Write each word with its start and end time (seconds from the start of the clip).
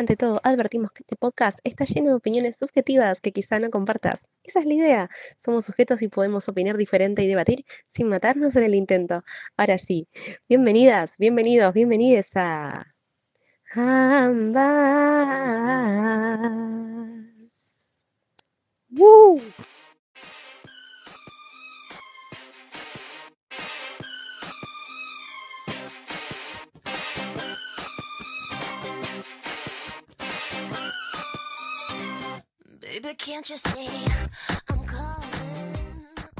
Ante 0.00 0.16
todo, 0.16 0.40
advertimos 0.44 0.92
que 0.92 1.02
este 1.02 1.14
podcast 1.14 1.58
está 1.62 1.84
lleno 1.84 2.08
de 2.08 2.14
opiniones 2.14 2.56
subjetivas 2.56 3.20
que 3.20 3.32
quizá 3.32 3.58
no 3.58 3.68
compartas. 3.68 4.30
Esa 4.42 4.60
es 4.60 4.64
la 4.64 4.72
idea. 4.72 5.10
Somos 5.36 5.66
sujetos 5.66 6.00
y 6.00 6.08
podemos 6.08 6.48
opinar 6.48 6.78
diferente 6.78 7.22
y 7.22 7.26
debatir 7.26 7.66
sin 7.86 8.08
matarnos 8.08 8.56
en 8.56 8.64
el 8.64 8.74
intento. 8.74 9.24
Ahora 9.58 9.76
sí, 9.76 10.08
bienvenidas, 10.48 11.18
bienvenidos, 11.18 11.74
bienvenides 11.74 12.34
a... 12.34 12.94
Ambas. 13.74 14.56
¡Woo! 18.88 19.38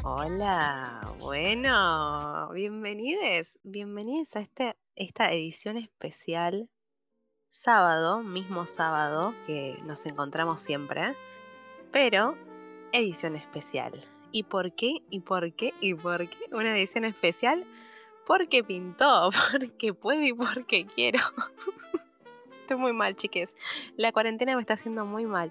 Hola, 0.05 1.15
bueno, 1.19 2.49
bienvenidos, 2.53 3.49
bienvenidos 3.65 4.37
a 4.37 4.41
este, 4.41 4.77
esta 4.95 5.33
edición 5.33 5.79
especial 5.79 6.69
sábado, 7.49 8.23
mismo 8.23 8.67
sábado 8.67 9.35
que 9.49 9.81
nos 9.83 10.07
encontramos 10.07 10.61
siempre, 10.61 11.17
pero 11.91 12.37
edición 12.93 13.35
especial. 13.35 14.05
¿Y 14.31 14.45
por 14.45 14.73
qué? 14.77 15.03
¿Y 15.11 15.21
por 15.21 15.53
qué? 15.55 15.75
¿Y 15.81 15.95
por 15.95 16.29
qué 16.29 16.39
una 16.53 16.79
edición 16.79 17.05
especial? 17.05 17.67
Porque 18.29 18.63
pintó, 18.63 19.31
porque 19.51 19.93
puedo 19.93 20.23
y 20.23 20.33
porque 20.33 20.87
quiero. 20.87 21.19
Estoy 22.61 22.77
muy 22.77 22.93
mal, 22.93 23.17
chiques. 23.17 23.53
La 23.97 24.13
cuarentena 24.13 24.55
me 24.55 24.61
está 24.61 24.75
haciendo 24.75 25.05
muy 25.05 25.27
mal. 25.27 25.51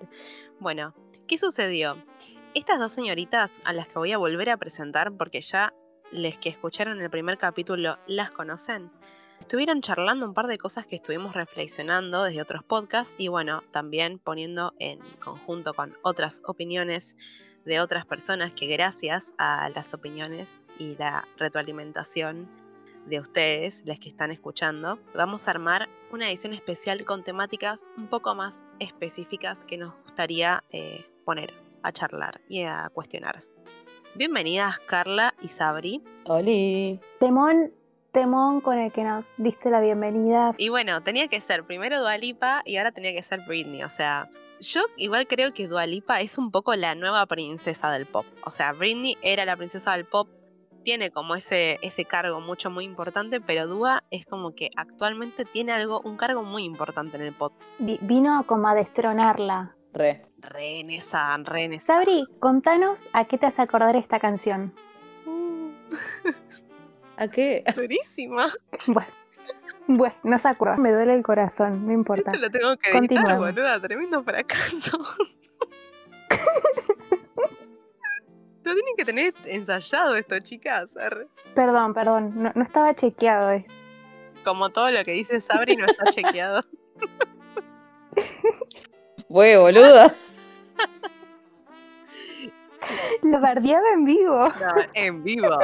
Bueno, 0.62 0.94
¿qué 1.30 1.38
sucedió? 1.38 1.96
Estas 2.55 2.80
dos 2.80 2.91
señoritas 2.91 3.52
a 3.63 3.72
las 3.72 3.88
que 3.88 3.99
voy 3.99 4.12
a 4.12 4.18
volver 4.18 4.49
a 4.49 4.58
presentar, 4.58 5.12
porque 5.16 5.41
ya 5.41 5.71
les 6.12 6.40
que 6.40 6.49
escucharon 6.49 6.99
el 6.99 7.10
primer 7.12 7.38
capítulo 7.38 7.99
las 8.08 8.32
conocen, 8.32 8.91
estuvieron 9.40 9.84
charlando 9.84 10.26
un 10.26 10.34
par 10.34 10.48
de 10.48 10.58
cosas 10.58 10.88
que 10.88 10.96
estuvimos 10.96 11.36
reflexionando 11.36 12.24
desde 12.24 12.41
otros 12.41 12.63
podcasts 12.63 13.13
y 13.20 13.27
bueno, 13.27 13.62
también 13.70 14.18
poniendo 14.18 14.74
en 14.80 15.02
conjunto 15.24 15.76
con 15.76 15.96
otras 16.02 16.41
opiniones 16.48 17.16
de 17.64 17.80
otras 17.80 18.08
personas 18.08 18.52
que 18.54 18.66
gracias 18.66 19.32
a 19.38 19.70
las 19.70 19.93
opiniones 19.93 20.64
y 20.80 20.96
la 20.96 21.27
retroalimentación 21.38 22.49
de 23.05 23.20
ustedes, 23.20 23.84
las 23.86 23.99
que 23.99 24.10
están 24.10 24.32
escuchando, 24.32 24.98
vamos 25.14 25.48
a 25.48 25.52
armar 25.52 25.90
una 26.12 26.27
edición 26.27 26.54
especial 26.54 27.05
con 27.05 27.24
temáticas 27.24 27.88
un 27.98 28.08
poco 28.08 28.34
más 28.34 28.66
específicas 28.80 29.64
que 29.64 29.77
nos 29.77 29.93
gustaría 30.04 30.64
eh, 30.71 31.05
poner 31.30 31.54
a 31.84 31.91
charlar 31.91 32.41
y 32.49 32.63
a 32.63 32.90
cuestionar. 32.91 33.44
Bienvenidas 34.16 34.80
Carla 34.80 35.36
y 35.44 35.49
Sabri. 35.49 36.02
Oli. 36.26 36.99
Temón, 37.20 37.71
temón 38.12 38.62
con 38.62 38.80
el 38.80 38.91
que 38.91 39.04
nos 39.04 39.32
diste 39.38 39.70
la 39.70 39.80
bienvenida. 39.80 40.55
Y 40.58 40.70
bueno, 40.70 41.04
tenía 41.04 41.27
que 41.27 41.40
ser 41.40 41.66
primero 41.66 41.99
Dualipa 41.99 42.63
y 42.66 42.77
ahora 42.77 42.91
tenía 42.94 43.13
que 43.13 43.21
ser 43.21 43.41
Britney. 43.48 43.84
O 43.84 43.90
sea, 43.90 44.27
yo 44.60 44.82
igual 44.98 45.27
creo 45.27 45.54
que 45.54 45.68
Dualipa 45.68 46.20
es 46.20 46.40
un 46.40 46.49
poco 46.49 46.74
la 46.74 46.96
nueva 46.96 47.27
princesa 47.27 47.91
del 47.91 48.08
pop. 48.08 48.26
O 48.43 48.49
sea, 48.49 48.71
Britney 48.74 49.16
era 49.21 49.46
la 49.46 49.55
princesa 49.55 49.91
del 49.91 50.05
pop, 50.05 50.27
tiene 50.84 51.12
como 51.12 51.36
ese, 51.36 51.77
ese 51.84 52.05
cargo 52.05 52.41
mucho 52.41 52.71
muy 52.71 52.86
importante, 52.86 53.40
pero 53.40 53.68
Dua 53.68 54.04
es 54.10 54.26
como 54.26 54.55
que 54.55 54.71
actualmente 54.76 55.46
tiene 55.46 55.74
algo, 55.74 56.02
un 56.02 56.18
cargo 56.18 56.41
muy 56.41 56.64
importante 56.64 57.18
en 57.18 57.24
el 57.24 57.34
pop. 57.34 57.54
Vi- 57.77 57.99
vino 58.02 58.43
como 58.48 58.68
a 58.68 58.74
destronarla. 58.74 59.76
Re. 59.93 60.26
Re 60.40 60.79
en 60.79 60.91
esa, 60.91 61.35
re 61.37 61.63
en 61.65 61.73
esa. 61.73 61.85
Sabri, 61.95 62.26
contanos 62.40 63.07
a 63.13 63.26
qué 63.26 63.37
te 63.37 63.45
hace 63.48 63.62
acordar 63.62 63.96
esta 63.96 64.19
canción. 64.19 64.73
¿A 67.18 67.28
qué? 67.28 67.64
Durísima. 67.75 68.47
Bueno, 68.88 69.09
bueno, 69.88 70.16
no 70.24 70.40
se 70.40 70.47
acuerda. 70.47 70.78
Me 70.78 70.91
duele 70.91 71.14
el 71.16 71.24
corazón, 71.24 71.86
no 71.86 71.91
importa. 71.91 72.31
Esto 72.31 72.41
lo 72.46 72.50
tengo 72.50 72.78
que 72.78 72.91
editar, 72.97 73.38
boluda. 73.38 73.80
Tremendo 73.81 74.24
fracaso. 74.24 75.00
Lo 78.64 78.75
tienen 78.75 78.96
que 78.97 79.06
tener 79.06 79.34
ensayado 79.46 80.14
esto, 80.16 80.38
chicas. 80.41 80.96
arre. 80.96 81.25
Perdón, 81.56 81.94
perdón, 81.96 82.34
no, 82.35 82.52
no 82.53 82.62
estaba 82.64 82.94
chequeado. 82.94 83.52
eh. 83.53 83.66
Como 84.44 84.69
todo 84.69 84.91
lo 84.91 85.03
que 85.03 85.12
dice 85.14 85.41
Sabri 85.41 85.75
no 85.75 85.85
está 85.88 86.12
chequeado. 86.12 86.64
Fue, 89.29 89.57
boluda. 89.57 90.16
Lo 93.22 93.40
bardeaba 93.40 93.88
en 93.94 94.06
vivo. 94.06 94.47
No, 94.47 94.84
en 94.95 95.23
vivo. 95.23 95.59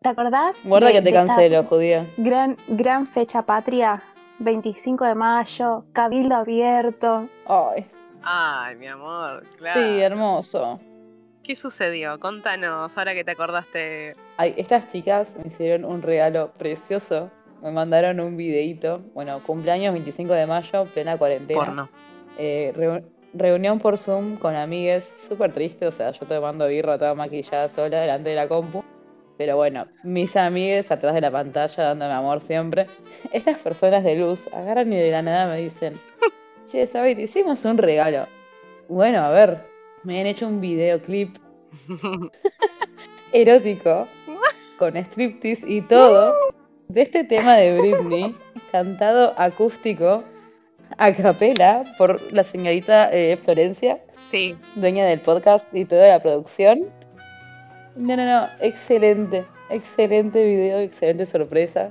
¿Te 0.00 0.08
acordás? 0.08 0.64
Muerda 0.64 0.92
que 0.92 1.02
te 1.02 1.12
cancelo, 1.12 1.64
judía. 1.64 2.06
Gran, 2.16 2.56
gran 2.68 3.08
fecha 3.08 3.42
patria, 3.42 4.00
25 4.38 5.04
de 5.04 5.14
mayo, 5.16 5.84
cabildo 5.92 6.36
abierto. 6.36 7.28
Ay. 7.46 7.84
Ay, 8.22 8.76
mi 8.76 8.86
amor. 8.86 9.44
Claro. 9.56 9.80
Sí, 9.80 10.00
hermoso. 10.00 10.78
¿Qué 11.42 11.56
sucedió? 11.56 12.20
Contanos, 12.20 12.96
ahora 12.96 13.14
que 13.14 13.24
te 13.24 13.32
acordaste. 13.32 14.14
Ay, 14.36 14.54
estas 14.56 14.86
chicas 14.86 15.34
me 15.36 15.48
hicieron 15.48 15.84
un 15.84 16.00
regalo 16.00 16.52
precioso. 16.58 17.28
Me 17.60 17.72
mandaron 17.72 18.20
un 18.20 18.36
videíto. 18.36 19.00
Bueno, 19.14 19.40
cumpleaños 19.40 19.92
25 19.94 20.32
de 20.32 20.46
mayo, 20.46 20.84
plena 20.86 21.18
cuarentena. 21.18 21.58
Porno. 21.58 21.88
Eh, 22.38 22.72
reu- 22.76 23.02
reunión 23.34 23.78
por 23.78 23.98
Zoom 23.98 24.36
con 24.36 24.54
amigues, 24.54 25.04
súper 25.28 25.52
triste, 25.52 25.86
o 25.86 25.92
sea, 25.92 26.10
yo 26.12 26.26
tomando 26.26 26.66
birra 26.68 26.98
toda 26.98 27.14
maquillada 27.14 27.68
sola 27.68 28.00
delante 28.00 28.30
de 28.30 28.36
la 28.36 28.48
compu. 28.48 28.82
Pero 29.38 29.56
bueno, 29.56 29.86
mis 30.02 30.34
amigues 30.36 30.90
atrás 30.90 31.14
de 31.14 31.20
la 31.20 31.30
pantalla 31.30 31.82
dándome 31.84 32.12
amor 32.12 32.40
siempre. 32.40 32.86
Estas 33.32 33.58
personas 33.58 34.02
de 34.02 34.16
luz 34.16 34.48
agarran 34.54 34.90
y 34.92 34.96
de 34.96 35.10
la 35.10 35.20
nada 35.22 35.46
me 35.46 35.58
dicen, 35.60 36.00
che, 36.70 36.86
Sabi, 36.86 37.14
te 37.14 37.22
hicimos 37.22 37.62
un 37.66 37.76
regalo. 37.76 38.26
Bueno, 38.88 39.20
a 39.20 39.30
ver, 39.30 39.58
me 40.04 40.20
han 40.20 40.26
hecho 40.26 40.46
un 40.48 40.60
videoclip 40.60 41.36
erótico 43.32 44.06
con 44.78 44.96
striptease 44.96 45.64
y 45.68 45.80
todo 45.82 46.34
de 46.88 47.02
este 47.02 47.24
tema 47.24 47.56
de 47.56 47.78
Britney, 47.78 48.34
cantado 48.70 49.34
acústico 49.36 50.22
a 50.98 51.12
capela 51.14 51.84
por 51.98 52.20
la 52.32 52.42
señorita 52.42 53.10
eh, 53.12 53.36
Florencia, 53.36 53.98
Sí, 54.30 54.56
dueña 54.74 55.06
del 55.06 55.20
podcast 55.20 55.72
y 55.72 55.84
toda 55.84 56.08
la 56.08 56.20
producción. 56.20 56.86
No, 57.94 58.16
no, 58.16 58.24
no, 58.24 58.48
excelente, 58.60 59.44
excelente 59.70 60.44
video, 60.44 60.80
excelente 60.80 61.26
sorpresa. 61.26 61.90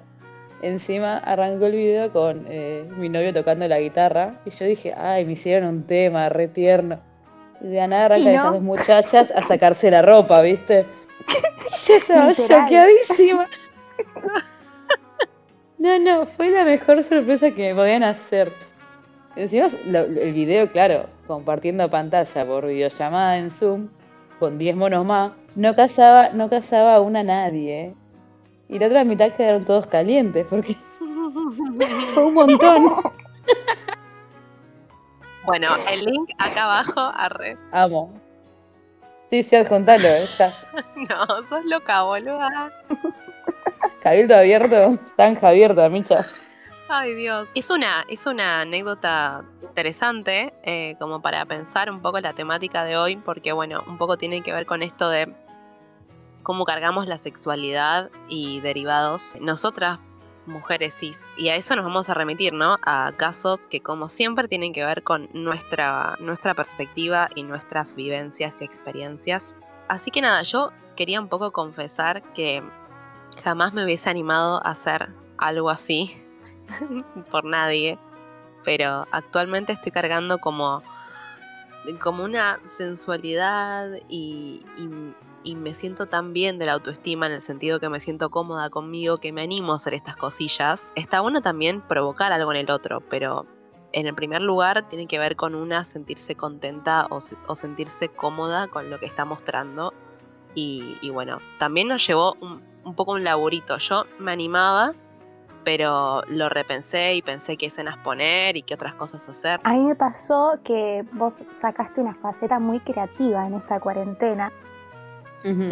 Encima 0.61 1.17
arrancó 1.19 1.67
el 1.67 1.73
video 1.73 2.11
con 2.11 2.45
eh, 2.49 2.85
mi 2.97 3.07
novio 3.07 3.33
tocando 3.33 3.67
la 3.67 3.79
guitarra 3.79 4.41
y 4.45 4.49
yo 4.49 4.66
dije, 4.66 4.93
ay, 4.97 5.23
me 5.23 5.33
hicieron 5.33 5.69
un 5.69 5.83
tema 5.83 6.27
re 6.27 6.47
tierno. 6.49 6.99
Y 7.61 7.67
de 7.67 7.87
nada 7.87 8.05
arrancan 8.05 8.33
¿Y 8.33 8.35
no? 8.35 8.41
estas 8.41 8.53
dos 8.53 8.63
muchachas 8.63 9.31
a 9.31 9.41
sacarse 9.41 9.89
la 9.89 10.01
ropa, 10.01 10.41
¿viste? 10.41 10.85
Yo 11.87 11.95
estaba 11.95 12.33
choqueadísima. 12.33 13.47
No, 15.77 15.99
no, 15.99 16.25
fue 16.25 16.49
la 16.49 16.66
mejor 16.66 17.03
sorpresa 17.03 17.51
que 17.51 17.69
me 17.69 17.75
podían 17.75 18.03
hacer. 18.03 18.51
Encima 19.35 19.68
el 19.68 20.34
video, 20.34 20.72
claro, 20.72 21.07
compartiendo 21.28 21.90
pantalla 21.90 22.46
por 22.46 22.68
videollamada 22.68 23.38
en 23.38 23.51
Zoom, 23.51 23.90
con 24.40 24.57
10 24.57 24.75
monos 24.78 25.06
más, 25.06 25.34
no 25.56 25.75
casaba, 25.75 26.29
no 26.29 26.50
casaba 26.50 26.96
a 26.96 27.01
una 27.01 27.22
nadie. 27.23 27.81
¿eh? 27.81 27.96
Y 28.69 28.79
la 28.79 28.88
otra 28.88 29.03
mitad 29.03 29.31
quedaron 29.34 29.66
todos 29.66 29.88
calientes, 29.88 30.46
porque 30.50 30.75
fue 32.13 32.25
un 32.25 32.34
montón. 32.34 32.85
Bueno, 35.46 35.67
el 35.91 36.03
link 36.03 36.32
acá 36.40 36.64
abajo, 36.64 36.99
arre. 36.99 37.55
Amo. 37.72 38.11
Sí, 39.29 39.43
sí, 39.43 39.55
adjuntalo, 39.55 40.08
eh, 40.08 40.28
ya. 40.40 40.52
No, 40.96 41.43
sos 41.47 41.64
loca, 41.66 42.02
boluda. 42.02 42.73
Cabildo 44.02 44.35
abierto, 44.35 44.97
tanja 45.16 45.49
abierta, 45.49 45.87
Micha. 45.87 46.26
Ay, 46.87 47.16
Dios. 47.16 47.49
Es 47.55 47.72
una, 47.72 48.05
es 48.09 48.28
una 48.28 48.61
anécdota 48.61 49.43
interesante, 49.64 50.53
eh, 50.64 50.96
como 50.99 51.20
para 51.20 51.43
pensar 51.46 51.90
un 51.90 52.02
poco 52.02 52.20
la 52.20 52.34
temática 52.34 52.84
de 52.84 52.96
hoy, 52.96 53.17
porque 53.17 53.53
bueno, 53.53 53.84
un 53.87 53.97
poco 53.97 54.17
tiene 54.17 54.43
que 54.43 54.53
ver 54.53 54.67
con 54.67 54.84
esto 54.84 55.09
de 55.09 55.34
cómo 56.43 56.64
cargamos 56.64 57.08
la 57.08 57.17
sexualidad 57.17 58.11
y 58.29 58.59
derivados. 58.59 59.35
Nosotras, 59.41 59.97
mujeres 60.46 60.96
cis, 60.96 61.26
y 61.37 61.49
a 61.49 61.55
eso 61.55 61.76
nos 61.76 61.85
vamos 61.85 62.08
a 62.08 62.14
remitir, 62.14 62.53
¿no? 62.53 62.78
A 62.84 63.14
casos 63.17 63.66
que 63.66 63.82
como 63.82 64.08
siempre 64.08 64.47
tienen 64.47 64.72
que 64.72 64.85
ver 64.85 65.02
con 65.02 65.28
nuestra, 65.34 66.16
nuestra 66.20 66.53
perspectiva 66.53 67.29
y 67.34 67.41
nuestras 67.41 67.96
vivencias 67.96 68.61
y 68.61 68.64
experiencias. 68.64 69.55
Así 69.87 70.11
que 70.11 70.22
nada, 70.22 70.43
yo 70.43 70.72
quería 70.96 71.20
un 71.20 71.29
poco 71.29 71.52
confesar 71.52 72.22
que 72.34 72.61
jamás 73.43 73.73
me 73.73 73.84
hubiese 73.84 74.08
animado 74.11 74.64
a 74.64 74.70
hacer 74.70 75.09
algo 75.37 75.72
así 75.72 76.22
por 77.32 77.46
nadie. 77.46 77.97
pero 78.64 79.06
actualmente 79.12 79.73
estoy 79.73 79.91
cargando 79.91 80.40
como, 80.40 80.82
como 82.02 82.23
una 82.23 82.59
sensualidad 82.64 83.90
y, 84.09 84.62
y- 84.78 85.14
me 85.56 85.76
siento 85.76 86.08
tan 86.08 86.34
bien 86.34 86.58
de 86.58 86.66
la 86.66 86.73
autoestima 86.73 87.28
en 87.28 87.34
el 87.34 87.41
sentido 87.41 87.79
que 87.79 87.88
me 87.90 88.00
siento 88.00 88.32
cómoda 88.32 88.72
conmigo, 88.72 89.20
que 89.20 89.32
me 89.32 89.44
animo 89.44 89.73
a 89.73 89.76
hacer 89.76 89.94
estas 89.94 90.16
cosillas. 90.17 90.91
Está 90.96 91.22
bueno 91.22 91.41
también 91.41 91.82
provocar 91.82 92.32
algo 92.34 92.52
en 92.52 92.58
el 92.58 92.72
otro, 92.72 93.02
pero 93.11 93.46
en 93.94 94.08
el 94.08 94.16
primer 94.16 94.41
lugar 94.41 94.90
tiene 94.90 95.06
que 95.06 95.20
ver 95.20 95.35
con 95.35 95.53
una 95.53 95.84
sentirse 95.84 96.34
contenta 96.35 97.06
o, 97.11 97.22
se- 97.22 97.38
o 97.46 97.53
sentirse 97.56 98.09
cómoda 98.09 98.68
con 98.68 98.90
lo 98.90 99.00
que 99.00 99.06
está 99.06 99.23
mostrando. 99.23 99.94
Y, 100.56 100.97
y 101.02 101.11
bueno, 101.11 101.38
también 101.59 101.90
nos 101.90 102.06
llevó 102.08 102.34
un, 102.41 102.64
un 102.84 102.96
poco 102.96 103.11
un 103.11 103.23
laburito. 103.23 103.78
Yo 103.78 104.06
me 104.18 104.32
animaba, 104.32 104.94
pero 105.66 106.22
lo 106.28 106.47
repensé 106.47 107.16
y 107.16 107.22
pensé 107.22 107.58
qué 107.58 107.66
escenas 107.66 107.97
poner 107.97 108.56
y 108.56 108.62
qué 108.62 108.76
otras 108.76 108.94
cosas 108.94 109.28
hacer. 109.28 109.59
A 109.64 109.73
mí 109.73 109.84
me 109.84 109.96
pasó 109.96 110.59
que 110.64 111.03
vos 111.14 111.44
sacaste 111.56 112.00
una 112.00 112.14
faceta 112.14 112.59
muy 112.59 112.79
creativa 112.79 113.46
en 113.47 113.56
esta 113.56 113.79
cuarentena 113.82 114.52
Ujú. 115.44 115.64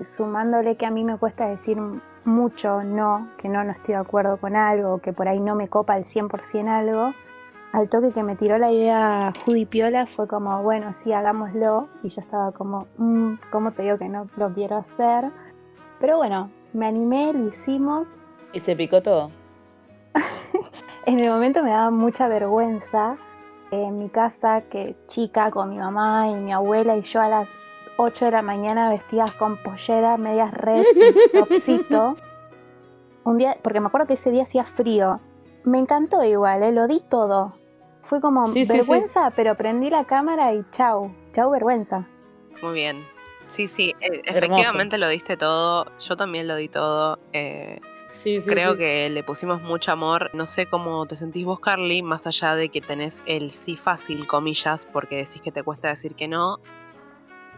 y 0.00 0.04
sumándole 0.04 0.76
que 0.76 0.86
a 0.86 0.90
mí 0.90 1.04
me 1.04 1.16
cuesta 1.18 1.46
decir 1.46 1.78
mucho 2.24 2.82
no, 2.82 3.28
que 3.36 3.48
no, 3.48 3.62
no 3.62 3.72
estoy 3.72 3.94
de 3.94 4.00
acuerdo 4.00 4.38
con 4.38 4.56
algo, 4.56 4.98
que 4.98 5.12
por 5.12 5.28
ahí 5.28 5.38
no 5.38 5.54
me 5.54 5.68
copa 5.68 5.92
al 5.92 6.04
100% 6.04 6.68
algo, 6.68 7.12
al 7.72 7.88
toque 7.88 8.12
que 8.12 8.22
me 8.22 8.36
tiró 8.36 8.56
la 8.56 8.70
idea 8.72 9.32
Judy 9.44 9.66
Piola 9.66 10.06
fue 10.06 10.26
como, 10.26 10.62
bueno, 10.62 10.92
sí, 10.92 11.12
hagámoslo. 11.12 11.88
Y 12.02 12.08
yo 12.08 12.20
estaba 12.20 12.52
como, 12.52 12.86
"Mm, 12.98 13.34
¿cómo 13.50 13.72
te 13.72 13.82
digo 13.82 13.98
que 13.98 14.08
no 14.08 14.28
lo 14.36 14.54
quiero 14.54 14.76
hacer? 14.76 15.30
Pero 16.00 16.16
bueno, 16.16 16.50
me 16.72 16.86
animé, 16.86 17.32
lo 17.32 17.48
hicimos. 17.48 18.06
Y 18.54 18.60
se 18.60 18.74
picó 18.76 19.02
todo. 19.02 19.30
En 21.06 21.20
el 21.20 21.28
momento 21.28 21.62
me 21.62 21.68
daba 21.70 21.90
mucha 21.90 22.28
vergüenza 22.28 23.16
en 23.70 23.98
mi 23.98 24.08
casa, 24.08 24.62
que 24.62 24.96
chica, 25.06 25.50
con 25.50 25.68
mi 25.68 25.76
mamá 25.76 26.30
y 26.30 26.34
mi 26.36 26.50
abuela 26.52 26.96
y 26.96 27.02
yo 27.02 27.20
a 27.20 27.28
las 27.28 27.60
8 27.98 28.24
de 28.26 28.30
la 28.30 28.40
mañana 28.42 28.88
vestidas 28.88 29.32
con 29.34 29.58
pollera, 29.62 30.16
medias 30.16 30.50
red, 30.54 30.84
y 30.94 31.28
topsito. 31.36 32.16
Un 33.24 33.36
día, 33.36 33.58
porque 33.62 33.80
me 33.80 33.86
acuerdo 33.88 34.06
que 34.06 34.14
ese 34.14 34.30
día 34.30 34.44
hacía 34.44 34.64
frío. 34.64 35.20
Me 35.64 35.78
encantó 35.78 36.22
igual, 36.24 36.62
¿eh? 36.62 36.72
lo 36.72 36.86
di 36.86 37.00
todo. 37.10 37.52
Fue 38.00 38.20
como 38.22 38.46
Sí, 38.46 38.52
sí, 38.60 38.66
sí. 38.66 38.72
vergüenza, 38.72 39.30
pero 39.36 39.56
prendí 39.56 39.90
la 39.90 40.04
cámara 40.04 40.54
y 40.54 40.64
chau, 40.72 41.10
chau 41.34 41.50
vergüenza. 41.50 42.06
Muy 42.62 42.72
bien. 42.74 43.04
Sí, 43.48 43.68
sí, 43.68 43.94
e- 44.00 44.06
Hermoso. 44.24 44.38
efectivamente 44.38 44.96
lo 44.98 45.08
diste 45.08 45.36
todo. 45.36 45.86
Yo 46.00 46.16
también 46.16 46.48
lo 46.48 46.56
di 46.56 46.68
todo. 46.68 47.18
eh, 47.34 47.78
Sí, 48.24 48.40
sí, 48.40 48.48
Creo 48.48 48.72
sí. 48.72 48.78
que 48.78 49.10
le 49.10 49.22
pusimos 49.22 49.60
mucho 49.60 49.92
amor. 49.92 50.30
No 50.32 50.46
sé 50.46 50.64
cómo 50.64 51.04
te 51.04 51.14
sentís 51.14 51.44
vos, 51.44 51.60
Carly, 51.60 52.00
más 52.00 52.26
allá 52.26 52.54
de 52.54 52.70
que 52.70 52.80
tenés 52.80 53.22
el 53.26 53.52
sí 53.52 53.76
fácil, 53.76 54.26
comillas, 54.26 54.88
porque 54.90 55.16
decís 55.16 55.42
que 55.42 55.52
te 55.52 55.62
cuesta 55.62 55.88
decir 55.88 56.14
que 56.14 56.26
no. 56.26 56.58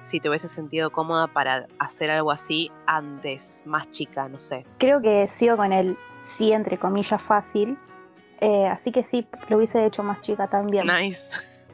Si 0.03 0.19
te 0.19 0.29
hubiese 0.29 0.49
sentido 0.49 0.91
cómoda 0.91 1.29
para 1.29 1.69
hacer 1.79 2.11
algo 2.11 2.33
así 2.33 2.73
antes, 2.85 3.63
más 3.65 3.89
chica, 3.93 4.29
no 4.29 4.41
sé. 4.41 4.65
Creo 4.79 5.01
que 5.01 5.29
sigo 5.29 5.57
con 5.57 5.73
el 5.73 5.97
sí, 6.23 6.51
entre 6.53 6.77
comillas, 6.77 7.23
fácil. 7.23 7.79
Eh, 8.41 8.67
así 8.67 8.91
que 8.91 9.05
sí, 9.05 9.25
lo 9.49 9.59
hubiese 9.59 9.87
hecho 9.87 10.03
más 10.03 10.21
chica 10.21 10.49
también. 10.49 10.89
Nice. 10.89 11.29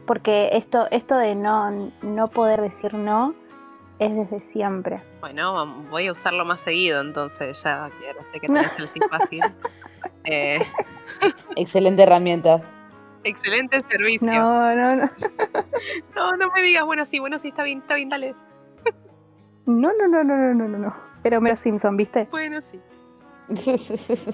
Porque 0.06 0.50
esto, 0.52 0.86
esto 0.90 1.16
de 1.16 1.34
no, 1.34 1.90
no 2.02 2.28
poder 2.28 2.60
decir 2.60 2.92
no 2.92 3.34
es 4.04 4.14
desde 4.16 4.40
siempre. 4.40 5.00
Bueno, 5.20 5.66
voy 5.90 6.06
a 6.08 6.12
usarlo 6.12 6.44
más 6.44 6.60
seguido, 6.60 7.00
entonces 7.00 7.62
ya 7.62 7.90
que 7.98 8.06
ahora 8.08 8.22
sé 8.32 8.40
que 8.40 8.46
tenés 8.46 8.78
el 8.78 8.88
sí 8.88 9.00
fácil. 9.10 9.42
Eh, 10.24 10.60
Excelente 11.56 12.04
herramienta. 12.04 12.60
excelente 13.24 13.82
servicio. 13.90 14.26
No, 14.32 14.74
no, 14.74 14.94
no. 14.96 15.10
no, 16.14 16.36
no 16.36 16.50
me 16.52 16.62
digas, 16.62 16.84
bueno, 16.84 17.04
sí, 17.04 17.18
bueno, 17.18 17.40
sí, 17.40 17.48
está 17.48 17.64
bien, 17.64 17.78
está 17.78 17.96
bien, 17.96 18.08
dale. 18.08 18.34
No, 19.66 19.90
no, 19.98 20.06
no, 20.08 20.22
no, 20.22 20.36
no, 20.36 20.54
no, 20.54 20.68
no, 20.68 20.78
no. 20.78 20.94
Pero 21.24 21.40
Mero 21.40 21.56
Simpson, 21.56 21.96
¿viste? 21.96 22.28
Bueno, 22.30 22.60
sí. 22.62 22.80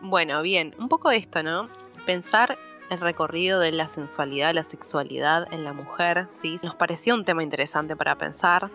Bueno, 0.00 0.42
bien, 0.42 0.74
un 0.78 0.88
poco 0.88 1.10
de 1.10 1.18
esto, 1.18 1.42
¿no? 1.42 1.68
Pensar 2.06 2.58
el 2.92 3.00
recorrido 3.00 3.58
de 3.60 3.72
la 3.72 3.88
sensualidad, 3.88 4.54
la 4.54 4.62
sexualidad 4.62 5.52
en 5.52 5.64
la 5.64 5.72
mujer, 5.72 6.28
¿sí? 6.40 6.58
Nos 6.62 6.74
pareció 6.74 7.14
un 7.14 7.24
tema 7.24 7.42
interesante 7.42 7.96
para 7.96 8.16
pensar. 8.16 8.70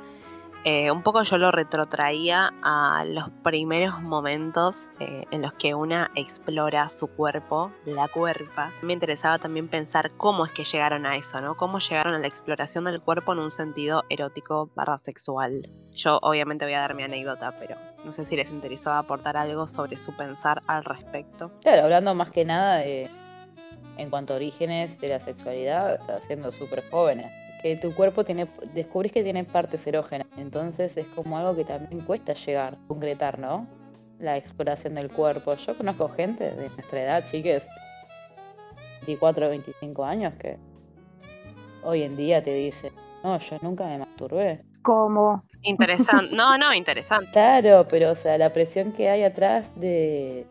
Eh, 0.63 0.91
un 0.91 1.01
poco 1.01 1.23
yo 1.23 1.37
lo 1.37 1.51
retrotraía 1.51 2.51
a 2.61 3.05
los 3.05 3.29
primeros 3.43 4.01
momentos 4.01 4.89
eh, 4.99 5.23
en 5.31 5.41
los 5.41 5.53
que 5.53 5.73
una 5.75 6.11
explora 6.15 6.89
su 6.89 7.07
cuerpo, 7.07 7.71
la 7.85 8.07
cuerpa. 8.07 8.73
Me 8.81 8.91
interesaba 8.91 9.39
también 9.39 9.69
pensar 9.69 10.11
cómo 10.17 10.45
es 10.45 10.51
que 10.51 10.65
llegaron 10.65 11.05
a 11.05 11.15
eso, 11.15 11.39
¿no? 11.39 11.55
Cómo 11.55 11.79
llegaron 11.79 12.15
a 12.15 12.19
la 12.19 12.27
exploración 12.27 12.83
del 12.85 12.99
cuerpo 12.99 13.33
en 13.33 13.39
un 13.39 13.51
sentido 13.51 14.03
erótico 14.09 14.69
barra 14.75 14.97
sexual. 14.97 15.69
Yo 15.91 16.19
obviamente 16.21 16.65
voy 16.65 16.73
a 16.73 16.81
dar 16.81 16.95
mi 16.95 17.03
anécdota, 17.03 17.53
pero 17.59 17.77
no 18.03 18.11
sé 18.11 18.25
si 18.25 18.35
les 18.35 18.49
interesaba 18.49 18.97
aportar 18.97 19.37
algo 19.37 19.67
sobre 19.67 19.95
su 19.95 20.17
pensar 20.17 20.63
al 20.67 20.83
respecto. 20.83 21.51
Claro, 21.61 21.83
hablando 21.83 22.13
más 22.13 22.31
que 22.31 22.43
nada 22.43 22.77
de, 22.77 23.09
en 23.97 24.09
cuanto 24.09 24.33
a 24.33 24.35
orígenes 24.37 24.99
de 24.99 25.07
la 25.09 25.19
sexualidad, 25.19 25.97
o 25.99 26.01
sea, 26.01 26.19
siendo 26.19 26.51
súper 26.51 26.83
jóvenes. 26.89 27.31
Que 27.61 27.75
tu 27.75 27.93
cuerpo 27.93 28.23
tiene, 28.23 28.47
descubrís 28.73 29.11
que 29.11 29.23
tiene 29.23 29.43
partes 29.43 29.85
erógenas, 29.87 30.27
entonces 30.37 30.95
es 30.95 31.07
como 31.07 31.37
algo 31.37 31.55
que 31.55 31.65
también 31.65 32.01
cuesta 32.01 32.33
llegar, 32.33 32.77
concretar, 32.87 33.39
¿no? 33.39 33.67
La 34.19 34.37
exploración 34.37 34.95
del 34.95 35.11
cuerpo. 35.11 35.55
Yo 35.55 35.75
conozco 35.75 36.07
gente 36.09 36.51
de 36.51 36.69
nuestra 36.69 37.01
edad, 37.01 37.25
chiques, 37.25 37.67
24 39.01 39.47
o 39.47 39.49
25 39.49 40.05
años, 40.05 40.33
que 40.35 40.57
hoy 41.83 42.03
en 42.03 42.15
día 42.15 42.43
te 42.43 42.53
dicen, 42.53 42.93
no, 43.23 43.39
yo 43.39 43.57
nunca 43.61 43.85
me 43.85 43.97
masturbé. 43.97 44.61
Como 44.83 45.43
Interesante. 45.63 46.35
No, 46.35 46.57
no, 46.57 46.73
interesante. 46.73 47.29
Claro, 47.31 47.87
pero 47.89 48.11
o 48.11 48.15
sea, 48.15 48.37
la 48.37 48.53
presión 48.53 48.91
que 48.93 49.09
hay 49.09 49.23
atrás 49.23 49.65
de, 49.75 50.45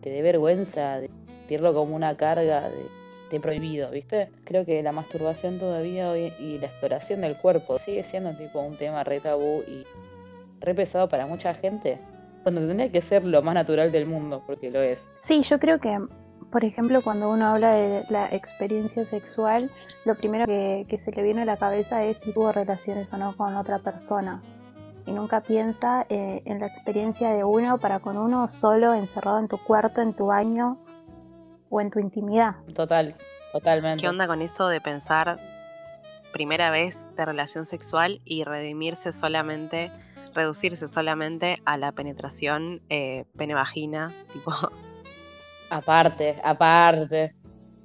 de, 0.00 0.10
de 0.10 0.22
vergüenza, 0.22 1.00
de 1.00 1.10
sentirlo 1.50 1.74
como 1.74 1.96
una 1.96 2.16
carga 2.16 2.68
de, 2.68 2.86
de 3.28 3.40
prohibido, 3.40 3.90
¿viste? 3.90 4.30
Creo 4.44 4.64
que 4.64 4.80
la 4.84 4.92
masturbación 4.92 5.58
todavía 5.58 6.08
hoy 6.08 6.32
y 6.38 6.58
la 6.58 6.66
exploración 6.66 7.22
del 7.22 7.36
cuerpo 7.36 7.76
sigue 7.80 8.04
siendo 8.04 8.32
tipo 8.34 8.60
un 8.60 8.76
tema 8.76 9.02
re 9.02 9.18
tabú 9.18 9.64
y 9.66 9.84
re 10.60 10.76
pesado 10.76 11.08
para 11.08 11.26
mucha 11.26 11.52
gente, 11.54 11.98
cuando 12.44 12.60
tendría 12.60 12.92
que 12.92 13.02
ser 13.02 13.24
lo 13.24 13.42
más 13.42 13.54
natural 13.54 13.90
del 13.90 14.06
mundo, 14.06 14.44
porque 14.46 14.70
lo 14.70 14.80
es. 14.80 15.04
Sí, 15.18 15.42
yo 15.42 15.58
creo 15.58 15.80
que, 15.80 15.98
por 16.52 16.64
ejemplo, 16.64 17.02
cuando 17.02 17.28
uno 17.28 17.46
habla 17.46 17.74
de 17.74 18.04
la 18.10 18.28
experiencia 18.28 19.04
sexual, 19.04 19.72
lo 20.04 20.14
primero 20.14 20.46
que, 20.46 20.86
que 20.88 20.98
se 20.98 21.10
le 21.10 21.20
viene 21.24 21.42
a 21.42 21.46
la 21.46 21.56
cabeza 21.56 22.04
es 22.04 22.18
si 22.18 22.32
tuvo 22.32 22.52
relaciones 22.52 23.12
o 23.12 23.16
no 23.16 23.36
con 23.36 23.56
otra 23.56 23.80
persona. 23.80 24.40
Y 25.04 25.10
nunca 25.10 25.40
piensa 25.40 26.06
eh, 26.10 26.42
en 26.44 26.60
la 26.60 26.66
experiencia 26.66 27.32
de 27.32 27.42
uno 27.42 27.78
para 27.78 27.98
con 27.98 28.16
uno 28.16 28.46
solo, 28.46 28.94
encerrado 28.94 29.40
en 29.40 29.48
tu 29.48 29.58
cuarto, 29.58 30.00
en 30.00 30.12
tu 30.12 30.26
baño 30.26 30.78
o 31.70 31.80
en 31.80 31.90
tu 31.90 31.98
intimidad. 31.98 32.56
Total, 32.74 33.14
totalmente. 33.52 34.02
¿Qué 34.02 34.08
onda 34.08 34.26
con 34.26 34.42
eso 34.42 34.68
de 34.68 34.80
pensar 34.80 35.38
primera 36.32 36.70
vez 36.70 37.00
de 37.16 37.24
relación 37.24 37.64
sexual 37.64 38.20
y 38.24 38.44
redimirse 38.44 39.12
solamente, 39.12 39.90
reducirse 40.34 40.88
solamente 40.88 41.62
a 41.64 41.78
la 41.78 41.92
penetración 41.92 42.82
eh, 42.90 43.24
pene-vagina? 43.36 44.12
Tipo, 44.32 44.52
Aparte, 45.70 46.36
aparte. 46.42 47.34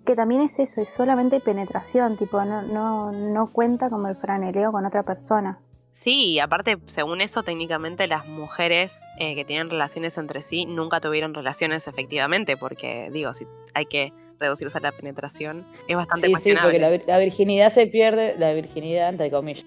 Que 0.06 0.16
también 0.16 0.42
es 0.42 0.60
eso, 0.60 0.82
es 0.82 0.90
solamente 0.90 1.40
penetración, 1.40 2.18
tipo, 2.18 2.44
no, 2.44 2.62
no, 2.64 3.12
no 3.12 3.48
cuenta 3.48 3.90
como 3.90 4.08
el 4.08 4.16
franeleo 4.16 4.72
con 4.72 4.86
otra 4.86 5.04
persona. 5.04 5.60
Sí, 5.96 6.34
y 6.34 6.40
aparte, 6.40 6.78
según 6.88 7.22
eso, 7.22 7.42
técnicamente 7.42 8.06
las 8.08 8.28
mujeres 8.28 9.00
eh, 9.18 9.34
que 9.34 9.46
tienen 9.46 9.70
relaciones 9.70 10.18
entre 10.18 10.42
sí 10.42 10.66
nunca 10.66 11.00
tuvieron 11.00 11.34
relaciones 11.34 11.88
efectivamente, 11.88 12.58
porque 12.58 13.10
digo, 13.12 13.34
si 13.34 13.48
hay 13.74 13.86
que 13.86 14.14
reducirse 14.40 14.78
a 14.78 14.82
la 14.82 14.92
penetración, 14.92 15.66
es 15.88 15.96
bastante 15.96 16.28
Sí, 16.28 16.34
sí, 16.44 16.54
porque 16.62 16.80
la, 16.80 16.92
vir- 16.92 17.06
la 17.08 17.18
virginidad 17.18 17.72
se 17.72 17.88
pierde, 17.88 18.36
la 18.38 18.52
virginidad, 18.54 19.10
entre 19.10 19.32
comillas, 19.32 19.66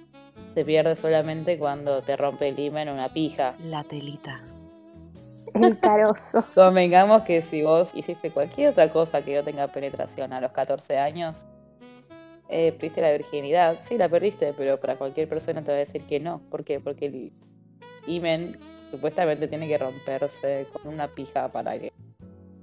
se 0.54 0.64
pierde 0.64 0.94
solamente 0.96 1.58
cuando 1.58 2.02
te 2.02 2.16
rompe 2.16 2.48
el 2.48 2.58
himen 2.58 2.88
una 2.90 3.08
pija. 3.12 3.54
La 3.64 3.82
telita. 3.84 4.40
El 5.54 5.78
carozo. 5.80 6.44
Convengamos 6.54 7.22
que 7.22 7.40
si 7.40 7.62
vos 7.62 7.92
hiciste 7.94 8.30
cualquier 8.30 8.68
otra 8.70 8.90
cosa 8.90 9.22
que 9.24 9.34
no 9.34 9.42
tenga 9.44 9.66
penetración 9.68 10.34
a 10.34 10.40
los 10.42 10.52
14 10.52 10.98
años, 10.98 11.46
eh, 12.48 12.72
perdiste 12.72 13.00
la 13.00 13.12
virginidad. 13.12 13.78
Sí, 13.88 13.98
la 13.98 14.08
perdiste, 14.08 14.52
pero 14.54 14.78
para 14.80 14.96
cualquier 14.96 15.28
persona 15.28 15.62
te 15.62 15.70
va 15.70 15.76
a 15.76 15.80
decir 15.80 16.02
que 16.02 16.20
no. 16.20 16.40
¿Por 16.50 16.64
qué? 16.64 16.80
Porque 16.80 17.06
el 17.06 17.32
himen 18.06 18.58
supuestamente 18.90 19.48
tiene 19.48 19.68
que 19.68 19.78
romperse 19.78 20.66
con 20.72 20.92
una 20.94 21.08
pija 21.08 21.48
para 21.52 21.78
que 21.78 21.92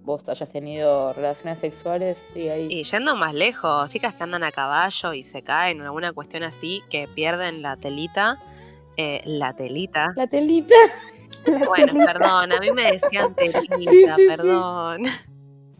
vos 0.04 0.28
hayas 0.30 0.50
tenido 0.50 1.14
relaciones 1.14 1.60
sexuales. 1.60 2.18
Sí, 2.34 2.50
ahí. 2.50 2.68
Y 2.70 2.84
yendo 2.84 3.16
más 3.16 3.34
lejos, 3.34 3.90
chicas 3.92 4.14
que 4.16 4.24
andan 4.24 4.44
a 4.44 4.52
caballo 4.52 5.14
y 5.14 5.24
se 5.24 5.42
caen 5.44 5.82
o 5.82 5.86
alguna 5.86 6.14
cuestión 6.14 6.44
así, 6.44 6.82
que 6.90 7.08
pierden 7.08 7.62
la 7.62 7.78
telita. 7.78 8.38
eh, 8.98 9.22
la 9.26 9.54
telita. 9.56 10.14
La 10.16 10.28
telita. 10.28 10.76
La 11.46 11.60
Bueno, 11.60 11.88
telita. 11.88 12.06
perdón, 12.14 12.52
a 12.54 12.60
mí 12.60 12.72
me 12.72 12.92
decían 12.94 13.36
telita, 13.36 14.16
Sí, 14.16 14.28
sí, 14.30 14.36
sí. 14.42 14.42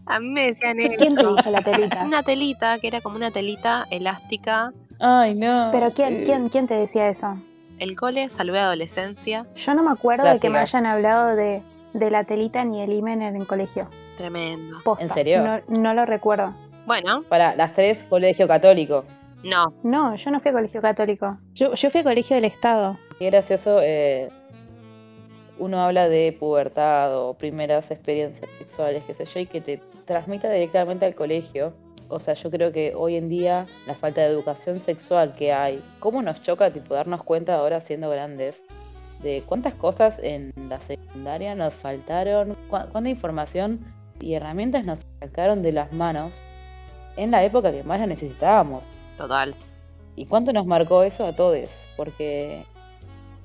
A 0.06 0.20
mí 0.20 0.28
me 0.30 0.48
decían 0.48 0.80
eso. 0.80 0.94
¿Quién 0.98 1.16
te 1.16 1.22
dijo 1.26 1.50
la 1.50 1.62
telita? 1.62 2.04
Una 2.04 2.24
telita, 2.24 2.80
que 2.80 2.88
era 2.88 3.02
como 3.02 3.16
una 3.16 3.32
telita 3.32 3.88
elástica. 3.90 4.72
Ay, 5.00 5.34
no. 5.36 5.70
¿Pero 5.72 5.92
quién, 5.92 6.18
Eh, 6.18 6.24
quién, 6.26 6.50
quién 6.50 6.68
te 6.68 6.76
decía 6.76 7.10
eso? 7.10 7.38
El 7.80 7.96
cole, 7.98 8.30
salvé 8.30 8.60
adolescencia. 8.60 9.46
Yo 9.56 9.74
no 9.74 9.84
me 9.84 9.92
acuerdo 9.92 10.32
de 10.32 10.40
que 10.40 10.50
me 10.50 10.60
hayan 10.60 10.86
hablado 10.86 11.36
de, 11.36 11.62
de 11.94 12.12
la 12.12 12.24
telita 12.24 12.64
ni 12.64 12.82
el 12.82 12.94
himen 12.94 13.22
en 13.22 13.36
el 13.36 13.46
colegio. 13.48 13.90
Tremendo. 14.18 14.78
Posta. 14.86 15.04
¿En 15.04 15.10
serio? 15.10 15.44
No, 15.44 15.60
no 15.82 15.94
lo 15.94 16.06
recuerdo. 16.06 16.54
Bueno, 16.86 17.24
Para 17.24 17.56
las 17.56 17.74
tres, 17.74 18.04
colegio 18.10 18.48
católico. 18.48 19.04
no. 19.44 19.74
No, 19.84 20.16
yo 20.16 20.32
no 20.32 20.40
fui 20.40 20.52
a 20.52 20.54
colegio 20.54 20.82
católico. 20.82 21.38
Yo, 21.56 21.74
yo 21.74 21.90
fui 21.90 22.00
a 22.02 22.04
colegio 22.04 22.36
del 22.36 22.46
Estado. 22.46 22.98
Qué 23.20 23.26
gracioso. 23.32 23.80
eh, 23.82 24.30
uno 25.58 25.80
habla 25.82 26.08
de 26.10 26.36
pubertad 26.38 27.18
o 27.18 27.34
primeras 27.34 27.90
experiencias 27.90 28.50
sexuales, 28.58 29.04
qué 29.06 29.14
sé 29.14 29.26
yo, 29.26 29.40
y 29.40 29.46
que 29.46 29.62
te 29.62 29.82
transmita 30.06 30.50
directamente 30.50 31.06
al 31.06 31.16
colegio. 31.16 31.74
O 32.08 32.20
sea, 32.20 32.36
yo 32.36 32.52
creo 32.52 32.72
que 32.72 32.94
hoy 32.96 33.16
en 33.16 33.30
día 33.30 33.66
la 33.88 33.96
falta 33.96 34.22
de 34.22 34.28
educación 34.28 34.80
sexual 34.80 35.36
que 35.36 35.52
hay, 35.52 35.84
cómo 36.00 36.22
nos 36.22 36.42
choca 36.44 36.72
tipo 36.72 36.94
darnos 36.94 37.24
cuenta 37.24 37.56
ahora 37.56 37.82
siendo 37.82 38.10
grandes 38.10 38.64
de 39.24 39.44
cuántas 39.46 39.74
cosas 39.74 40.20
en 40.22 40.54
la 40.70 40.80
secundaria 40.80 41.56
nos 41.56 41.76
faltaron, 41.76 42.56
cuánta 42.70 43.10
información 43.10 43.80
y 44.20 44.34
herramientas 44.34 44.86
nos 44.86 45.06
sacaron 45.20 45.64
de 45.64 45.72
las 45.72 45.92
manos 45.94 46.44
en 47.18 47.32
la 47.32 47.44
época 47.44 47.72
que 47.72 47.84
más 47.84 48.00
la 48.00 48.06
necesitábamos. 48.06 48.86
Total. 49.18 49.56
¿Y 50.16 50.28
cuánto 50.28 50.54
nos 50.54 50.68
marcó 50.68 51.02
eso 51.02 51.26
a 51.26 51.36
todos? 51.36 51.88
Porque 51.98 52.66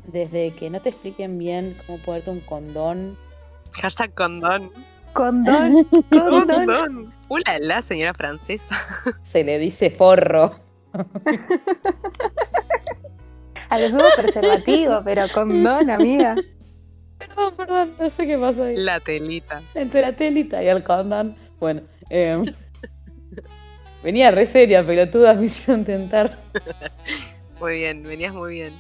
desde 0.06 0.54
que 0.54 0.68
no 0.68 0.80
te 0.80 0.90
expliquen 0.90 1.38
bien 1.38 1.76
cómo 1.86 1.98
ponerte 1.98 2.30
un 2.30 2.40
condón, 2.40 3.16
Hashtag 3.72 4.14
condón. 4.14 4.72
Condón, 5.14 5.84
condón. 6.10 6.46
Condón. 6.48 7.14
Hola, 7.28 7.58
la 7.60 7.82
señora 7.82 8.14
francesa. 8.14 8.64
se 9.22 9.44
le 9.44 9.58
dice 9.58 9.90
forro. 9.90 10.54
A 13.68 13.78
lo 13.78 13.88
sumo 13.90 14.04
preservativo, 14.16 15.00
pero 15.04 15.26
condón, 15.32 15.90
amiga. 15.90 16.34
Perdón, 17.18 17.54
perdón, 17.56 17.94
no 17.98 18.10
sé 18.10 18.26
qué 18.26 18.36
pasó 18.38 18.64
ahí. 18.64 18.76
La 18.76 18.98
telita. 19.00 19.62
Entre 19.74 20.00
la 20.00 20.12
telita 20.14 20.62
y 20.62 20.68
el 20.68 20.82
condón. 20.82 21.36
Bueno, 21.60 21.82
eh, 22.08 22.42
venía 24.02 24.30
re 24.30 24.46
seria, 24.46 24.84
pelotudas 24.84 25.36
me 25.38 25.46
hicieron 25.46 25.84
tentar. 25.84 26.36
Muy 27.60 27.76
bien, 27.78 28.02
venías 28.02 28.34
muy 28.34 28.54
bien. 28.54 28.72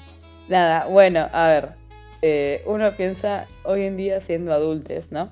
Nada, 0.48 0.86
bueno, 0.86 1.28
a 1.32 1.48
ver. 1.48 1.68
eh, 2.22 2.62
uno 2.66 2.96
piensa 2.96 3.46
hoy 3.62 3.82
en 3.84 3.96
día 3.96 4.20
siendo 4.20 4.52
adultos, 4.52 5.12
¿no? 5.12 5.30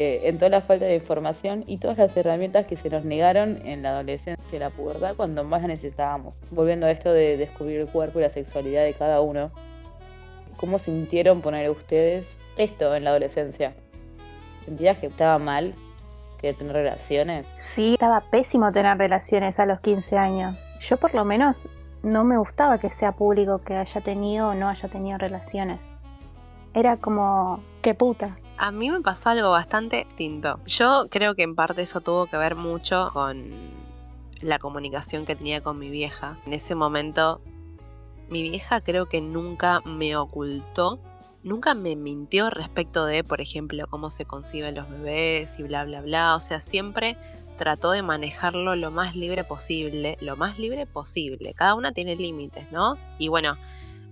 Eh, 0.00 0.28
en 0.28 0.38
toda 0.38 0.48
la 0.50 0.60
falta 0.60 0.84
de 0.84 0.94
información 0.94 1.64
y 1.66 1.78
todas 1.78 1.98
las 1.98 2.16
herramientas 2.16 2.66
que 2.66 2.76
se 2.76 2.88
nos 2.88 3.04
negaron 3.04 3.60
en 3.66 3.82
la 3.82 3.90
adolescencia 3.90 4.56
y 4.56 4.60
la 4.60 4.70
pubertad 4.70 5.16
cuando 5.16 5.42
más 5.42 5.62
las 5.62 5.70
necesitábamos. 5.70 6.40
Volviendo 6.52 6.86
a 6.86 6.92
esto 6.92 7.12
de 7.12 7.36
descubrir 7.36 7.80
el 7.80 7.88
cuerpo 7.88 8.20
y 8.20 8.22
la 8.22 8.30
sexualidad 8.30 8.84
de 8.84 8.94
cada 8.94 9.20
uno. 9.20 9.50
¿Cómo 10.56 10.78
sintieron 10.78 11.40
poner 11.40 11.68
ustedes 11.68 12.26
esto 12.56 12.94
en 12.94 13.02
la 13.02 13.10
adolescencia? 13.10 13.74
¿Sentías 14.66 14.98
que 14.98 15.08
estaba 15.08 15.36
mal 15.40 15.74
querer 16.40 16.54
tener 16.54 16.74
relaciones? 16.74 17.44
Sí, 17.58 17.94
estaba 17.94 18.20
pésimo 18.30 18.70
tener 18.70 18.96
relaciones 18.98 19.58
a 19.58 19.66
los 19.66 19.80
15 19.80 20.16
años. 20.16 20.68
Yo 20.78 20.96
por 20.98 21.12
lo 21.12 21.24
menos 21.24 21.68
no 22.04 22.22
me 22.22 22.38
gustaba 22.38 22.78
que 22.78 22.90
sea 22.90 23.10
público 23.10 23.62
que 23.62 23.74
haya 23.74 24.00
tenido 24.00 24.50
o 24.50 24.54
no 24.54 24.68
haya 24.68 24.88
tenido 24.88 25.18
relaciones. 25.18 25.92
Era 26.72 26.98
como, 26.98 27.64
qué 27.82 27.94
puta. 27.94 28.36
A 28.58 28.72
mí 28.72 28.90
me 28.90 29.00
pasó 29.00 29.28
algo 29.30 29.50
bastante 29.50 30.04
distinto. 30.04 30.58
Yo 30.66 31.06
creo 31.10 31.36
que 31.36 31.44
en 31.44 31.54
parte 31.54 31.82
eso 31.82 32.00
tuvo 32.00 32.26
que 32.26 32.36
ver 32.36 32.56
mucho 32.56 33.10
con 33.12 33.52
la 34.40 34.58
comunicación 34.58 35.26
que 35.26 35.36
tenía 35.36 35.60
con 35.60 35.78
mi 35.78 35.90
vieja. 35.90 36.38
En 36.44 36.52
ese 36.52 36.74
momento, 36.74 37.40
mi 38.28 38.42
vieja 38.42 38.80
creo 38.80 39.06
que 39.06 39.20
nunca 39.20 39.80
me 39.84 40.16
ocultó, 40.16 40.98
nunca 41.44 41.74
me 41.74 41.94
mintió 41.94 42.50
respecto 42.50 43.06
de, 43.06 43.22
por 43.22 43.40
ejemplo, 43.40 43.86
cómo 43.88 44.10
se 44.10 44.24
conciben 44.24 44.74
los 44.74 44.90
bebés 44.90 45.56
y 45.60 45.62
bla, 45.62 45.84
bla, 45.84 46.00
bla. 46.00 46.34
O 46.34 46.40
sea, 46.40 46.58
siempre 46.58 47.16
trató 47.58 47.92
de 47.92 48.02
manejarlo 48.02 48.74
lo 48.74 48.90
más 48.90 49.14
libre 49.14 49.44
posible, 49.44 50.18
lo 50.20 50.36
más 50.36 50.58
libre 50.58 50.84
posible. 50.84 51.54
Cada 51.54 51.76
una 51.76 51.92
tiene 51.92 52.16
límites, 52.16 52.72
¿no? 52.72 52.96
Y 53.18 53.28
bueno, 53.28 53.56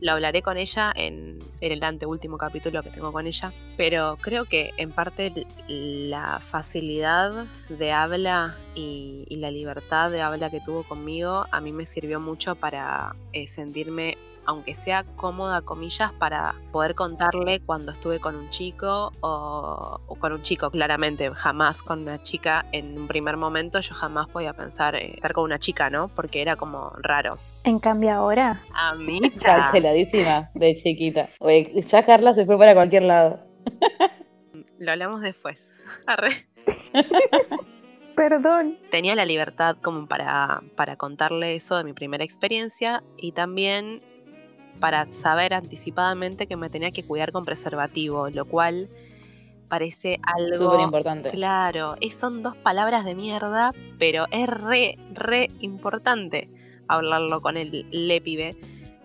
lo 0.01 0.13
hablaré 0.13 0.43
con 0.43 0.57
ella 0.57 0.93
en, 0.95 1.39
el 1.61 1.83
anteúltimo 1.83 2.39
capítulo 2.39 2.83
que 2.83 2.91
tengo 2.91 3.13
con 3.13 3.27
ella, 3.27 3.53
pero 3.77 4.19
creo 4.21 4.45
que 4.45 4.73
en 4.77 4.93
parte 4.93 5.47
la 5.69 6.41
facilidad 6.41 7.47
de 7.69 7.93
habla 7.93 8.57
y, 8.75 9.25
la 9.37 9.51
libertad 9.51 10.11
de 10.11 10.23
habla 10.23 10.51
que 10.51 10.61
tuvo 10.61 10.83
conmigo 10.83 11.45
a 11.51 11.61
mí 11.61 11.71
me 11.71 11.85
sirvió 11.85 12.19
mucho 12.21 12.55
para 12.55 13.15
eh, 13.35 13.47
sentirme, 13.47 14.17
aunque 14.47 14.75
sea 14.75 15.05
cómoda, 15.17 15.61
comillas, 15.61 16.11
para 16.15 16.55
poder 16.73 16.95
contarle 16.95 17.61
cuando 17.61 17.93
estuve 17.93 18.19
con 18.19 18.35
un 18.35 18.49
chico 18.49 19.13
o, 19.21 20.01
o 20.07 20.15
con 20.15 20.33
un 20.33 20.43
chico, 20.43 20.71
claramente, 20.71 21.31
jamás 21.35 21.83
con 21.83 22.03
una 22.03 22.23
chica 22.23 22.65
en 22.73 22.99
un 22.99 23.07
primer 23.07 23.37
momento, 23.37 23.79
yo 23.81 23.95
jamás 23.95 24.27
podía 24.29 24.55
pensar 24.55 24.95
eh, 24.95 25.13
estar 25.15 25.35
con 25.35 25.45
una 25.45 25.59
chica, 25.59 25.91
¿no? 25.91 26.09
Porque 26.09 26.41
era 26.41 26.57
como 26.57 26.91
raro. 26.99 27.39
En 27.67 27.79
cambio 27.81 28.13
ahora, 28.13 28.63
A 28.73 28.95
mí 28.95 29.21
ya. 29.37 29.57
Canceladísima 29.57 30.51
de 30.55 30.75
chiquita. 30.77 31.29
Oye, 31.41 31.83
ya 31.83 32.05
Carla 32.07 32.33
se 32.33 32.45
fue 32.47 32.57
para 32.59 32.75
cualquier 32.75 33.03
lado. 33.03 33.41
Lo 34.79 34.93
hablamos 34.93 35.21
después. 35.21 35.69
Arre. 36.07 36.47
perdón. 38.17 38.79
Tenía 38.91 39.15
la 39.15 39.25
libertad 39.25 39.77
como 39.83 40.07
para, 40.07 40.63
para 40.77 40.97
contarle 40.97 41.57
eso 41.57 41.77
de 41.77 41.85
mi 41.85 41.93
primera 41.93 42.25
experiencia 42.25 43.03
y 43.19 43.33
también 43.33 44.01
para 44.81 45.07
saber 45.07 45.55
anticipadamente 45.55 46.47
que 46.47 46.57
me 46.57 46.71
tenía 46.71 46.91
que 46.91 47.05
cuidar 47.05 47.33
con 47.33 47.45
preservativo, 47.45 48.29
lo 48.31 48.45
cual 48.45 48.89
parece 49.69 50.21
algo... 50.23 50.57
Súper 50.57 50.81
importante. 50.81 51.31
Claro, 51.31 51.97
es- 52.01 52.15
son 52.15 52.43
dos 52.43 52.57
palabras 52.57 53.05
de 53.05 53.15
mierda, 53.15 53.73
pero 53.99 54.27
es 54.31 54.47
re, 54.47 54.99
re 55.13 55.51
importante 55.61 56.49
hablarlo 56.89 57.41
con 57.41 57.57
el 57.57 57.87
le 57.91 58.21
pibe 58.21 58.57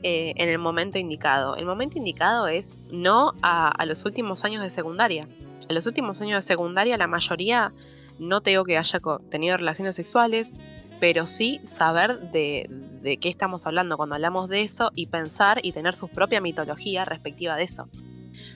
eh, 0.03 0.33
en 0.35 0.50
el 0.50 0.57
momento 0.57 0.97
indicado. 0.97 1.55
El 1.55 1.65
momento 1.65 1.97
indicado 1.97 2.47
es 2.47 2.81
no 2.91 3.33
a, 3.41 3.85
los 3.85 4.05
últimos 4.05 4.43
años 4.43 4.61
de 4.61 4.69
secundaria. 4.69 5.27
En 5.67 5.75
los 5.75 5.85
últimos 5.85 6.21
años 6.21 6.43
de 6.43 6.47
secundaria 6.47 6.97
la 6.97 7.07
mayoría 7.07 7.71
no 8.19 8.41
te 8.41 8.51
digo 8.51 8.65
que 8.65 8.77
haya 8.77 9.00
tenido 9.29 9.57
relaciones 9.57 9.95
sexuales, 9.95 10.53
pero 11.00 11.25
sí 11.25 11.59
saber 11.63 12.31
de, 12.31 12.67
de 13.01 13.17
qué 13.17 13.29
estamos 13.29 13.65
hablando 13.65 13.97
cuando 13.97 14.15
hablamos 14.15 14.50
de 14.50 14.61
eso 14.61 14.91
y 14.95 15.07
pensar 15.07 15.59
y 15.63 15.71
tener 15.71 15.95
su 15.95 16.07
propia 16.07 16.41
mitología 16.41 17.05
respectiva 17.05 17.55
de 17.55 17.63
eso. 17.63 17.88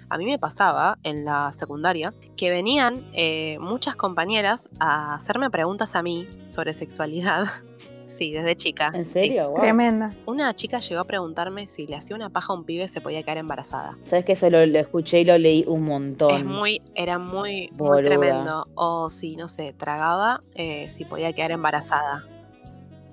A 0.10 0.18
mí 0.18 0.26
me 0.26 0.38
pasaba 0.38 0.98
en 1.04 1.26
la 1.26 1.52
secundaria 1.54 2.14
que 2.38 2.50
venían 2.50 3.06
eh, 3.14 3.58
muchas 3.60 3.96
compañeras 3.96 4.70
a 4.80 5.16
hacerme 5.16 5.50
preguntas 5.50 5.96
a 5.96 6.04
mí 6.04 6.28
sobre 6.48 6.74
sexualidad. 6.74 7.46
Sí, 8.18 8.32
desde 8.32 8.56
chica. 8.56 8.92
¿En 8.94 9.06
sí. 9.06 9.12
serio? 9.12 9.50
Wow. 9.50 9.60
Tremenda. 9.60 10.14
Una 10.26 10.54
chica 10.56 10.80
llegó 10.80 11.02
a 11.02 11.04
preguntarme 11.04 11.68
si 11.68 11.86
le 11.86 11.96
hacía 11.96 12.16
una 12.16 12.30
paja 12.30 12.54
a 12.54 12.56
un 12.56 12.64
pibe 12.64 12.88
se 12.88 13.02
podía 13.02 13.24
quedar 13.24 13.38
embarazada. 13.38 13.98
Sabes 14.06 14.26
que 14.26 14.34
eso 14.34 14.50
lo, 14.50 14.66
lo 14.66 14.80
escuché 14.80 15.22
y 15.22 15.26
lo 15.26 15.38
leí 15.38 15.66
un 15.68 15.84
montón. 15.84 16.36
Es 16.36 16.46
muy, 16.46 16.82
era 16.96 17.20
muy, 17.20 17.70
muy 17.78 18.04
tremendo. 18.04 18.68
O 18.76 19.10
si, 19.10 19.36
no 19.36 19.48
sé, 19.48 19.74
tragaba, 19.74 20.42
eh, 20.56 20.88
si 20.90 21.04
podía 21.04 21.34
quedar 21.34 21.52
embarazada. 21.52 22.24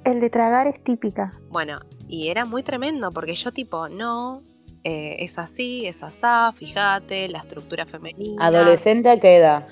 El 0.05 0.21
de 0.21 0.31
tragar 0.31 0.67
es 0.67 0.83
típica. 0.83 1.33
Bueno, 1.49 1.81
y 2.09 2.29
era 2.29 2.45
muy 2.45 2.63
tremendo 2.63 3.11
porque 3.11 3.35
yo 3.35 3.53
tipo, 3.53 3.89
no, 3.89 4.43
eh, 4.85 5.17
es 5.21 5.39
así, 5.39 5.87
es 5.87 6.03
asá, 6.03 6.53
fíjate, 6.57 7.29
la 7.29 7.39
estructura 7.39 7.87
femenina. 7.87 8.45
¿Adolescente 8.45 9.11
a 9.11 9.21
qué 9.21 9.37
edad? 9.37 9.67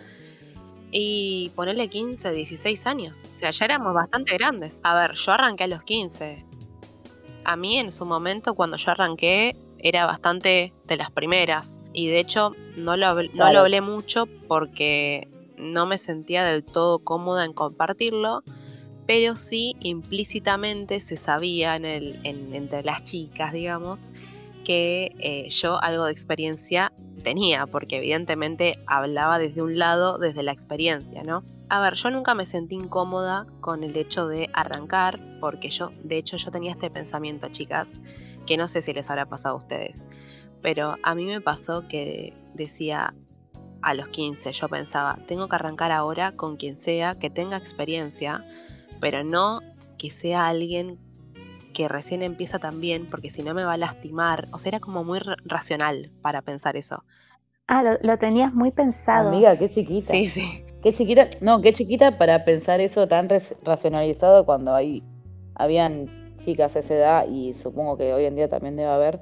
Y 0.93 1.51
ponerle 1.55 1.89
15, 1.89 2.33
16 2.33 2.87
años. 2.87 3.19
O 3.29 3.33
sea, 3.33 3.51
ya 3.51 3.65
éramos 3.65 3.95
bastante 3.95 4.35
grandes. 4.37 4.81
A 4.83 4.95
ver, 4.95 5.15
yo 5.15 5.33
arranqué 5.33 5.65
a 5.65 5.69
los 5.69 5.83
15. 5.85 6.45
A 7.45 7.57
mí 7.57 7.79
en 7.79 7.93
su 7.93 8.05
momento, 8.05 8.55
cuando 8.55 8.77
yo 8.77 8.91
arranqué, 8.91 9.57
era 9.79 10.07
bastante 10.07 10.73
de 10.87 10.97
las 10.97 11.11
primeras. 11.11 11.79
Y 11.93 12.09
de 12.09 12.21
hecho, 12.21 12.55
no 12.77 12.97
lo, 12.97 13.15
no 13.15 13.29
Claro. 13.31 13.53
lo 13.55 13.61
hablé 13.61 13.81
mucho 13.81 14.27
porque 14.49 15.29
no 15.57 15.87
me 15.87 15.99
sentía 15.99 16.45
del 16.45 16.65
todo 16.65 16.99
cómoda 16.99 17.45
en 17.45 17.53
compartirlo. 17.53 18.43
Pero 19.07 19.35
sí, 19.37 19.75
implícitamente 19.81 21.01
se 21.01 21.17
sabía 21.17 21.75
en 21.77 21.85
el, 21.85 22.21
en- 22.25 22.55
entre 22.55 22.85
las 22.85 23.03
chicas, 23.03 23.53
digamos, 23.53 24.09
que 24.65 25.15
eh, 25.19 25.49
yo 25.49 25.83
algo 25.83 26.05
de 26.05 26.13
experiencia 26.13 26.93
tenía, 27.23 27.67
porque 27.67 27.99
evidentemente 27.99 28.79
hablaba 28.87 29.39
desde 29.39 29.63
un 29.63 29.79
lado, 29.79 30.19
desde 30.19 30.43
la 30.43 30.53
experiencia, 30.53 31.23
¿no? 31.23 31.43
A 31.69 31.81
ver, 31.81 31.95
yo 31.95 32.11
nunca 32.11 32.35
me 32.35 32.47
sentí 32.47 32.75
incómoda 32.75 33.47
con 33.61 33.85
el 33.85 33.97
hecho 33.97 34.27
de 34.27 34.51
arrancar, 34.53 35.21
porque 35.41 35.71
yo, 35.71 35.93
de 36.03 36.17
hecho, 36.17 36.37
yo 36.37 36.51
tenía 36.51 36.73
este 36.73 36.91
pensamiento, 36.91 37.49
chicas, 37.51 37.97
que 38.47 38.57
no 38.57 38.69
sé 38.69 38.83
si 38.83 38.93
les 38.93 39.09
habrá 39.11 39.27
pasado 39.27 39.55
a 39.55 39.59
ustedes, 39.59 40.05
pero 40.63 40.97
a 41.03 41.15
mí 41.15 41.25
me 41.27 41.41
pasó 41.41 41.87
que 41.89 42.33
decía, 42.55 43.15
a 43.83 43.95
los 43.95 44.09
15. 44.09 44.53
Yo 44.53 44.69
pensaba, 44.69 45.19
tengo 45.27 45.49
que 45.49 45.57
arrancar 45.57 45.93
ahora 45.93 46.33
con 46.33 46.57
quien 46.57 46.77
sea, 46.77 47.15
que 47.15 47.31
tenga 47.31 47.57
experiencia, 47.57 48.45
pero 49.01 49.25
no 49.25 49.61
que 49.99 50.11
sea 50.11 50.49
alguien 50.49 50.99
que 51.73 51.89
recién 51.89 52.23
empieza 52.23 52.59
también, 52.59 53.09
porque 53.11 53.31
si 53.31 53.43
no 53.43 53.55
me 53.55 53.65
va 53.65 53.75
a 53.75 53.77
lastimar. 53.77 54.49
O 54.53 54.59
sea, 54.59 54.71
era 54.71 54.81
como 54.81 55.05
muy 55.05 55.19
ra- 55.19 55.37
racional 55.45 56.11
para 56.23 56.43
pensar 56.43 56.77
eso. 56.77 57.05
Ah, 57.67 57.83
lo, 57.83 57.99
lo 58.03 58.19
tenías 58.19 58.53
muy 58.53 58.71
pensado. 58.73 59.29
Amiga, 59.29 59.57
qué 59.57 59.69
chiquita. 59.71 60.13
Sí, 60.13 60.27
sí. 60.27 60.65
Qué 60.83 60.93
chiquita, 60.93 61.29
no, 61.41 61.61
qué 61.61 61.73
chiquita 61.73 62.17
para 62.19 62.45
pensar 62.45 62.81
eso 62.81 63.07
tan 63.07 63.29
racionalizado 63.65 64.47
cuando 64.47 64.75
hay, 64.75 65.03
habían 65.55 66.35
chicas 66.45 66.75
a 66.75 66.79
esa 66.79 66.95
edad 66.95 67.27
y 67.29 67.53
supongo 67.55 67.97
que 67.99 68.15
hoy 68.15 68.25
en 68.25 68.35
día 68.35 68.49
también 68.49 68.77
debe 68.77 68.89
haber 68.89 69.21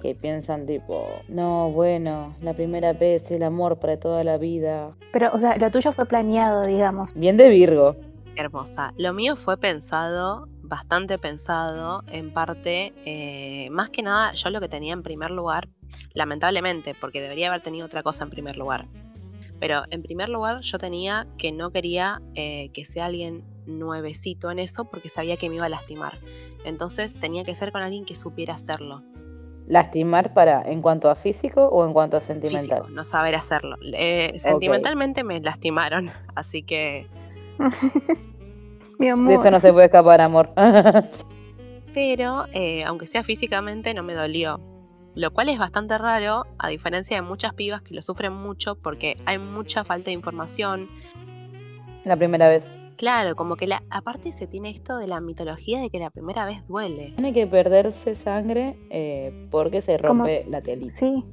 que 0.00 0.14
piensan 0.14 0.66
tipo, 0.66 1.06
no, 1.28 1.70
bueno, 1.70 2.34
la 2.42 2.52
primera 2.54 2.92
vez, 2.92 3.30
el 3.30 3.42
amor 3.42 3.78
para 3.78 3.98
toda 3.98 4.24
la 4.24 4.36
vida. 4.38 4.94
Pero, 5.12 5.30
o 5.32 5.38
sea, 5.38 5.56
lo 5.56 5.70
tuyo 5.70 5.92
fue 5.92 6.06
planeado, 6.06 6.62
digamos. 6.62 7.14
Bien 7.14 7.36
de 7.36 7.48
Virgo. 7.48 7.96
Hermosa. 8.36 8.92
Lo 8.96 9.12
mío 9.14 9.36
fue 9.36 9.56
pensado, 9.56 10.48
bastante 10.64 11.18
pensado, 11.18 12.02
en 12.08 12.32
parte, 12.32 12.92
eh, 13.04 13.68
más 13.70 13.90
que 13.90 14.02
nada, 14.02 14.32
yo 14.32 14.50
lo 14.50 14.60
que 14.60 14.68
tenía 14.68 14.92
en 14.92 15.02
primer 15.02 15.30
lugar, 15.30 15.68
lamentablemente, 16.14 16.94
porque 17.00 17.20
debería 17.20 17.48
haber 17.48 17.60
tenido 17.60 17.86
otra 17.86 18.02
cosa 18.02 18.24
en 18.24 18.30
primer 18.30 18.56
lugar. 18.56 18.86
Pero 19.60 19.84
en 19.90 20.02
primer 20.02 20.28
lugar, 20.28 20.60
yo 20.62 20.78
tenía 20.78 21.26
que 21.38 21.52
no 21.52 21.70
quería 21.70 22.20
eh, 22.34 22.70
que 22.72 22.84
sea 22.84 23.06
alguien 23.06 23.44
nuevecito 23.66 24.50
en 24.50 24.58
eso, 24.58 24.86
porque 24.86 25.08
sabía 25.08 25.36
que 25.36 25.48
me 25.48 25.56
iba 25.56 25.66
a 25.66 25.68
lastimar. 25.68 26.18
Entonces 26.64 27.18
tenía 27.18 27.44
que 27.44 27.54
ser 27.54 27.70
con 27.70 27.82
alguien 27.82 28.04
que 28.04 28.14
supiera 28.14 28.54
hacerlo. 28.54 29.02
Lastimar 29.66 30.34
para, 30.34 30.62
en 30.62 30.82
cuanto 30.82 31.10
a 31.10 31.14
físico 31.14 31.66
o 31.68 31.86
en 31.86 31.92
cuanto 31.92 32.16
a 32.16 32.20
sentimental. 32.20 32.80
Físico, 32.80 32.88
no 32.90 33.04
saber 33.04 33.34
hacerlo. 33.34 33.76
Eh, 33.94 34.34
sentimentalmente 34.38 35.24
me 35.24 35.40
lastimaron, 35.40 36.10
así 36.34 36.62
que 36.62 37.06
Mi 38.98 39.08
De 39.08 39.34
eso 39.34 39.50
no 39.50 39.60
se 39.60 39.72
puede 39.72 39.86
escapar, 39.86 40.20
amor. 40.20 40.50
pero 41.94 42.46
eh, 42.52 42.84
aunque 42.84 43.06
sea 43.06 43.22
físicamente 43.22 43.94
no 43.94 44.02
me 44.02 44.14
dolió. 44.14 44.60
Lo 45.14 45.32
cual 45.32 45.48
es 45.48 45.58
bastante 45.58 45.96
raro, 45.96 46.44
a 46.58 46.68
diferencia 46.68 47.16
de 47.16 47.22
muchas 47.22 47.54
pibas 47.54 47.82
que 47.82 47.94
lo 47.94 48.02
sufren 48.02 48.32
mucho 48.32 48.74
porque 48.74 49.16
hay 49.26 49.38
mucha 49.38 49.84
falta 49.84 50.06
de 50.06 50.12
información. 50.12 50.88
la 52.04 52.16
primera 52.16 52.48
vez. 52.48 52.70
Claro, 52.96 53.36
como 53.36 53.56
que 53.56 53.66
la, 53.66 53.82
aparte 53.90 54.32
se 54.32 54.46
tiene 54.46 54.70
esto 54.70 54.96
de 54.98 55.06
la 55.06 55.20
mitología 55.20 55.80
de 55.80 55.90
que 55.90 55.98
la 55.98 56.10
primera 56.10 56.44
vez 56.44 56.66
duele. 56.66 57.12
Tiene 57.14 57.32
que 57.32 57.46
perderse 57.46 58.16
sangre 58.16 58.76
eh, 58.90 59.48
porque 59.50 59.82
se 59.82 59.98
rompe 59.98 60.44
la 60.48 60.62
telita. 60.62 60.92
Sí, 60.92 61.24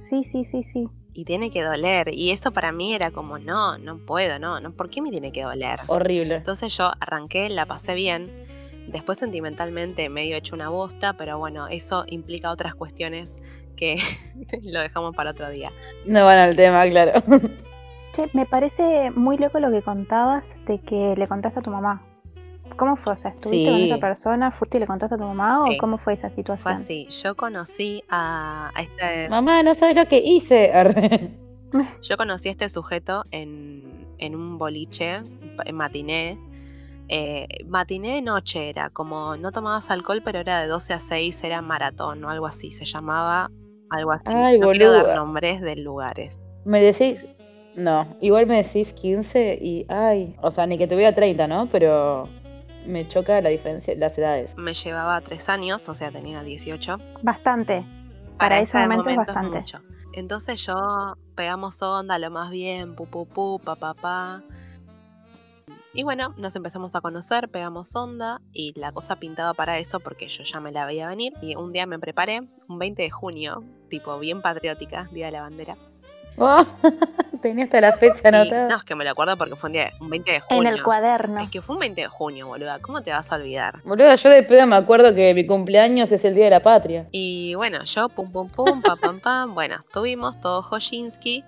sí, 0.00 0.24
sí, 0.24 0.44
sí, 0.44 0.62
sí. 0.62 0.88
Y 1.14 1.24
tiene 1.24 1.50
que 1.50 1.62
doler. 1.62 2.12
Y 2.12 2.32
eso 2.32 2.52
para 2.52 2.72
mí 2.72 2.94
era 2.94 3.10
como, 3.12 3.38
no, 3.38 3.78
no 3.78 3.98
puedo, 3.98 4.38
no, 4.38 4.60
no, 4.60 4.72
¿por 4.72 4.90
qué 4.90 5.00
me 5.00 5.10
tiene 5.10 5.32
que 5.32 5.44
doler? 5.44 5.78
Horrible. 5.86 6.36
Entonces 6.36 6.76
yo 6.76 6.90
arranqué, 7.00 7.48
la 7.48 7.66
pasé 7.66 7.94
bien. 7.94 8.30
Después 8.88 9.18
sentimentalmente 9.18 10.08
medio 10.08 10.36
hecho 10.36 10.54
una 10.54 10.68
bosta, 10.68 11.14
pero 11.14 11.38
bueno, 11.38 11.68
eso 11.68 12.04
implica 12.08 12.50
otras 12.50 12.74
cuestiones 12.74 13.38
que 13.76 13.98
lo 14.62 14.80
dejamos 14.80 15.14
para 15.14 15.30
otro 15.30 15.48
día. 15.50 15.70
No 16.04 16.24
van 16.24 16.38
al 16.38 16.56
tema, 16.56 16.86
claro. 16.88 17.22
Che, 18.12 18.28
me 18.32 18.46
parece 18.46 19.10
muy 19.10 19.38
loco 19.38 19.58
lo 19.58 19.70
que 19.70 19.82
contabas 19.82 20.64
de 20.66 20.78
que 20.80 21.14
le 21.16 21.26
contaste 21.26 21.60
a 21.60 21.62
tu 21.62 21.70
mamá. 21.70 22.02
¿Cómo 22.76 22.96
fue? 22.96 23.12
O 23.12 23.16
sea, 23.16 23.30
¿estuviste 23.30 23.70
con 23.70 23.80
esa 23.80 23.98
persona? 23.98 24.50
¿Fuiste 24.50 24.78
y 24.78 24.80
le 24.80 24.86
contaste 24.86 25.14
a 25.14 25.18
tu 25.18 25.24
mamá? 25.24 25.64
Sí. 25.68 25.76
¿O 25.76 25.78
cómo 25.78 25.98
fue 25.98 26.14
esa 26.14 26.28
Fue 26.28 26.36
situación? 26.36 26.74
así, 26.74 27.06
yo 27.22 27.36
conocí 27.36 28.02
a, 28.08 28.70
a 28.74 28.82
este, 28.82 29.28
Mamá, 29.28 29.62
no 29.62 29.74
sabes 29.74 29.96
lo 29.96 30.06
que 30.06 30.18
hice. 30.18 30.72
Yo 32.02 32.16
conocí 32.16 32.48
a 32.48 32.52
este 32.52 32.68
sujeto 32.68 33.24
en, 33.32 34.06
en 34.18 34.36
un 34.36 34.58
boliche, 34.58 35.22
en 35.64 35.74
matiné. 35.74 36.38
Eh, 37.08 37.48
matiné 37.66 38.14
de 38.14 38.22
noche 38.22 38.68
era, 38.70 38.90
como 38.90 39.36
no 39.36 39.50
tomabas 39.50 39.90
alcohol, 39.90 40.22
pero 40.24 40.38
era 40.38 40.62
de 40.62 40.68
12 40.68 40.92
a 40.94 41.00
6, 41.00 41.42
era 41.42 41.62
maratón 41.62 42.24
o 42.24 42.30
algo 42.30 42.46
así, 42.46 42.70
se 42.70 42.84
llamaba 42.84 43.50
algo 43.90 44.12
así. 44.12 44.24
Ay, 44.26 44.58
no 44.58 44.70
quiero 44.70 44.92
dar 44.92 45.16
nombres 45.16 45.60
de 45.60 45.76
lugares. 45.76 46.38
Me 46.64 46.80
decís. 46.80 47.26
No, 47.76 48.06
igual 48.20 48.46
me 48.46 48.62
decís 48.62 48.92
15 48.92 49.58
y. 49.60 49.84
Ay. 49.88 50.36
O 50.42 50.52
sea, 50.52 50.66
ni 50.66 50.78
que 50.78 50.86
tuviera 50.86 51.12
30, 51.14 51.46
¿no? 51.48 51.68
Pero. 51.72 52.28
Me 52.86 53.08
choca 53.08 53.40
la 53.40 53.48
diferencia, 53.48 53.94
las 53.96 54.16
edades. 54.18 54.56
Me 54.56 54.74
llevaba 54.74 55.20
3 55.20 55.48
años, 55.48 55.88
o 55.88 55.94
sea, 55.94 56.10
tenía 56.10 56.42
18. 56.42 56.98
Bastante. 57.22 57.84
Para 58.38 58.60
ese 58.60 58.78
momento 58.78 59.08
es 59.08 59.16
bastante. 59.16 59.60
mucho. 59.60 59.80
Entonces 60.12 60.64
yo 60.64 61.16
pegamos 61.34 61.82
onda 61.82 62.18
lo 62.18 62.30
más 62.30 62.50
bien, 62.50 62.94
pu 62.94 63.06
pu 63.06 63.26
pu, 63.26 63.58
pa 63.58 63.74
pa 63.74 63.94
pa. 63.94 64.42
Y 65.92 66.02
bueno, 66.02 66.34
nos 66.36 66.56
empezamos 66.56 66.96
a 66.96 67.00
conocer, 67.00 67.48
pegamos 67.48 67.94
onda 67.94 68.40
y 68.52 68.78
la 68.78 68.90
cosa 68.90 69.16
pintaba 69.16 69.54
para 69.54 69.78
eso 69.78 70.00
porque 70.00 70.26
yo 70.26 70.42
ya 70.42 70.58
me 70.58 70.72
la 70.72 70.86
veía 70.86 71.08
venir. 71.08 71.32
Y 71.40 71.54
un 71.54 71.72
día 71.72 71.86
me 71.86 71.98
preparé, 71.98 72.42
un 72.68 72.78
20 72.78 73.02
de 73.02 73.10
junio, 73.10 73.62
tipo 73.88 74.18
bien 74.18 74.42
patriótica, 74.42 75.04
Día 75.12 75.26
de 75.26 75.32
la 75.32 75.42
Bandera. 75.42 75.76
Oh, 76.36 76.64
tenía 77.42 77.64
hasta 77.64 77.80
la 77.80 77.92
fecha 77.92 78.28
anotada. 78.28 78.68
no, 78.68 78.76
es 78.78 78.84
que 78.84 78.94
me 78.94 79.04
lo 79.04 79.10
acuerdo 79.10 79.36
porque 79.36 79.54
fue 79.56 79.68
un, 79.68 79.74
día, 79.74 79.92
un 80.00 80.10
20 80.10 80.30
de 80.30 80.36
En 80.36 80.42
junio. 80.42 80.70
el 80.72 80.82
cuaderno. 80.82 81.40
Es 81.40 81.50
que 81.50 81.60
fue 81.62 81.74
un 81.76 81.80
20 81.80 82.00
de 82.00 82.08
junio, 82.08 82.46
boluda. 82.48 82.78
¿Cómo 82.80 83.02
te 83.02 83.10
vas 83.10 83.30
a 83.30 83.36
olvidar? 83.36 83.80
Boluda, 83.84 84.16
yo 84.16 84.30
de 84.30 84.42
pedo 84.42 84.66
me 84.66 84.76
acuerdo 84.76 85.14
que 85.14 85.32
mi 85.34 85.46
cumpleaños 85.46 86.10
es 86.12 86.24
el 86.24 86.34
día 86.34 86.44
de 86.44 86.50
la 86.50 86.60
patria. 86.60 87.06
Y 87.12 87.54
bueno, 87.54 87.84
yo 87.84 88.08
pum 88.08 88.32
pum 88.32 88.48
pum, 88.48 88.82
pam 88.82 88.98
pam 88.98 89.20
pam. 89.20 89.54
Bueno, 89.54 89.76
estuvimos 89.86 90.40
todo 90.40 90.60
Hoshinsky. 90.68 91.44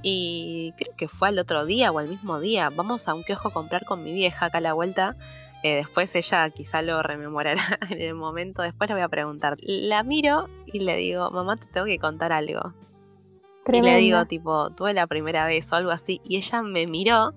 Y 0.00 0.74
creo 0.76 0.94
que 0.96 1.08
fue 1.08 1.28
al 1.28 1.38
otro 1.40 1.64
día 1.64 1.90
o 1.90 1.98
al 1.98 2.06
mismo 2.08 2.38
día. 2.38 2.70
Vamos 2.72 3.08
a 3.08 3.14
un 3.14 3.24
kiosco 3.24 3.48
a 3.48 3.52
comprar 3.52 3.84
con 3.84 4.04
mi 4.04 4.12
vieja 4.12 4.46
acá 4.46 4.58
a 4.58 4.60
la 4.60 4.72
vuelta. 4.72 5.16
Eh, 5.64 5.74
después 5.74 6.14
ella 6.14 6.48
quizá 6.50 6.82
lo 6.82 7.02
rememorará 7.02 7.78
en 7.90 8.00
el 8.00 8.14
momento. 8.14 8.62
Después 8.62 8.88
le 8.88 8.94
voy 8.94 9.02
a 9.02 9.08
preguntar. 9.08 9.56
La 9.60 10.04
miro 10.04 10.48
y 10.66 10.78
le 10.78 10.96
digo, 10.96 11.30
mamá, 11.32 11.56
te 11.56 11.66
tengo 11.66 11.86
que 11.86 11.98
contar 11.98 12.30
algo. 12.32 12.72
Y 13.70 13.82
le 13.82 13.96
digo, 13.96 14.24
tipo, 14.26 14.70
tuve 14.70 14.94
la 14.94 15.06
primera 15.06 15.46
vez 15.46 15.70
o 15.72 15.76
algo 15.76 15.90
así. 15.90 16.20
Y 16.24 16.36
ella 16.36 16.62
me 16.62 16.86
miró, 16.86 17.34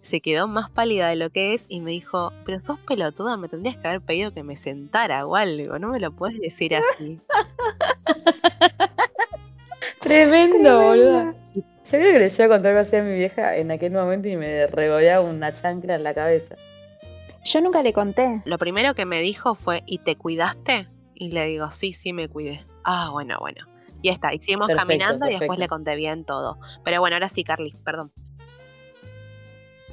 se 0.00 0.20
quedó 0.20 0.48
más 0.48 0.70
pálida 0.70 1.08
de 1.08 1.16
lo 1.16 1.30
que 1.30 1.54
es 1.54 1.66
y 1.68 1.80
me 1.80 1.90
dijo, 1.90 2.32
pero 2.44 2.60
sos 2.60 2.78
pelotuda, 2.80 3.36
me 3.36 3.48
tendrías 3.48 3.76
que 3.76 3.88
haber 3.88 4.00
pedido 4.00 4.32
que 4.32 4.42
me 4.42 4.56
sentara 4.56 5.26
o 5.26 5.36
algo. 5.36 5.78
No 5.78 5.88
me 5.88 6.00
lo 6.00 6.12
puedes 6.12 6.40
decir 6.40 6.74
así. 6.74 7.20
Tremendo, 10.00 10.82
boluda. 10.82 11.34
Yo 11.54 11.98
creo 11.98 12.12
que 12.12 12.18
le 12.20 12.28
llevo 12.28 12.52
a 12.52 12.56
contar 12.56 12.70
algo 12.70 12.80
así 12.80 12.96
a 12.96 13.02
mi 13.02 13.18
vieja 13.18 13.56
en 13.56 13.70
aquel 13.70 13.92
momento 13.92 14.28
y 14.28 14.36
me 14.36 14.66
regoleaba 14.68 15.28
una 15.28 15.52
chancla 15.52 15.96
en 15.96 16.04
la 16.04 16.14
cabeza. 16.14 16.56
Yo 17.44 17.60
nunca 17.60 17.82
le 17.82 17.92
conté. 17.92 18.42
Lo 18.44 18.58
primero 18.58 18.94
que 18.94 19.06
me 19.06 19.20
dijo 19.20 19.54
fue, 19.54 19.82
¿y 19.86 19.98
te 19.98 20.14
cuidaste? 20.14 20.86
Y 21.14 21.32
le 21.32 21.46
digo, 21.46 21.70
sí, 21.70 21.92
sí 21.92 22.12
me 22.12 22.28
cuidé. 22.28 22.64
Ah, 22.84 23.08
bueno, 23.10 23.38
bueno. 23.40 23.69
Y 24.02 24.08
ya 24.08 24.14
está, 24.14 24.32
y 24.34 24.38
seguimos 24.38 24.68
Perfecto, 24.68 24.88
caminando 24.88 25.26
y 25.28 25.30
después 25.38 25.58
le 25.58 25.68
conté 25.68 25.94
bien 25.96 26.24
todo. 26.24 26.58
Pero 26.84 27.00
bueno, 27.00 27.16
ahora 27.16 27.28
sí, 27.28 27.44
Carly, 27.44 27.74
perdón. 27.84 28.12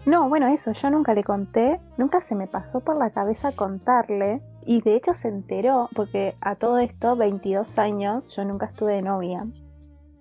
No, 0.05 0.29
bueno, 0.29 0.47
eso, 0.47 0.71
yo 0.71 0.89
nunca 0.89 1.13
le 1.13 1.23
conté, 1.23 1.81
nunca 1.97 2.21
se 2.21 2.33
me 2.35 2.47
pasó 2.47 2.79
por 2.79 2.97
la 2.97 3.09
cabeza 3.09 3.51
contarle. 3.51 4.41
Y 4.65 4.81
de 4.81 4.95
hecho 4.95 5.13
se 5.13 5.27
enteró, 5.29 5.89
porque 5.95 6.35
a 6.41 6.55
todo 6.55 6.77
esto, 6.79 7.15
22 7.15 7.77
años, 7.77 8.33
yo 8.35 8.43
nunca 8.45 8.67
estuve 8.67 8.93
de 8.93 9.01
novia. 9.01 9.45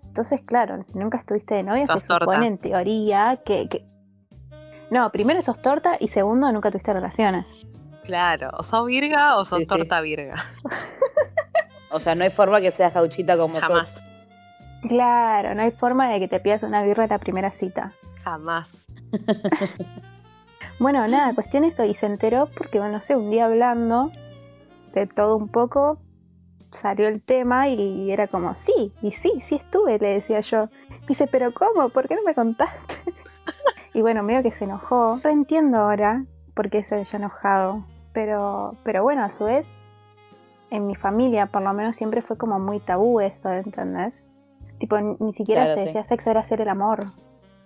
Entonces, 0.05 0.41
claro, 0.45 0.83
si 0.83 0.99
nunca 0.99 1.19
estuviste 1.19 1.55
de 1.55 1.63
novia, 1.63 1.87
Sos 1.87 2.03
se 2.03 2.09
torta. 2.09 2.25
supone 2.25 2.47
en 2.47 2.59
teoría 2.59 3.41
que, 3.45 3.69
que- 3.69 3.85
No, 4.91 5.11
primero 5.13 5.43
sos 5.43 5.61
torta 5.63 5.93
y 6.01 6.09
segundo, 6.09 6.51
nunca 6.53 6.71
tuviste 6.71 6.93
relaciones. 6.93 7.45
Claro, 8.05 8.51
o 8.57 8.63
sos 8.63 8.87
virga 8.87 9.37
o 9.37 9.45
sos 9.45 9.59
Sí, 9.59 9.65
sí. 9.65 9.69
torta 9.69 10.01
virga. 10.01 10.35
O 11.97 12.01
sea, 12.01 12.15
no 12.15 12.25
hay 12.25 12.31
forma 12.31 12.61
que 12.61 12.71
seas 12.71 12.95
gauchita 12.95 13.37
como 13.37 13.59
Jamás, 13.59 13.89
sos. 13.89 14.05
Claro, 14.89 15.55
no 15.55 15.63
hay 15.63 15.71
forma 15.71 16.11
de 16.13 16.21
que 16.21 16.29
te 16.29 16.41
pidas 16.41 16.63
una 16.63 16.83
birra 16.83 17.05
en 17.05 17.11
la 17.11 17.19
primera 17.19 17.51
cita. 17.51 17.93
jamás. 18.23 18.87
Bueno, 20.79 21.09
nada, 21.09 21.35
cuestión 21.35 21.65
eso, 21.65 21.85
y 21.85 21.95
se 21.95 22.05
enteró 22.05 22.51
porque, 22.55 22.79
bueno, 22.79 22.97
no 22.97 23.01
sé, 23.01 23.17
un 23.17 23.31
día 23.31 23.47
hablando 23.47 24.11
de 24.93 25.07
todo 25.07 25.37
un 25.37 25.49
poco, 25.49 25.99
salió 26.71 27.09
el 27.09 27.23
tema 27.23 27.69
y 27.69 28.11
era 28.11 28.29
como, 28.29 28.55
sí, 28.55 28.93
y 29.01 29.13
sí, 29.13 29.41
sí 29.41 29.55
estuve, 29.55 29.99
le 29.99 30.09
decía 30.09 30.41
yo. 30.41 30.69
Dice, 31.09 31.27
pero 31.29 31.55
¿cómo? 31.55 31.89
¿Por 31.89 32.09
qué 32.09 32.15
no 32.15 32.23
me 32.25 32.35
contaste? 32.35 32.95
y 33.95 34.03
bueno, 34.03 34.23
medio 34.23 34.43
que 34.43 34.53
se 34.53 34.65
enojó. 34.65 35.19
Lo 35.25 35.31
entiendo 35.31 35.79
ahora 35.79 36.25
por 36.55 36.69
qué 36.69 36.85
se 36.85 36.97
haya 36.97 37.17
enojado, 37.19 37.83
pero, 38.13 38.77
pero 38.85 39.03
bueno, 39.03 39.25
a 39.25 39.33
su 39.33 39.45
vez, 39.45 39.79
en 40.71 40.87
mi 40.87 40.95
familia 40.95 41.47
por 41.47 41.63
lo 41.63 41.73
menos 41.73 41.97
siempre 41.97 42.23
fue 42.23 42.37
como 42.37 42.59
muy 42.59 42.81
tabú 42.81 43.21
eso, 43.21 43.51
¿entendés? 43.53 44.25
Tipo, 44.79 44.99
ni, 45.01 45.33
siquiera 45.33 45.63
Claro, 45.65 45.75
se 45.75 45.81
sí. 45.81 45.87
decía 45.87 46.05
sexo, 46.05 46.31
era 46.31 46.41
hacer 46.41 46.61
el 46.61 46.69
amor. 46.69 47.05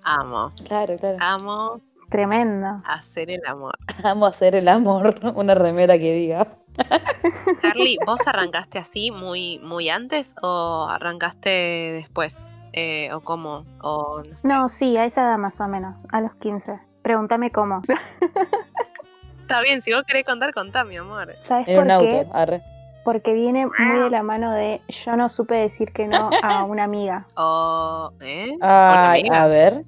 Amo, 0.02 0.52
Claro, 0.66 0.96
claro. 0.96 1.18
amo 1.20 1.80
Tremendo. 2.08 2.66
hacer 2.86 3.30
el 3.30 3.44
amor. 3.46 3.76
Amo 4.02 4.26
hacer 4.26 4.54
el 4.54 4.68
amor. 4.68 5.14
Una 5.34 5.54
remera 5.54 5.98
que 5.98 6.12
diga. 6.14 6.46
Carly, 7.62 7.98
¿vos 8.06 8.20
arrancaste 8.26 8.78
así 8.78 9.10
muy, 9.10 9.58
muy 9.60 9.88
antes 9.88 10.34
o 10.42 10.86
arrancaste 10.90 11.50
después? 11.50 12.38
Eh, 12.72 13.12
¿O 13.12 13.20
cómo? 13.20 13.64
O 13.82 14.22
no 14.28 14.36
sé. 14.36 14.46
No, 14.48 14.68
sí, 14.68 14.96
a 14.96 15.04
esa 15.04 15.22
edad 15.22 15.38
más 15.38 15.60
o 15.60 15.66
menos, 15.68 16.06
a 16.12 16.20
los 16.20 16.34
15. 16.36 16.78
Pregúntame 17.02 17.50
cómo. 17.50 17.82
Está 19.40 19.60
bien, 19.62 19.82
si 19.82 19.92
vos 19.92 20.04
querés 20.06 20.24
contar, 20.24 20.54
contá, 20.54 20.84
mi 20.84 20.96
amor. 20.96 21.34
¿Sabes 21.42 21.66
En 21.66 21.74
por 21.76 21.84
un 21.84 22.06
qué? 22.06 22.18
auto, 22.20 22.30
arre. 22.34 22.62
Porque 23.04 23.32
viene 23.34 23.66
muy 23.66 23.98
de 24.00 24.10
la 24.10 24.22
mano 24.22 24.52
de 24.52 24.82
yo 24.88 25.16
no 25.16 25.28
supe 25.28 25.54
decir 25.54 25.92
que 25.92 26.06
no 26.06 26.30
a 26.42 26.64
una 26.64 26.84
amiga. 26.84 27.26
O, 27.36 28.10
¿eh? 28.20 28.54
¿Una 28.58 29.10
Ay, 29.10 29.20
amiga? 29.22 29.42
a 29.42 29.46
ver. 29.46 29.84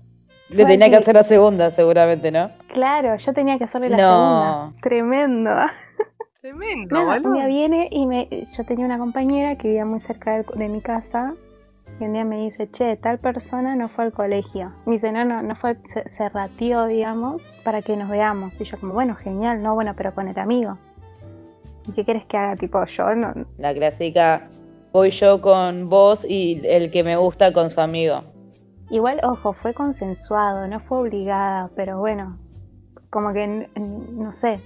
Le 0.49 0.67
tenía 0.67 0.91
que 0.91 0.97
hacer 0.97 1.15
la 1.15 1.25
segunda, 1.25 1.71
seguramente, 1.71 2.31
¿no? 2.31 2.51
Claro, 2.69 3.17
yo 3.17 3.33
tenía 3.33 3.57
que 3.59 3.65
hacerle 3.65 3.89
la 3.89 3.97
No. 3.97 4.03
segunda. 4.09 4.81
Tremendo. 4.83 5.51
Tremendo, 6.43 6.95
Nada, 6.97 7.07
boludo. 7.15 7.29
un 7.29 7.35
día 7.37 7.47
viene 7.47 7.89
y 7.91 8.05
me, 8.07 8.29
yo 8.57 8.65
tenía 8.65 8.85
una 8.85 8.99
compañera 8.99 9.57
que 9.57 9.69
vivía 9.69 9.85
muy 9.85 10.01
cerca 10.01 10.39
de, 10.39 10.45
de 10.57 10.69
mi 10.69 10.81
casa 10.81 11.35
y 12.01 12.05
un 12.05 12.13
día 12.15 12.25
me 12.25 12.39
dice, 12.41 12.69
che, 12.71 12.97
tal 12.97 13.19
persona 13.19 13.77
no 13.77 13.87
fue 13.89 14.05
al 14.05 14.13
colegio. 14.13 14.73
Me 14.85 14.95
dice, 14.95 15.13
no, 15.13 15.25
no, 15.25 15.41
no 15.43 15.55
fue, 15.55 15.77
se, 15.85 16.09
se 16.09 16.29
ratió, 16.31 16.87
digamos, 16.87 17.43
para 17.65 17.81
que 17.81 17.97
nos 17.97 18.09
veamos. 18.09 18.61
Y 18.61 18.65
yo 18.65 18.79
como, 18.81 18.93
bueno, 18.93 19.15
genial, 19.15 19.63
no, 19.63 19.75
bueno, 19.75 19.95
pero 19.97 20.13
con 20.13 20.27
el 20.27 20.39
amigo. 20.39 20.79
¿Y 21.87 21.93
qué 21.93 22.05
quieres 22.05 22.25
que 22.27 22.37
haga? 22.37 22.57
Tipo, 22.57 22.85
yo 22.87 23.15
no... 23.15 23.35
La 23.59 23.75
clásica, 23.75 24.49
voy 24.93 25.11
yo 25.11 25.41
con 25.41 25.89
vos 25.89 26.25
y 26.29 26.61
el 26.65 26.91
que 26.91 27.03
me 27.03 27.17
gusta 27.17 27.53
con 27.53 27.71
su 27.71 27.81
amigo. 27.81 28.23
Igual, 28.91 29.21
ojo, 29.23 29.53
fue 29.53 29.73
consensuado, 29.75 30.69
no 30.69 30.79
fue 30.81 30.99
obligada, 30.99 31.71
pero 31.75 31.99
bueno, 31.99 32.39
como 33.11 33.33
que, 33.33 33.69
no 33.77 34.33
sé, 34.33 34.61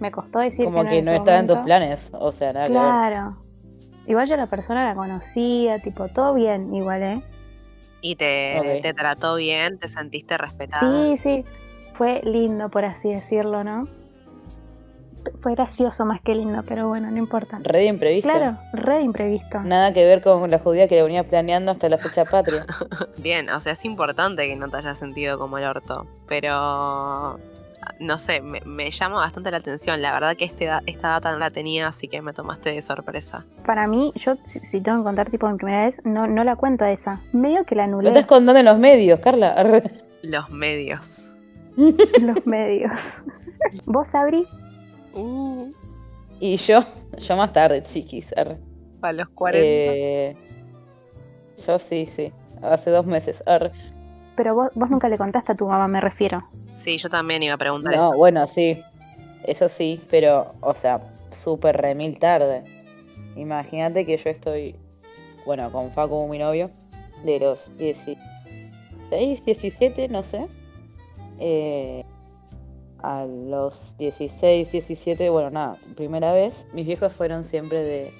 me 0.00 0.10
costó 0.10 0.40
decir 0.40 0.64
Como 0.64 0.82
que 0.82 0.88
que 0.88 0.98
en 0.98 1.04
no 1.04 1.12
estaba 1.12 1.38
en 1.38 1.46
tus 1.46 1.58
planes. 1.58 2.10
O 2.14 2.32
sea, 2.32 2.52
nada 2.52 2.66
que. 2.66 2.72
Claro. 2.72 3.36
Igual 4.06 4.28
yo 4.28 4.36
la 4.36 4.48
persona 4.48 4.84
la 4.84 4.94
conocía, 4.94 5.78
tipo, 5.78 6.08
todo 6.08 6.34
bien, 6.34 6.74
igual, 6.74 7.02
¿eh? 7.02 7.22
Y 8.02 8.16
te, 8.16 8.80
te 8.82 8.92
trató 8.92 9.36
bien, 9.36 9.78
te 9.78 9.88
sentiste 9.88 10.36
respetada. 10.36 11.16
Sí, 11.16 11.16
sí, 11.16 11.44
fue 11.94 12.20
lindo, 12.22 12.68
por 12.68 12.84
así 12.84 13.10
decirlo, 13.10 13.64
¿no? 13.64 13.88
Fue 15.40 15.54
gracioso 15.54 16.04
más 16.04 16.20
que 16.20 16.34
lindo, 16.34 16.62
pero 16.66 16.88
bueno, 16.88 17.10
no 17.10 17.16
importa. 17.18 17.58
Re 17.62 17.80
de 17.80 17.84
imprevisto. 17.86 18.30
Claro, 18.30 18.58
re 18.72 18.94
de 18.96 19.02
imprevisto. 19.02 19.60
Nada 19.60 19.92
que 19.92 20.04
ver 20.04 20.22
con 20.22 20.50
la 20.50 20.58
judía 20.58 20.88
que 20.88 20.96
la 20.96 21.02
venía 21.04 21.24
planeando 21.24 21.72
hasta 21.72 21.88
la 21.88 21.98
fecha 21.98 22.24
patria. 22.24 22.66
Bien, 23.18 23.48
o 23.50 23.60
sea, 23.60 23.72
es 23.72 23.84
importante 23.84 24.46
que 24.46 24.56
no 24.56 24.68
te 24.68 24.76
hayas 24.78 24.98
sentido 24.98 25.38
como 25.38 25.58
el 25.58 25.64
orto, 25.64 26.06
pero 26.26 27.38
no 27.98 28.18
sé, 28.18 28.40
me, 28.40 28.60
me 28.64 28.90
llama 28.90 29.18
bastante 29.18 29.50
la 29.50 29.58
atención. 29.58 30.00
La 30.02 30.12
verdad 30.12 30.36
que 30.36 30.44
este, 30.44 30.68
esta 30.86 31.08
data 31.08 31.32
no 31.32 31.38
la 31.38 31.50
tenía, 31.50 31.88
así 31.88 32.08
que 32.08 32.20
me 32.22 32.32
tomaste 32.32 32.72
de 32.72 32.82
sorpresa. 32.82 33.44
Para 33.66 33.86
mí, 33.86 34.12
yo, 34.16 34.36
si, 34.44 34.60
si 34.60 34.80
tengo 34.80 34.98
que 34.98 35.04
contar 35.04 35.30
tipo 35.30 35.48
mi 35.48 35.56
primera 35.56 35.84
vez, 35.84 36.00
no, 36.04 36.26
no 36.26 36.44
la 36.44 36.56
cuento 36.56 36.84
a 36.84 36.92
esa. 36.92 37.20
Medio 37.32 37.64
que 37.64 37.74
la 37.74 37.86
Lo 37.86 37.94
anulé 37.94 38.08
estás 38.08 38.26
contando 38.26 38.58
en 38.58 38.66
los 38.66 38.78
medios, 38.78 39.20
Carla. 39.20 39.54
Los 40.22 40.50
medios. 40.50 41.24
los 41.76 42.46
medios. 42.46 43.18
¿Vos, 43.86 44.08
Sabri? 44.08 44.46
Uh, 45.14 45.70
Y 46.40 46.56
yo, 46.56 46.80
yo 47.18 47.36
más 47.36 47.52
tarde, 47.52 47.82
chiquis. 47.82 48.32
arre. 48.36 48.58
a 49.02 49.12
los 49.12 49.28
40. 49.30 49.62
Eh, 49.64 50.36
yo 51.66 51.78
sí, 51.78 52.08
sí. 52.16 52.32
Hace 52.62 52.90
dos 52.90 53.06
meses. 53.06 53.42
arre. 53.46 53.70
Pero 54.36 54.54
vos, 54.54 54.70
vos 54.74 54.90
nunca 54.90 55.08
le 55.08 55.16
contaste 55.18 55.52
a 55.52 55.54
tu 55.54 55.66
mamá, 55.66 55.86
me 55.88 56.00
refiero. 56.00 56.42
Sí, 56.82 56.98
yo 56.98 57.08
también 57.08 57.42
iba 57.42 57.54
a 57.54 57.58
preguntar 57.58 57.94
No, 57.96 58.08
eso. 58.08 58.16
bueno, 58.16 58.46
sí. 58.46 58.80
Eso 59.44 59.68
sí, 59.68 60.00
pero, 60.10 60.54
o 60.60 60.74
sea, 60.74 61.00
súper 61.30 61.76
remil 61.76 62.18
tarde. 62.18 62.64
Imagínate 63.36 64.04
que 64.06 64.16
yo 64.16 64.30
estoy, 64.30 64.74
bueno, 65.44 65.70
con 65.70 65.90
Facu, 65.92 66.26
mi 66.28 66.38
novio, 66.38 66.70
de 67.24 67.38
los 67.40 67.76
16, 67.76 69.44
17, 69.44 70.08
no 70.08 70.22
sé. 70.22 70.46
Eh, 71.38 72.04
a 73.04 73.26
los 73.26 73.96
16, 73.98 74.72
17, 74.72 75.30
bueno, 75.30 75.50
nada, 75.50 75.76
primera 75.94 76.32
vez. 76.32 76.66
Mis 76.72 76.86
viejos 76.86 77.12
fueron 77.12 77.44
siempre 77.44 77.82
de, 77.82 78.12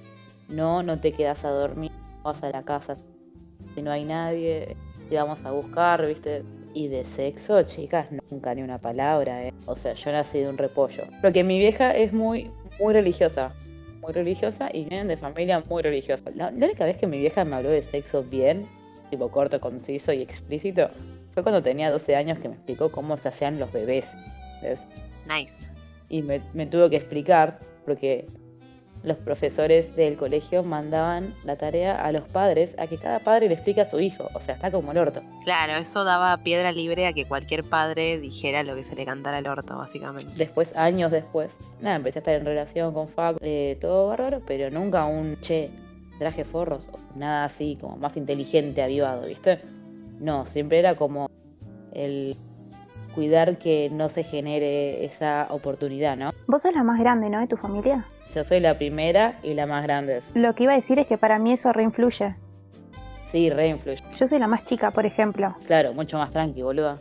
no, 0.48 0.82
no 0.82 1.00
te 1.00 1.12
quedas 1.12 1.44
a 1.44 1.50
dormir, 1.50 1.90
vas 2.22 2.42
a 2.42 2.50
la 2.50 2.62
casa 2.62 2.96
si 3.74 3.82
no 3.82 3.90
hay 3.90 4.04
nadie, 4.04 4.76
te 5.08 5.16
vamos 5.16 5.44
a 5.44 5.50
buscar, 5.50 6.06
¿viste? 6.06 6.42
Y 6.74 6.88
de 6.88 7.04
sexo, 7.04 7.62
chicas, 7.62 8.08
nunca 8.30 8.54
ni 8.54 8.62
una 8.62 8.78
palabra, 8.78 9.46
¿eh? 9.46 9.54
O 9.66 9.76
sea, 9.76 9.94
yo 9.94 10.12
nací 10.12 10.40
de 10.40 10.48
un 10.48 10.58
repollo. 10.58 11.04
Porque 11.20 11.44
mi 11.44 11.58
vieja 11.58 11.92
es 11.92 12.12
muy, 12.12 12.50
muy 12.80 12.92
religiosa. 12.92 13.52
Muy 14.00 14.12
religiosa 14.12 14.68
y 14.72 14.84
vienen 14.84 15.08
de 15.08 15.16
familia 15.16 15.62
muy 15.68 15.82
religiosa. 15.82 16.30
La, 16.34 16.50
la 16.50 16.66
única 16.66 16.84
vez 16.84 16.96
que 16.96 17.06
mi 17.06 17.18
vieja 17.18 17.44
me 17.44 17.56
habló 17.56 17.70
de 17.70 17.82
sexo 17.82 18.22
bien, 18.22 18.66
tipo 19.10 19.30
corto, 19.30 19.60
conciso 19.60 20.12
y 20.12 20.20
explícito, 20.20 20.90
fue 21.32 21.42
cuando 21.42 21.62
tenía 21.62 21.90
12 21.90 22.14
años 22.14 22.38
que 22.38 22.48
me 22.48 22.54
explicó 22.54 22.92
cómo 22.92 23.16
se 23.16 23.28
hacían 23.28 23.58
los 23.58 23.72
bebés. 23.72 24.06
Nice. 25.28 25.54
Y 26.08 26.22
me, 26.22 26.40
me 26.52 26.66
tuvo 26.66 26.90
que 26.90 26.96
explicar, 26.96 27.58
porque 27.84 28.26
los 29.04 29.18
profesores 29.18 29.94
del 29.96 30.16
colegio 30.16 30.62
mandaban 30.62 31.34
la 31.44 31.56
tarea 31.56 32.02
a 32.02 32.10
los 32.10 32.22
padres 32.22 32.74
a 32.78 32.86
que 32.86 32.96
cada 32.96 33.18
padre 33.18 33.48
le 33.48 33.54
explique 33.54 33.82
a 33.82 33.84
su 33.84 34.00
hijo. 34.00 34.30
O 34.34 34.40
sea, 34.40 34.54
está 34.54 34.70
como 34.70 34.92
el 34.92 34.98
orto. 34.98 35.20
Claro, 35.44 35.74
eso 35.74 36.04
daba 36.04 36.36
piedra 36.38 36.72
libre 36.72 37.06
a 37.06 37.12
que 37.12 37.26
cualquier 37.26 37.64
padre 37.64 38.18
dijera 38.18 38.62
lo 38.62 38.74
que 38.74 38.82
se 38.82 38.96
le 38.96 39.04
cantara 39.04 39.38
al 39.38 39.46
orto, 39.46 39.76
básicamente. 39.76 40.32
Después, 40.36 40.74
años 40.74 41.10
después, 41.10 41.58
nada, 41.80 41.96
empecé 41.96 42.18
a 42.18 42.20
estar 42.20 42.34
en 42.34 42.46
relación 42.46 42.94
con 42.94 43.08
Facu, 43.08 43.38
eh, 43.42 43.76
todo 43.80 44.08
bárbaro, 44.08 44.40
pero 44.46 44.70
nunca 44.70 45.04
un 45.04 45.36
che, 45.40 45.70
traje 46.18 46.44
forros, 46.44 46.88
nada 47.14 47.44
así, 47.44 47.76
como 47.78 47.96
más 47.98 48.16
inteligente, 48.16 48.82
avivado, 48.82 49.26
¿viste? 49.26 49.58
No, 50.18 50.46
siempre 50.46 50.78
era 50.78 50.94
como 50.94 51.28
el 51.92 52.36
cuidar 53.14 53.58
que 53.58 53.88
no 53.90 54.08
se 54.08 54.24
genere 54.24 55.04
esa 55.04 55.46
oportunidad, 55.50 56.16
¿no? 56.16 56.30
Vos 56.46 56.62
sos 56.62 56.74
la 56.74 56.82
más 56.82 56.98
grande, 56.98 57.30
¿no? 57.30 57.40
De 57.40 57.46
tu 57.46 57.56
familia. 57.56 58.04
Yo 58.34 58.44
soy 58.44 58.60
la 58.60 58.76
primera 58.76 59.38
y 59.42 59.54
la 59.54 59.66
más 59.66 59.82
grande. 59.84 60.22
Lo 60.34 60.54
que 60.54 60.64
iba 60.64 60.72
a 60.72 60.76
decir 60.76 60.98
es 60.98 61.06
que 61.06 61.18
para 61.18 61.38
mí 61.38 61.52
eso 61.52 61.72
reinfluye. 61.72 62.34
Sí, 63.30 63.50
re 63.50 63.68
influye. 63.68 64.02
Yo 64.18 64.26
soy 64.26 64.38
la 64.38 64.46
más 64.46 64.64
chica, 64.64 64.90
por 64.90 65.06
ejemplo. 65.06 65.54
Claro, 65.66 65.92
mucho 65.92 66.18
más 66.18 66.30
tranqui, 66.30 66.62
boluda. 66.62 67.00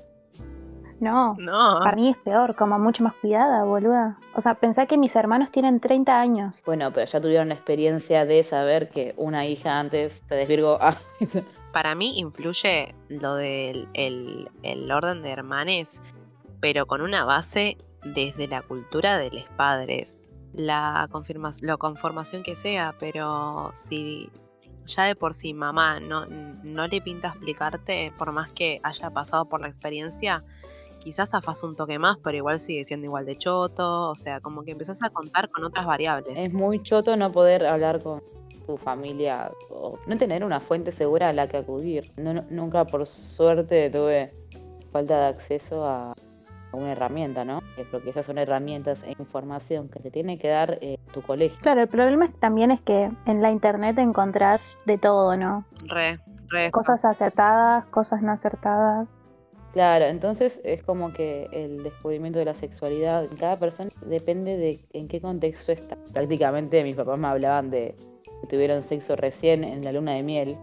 No, 1.00 1.36
No, 1.38 1.80
para 1.84 1.96
mí 1.98 2.10
es 2.10 2.18
peor, 2.18 2.56
como 2.56 2.80
mucho 2.80 3.04
más 3.04 3.14
cuidada, 3.16 3.66
boluda. 3.66 4.18
O 4.36 4.42
sea, 4.42 4.54
pensá 4.54 4.86
que 4.86 4.98
mis 4.98 5.16
hermanos 5.18 5.52
tienen 5.52 5.82
30 5.82 6.18
años. 6.18 6.64
Bueno, 6.66 6.92
pero 6.94 7.06
ya 7.06 7.20
tuvieron 7.20 7.50
la 7.50 7.56
experiencia 7.56 8.26
de 8.26 8.42
saber 8.44 8.90
que 8.90 9.14
una 9.18 9.46
hija 9.46 9.80
antes 9.80 10.22
te 10.28 10.36
desvirgó. 10.36 10.80
Ah, 10.82 10.98
para 11.74 11.96
mí 11.96 12.20
influye 12.20 12.96
lo 13.10 13.36
del 13.36 13.90
el, 13.94 14.50
el 14.62 14.90
orden 14.92 15.24
de 15.24 15.32
hermanes, 15.32 16.02
pero 16.62 16.86
con 16.86 17.02
una 17.02 17.26
base 17.26 17.78
desde 18.06 18.48
la 18.48 18.62
cultura 18.62 19.18
de 19.18 19.32
los 19.32 19.44
padres. 19.58 20.18
La, 20.54 21.10
conformación 21.10 22.44
que 22.44 22.56
sea, 22.56 22.96
pero 23.00 23.72
si 23.74 24.30
ya 24.86 25.06
de 25.06 25.16
por 25.16 25.34
sí 25.34 25.54
mamá 25.54 26.00
no, 26.00 26.28
no 26.28 26.88
le 26.88 27.02
pinta 27.02 27.30
explicarte, 27.30 28.14
por 28.20 28.32
más 28.32 28.54
que 28.54 28.80
haya 28.84 29.10
pasado 29.10 29.46
por 29.46 29.62
la 29.62 29.68
experiencia, 29.68 30.44
quizás 31.00 31.32
zafás 31.32 31.64
un 31.64 31.76
toque 31.76 31.98
más, 31.98 32.20
pero 32.24 32.38
igual 32.38 32.60
sigue 32.60 32.84
siendo 32.86 33.08
igual 33.08 33.26
de 33.26 33.36
choto, 33.36 34.12
o 34.12 34.16
sea, 34.16 34.42
como 34.42 34.64
que 34.64 34.72
empezás 34.72 35.02
a 35.02 35.10
contar 35.10 35.50
con 35.50 35.64
otras 35.64 35.88
variables. 35.88 36.38
es 36.38 36.54
muy 36.54 36.84
choto 36.84 37.18
no 37.18 37.32
poder 37.32 37.66
hablar 37.66 38.04
con 38.04 38.22
tu 38.66 38.78
familia 38.78 39.52
o 39.70 39.98
no 40.08 40.18
tener 40.18 40.44
una 40.44 40.60
fuente 40.60 40.92
segura 40.92 41.30
a 41.30 41.34
la 41.34 41.48
que 41.48 41.58
acudir. 41.58 42.12
No- 42.18 42.34
no- 42.34 42.46
nunca, 42.50 42.86
por 42.86 43.06
suerte, 43.06 43.90
tuve 43.90 44.32
falta 44.92 45.20
de 45.20 45.26
acceso 45.28 45.86
a 45.86 46.14
una 46.72 46.92
herramienta, 46.94 47.46
¿no? 47.46 47.60
Eh, 47.78 47.86
Porque 47.92 48.10
esas 48.10 48.26
son 48.26 48.38
herramientas 48.40 49.04
e 49.04 49.12
información 49.20 49.90
que 49.90 50.00
te 50.00 50.10
tiene 50.10 50.40
que 50.40 50.48
dar 50.50 50.80
eh, 50.82 50.98
tu 51.14 51.22
colegio. 51.22 51.60
Claro, 51.62 51.82
el 51.82 51.88
problema 51.88 52.26
es- 52.26 52.40
también 52.40 52.72
es 52.72 52.82
que 52.82 53.12
en 53.28 53.42
la 53.42 53.52
internet 53.52 53.98
encontrás 54.00 54.78
de 54.86 54.98
todo, 54.98 55.38
¿no? 55.38 55.66
Re, 55.86 56.20
re. 56.50 56.72
Cosas 56.72 57.06
acertadas, 57.06 57.86
cosas 57.86 58.22
no 58.24 58.32
acertadas. 58.32 59.14
Claro, 59.74 60.06
entonces 60.06 60.62
es 60.64 60.84
como 60.84 61.14
que 61.14 61.48
el 61.52 61.82
descubrimiento 61.84 62.38
de 62.40 62.46
la 62.46 62.54
sexualidad 62.54 63.24
en 63.26 63.36
cada 63.38 63.58
persona 63.58 63.90
depende 64.06 64.56
de 64.58 64.86
en 64.94 65.08
qué 65.08 65.20
contexto 65.20 65.72
está. 65.72 65.96
Prácticamente 66.12 66.84
mis 66.84 66.96
papás 66.96 67.18
me 67.18 67.28
hablaban 67.28 67.72
de 67.72 67.96
tuvieron 68.48 68.82
sexo 68.84 69.16
recién 69.16 69.64
en 69.64 69.84
la 69.84 69.92
luna 69.92 70.14
de 70.14 70.24
miel. 70.24 70.58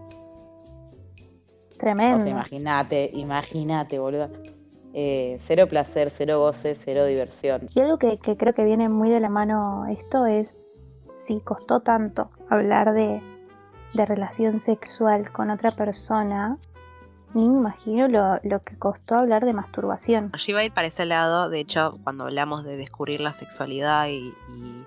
O 1.73 1.77
Tremendo. 1.77 2.19
sea, 2.23 2.31
imagínate, 2.31 3.09
imagínate, 3.13 3.99
boludo. 3.99 4.29
Eh, 4.93 5.39
cero 5.45 5.67
placer, 5.67 6.09
cero 6.09 6.39
goce, 6.39 6.75
cero 6.75 7.05
diversión. 7.05 7.69
Y 7.73 7.81
algo 7.81 7.97
que, 7.97 8.17
que 8.19 8.35
creo 8.37 8.53
que 8.53 8.63
viene 8.63 8.89
muy 8.89 9.09
de 9.09 9.19
la 9.19 9.29
mano 9.29 9.85
esto 9.87 10.25
es 10.25 10.55
si 11.13 11.39
costó 11.39 11.79
tanto 11.79 12.29
hablar 12.49 12.93
de, 12.93 13.21
de 13.93 14.05
relación 14.05 14.59
sexual 14.59 15.31
con 15.31 15.49
otra 15.49 15.71
persona, 15.71 16.57
ni 17.33 17.47
me 17.47 17.57
imagino 17.57 18.07
lo, 18.09 18.39
lo 18.43 18.61
que 18.63 18.77
costó 18.77 19.15
hablar 19.15 19.45
de 19.45 19.53
masturbación. 19.53 20.31
Yo 20.37 20.51
iba 20.51 20.59
a 20.59 20.65
ir 20.65 20.73
para 20.73 20.87
ese 20.87 21.05
lado, 21.05 21.49
de 21.49 21.61
hecho, 21.61 21.97
cuando 22.03 22.25
hablamos 22.25 22.65
de 22.65 22.75
descubrir 22.75 23.21
la 23.21 23.31
sexualidad 23.33 24.07
y, 24.07 24.33
y- 24.53 24.85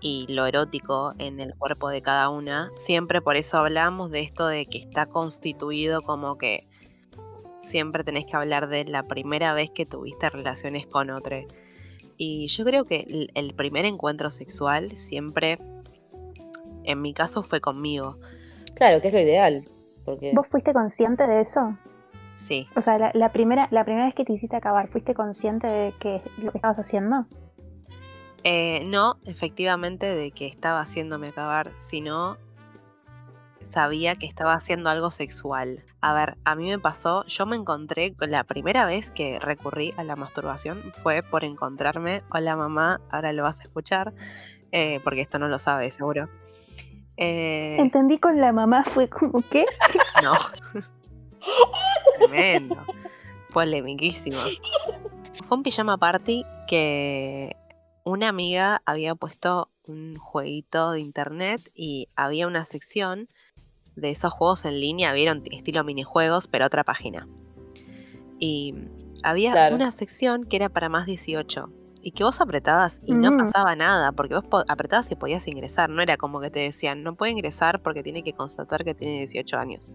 y 0.00 0.26
lo 0.28 0.46
erótico 0.46 1.14
en 1.18 1.40
el 1.40 1.54
cuerpo 1.54 1.88
de 1.88 2.02
cada 2.02 2.28
una. 2.30 2.70
Siempre 2.84 3.20
por 3.20 3.36
eso 3.36 3.58
hablamos 3.58 4.10
de 4.10 4.20
esto 4.20 4.46
de 4.46 4.66
que 4.66 4.78
está 4.78 5.06
constituido 5.06 6.02
como 6.02 6.38
que 6.38 6.66
siempre 7.60 8.02
tenés 8.04 8.26
que 8.26 8.36
hablar 8.36 8.68
de 8.68 8.84
la 8.84 9.04
primera 9.04 9.52
vez 9.52 9.70
que 9.70 9.86
tuviste 9.86 10.28
relaciones 10.28 10.86
con 10.86 11.10
otro. 11.10 11.36
Y 12.16 12.48
yo 12.48 12.64
creo 12.64 12.84
que 12.84 13.28
el, 13.34 13.54
primer 13.54 13.84
encuentro 13.84 14.30
sexual 14.30 14.96
siempre, 14.96 15.58
en 16.84 17.00
mi 17.00 17.14
caso, 17.14 17.42
fue 17.42 17.60
conmigo. 17.60 18.18
Claro, 18.74 19.00
que 19.00 19.08
es 19.08 19.14
lo 19.14 19.20
ideal. 19.20 19.64
Porque 20.04 20.32
¿Vos 20.34 20.46
fuiste 20.46 20.72
consciente 20.72 21.26
de 21.26 21.40
eso? 21.40 21.78
Sí, 22.36 22.66
O 22.74 22.80
sea, 22.80 22.98
la, 22.98 23.10
la 23.14 23.32
primera, 23.32 23.68
la 23.70 23.84
primera 23.84 24.06
vez 24.06 24.14
que 24.14 24.24
te 24.24 24.32
hiciste 24.32 24.56
acabar, 24.56 24.88
¿fuiste 24.88 25.14
consciente 25.14 25.66
de 25.66 25.94
que 26.00 26.22
lo 26.38 26.52
que 26.52 26.58
estabas 26.58 26.78
haciendo? 26.78 27.26
Eh, 28.44 28.82
no, 28.86 29.16
efectivamente, 29.26 30.06
de 30.06 30.30
que 30.30 30.46
estaba 30.46 30.80
haciéndome 30.80 31.28
acabar, 31.28 31.72
sino 31.76 32.38
sabía 33.70 34.16
que 34.16 34.26
estaba 34.26 34.54
haciendo 34.54 34.90
algo 34.90 35.10
sexual. 35.10 35.84
A 36.00 36.12
ver, 36.14 36.36
a 36.44 36.54
mí 36.54 36.68
me 36.68 36.78
pasó, 36.78 37.24
yo 37.26 37.46
me 37.46 37.56
encontré, 37.56 38.14
con 38.14 38.30
la 38.30 38.44
primera 38.44 38.86
vez 38.86 39.10
que 39.10 39.38
recurrí 39.38 39.92
a 39.96 40.04
la 40.04 40.16
masturbación 40.16 40.92
fue 41.02 41.22
por 41.22 41.44
encontrarme, 41.44 42.22
hola 42.30 42.56
mamá, 42.56 43.00
ahora 43.10 43.32
lo 43.32 43.42
vas 43.42 43.60
a 43.60 43.62
escuchar, 43.62 44.12
eh, 44.72 45.00
porque 45.04 45.20
esto 45.20 45.38
no 45.38 45.48
lo 45.48 45.58
sabe 45.58 45.90
seguro. 45.90 46.28
Eh, 47.16 47.76
Entendí 47.78 48.18
con 48.18 48.40
la 48.40 48.52
mamá, 48.52 48.82
fue 48.84 49.08
como, 49.08 49.42
¿qué? 49.50 49.66
no. 50.22 50.32
Tremendo. 52.18 52.76
Polemiquísimo. 53.52 54.38
Fue 55.46 55.56
un 55.56 55.62
pijama 55.62 55.98
party 55.98 56.44
que 56.66 57.56
una 58.04 58.28
amiga 58.28 58.82
había 58.86 59.14
puesto 59.14 59.68
un 59.86 60.16
jueguito 60.16 60.92
de 60.92 61.00
internet 61.00 61.60
y 61.74 62.08
había 62.16 62.46
una 62.46 62.64
sección 62.64 63.28
de 63.96 64.10
esos 64.10 64.32
juegos 64.32 64.64
en 64.64 64.80
línea, 64.80 65.12
vieron 65.12 65.42
estilo 65.50 65.84
minijuegos, 65.84 66.46
pero 66.48 66.66
otra 66.66 66.84
página. 66.84 67.26
Y 68.38 68.74
había 69.22 69.52
Claro. 69.52 69.74
una 69.76 69.90
sección 69.92 70.44
que 70.44 70.56
era 70.56 70.68
para 70.68 70.88
más 70.88 71.06
18 71.06 71.70
y 72.02 72.12
que 72.12 72.24
vos 72.24 72.40
apretabas 72.40 72.98
y 73.04 73.12
no 73.14 73.32
Mm. 73.32 73.36
pasaba 73.38 73.76
nada, 73.76 74.12
porque 74.12 74.34
vos 74.34 74.44
apretabas 74.68 75.10
y 75.10 75.16
podías 75.16 75.46
ingresar, 75.46 75.90
no 75.90 76.00
era 76.00 76.16
como 76.16 76.40
que 76.40 76.50
te 76.50 76.60
decían, 76.60 77.02
no 77.02 77.14
puede 77.14 77.32
ingresar 77.32 77.82
porque 77.82 78.02
tiene 78.02 78.22
que 78.22 78.32
constatar 78.32 78.84
que 78.84 78.94
tiene 78.94 79.18
18 79.18 79.58
años. 79.58 79.88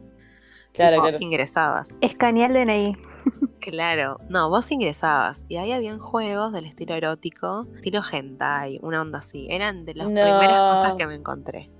Claro, 0.73 1.01
claro. 1.01 1.17
Ingresabas. 1.21 1.87
Escaneé 2.01 2.45
el 2.45 2.53
DNI. 2.53 2.91
Claro, 3.71 4.19
no, 4.30 4.47
vos 4.51 4.71
ingresabas 4.71 5.43
y 5.49 5.58
ahí 5.58 5.71
habían 5.71 5.97
juegos 5.97 6.54
del 6.54 6.65
estilo 6.65 6.93
erótico, 6.93 7.65
estilo 7.75 8.01
hentai, 8.12 8.80
una 8.84 9.01
onda 9.01 9.19
así. 9.19 9.47
Eran 9.49 9.86
de 9.86 9.95
las 9.95 10.06
primeras 10.08 10.69
cosas 10.69 10.93
que 10.93 11.08
me 11.08 11.15
encontré. 11.15 11.71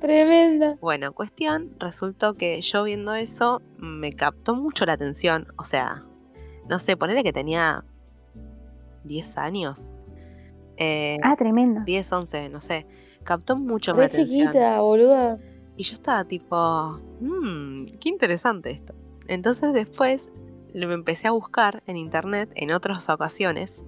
Tremenda. 0.00 0.76
Bueno, 0.80 1.12
cuestión, 1.12 1.70
resultó 1.78 2.34
que 2.34 2.60
yo 2.60 2.82
viendo 2.82 3.14
eso 3.14 3.62
me 3.78 4.12
captó 4.12 4.56
mucho 4.56 4.84
la 4.86 4.94
atención. 4.94 5.46
O 5.56 5.62
sea, 5.62 6.02
no 6.68 6.80
sé, 6.80 6.96
ponerle 6.96 7.22
que 7.22 7.32
tenía 7.32 7.84
10 9.04 9.38
años. 9.38 9.88
Eh, 10.78 11.16
Ah, 11.22 11.36
tremendo. 11.36 11.82
10, 11.84 12.12
11, 12.12 12.48
no 12.48 12.60
sé. 12.60 12.86
Captó 13.22 13.56
mucho 13.56 13.92
mi 13.94 14.00
Re 14.00 14.06
atención. 14.06 14.48
chiquita, 14.48 14.80
boluda. 14.80 15.38
Y 15.76 15.84
yo 15.84 15.92
estaba 15.94 16.24
tipo, 16.24 17.00
mmm, 17.20 17.86
qué 18.00 18.08
interesante 18.08 18.72
esto. 18.72 18.94
Entonces 19.28 19.72
después 19.72 20.22
lo 20.76 20.92
empecé 20.92 21.26
a 21.26 21.30
buscar 21.30 21.82
en 21.86 21.96
internet 21.96 22.50
en 22.54 22.70
otras 22.70 23.08
ocasiones. 23.08 23.82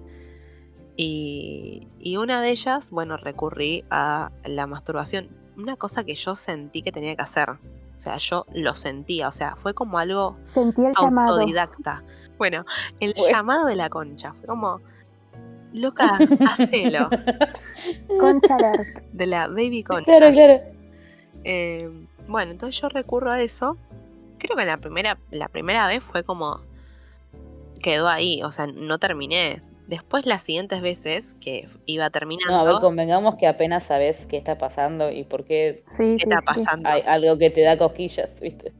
Y, 0.97 1.87
y 1.99 2.17
una 2.17 2.41
de 2.41 2.49
ellas, 2.51 2.89
bueno, 2.89 3.15
recurrí 3.15 3.85
a 3.89 4.31
la 4.43 4.65
masturbación. 4.67 5.29
Una 5.55 5.75
cosa 5.75 6.03
que 6.03 6.15
yo 6.15 6.35
sentí 6.35 6.81
que 6.81 6.91
tenía 6.91 7.15
que 7.15 7.21
hacer. 7.21 7.49
O 7.51 7.99
sea, 7.99 8.17
yo 8.17 8.45
lo 8.53 8.73
sentía. 8.75 9.27
O 9.27 9.31
sea, 9.31 9.55
fue 9.57 9.73
como 9.73 9.99
algo 9.99 10.35
Sentí 10.41 10.83
el 10.85 10.93
llamado. 10.99 11.35
autodidacta. 11.35 12.03
Bueno, 12.37 12.65
el 12.99 13.13
Bueno. 13.15 13.31
llamado 13.31 13.65
de 13.67 13.75
la 13.75 13.89
concha. 13.89 14.33
Fue 14.33 14.47
como, 14.47 14.81
loca, 15.73 16.17
hacelo. 16.53 17.09
Concha 18.19 18.55
alert. 18.55 18.99
De 19.13 19.25
la 19.27 19.47
baby 19.47 19.83
concha. 19.83 20.05
Claro, 20.05 20.33
claro. 20.33 20.61
Eh, 21.43 21.89
bueno, 22.27 22.51
entonces 22.51 22.81
yo 22.81 22.89
recurro 22.89 23.31
a 23.31 23.41
eso. 23.41 23.77
Creo 24.39 24.55
que 24.57 24.65
la 24.65 24.77
primera, 24.77 25.17
la 25.31 25.49
primera 25.49 25.87
vez 25.87 26.01
fue 26.03 26.23
como 26.23 26.61
quedó 27.79 28.07
ahí, 28.07 28.41
o 28.43 28.51
sea, 28.51 28.67
no 28.67 28.99
terminé. 28.99 29.61
Después 29.87 30.25
las 30.27 30.43
siguientes 30.43 30.81
veces 30.81 31.35
que 31.41 31.67
iba 31.87 32.09
terminando, 32.11 32.53
No, 32.53 32.59
a 32.59 32.63
ver, 32.63 32.75
convengamos 32.81 33.35
que 33.37 33.47
apenas 33.47 33.85
sabes 33.85 34.27
qué 34.27 34.37
está 34.37 34.57
pasando 34.57 35.09
y 35.11 35.23
por 35.23 35.45
qué 35.45 35.83
Sí, 35.87 36.15
¿qué 36.17 36.25
sí, 36.25 36.29
está 36.29 36.41
sí. 36.41 36.45
pasando? 36.45 36.87
hay 36.87 37.01
algo 37.07 37.37
que 37.39 37.49
te 37.49 37.61
da 37.61 37.77
cosquillas, 37.77 38.39
¿viste? 38.39 38.71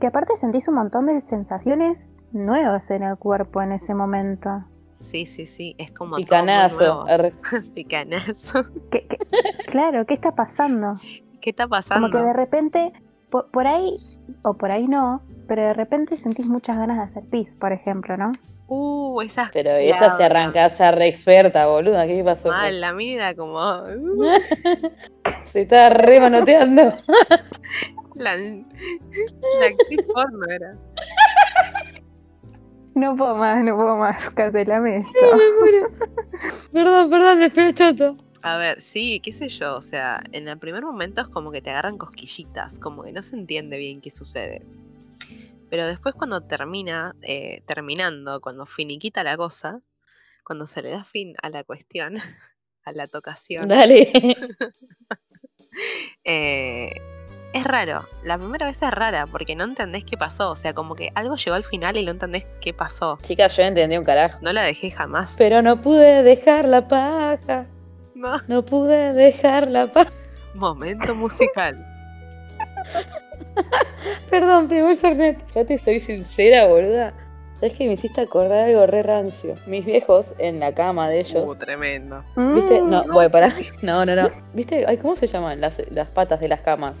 Que 0.00 0.08
aparte 0.08 0.36
sentís 0.36 0.66
un 0.66 0.74
montón 0.74 1.06
de 1.06 1.20
sensaciones 1.20 2.10
nuevas 2.32 2.90
en 2.90 3.04
el 3.04 3.16
cuerpo 3.18 3.62
en 3.62 3.70
ese 3.72 3.94
momento. 3.94 4.64
Sí, 5.02 5.26
sí, 5.26 5.46
sí, 5.46 5.74
es 5.78 5.92
como 5.92 6.16
Picanazo. 6.16 7.04
Picanazo. 7.74 8.64
¿Qué, 8.90 9.06
qué- 9.06 9.18
claro, 9.66 10.06
¿qué 10.06 10.14
está 10.14 10.34
pasando? 10.34 11.00
¿Qué 11.40 11.50
está 11.50 11.68
pasando? 11.68 12.08
Como 12.08 12.12
que 12.20 12.26
de 12.26 12.32
repente, 12.32 12.92
por, 13.30 13.50
por 13.50 13.66
ahí, 13.66 13.96
o 14.42 14.54
por 14.54 14.70
ahí 14.70 14.88
no, 14.88 15.22
pero 15.54 15.64
de 15.64 15.74
repente 15.74 16.16
sentís 16.16 16.48
muchas 16.48 16.78
ganas 16.78 16.96
de 16.96 17.02
hacer 17.02 17.24
pis, 17.28 17.54
por 17.60 17.74
ejemplo, 17.74 18.16
¿no? 18.16 18.32
Uh, 18.68 19.20
esas 19.20 19.50
Pero 19.52 19.72
esa 19.72 20.16
se 20.16 20.24
arrancás 20.24 20.78
ya 20.78 20.92
re 20.92 21.08
experta, 21.08 21.66
boluda. 21.66 22.06
¿Qué 22.06 22.24
pasó? 22.24 22.48
Mal, 22.48 22.80
la 22.80 22.94
mira 22.94 23.34
como 23.34 23.58
uh, 23.58 24.40
Se 25.30 25.60
está 25.60 25.90
re 25.90 26.20
manoteando. 26.20 26.94
la, 28.14 28.34
la 28.34 29.66
actriz 29.66 30.00
porno 30.14 30.46
era. 30.48 30.74
No 32.94 33.14
puedo 33.14 33.34
más, 33.34 33.62
no 33.62 33.76
puedo 33.76 33.96
más, 33.96 34.30
cancelame 34.30 35.00
esto. 35.00 35.36
perdón, 36.72 37.10
perdón, 37.10 37.38
me 37.40 37.50
fui 37.50 37.62
el 37.64 37.74
choto. 37.74 38.16
A 38.40 38.56
ver, 38.56 38.80
sí, 38.80 39.20
qué 39.20 39.32
sé 39.32 39.50
yo, 39.50 39.76
o 39.76 39.82
sea, 39.82 40.22
en 40.32 40.48
el 40.48 40.58
primer 40.58 40.82
momento 40.82 41.20
es 41.20 41.28
como 41.28 41.52
que 41.52 41.60
te 41.60 41.68
agarran 41.68 41.98
cosquillitas, 41.98 42.78
como 42.78 43.02
que 43.02 43.12
no 43.12 43.20
se 43.20 43.36
entiende 43.36 43.76
bien 43.76 44.00
qué 44.00 44.10
sucede. 44.10 44.62
Pero 45.72 45.86
después 45.86 46.14
cuando 46.14 46.42
termina, 46.42 47.14
eh, 47.22 47.62
terminando, 47.66 48.42
cuando 48.42 48.66
finiquita 48.66 49.24
la 49.24 49.38
cosa, 49.38 49.80
cuando 50.44 50.66
se 50.66 50.82
le 50.82 50.90
da 50.90 51.02
fin 51.02 51.34
a 51.42 51.48
la 51.48 51.64
cuestión, 51.64 52.16
a 52.84 52.92
la 52.92 53.06
tocación, 53.06 53.68
Dale. 53.68 54.12
eh, 56.24 56.92
es 57.54 57.64
raro. 57.64 58.06
La 58.22 58.36
primera 58.36 58.66
vez 58.66 58.82
es 58.82 58.90
rara 58.90 59.26
porque 59.26 59.56
no 59.56 59.64
entendés 59.64 60.04
qué 60.04 60.18
pasó, 60.18 60.50
o 60.50 60.56
sea, 60.56 60.74
como 60.74 60.94
que 60.94 61.10
algo 61.14 61.36
llegó 61.36 61.56
al 61.56 61.64
final 61.64 61.96
y 61.96 62.04
no 62.04 62.10
entendés 62.10 62.44
qué 62.60 62.74
pasó. 62.74 63.16
Chicas, 63.22 63.56
yo 63.56 63.62
entendí 63.62 63.96
un 63.96 64.04
carajo. 64.04 64.40
No 64.42 64.52
la 64.52 64.64
dejé 64.64 64.90
jamás. 64.90 65.36
Pero 65.38 65.62
no 65.62 65.80
pude 65.80 66.22
dejar 66.22 66.68
la 66.68 66.86
paja. 66.86 67.64
No. 68.14 68.36
No 68.46 68.62
pude 68.62 69.14
dejar 69.14 69.70
la 69.70 69.86
paja. 69.86 70.12
Momento 70.52 71.14
musical. 71.14 71.82
Perdón, 74.30 74.68
pegó 74.68 74.88
el 74.90 74.96
fernet. 74.96 75.38
Ya 75.54 75.64
te 75.64 75.78
soy 75.78 76.00
sincera, 76.00 76.66
boluda. 76.66 77.12
¿Sabes 77.60 77.74
que 77.78 77.86
me 77.86 77.92
hiciste 77.92 78.20
acordar 78.20 78.64
algo 78.68 78.86
re 78.86 79.02
rancio? 79.04 79.54
Mis 79.66 79.84
viejos 79.84 80.32
en 80.38 80.58
la 80.58 80.72
cama 80.74 81.08
de 81.08 81.20
ellos. 81.20 81.44
Uh, 81.48 81.54
tremendo. 81.54 82.24
¿Viste? 82.54 82.80
No, 82.80 83.04
bueno, 83.12 83.30
pará. 83.30 83.52
No, 83.82 84.04
no, 84.04 84.16
no. 84.16 84.28
¿Viste? 84.52 84.84
Ay, 84.86 84.96
¿Cómo 84.96 85.14
se 85.16 85.26
llaman 85.28 85.60
las, 85.60 85.80
las 85.90 86.08
patas 86.08 86.40
de 86.40 86.48
las 86.48 86.60
camas? 86.60 86.94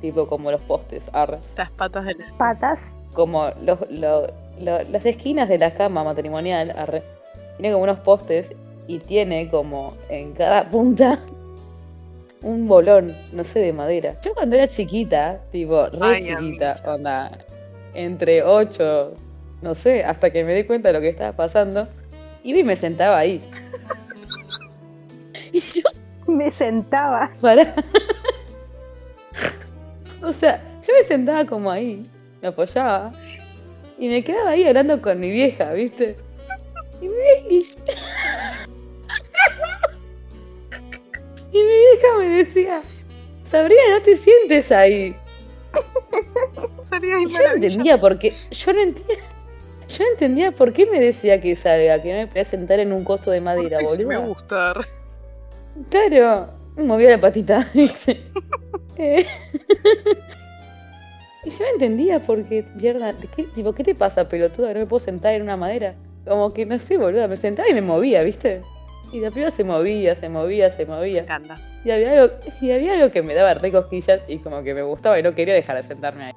Tipo 0.00 0.26
como 0.28 0.50
los 0.52 0.60
postes, 0.60 1.02
arre. 1.12 1.38
Las 1.56 1.70
patas 1.70 2.04
de 2.04 2.14
la... 2.14 2.26
Patas. 2.38 3.00
Como 3.14 3.50
los, 3.64 3.80
lo- 3.90 4.26
lo- 4.60 4.82
las 4.90 5.04
esquinas 5.06 5.48
de 5.48 5.58
la 5.58 5.72
cama 5.74 6.04
matrimonial, 6.04 6.72
arre. 6.76 7.02
Tiene 7.56 7.72
como 7.72 7.84
unos 7.84 7.98
postes 8.00 8.46
y 8.86 8.98
tiene 8.98 9.48
como 9.48 9.94
en 10.10 10.32
cada 10.34 10.68
punta 10.70 11.18
un 12.46 12.68
bolón, 12.68 13.12
no 13.32 13.42
sé, 13.42 13.58
de 13.58 13.72
madera. 13.72 14.14
Yo 14.22 14.32
cuando 14.32 14.54
era 14.54 14.68
chiquita, 14.68 15.40
tipo, 15.50 15.86
re 15.88 15.98
Ay, 16.00 16.22
chiquita, 16.22 16.72
amiga. 16.72 16.94
onda, 16.94 17.32
entre 17.94 18.42
8, 18.44 19.14
no 19.62 19.74
sé, 19.74 20.04
hasta 20.04 20.30
que 20.30 20.44
me 20.44 20.54
di 20.54 20.64
cuenta 20.64 20.88
de 20.88 20.94
lo 20.94 21.00
que 21.00 21.08
estaba 21.08 21.32
pasando, 21.32 21.88
iba 22.44 22.58
y 22.60 22.64
me 22.64 22.76
sentaba 22.76 23.18
ahí. 23.18 23.42
y 25.52 25.60
yo 25.60 25.82
Me 26.28 26.50
sentaba. 26.50 27.30
Pará. 27.40 27.74
o 30.22 30.32
sea, 30.32 30.62
yo 30.86 30.94
me 31.00 31.06
sentaba 31.06 31.44
como 31.46 31.70
ahí, 31.70 32.06
me 32.42 32.48
apoyaba 32.48 33.12
y 33.98 34.08
me 34.08 34.22
quedaba 34.22 34.50
ahí 34.50 34.64
hablando 34.64 35.02
con 35.02 35.18
mi 35.18 35.30
vieja, 35.30 35.72
¿viste? 35.72 36.16
Y 37.00 37.08
mi 37.08 37.48
vieja, 37.48 37.82
y 41.52 41.56
mi 41.58 41.62
vieja 41.64 42.18
me 42.18 42.28
decía, 42.28 42.82
Sabrina, 43.50 43.80
no 43.92 44.02
te 44.02 44.16
sientes 44.16 44.70
ahí. 44.72 45.14
Y 47.02 47.28
yo 47.30 47.38
no 47.38 47.54
entendía 47.54 47.98
por 47.98 48.18
qué, 48.18 48.32
yo 48.50 48.72
no 48.72 48.80
entendía, 48.80 49.16
yo 49.88 50.04
no 50.04 50.10
entendía 50.12 50.52
por 50.52 50.72
qué 50.72 50.86
me 50.86 51.00
decía 51.00 51.40
que 51.40 51.54
salga, 51.56 52.00
que 52.02 52.12
no 52.12 52.18
me 52.18 52.26
podía 52.26 52.44
sentar 52.44 52.80
en 52.80 52.92
un 52.92 53.04
coso 53.04 53.30
de 53.30 53.40
madera, 53.40 53.78
Porque 53.80 53.96
sí 53.96 54.04
me 54.04 54.16
boludo. 54.16 54.34
gusta. 54.34 54.74
Claro, 55.90 56.48
movía 56.76 57.10
la 57.10 57.18
patita. 57.20 57.70
Eh. 58.98 59.26
y 61.44 61.50
yo 61.50 61.58
no 61.58 61.66
entendía 61.74 62.18
porque, 62.18 62.64
mierda, 62.76 63.14
¿qué, 63.36 63.42
tipo, 63.42 63.74
¿qué 63.74 63.84
te 63.84 63.94
pasa, 63.94 64.26
pelotuda? 64.26 64.72
No 64.72 64.80
me 64.80 64.86
puedo 64.86 65.00
sentar 65.00 65.34
en 65.34 65.42
una 65.42 65.58
madera. 65.58 65.94
Como 66.26 66.54
que 66.54 66.64
no 66.64 66.78
sé, 66.78 66.96
boluda, 66.96 67.28
me 67.28 67.36
sentaba 67.36 67.68
y 67.68 67.74
me 67.74 67.82
movía, 67.82 68.22
¿viste? 68.22 68.62
Y 69.12 69.20
la 69.20 69.30
piba 69.30 69.50
se 69.50 69.64
movía, 69.64 70.14
se 70.16 70.28
movía, 70.28 70.70
se 70.70 70.84
Me 70.86 70.94
movía. 70.96 71.22
encanta. 71.22 71.56
Y 71.84 71.90
había 71.90 72.12
algo, 72.20 72.34
y 72.60 72.70
había 72.72 72.94
algo 72.94 73.10
que 73.12 73.22
me 73.22 73.34
daba 73.34 73.54
re 73.54 73.70
cosquillas 73.70 74.20
y 74.28 74.38
como 74.38 74.62
que 74.62 74.74
me 74.74 74.82
gustaba 74.82 75.18
y 75.18 75.22
no 75.22 75.34
quería 75.34 75.54
dejar 75.54 75.76
de 75.76 75.82
sentarme 75.84 76.24
ahí. 76.24 76.34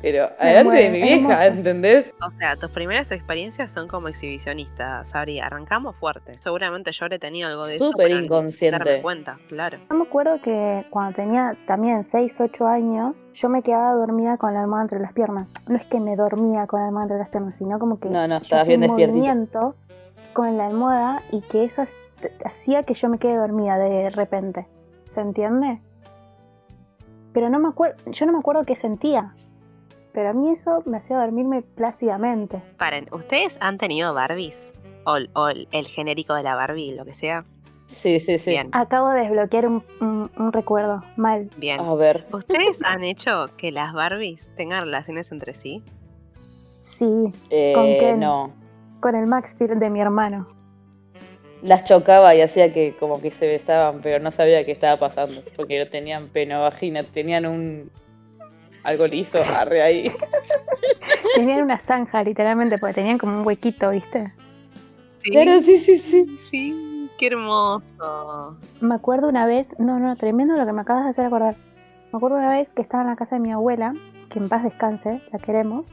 Pero 0.00 0.28
adelante 0.40 0.76
de 0.76 0.90
mi 0.90 1.00
vieja, 1.02 1.44
hermoso. 1.44 1.58
¿entendés? 1.58 2.06
O 2.20 2.30
sea, 2.38 2.56
tus 2.56 2.70
primeras 2.70 3.12
experiencias 3.12 3.70
son 3.70 3.86
como 3.86 4.08
exhibicionistas, 4.08 5.08
Sabri. 5.10 5.38
Arrancamos 5.38 5.94
fuerte. 5.96 6.36
Seguramente 6.40 6.90
yo 6.90 7.04
habré 7.04 7.20
tenido 7.20 7.48
algo 7.48 7.64
de 7.66 7.76
eso. 7.76 7.92
Súper 7.92 8.10
ni 8.10 8.24
inconsciente. 8.24 8.78
darme 8.84 9.02
cuenta, 9.02 9.38
claro. 9.48 9.78
Yo 9.88 9.96
me 9.96 10.02
acuerdo 10.02 10.40
que 10.42 10.84
cuando 10.90 11.14
tenía 11.14 11.56
también 11.68 12.02
6, 12.02 12.40
8 12.40 12.66
años, 12.66 13.24
yo 13.34 13.48
me 13.48 13.62
quedaba 13.62 13.92
dormida 13.92 14.36
con 14.36 14.52
la 14.54 14.62
almohada 14.62 14.84
entre 14.86 14.98
las 14.98 15.12
piernas. 15.12 15.52
No 15.68 15.76
es 15.76 15.84
que 15.86 16.00
me 16.00 16.16
dormía 16.16 16.66
con 16.66 16.80
la 16.80 16.86
almohada 16.86 17.04
entre 17.04 17.18
las 17.18 17.28
piernas, 17.28 17.54
sino 17.56 17.78
como 17.78 18.00
que 18.00 18.08
No, 18.08 18.26
no, 18.26 18.38
estabas 18.38 18.66
bien 18.66 18.80
un 18.80 18.88
despiertita. 18.88 19.16
movimiento 19.18 19.76
con 20.32 20.56
la 20.56 20.66
almohada 20.66 21.22
y 21.30 21.40
que 21.42 21.64
eso 21.64 21.82
hacía 22.44 22.82
que 22.82 22.94
yo 22.94 23.08
me 23.08 23.18
quede 23.18 23.36
dormida 23.36 23.76
de 23.78 24.10
repente. 24.10 24.66
¿Se 25.10 25.20
entiende? 25.20 25.80
Pero 27.32 27.48
no 27.50 27.58
me 27.58 27.68
acuerdo, 27.68 27.96
yo 28.10 28.26
no 28.26 28.32
me 28.32 28.38
acuerdo 28.38 28.64
qué 28.64 28.76
sentía. 28.76 29.34
Pero 30.12 30.28
a 30.30 30.32
mí 30.34 30.50
eso 30.50 30.82
me 30.84 30.98
hacía 30.98 31.18
dormirme 31.18 31.62
plácidamente. 31.62 32.62
Paren, 32.76 33.08
¿ustedes 33.12 33.56
han 33.60 33.78
tenido 33.78 34.12
Barbies? 34.12 34.72
O, 35.04 35.16
o 35.34 35.48
el, 35.48 35.86
genérico 35.86 36.34
de 36.34 36.42
la 36.42 36.54
Barbie, 36.54 36.92
lo 36.94 37.04
que 37.04 37.14
sea. 37.14 37.44
Sí, 37.88 38.20
sí, 38.20 38.38
sí. 38.38 38.50
Bien, 38.50 38.68
Acabo 38.72 39.08
de 39.10 39.22
desbloquear 39.22 39.66
un, 39.66 39.82
un- 40.00 40.30
un 40.36 40.52
recuerdo 40.52 41.02
mal. 41.16 41.50
bien. 41.56 41.80
A 41.80 41.94
ver. 41.94 42.26
¿Ustedes 42.32 42.78
han 42.84 43.04
hecho 43.04 43.46
que 43.56 43.72
las 43.72 43.92
Barbies 43.94 44.46
tengan 44.56 44.84
relaciones 44.84 45.32
entre 45.32 45.54
sí? 45.54 45.82
Sí, 46.80 47.32
Eh, 47.50 47.72
¿Con 47.74 47.94
quién? 47.96 48.20
no. 48.20 48.52
Con 49.02 49.14
el 49.16 49.26
Max 49.26 49.50
Steel 49.50 49.78
de 49.78 49.90
mi 49.90 50.00
hermano. 50.00 50.46
Las 51.60 51.84
chocaba 51.84 52.34
y 52.34 52.40
hacía 52.40 52.72
que 52.72 52.94
como 52.96 53.20
que 53.20 53.30
se 53.30 53.46
besaban, 53.46 54.00
pero 54.00 54.22
no 54.22 54.30
sabía 54.30 54.64
qué 54.64 54.72
estaba 54.72 54.98
pasando. 54.98 55.42
Porque 55.54 55.78
no 55.78 55.90
tenían 55.90 56.28
pene 56.28 56.56
o 56.56 56.62
vagina, 56.62 57.02
tenían 57.02 57.44
un. 57.44 57.90
algo 58.82 59.06
liso, 59.06 59.38
arre 59.58 59.82
ahí. 59.82 60.12
Tenían 61.34 61.62
una 61.62 61.78
zanja, 61.78 62.22
literalmente, 62.22 62.78
porque 62.78 62.94
tenían 62.94 63.18
como 63.18 63.38
un 63.38 63.46
huequito, 63.46 63.90
¿viste? 63.90 64.32
Sí. 65.18 65.30
Claro, 65.30 65.62
sí, 65.62 65.78
sí, 65.78 65.98
sí. 65.98 66.38
Sí, 66.50 67.10
qué 67.18 67.28
hermoso. 67.28 68.58
Me 68.80 68.94
acuerdo 68.94 69.28
una 69.28 69.46
vez, 69.46 69.74
no, 69.78 69.98
no, 69.98 70.14
tremendo 70.16 70.56
lo 70.56 70.66
que 70.66 70.72
me 70.72 70.82
acabas 70.82 71.04
de 71.04 71.10
hacer 71.10 71.24
acordar. 71.24 71.56
Me 72.12 72.16
acuerdo 72.18 72.36
una 72.36 72.50
vez 72.50 72.72
que 72.72 72.82
estaba 72.82 73.02
en 73.02 73.10
la 73.10 73.16
casa 73.16 73.36
de 73.36 73.40
mi 73.40 73.50
abuela, 73.50 73.94
que 74.28 74.38
en 74.38 74.48
paz 74.48 74.62
descanse, 74.62 75.22
la 75.32 75.38
queremos, 75.38 75.86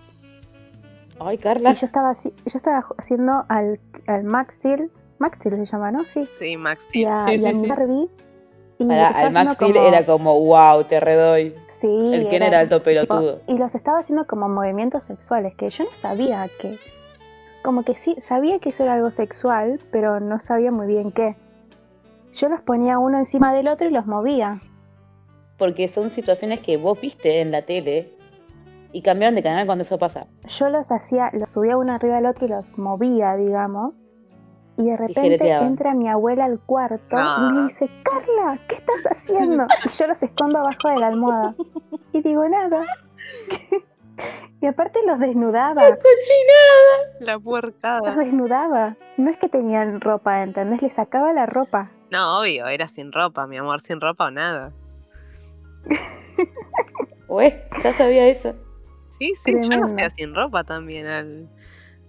Ay, 1.19 1.36
y 1.36 1.38
Carla. 1.39 1.73
yo 1.73 1.86
estaba, 1.86 2.13
yo 2.13 2.29
estaba 2.45 2.86
haciendo 2.97 3.45
al, 3.49 3.79
al 4.08 4.23
Max 4.23 4.55
Steel, 4.55 4.89
Max 5.17 5.38
Steel 5.38 5.58
se 5.58 5.65
llama, 5.65 5.91
¿no? 5.91 6.05
Sí, 6.05 6.27
Sí, 6.39 6.55
Maxi. 6.58 7.01
y 7.01 7.05
a, 7.05 7.25
Sí, 7.25 7.32
y 7.36 7.45
a 7.45 7.51
sí, 7.51 7.60
sí. 7.62 7.67
Barbie. 7.67 8.10
Y 8.79 8.84
al 8.93 9.34
Max 9.34 9.53
Steel 9.55 9.73
como- 9.73 9.86
era 9.88 10.05
como, 10.05 10.39
wow, 10.45 10.84
te 10.86 10.99
redoy. 11.01 11.53
Sí, 11.67 12.12
El 12.13 12.29
Ken 12.29 12.43
era 12.43 12.60
alto 12.60 12.82
pelotudo. 12.82 13.39
tipo, 13.39 13.51
y 13.53 13.58
los 13.58 13.75
estaba 13.75 13.99
haciendo 13.99 14.25
como 14.25 14.47
movimientos 14.47 15.03
sexuales, 15.03 15.53
que 15.55 15.69
yo 15.69 15.84
no 15.84 15.93
sabía 15.93 16.47
que. 16.62 16.77
Como 17.62 17.84
que 17.84 17.95
sí, 17.95 18.15
sabía 18.19 18.60
que 18.60 18.69
eso 18.69 18.84
era 18.84 18.93
algo 18.93 19.12
sexual, 19.12 19.82
pero 19.91 20.21
no 20.21 20.39
sabía 20.39 20.71
muy 20.71 20.88
bien 20.88 21.12
qué. 21.12 21.36
Yo 22.32 22.47
los 22.47 22.62
ponía 22.62 22.97
uno 22.99 23.17
encima 23.17 23.53
del 23.53 23.67
otro 23.67 23.88
y 23.88 23.91
los 23.91 24.05
movía. 24.05 24.62
Porque 25.58 25.89
son 25.89 26.10
situaciones 26.10 26.62
que 26.62 26.77
vos 26.77 27.01
viste 27.01 27.41
en 27.41 27.51
la 27.51 27.63
tele 27.63 28.13
y 28.91 29.02
cambiaron 29.02 29.36
de 29.36 29.43
canal 29.43 29.65
cuando 29.65 29.84
eso 29.84 29.97
pasa. 29.97 30.28
Yo 30.47 30.69
los 30.69 30.91
hacía, 30.91 31.30
los 31.34 31.49
subía 31.49 31.78
uno 31.78 31.93
arriba 31.93 32.15
del 32.15 32.25
otro 32.25 32.45
y 32.47 32.49
los 32.49 32.78
movía, 32.78 33.36
digamos. 33.36 33.99
Y 34.78 34.86
de 34.86 34.95
repente 34.97 35.52
entra 35.52 35.93
mi 35.93 36.08
abuela 36.08 36.45
al 36.45 36.60
cuarto 36.60 37.17
y 37.17 37.19
Ah. 37.21 37.52
me 37.54 37.63
dice, 37.63 37.89
Carla, 38.04 38.60
¿qué 38.67 38.75
estás 38.75 39.04
haciendo? 39.12 39.65
Y 39.86 39.89
yo 39.97 40.08
los 40.08 40.23
escondo 40.23 40.60
abajo 40.60 40.88
de 40.89 40.97
la 40.99 41.08
almohada. 41.08 41.56
Y 42.13 42.21
digo, 42.21 42.47
nada. 42.47 42.86
y 44.62 44.65
aparte 44.65 44.99
los 45.06 45.19
desnudaba. 45.19 45.84
La 47.19 47.34
Los 47.34 47.43
puercada. 47.43 48.15
desnudaba. 48.15 48.95
No 49.17 49.30
es 49.30 49.38
que 49.38 49.49
tenían 49.49 49.99
ropa, 49.99 50.43
¿entendés? 50.43 50.82
Le 50.82 50.89
sacaba 50.89 51.34
la 51.34 51.45
ropa. 51.45 51.91
No, 52.10 52.39
obvio, 52.39 52.65
era 52.67 52.88
sin 52.88 53.12
ropa, 53.12 53.45
mi 53.47 53.58
amor, 53.58 53.82
sin 53.82 53.99
ropa 53.99 54.28
o 54.28 54.32
nada. 54.32 54.71
Ué, 57.28 57.63
ya 57.84 57.93
sabía 57.93 58.28
eso. 58.28 58.56
Sí, 59.19 59.34
sí, 59.36 59.51
yo 59.51 59.58
lo 59.58 59.62
Tremendo. 59.62 59.86
hacía 59.88 60.10
sin 60.12 60.34
ropa 60.34 60.63
también 60.63 61.05
al, 61.08 61.49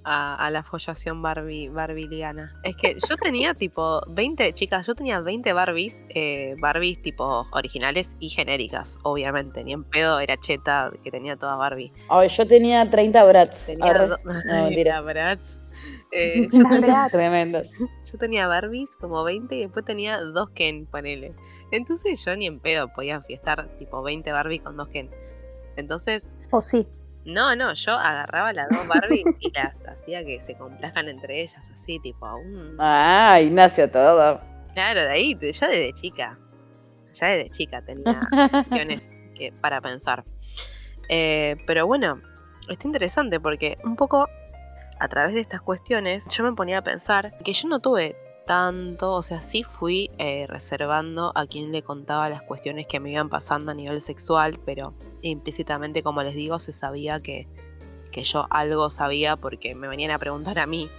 a, 0.04 0.34
a 0.46 0.50
la 0.50 0.62
follación 0.62 1.20
Barbie, 1.22 1.68
barbiliana. 1.68 2.52
Es 2.62 2.76
que 2.76 2.94
yo 2.94 3.16
tenía 3.16 3.52
tipo 3.54 4.00
20, 4.08 4.52
chicas, 4.52 4.86
yo 4.86 4.94
tenía 4.94 5.20
20 5.20 5.52
Barbies, 5.52 6.02
eh, 6.14 6.54
Barbies 6.60 7.02
tipo 7.02 7.46
originales 7.52 8.08
y 8.20 8.28
genéricas, 8.30 8.96
obviamente. 9.02 9.62
Ni 9.64 9.72
en 9.72 9.84
pedo 9.84 10.20
era 10.20 10.36
cheta 10.40 10.90
que 11.02 11.10
tenía 11.10 11.36
toda 11.36 11.56
Barbie. 11.56 11.92
Ay, 12.08 12.28
yo 12.28 12.46
tenía 12.46 12.88
30 12.88 13.24
brats. 13.24 13.66
Tenía 13.66 13.92
do- 13.92 14.18
No, 14.24 14.32
mentira. 14.44 15.00
Bratz. 15.00 15.58
Eh, 16.12 16.48
yo, 16.50 16.58
Bratz. 16.80 17.12
Tremendo. 17.12 17.62
yo 18.10 18.18
tenía 18.18 18.46
Barbies 18.46 18.88
como 19.00 19.22
20 19.24 19.56
y 19.56 19.60
después 19.62 19.84
tenía 19.84 20.20
dos 20.20 20.50
Ken, 20.50 20.86
ponele. 20.86 21.32
Entonces 21.72 22.24
yo 22.24 22.36
ni 22.36 22.46
en 22.46 22.58
pedo 22.60 22.88
podía 22.88 23.20
fiestar 23.22 23.68
tipo 23.78 24.02
20 24.02 24.32
Barbie 24.32 24.58
con 24.60 24.76
dos 24.76 24.88
Ken. 24.88 25.10
Entonces 25.76 26.28
O 26.50 26.60
sí. 26.60 26.86
No, 27.24 27.54
no, 27.54 27.74
yo 27.74 27.92
agarraba 27.92 28.52
las 28.52 28.68
dos 28.70 28.88
Barbie 28.88 29.24
y 29.40 29.52
las 29.52 29.74
hacía 29.86 30.24
que 30.24 30.40
se 30.40 30.54
complazcan 30.54 31.08
entre 31.08 31.42
ellas, 31.42 31.62
así, 31.74 31.98
tipo, 31.98 32.26
un... 32.34 32.76
Ah, 32.78 33.38
Ignacio, 33.42 33.90
todo. 33.90 34.40
Claro, 34.74 35.02
de 35.02 35.10
ahí, 35.10 35.34
yo 35.34 35.38
desde 35.68 35.92
chica, 35.92 36.38
ya 37.14 37.26
desde 37.26 37.50
chica 37.50 37.82
tenía 37.82 38.20
opciones 38.66 39.20
que, 39.34 39.52
para 39.52 39.80
pensar. 39.80 40.24
Eh, 41.08 41.56
pero 41.66 41.86
bueno, 41.86 42.22
está 42.68 42.86
interesante 42.86 43.38
porque 43.40 43.78
un 43.84 43.96
poco 43.96 44.26
a 44.98 45.08
través 45.08 45.34
de 45.34 45.40
estas 45.40 45.60
cuestiones 45.60 46.24
yo 46.28 46.44
me 46.44 46.52
ponía 46.52 46.78
a 46.78 46.82
pensar 46.82 47.36
que 47.44 47.52
yo 47.52 47.68
no 47.68 47.80
tuve 47.80 48.16
tanto, 48.50 49.12
o 49.12 49.22
sea, 49.22 49.38
sí 49.38 49.62
fui 49.62 50.10
eh, 50.18 50.44
reservando 50.48 51.30
a 51.36 51.46
quien 51.46 51.70
le 51.70 51.84
contaba 51.84 52.28
las 52.28 52.42
cuestiones 52.42 52.84
que 52.88 52.98
me 52.98 53.12
iban 53.12 53.28
pasando 53.28 53.70
a 53.70 53.74
nivel 53.74 54.00
sexual, 54.00 54.58
pero 54.66 54.92
implícitamente, 55.22 56.02
como 56.02 56.20
les 56.24 56.34
digo, 56.34 56.58
se 56.58 56.72
sabía 56.72 57.20
que, 57.20 57.46
que 58.10 58.24
yo 58.24 58.48
algo 58.50 58.90
sabía 58.90 59.36
porque 59.36 59.76
me 59.76 59.86
venían 59.86 60.10
a 60.10 60.18
preguntar 60.18 60.58
a 60.58 60.66
mí. 60.66 60.90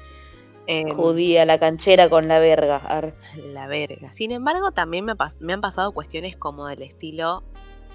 Em, 0.65 0.95
Judía, 0.95 1.43
la 1.43 1.59
canchera 1.59 2.07
con 2.07 2.29
la 2.29 2.39
verga. 2.39 3.11
La 3.51 3.67
verga. 3.67 4.13
Sin 4.13 4.31
embargo, 4.31 4.71
también 4.71 5.03
me 5.03 5.51
han 5.51 5.59
pasado 5.59 5.91
cuestiones 5.91 6.37
como 6.37 6.67
del 6.67 6.83
estilo, 6.83 7.43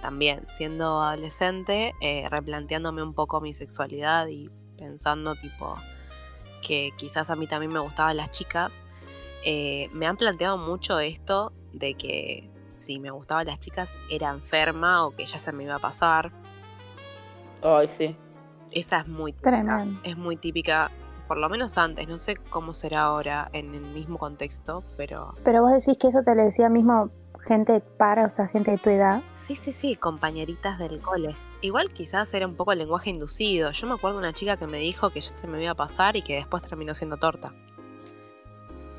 también 0.03 0.43
siendo 0.59 1.01
adolescente, 1.01 1.95
eh, 2.03 2.29
replanteándome 2.29 3.03
un 3.03 3.15
poco 3.15 3.41
mi 3.41 3.55
sexualidad 3.55 4.27
y 4.27 4.51
pensando 4.77 5.35
tipo 5.35 5.77
que 6.61 6.93
quizás 6.99 7.31
a 7.31 7.37
mí 7.37 7.47
también 7.47 7.73
me 7.73 7.81
gustaban 7.81 8.19
las 8.19 8.33
chicas. 8.33 8.71
Eh, 9.49 9.89
me 9.93 10.07
han 10.07 10.17
planteado 10.17 10.59
mucho 10.59 10.99
esto 10.99 11.53
de 11.73 11.95
que 11.95 12.51
si 12.79 12.99
me 12.99 13.13
gustaban 13.13 13.47
las 13.47 13.61
chicas 13.61 13.97
era 14.11 14.31
enferma 14.31 15.07
o 15.07 15.13
que 15.13 15.25
ya 15.25 15.39
se 15.39 15.53
me 15.53 15.63
iba 15.63 15.77
a 15.77 15.79
pasar. 15.79 16.33
Ay, 17.63 17.89
sí. 17.97 18.17
Esa 18.73 19.01
es 19.01 19.07
muy 19.07 19.33
típica. 19.33 19.51
Tremendo. 19.51 20.01
Es 20.03 20.17
muy 20.17 20.37
típica, 20.37 20.91
por 21.29 21.37
lo 21.37 21.49
menos 21.49 21.79
antes, 21.79 22.09
no 22.09 22.19
sé 22.19 22.35
cómo 22.51 22.75
será 22.75 23.03
ahora 23.03 23.49
en 23.53 23.73
el 23.73 23.83
mismo 23.83 24.19
contexto, 24.19 24.83
pero 24.97 25.33
Pero 25.45 25.63
vos 25.63 25.71
decís 25.71 25.97
que 25.97 26.09
eso 26.09 26.25
te 26.25 26.35
lo 26.35 26.43
decía 26.43 26.69
mismo 26.69 27.11
gente 27.41 27.81
para, 27.81 28.27
o 28.27 28.31
sea, 28.33 28.49
gente 28.49 28.73
de 28.73 28.79
tu 28.79 28.91
edad. 28.91 29.23
Sí, 29.47 29.55
sí, 29.55 29.73
sí, 29.73 29.95
compañeritas 29.95 30.81
del 30.81 31.01
cole. 31.01 31.37
Igual 31.61 31.93
quizás 31.93 32.35
era 32.35 32.49
un 32.49 32.57
poco 32.57 32.73
el 32.73 32.81
lenguaje 32.81 33.11
inducido. 33.11 33.71
Yo 33.71 33.87
me 33.87 33.95
acuerdo 33.95 34.19
de 34.19 34.25
una 34.25 34.33
chica 34.33 34.57
que 34.57 34.67
me 34.67 34.79
dijo 34.79 35.11
que 35.11 35.21
ya 35.21 35.31
se 35.41 35.47
me 35.47 35.63
iba 35.63 35.71
a 35.71 35.77
pasar 35.77 36.17
y 36.17 36.23
que 36.23 36.35
después 36.35 36.65
terminó 36.65 36.95
siendo 36.95 37.17
torta. 37.17 37.53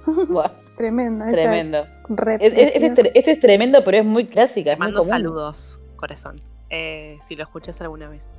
Tremendo, 0.78 1.26
tremendo. 1.32 1.78
Es- 1.80 1.88
es- 1.88 2.08
represión. 2.10 2.53
Este 2.68 2.86
es, 2.86 2.93
tre- 2.93 3.12
este 3.16 3.32
es 3.32 3.39
tremendo, 3.39 3.84
pero 3.84 3.97
es 3.97 4.05
muy 4.05 4.26
clásica. 4.26 4.72
Muy 4.72 4.80
mando 4.80 4.99
común. 4.99 5.10
saludos, 5.10 5.82
corazón. 5.95 6.41
eh, 6.70 7.18
si 7.28 7.36
lo 7.36 7.43
escuchas 7.43 7.80
alguna 7.82 8.10
vez. 8.10 8.32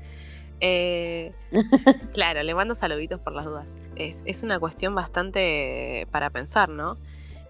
Eh, 0.61 1.33
claro, 2.13 2.43
le 2.43 2.55
mando 2.55 2.75
saluditos 2.75 3.21
por 3.21 3.33
las 3.33 3.45
dudas. 3.47 3.69
Es, 3.97 4.23
es 4.25 4.43
una 4.43 4.59
cuestión 4.61 4.95
bastante 4.95 6.07
para 6.11 6.31
pensar, 6.31 6.69
¿no? 6.69 6.97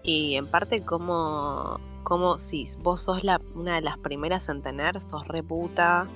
Y 0.03 0.35
en 0.35 0.47
parte 0.47 0.81
como, 0.81 1.79
como 2.03 2.39
si 2.39 2.67
vos 2.81 3.01
sos 3.01 3.23
la, 3.23 3.41
una 3.55 3.75
de 3.75 3.81
las 3.81 3.97
primeras 3.97 4.47
en 4.49 4.61
tener, 4.61 4.99
sos 5.01 5.27
reputa 5.27 6.07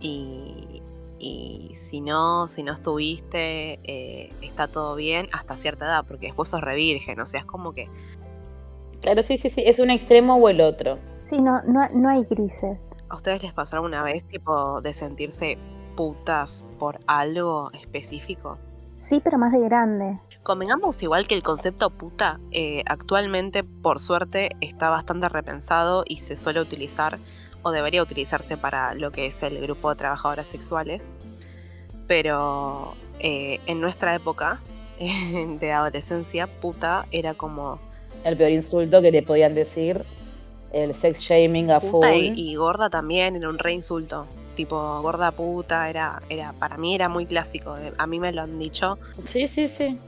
y, 0.00 0.82
y 1.22 1.74
si 1.76 2.00
no, 2.00 2.48
si 2.48 2.62
no 2.62 2.72
estuviste, 2.72 3.78
eh, 3.84 4.28
está 4.42 4.66
todo 4.66 4.96
bien 4.96 5.28
hasta 5.32 5.56
cierta 5.56 5.86
edad, 5.86 6.04
porque 6.06 6.26
después 6.26 6.48
sos 6.48 6.60
revirgen, 6.60 7.20
o 7.20 7.26
sea, 7.26 7.40
es 7.40 7.46
como 7.46 7.72
que 7.72 7.88
Claro, 9.02 9.22
sí, 9.22 9.36
sí, 9.36 9.50
sí, 9.50 9.64
es 9.66 9.80
un 9.80 9.90
extremo 9.90 10.36
o 10.36 10.48
el 10.48 10.60
otro. 10.60 10.96
Sí, 11.22 11.40
no, 11.40 11.60
no, 11.62 11.88
no 11.92 12.08
hay 12.08 12.24
grises. 12.24 12.94
¿A 13.08 13.16
ustedes 13.16 13.42
les 13.42 13.52
pasó 13.52 13.76
alguna 13.76 14.02
vez, 14.04 14.24
tipo, 14.28 14.80
de 14.80 14.94
sentirse 14.94 15.58
putas 15.96 16.64
por 16.78 17.00
algo 17.08 17.70
específico? 17.72 18.58
Sí, 18.94 19.20
pero 19.22 19.38
más 19.38 19.50
de 19.50 19.58
grande. 19.58 20.20
Convengamos 20.44 21.02
igual 21.02 21.26
que 21.26 21.34
el 21.34 21.42
concepto 21.42 21.90
puta 21.90 22.38
eh, 22.52 22.84
actualmente, 22.86 23.64
por 23.64 23.98
suerte, 23.98 24.50
está 24.60 24.88
bastante 24.88 25.28
repensado 25.28 26.04
y 26.06 26.18
se 26.18 26.36
suele 26.36 26.60
utilizar 26.60 27.18
o 27.62 27.70
debería 27.70 28.02
utilizarse 28.02 28.56
para 28.56 28.94
lo 28.94 29.10
que 29.10 29.26
es 29.26 29.42
el 29.42 29.60
grupo 29.60 29.90
de 29.90 29.96
trabajadoras 29.96 30.46
sexuales. 30.46 31.12
Pero 32.06 32.94
eh, 33.20 33.60
en 33.66 33.80
nuestra 33.80 34.14
época 34.14 34.60
de 34.98 35.72
adolescencia, 35.72 36.46
puta 36.46 37.06
era 37.10 37.34
como 37.34 37.78
El 38.24 38.36
peor 38.36 38.50
insulto 38.52 39.00
que 39.00 39.10
le 39.12 39.22
podían 39.22 39.54
decir, 39.54 40.02
el 40.72 40.94
sex 40.94 41.20
shaming 41.20 41.70
a 41.70 41.80
full. 41.80 42.06
y, 42.06 42.52
y 42.52 42.54
gorda 42.56 42.90
también 42.90 43.36
era 43.36 43.48
un 43.48 43.58
re 43.58 43.72
insulto. 43.72 44.26
Tipo, 44.56 45.00
gorda 45.00 45.30
puta, 45.30 45.88
era, 45.88 46.20
era, 46.28 46.52
para 46.52 46.76
mí 46.76 46.94
era 46.94 47.08
muy 47.08 47.24
clásico. 47.26 47.74
eh, 47.78 47.92
A 47.96 48.06
mí 48.06 48.20
me 48.20 48.32
lo 48.32 48.42
han 48.42 48.58
dicho. 48.58 48.98
Sí, 49.24 49.46
sí, 49.48 49.66
sí. 49.66 49.98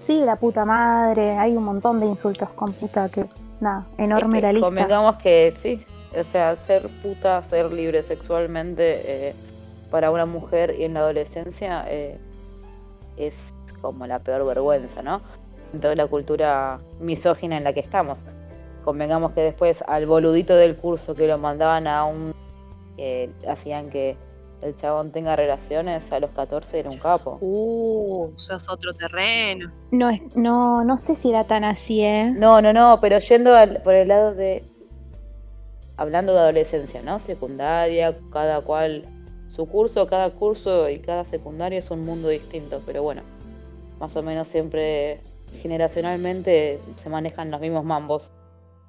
Sí, 0.00 0.18
la 0.20 0.36
puta 0.36 0.64
madre, 0.64 1.36
hay 1.38 1.54
un 1.56 1.64
montón 1.64 2.00
de 2.00 2.06
insultos 2.06 2.48
con 2.50 2.72
puta 2.72 3.08
que, 3.10 3.26
nada, 3.60 3.86
enorme 3.98 4.38
Es 4.38 4.40
que 4.40 4.46
la 4.46 4.52
lista. 4.54 4.66
Convengamos 4.66 5.16
que 5.16 5.54
sí, 5.62 5.84
o 6.18 6.24
sea, 6.24 6.56
ser 6.56 6.88
puta, 7.02 7.42
ser 7.42 7.72
libre 7.72 8.02
sexualmente 8.02 9.28
eh, 9.28 9.34
para 9.90 10.10
una 10.10 10.26
mujer 10.26 10.74
y 10.78 10.84
en 10.84 10.94
la 10.94 11.00
adolescencia 11.00 11.84
eh, 11.88 12.18
es 13.16 13.52
como 13.80 14.06
la 14.06 14.18
peor 14.20 14.44
vergüenza, 14.46 15.02
¿no? 15.02 15.20
En 15.72 15.80
toda 15.80 15.94
la 15.94 16.06
cultura 16.06 16.80
misógina 17.00 17.56
en 17.56 17.64
la 17.64 17.72
que 17.72 17.80
estamos. 17.80 18.24
Convengamos 18.84 19.32
que 19.32 19.40
después 19.42 19.82
al 19.86 20.06
boludito 20.06 20.54
del 20.56 20.76
curso 20.76 21.14
que 21.14 21.26
lo 21.26 21.38
mandaban 21.38 21.86
a 21.86 22.04
un... 22.04 22.32
que 22.96 23.30
hacían 23.48 23.90
que 23.90 24.16
el 24.60 24.76
chabón 24.76 25.10
tenga 25.10 25.34
relaciones 25.34 26.10
a 26.12 26.20
los 26.20 26.30
14 26.30 26.78
era 26.80 26.90
un 26.90 26.98
capo. 26.98 27.38
Uh, 27.40 28.30
sos 28.36 28.68
otro 28.70 28.92
terreno. 28.92 29.72
No, 29.90 30.08
es- 30.10 30.36
no, 30.36 30.84
no 30.84 30.96
sé 30.96 31.14
si 31.16 31.30
era 31.30 31.44
tan 31.44 31.64
así, 31.64 32.02
¿eh? 32.02 32.32
No, 32.36 32.60
no, 32.60 32.72
no, 32.72 32.98
pero 33.00 33.18
yendo 33.18 33.54
al- 33.56 33.82
por 33.82 33.94
el 33.94 34.08
lado 34.08 34.34
de. 34.34 34.64
Hablando 35.96 36.32
de 36.32 36.40
adolescencia, 36.40 37.02
¿no? 37.02 37.18
Secundaria, 37.18 38.18
cada 38.30 38.60
cual 38.62 39.06
su 39.46 39.66
curso, 39.66 40.06
cada 40.06 40.30
curso 40.30 40.88
y 40.88 40.98
cada 41.00 41.24
secundaria 41.24 41.78
es 41.78 41.90
un 41.90 42.04
mundo 42.06 42.28
distinto, 42.28 42.80
pero 42.86 43.02
bueno, 43.02 43.22
más 44.00 44.16
o 44.16 44.22
menos 44.22 44.48
siempre 44.48 45.20
generacionalmente 45.60 46.80
se 46.96 47.08
manejan 47.10 47.50
los 47.50 47.60
mismos 47.60 47.84
mambos. 47.84 48.32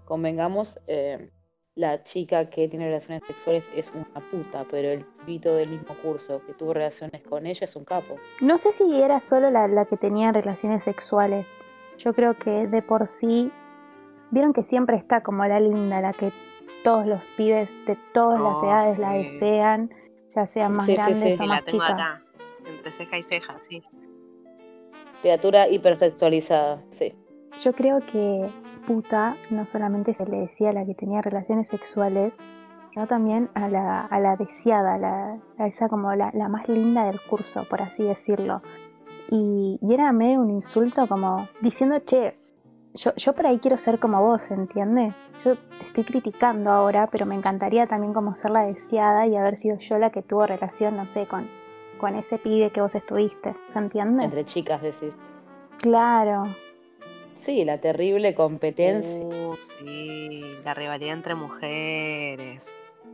Convengamos, 0.05 0.79
eh, 0.87 1.29
la 1.75 2.03
chica 2.03 2.49
que 2.49 2.67
tiene 2.67 2.85
relaciones 2.85 3.23
sexuales 3.25 3.63
es 3.75 3.91
una 3.93 4.05
puta, 4.29 4.65
pero 4.69 4.89
el 4.89 5.05
pito 5.25 5.55
del 5.55 5.69
mismo 5.69 5.95
curso 6.01 6.41
que 6.45 6.53
tuvo 6.53 6.73
relaciones 6.73 7.23
con 7.23 7.45
ella 7.45 7.65
es 7.65 7.75
un 7.75 7.83
capo. 7.83 8.15
No 8.41 8.57
sé 8.57 8.71
si 8.73 9.01
era 9.01 9.19
solo 9.19 9.49
la, 9.49 9.67
la 9.67 9.85
que 9.85 9.97
tenía 9.97 10.31
relaciones 10.31 10.83
sexuales. 10.83 11.49
Yo 11.97 12.13
creo 12.13 12.37
que 12.37 12.67
de 12.67 12.81
por 12.81 13.07
sí, 13.07 13.51
vieron 14.31 14.53
que 14.53 14.63
siempre 14.63 14.97
está 14.97 15.23
como 15.23 15.45
la 15.45 15.59
linda, 15.59 15.99
la 15.99 16.13
que 16.13 16.31
todos 16.83 17.05
los 17.05 17.21
pibes 17.37 17.69
de 17.85 17.97
todas 18.13 18.39
las 18.41 18.57
Oh, 18.57 18.65
edades 18.65 18.97
la 18.99 19.11
desean, 19.13 19.89
ya 20.35 20.45
sean 20.47 20.73
más 20.73 20.85
Sí, 20.85 20.93
grandes 20.95 21.35
sí. 21.35 21.41
o 21.41 21.45
Y 21.45 21.47
la 21.47 21.53
más 21.55 21.63
tengo 21.65 21.83
chicas. 21.83 21.93
acá, 21.93 22.21
entre 22.67 22.91
ceja 22.91 23.17
y 23.17 23.23
ceja, 23.23 23.57
sí. 23.69 23.81
Criatura 25.21 25.69
hipersexualizada, 25.69 26.81
sí. 26.91 27.13
Yo 27.63 27.71
creo 27.73 27.99
que 28.11 28.49
puta 28.85 29.37
no 29.49 29.65
solamente 29.65 30.13
se 30.13 30.25
le 30.25 30.37
decía 30.41 30.71
a 30.71 30.73
la 30.73 30.85
que 30.85 30.95
tenía 30.95 31.21
relaciones 31.21 31.69
sexuales, 31.69 32.37
sino 32.91 33.07
también 33.07 33.49
a 33.53 33.69
la, 33.69 34.01
a 34.01 34.19
la 34.19 34.35
deseada, 34.35 34.95
a, 34.95 34.97
la, 34.97 35.37
a 35.57 35.67
esa 35.67 35.87
como 35.87 36.13
la, 36.15 36.31
la 36.33 36.49
más 36.49 36.67
linda 36.67 37.05
del 37.05 37.19
curso, 37.21 37.63
por 37.69 37.81
así 37.81 38.03
decirlo. 38.03 38.61
Y, 39.29 39.79
y 39.81 39.93
era 39.93 40.11
medio 40.11 40.41
un 40.41 40.49
insulto 40.49 41.07
como 41.07 41.47
diciendo, 41.61 41.99
che, 41.99 42.35
yo, 42.93 43.15
yo 43.15 43.33
por 43.33 43.47
ahí 43.47 43.59
quiero 43.59 43.77
ser 43.77 43.99
como 43.99 44.21
vos, 44.21 44.51
¿entiendes? 44.51 45.13
Yo 45.43 45.55
te 45.55 45.85
estoy 45.87 46.03
criticando 46.03 46.71
ahora, 46.71 47.07
pero 47.07 47.25
me 47.25 47.35
encantaría 47.35 47.87
también 47.87 48.13
como 48.13 48.35
ser 48.35 48.51
la 48.51 48.65
deseada 48.65 49.27
y 49.27 49.35
haber 49.35 49.57
sido 49.57 49.77
yo 49.79 49.97
la 49.97 50.11
que 50.11 50.21
tuvo 50.21 50.45
relación, 50.45 50.95
no 50.95 51.07
sé, 51.07 51.25
con, 51.25 51.49
con 51.97 52.15
ese 52.15 52.37
pibe 52.37 52.71
que 52.71 52.81
vos 52.81 52.95
estuviste, 52.95 53.55
¿se 53.69 53.79
entiende? 53.79 54.23
Entre 54.23 54.45
chicas 54.45 54.81
decís. 54.81 55.13
Claro, 55.81 56.45
Sí, 57.43 57.65
la 57.65 57.77
terrible 57.77 58.33
competencia. 58.35 59.25
Uh, 59.25 59.57
sí, 59.57 60.55
la 60.63 60.73
rivalidad 60.73 61.13
entre 61.13 61.35
mujeres. 61.35 62.61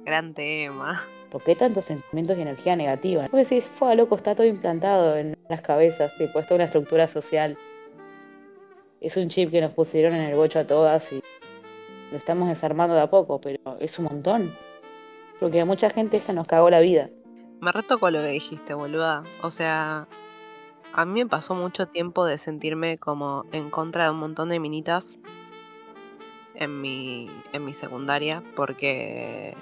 Gran 0.05 0.35
tema. 0.35 1.03
¿Por 1.31 1.43
qué 1.43 1.55
tantos 1.55 1.85
sentimientos 1.85 2.37
y 2.37 2.43
energía 2.43 2.75
negativa? 2.75 3.27
Vos 3.31 3.49
decís, 3.49 3.67
fue 3.67 3.95
loco, 3.95 4.15
está 4.15 4.35
todo 4.35 4.45
implantado 4.45 5.17
en 5.17 5.35
las 5.49 5.61
cabezas, 5.61 6.15
tipo, 6.19 6.39
es 6.39 6.45
toda 6.45 6.57
una 6.57 6.65
estructura 6.65 7.07
social. 7.07 7.57
Es 9.01 9.17
un 9.17 9.29
chip 9.29 9.49
que 9.49 9.61
nos 9.61 9.71
pusieron 9.71 10.13
en 10.13 10.21
el 10.21 10.35
bocho 10.35 10.59
a 10.59 10.67
todas 10.67 11.11
y 11.11 11.23
lo 12.11 12.17
estamos 12.17 12.49
desarmando 12.49 12.95
de 12.95 13.01
a 13.01 13.09
poco, 13.09 13.39
pero 13.39 13.59
es 13.79 13.99
un 13.99 14.05
montón. 14.05 14.53
Porque 15.39 15.61
a 15.61 15.65
mucha 15.65 15.89
gente 15.89 16.17
esto 16.17 16.33
nos 16.33 16.47
cagó 16.47 16.69
la 16.69 16.79
vida. 16.79 17.09
Me 17.61 17.71
retocó 17.71 18.09
lo 18.09 18.19
que 18.19 18.29
dijiste, 18.29 18.73
boluda. 18.73 19.23
O 19.41 19.51
sea, 19.51 20.07
a 20.93 21.05
mí 21.05 21.23
me 21.23 21.29
pasó 21.29 21.55
mucho 21.55 21.87
tiempo 21.87 22.25
de 22.25 22.37
sentirme 22.37 22.97
como 22.97 23.45
en 23.51 23.69
contra 23.69 24.05
de 24.05 24.11
un 24.11 24.17
montón 24.17 24.49
de 24.49 24.59
minitas 24.59 25.17
en 26.55 26.81
mi, 26.81 27.29
en 27.53 27.63
mi 27.63 27.73
secundaria, 27.73 28.43
porque 28.55 29.55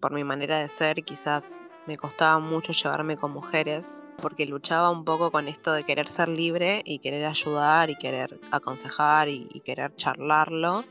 por 0.00 0.12
mi 0.12 0.24
manera 0.24 0.58
de 0.58 0.68
ser 0.68 1.04
quizás 1.04 1.44
me 1.86 1.96
costaba 1.96 2.38
mucho 2.38 2.72
llevarme 2.72 3.16
con 3.16 3.32
mujeres, 3.32 4.00
porque 4.20 4.46
luchaba 4.46 4.90
un 4.90 5.04
poco 5.04 5.30
con 5.30 5.46
esto 5.48 5.72
de 5.72 5.84
querer 5.84 6.08
ser 6.08 6.28
libre 6.28 6.82
y 6.84 6.98
querer 6.98 7.24
ayudar 7.26 7.90
y 7.90 7.96
querer 7.96 8.40
aconsejar 8.50 9.28
y 9.28 9.60
querer 9.64 9.94
charlarlo. 9.96 10.84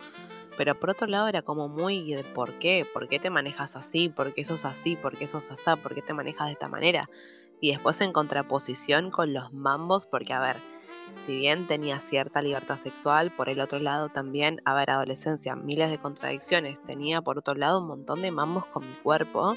Pero 0.57 0.79
por 0.79 0.89
otro 0.89 1.07
lado 1.07 1.27
era 1.27 1.41
como 1.41 1.69
muy 1.69 2.13
de 2.13 2.23
por 2.23 2.53
qué, 2.53 2.85
por 2.91 3.07
qué 3.07 3.19
te 3.19 3.29
manejas 3.29 3.75
así, 3.75 4.09
por 4.09 4.33
qué 4.33 4.43
sos 4.43 4.65
así, 4.65 4.95
por 4.95 5.17
qué 5.17 5.27
sos 5.27 5.49
asá, 5.51 5.75
por 5.75 5.93
qué 5.93 6.01
te 6.01 6.13
manejas 6.13 6.47
de 6.47 6.53
esta 6.53 6.67
manera. 6.67 7.09
Y 7.61 7.71
después 7.71 8.01
en 8.01 8.11
contraposición 8.11 9.11
con 9.11 9.33
los 9.33 9.53
mambos, 9.53 10.05
porque 10.05 10.33
a 10.33 10.39
ver, 10.39 10.57
si 11.25 11.37
bien 11.37 11.67
tenía 11.67 11.99
cierta 11.99 12.41
libertad 12.41 12.77
sexual, 12.77 13.31
por 13.31 13.49
el 13.49 13.59
otro 13.59 13.79
lado 13.79 14.09
también, 14.09 14.61
a 14.65 14.73
ver, 14.73 14.89
adolescencia, 14.89 15.55
miles 15.55 15.89
de 15.89 15.97
contradicciones. 15.97 16.81
Tenía 16.81 17.21
por 17.21 17.37
otro 17.37 17.55
lado 17.55 17.81
un 17.81 17.87
montón 17.87 18.21
de 18.21 18.31
mambos 18.31 18.65
con 18.65 18.87
mi 18.87 18.93
cuerpo 19.03 19.55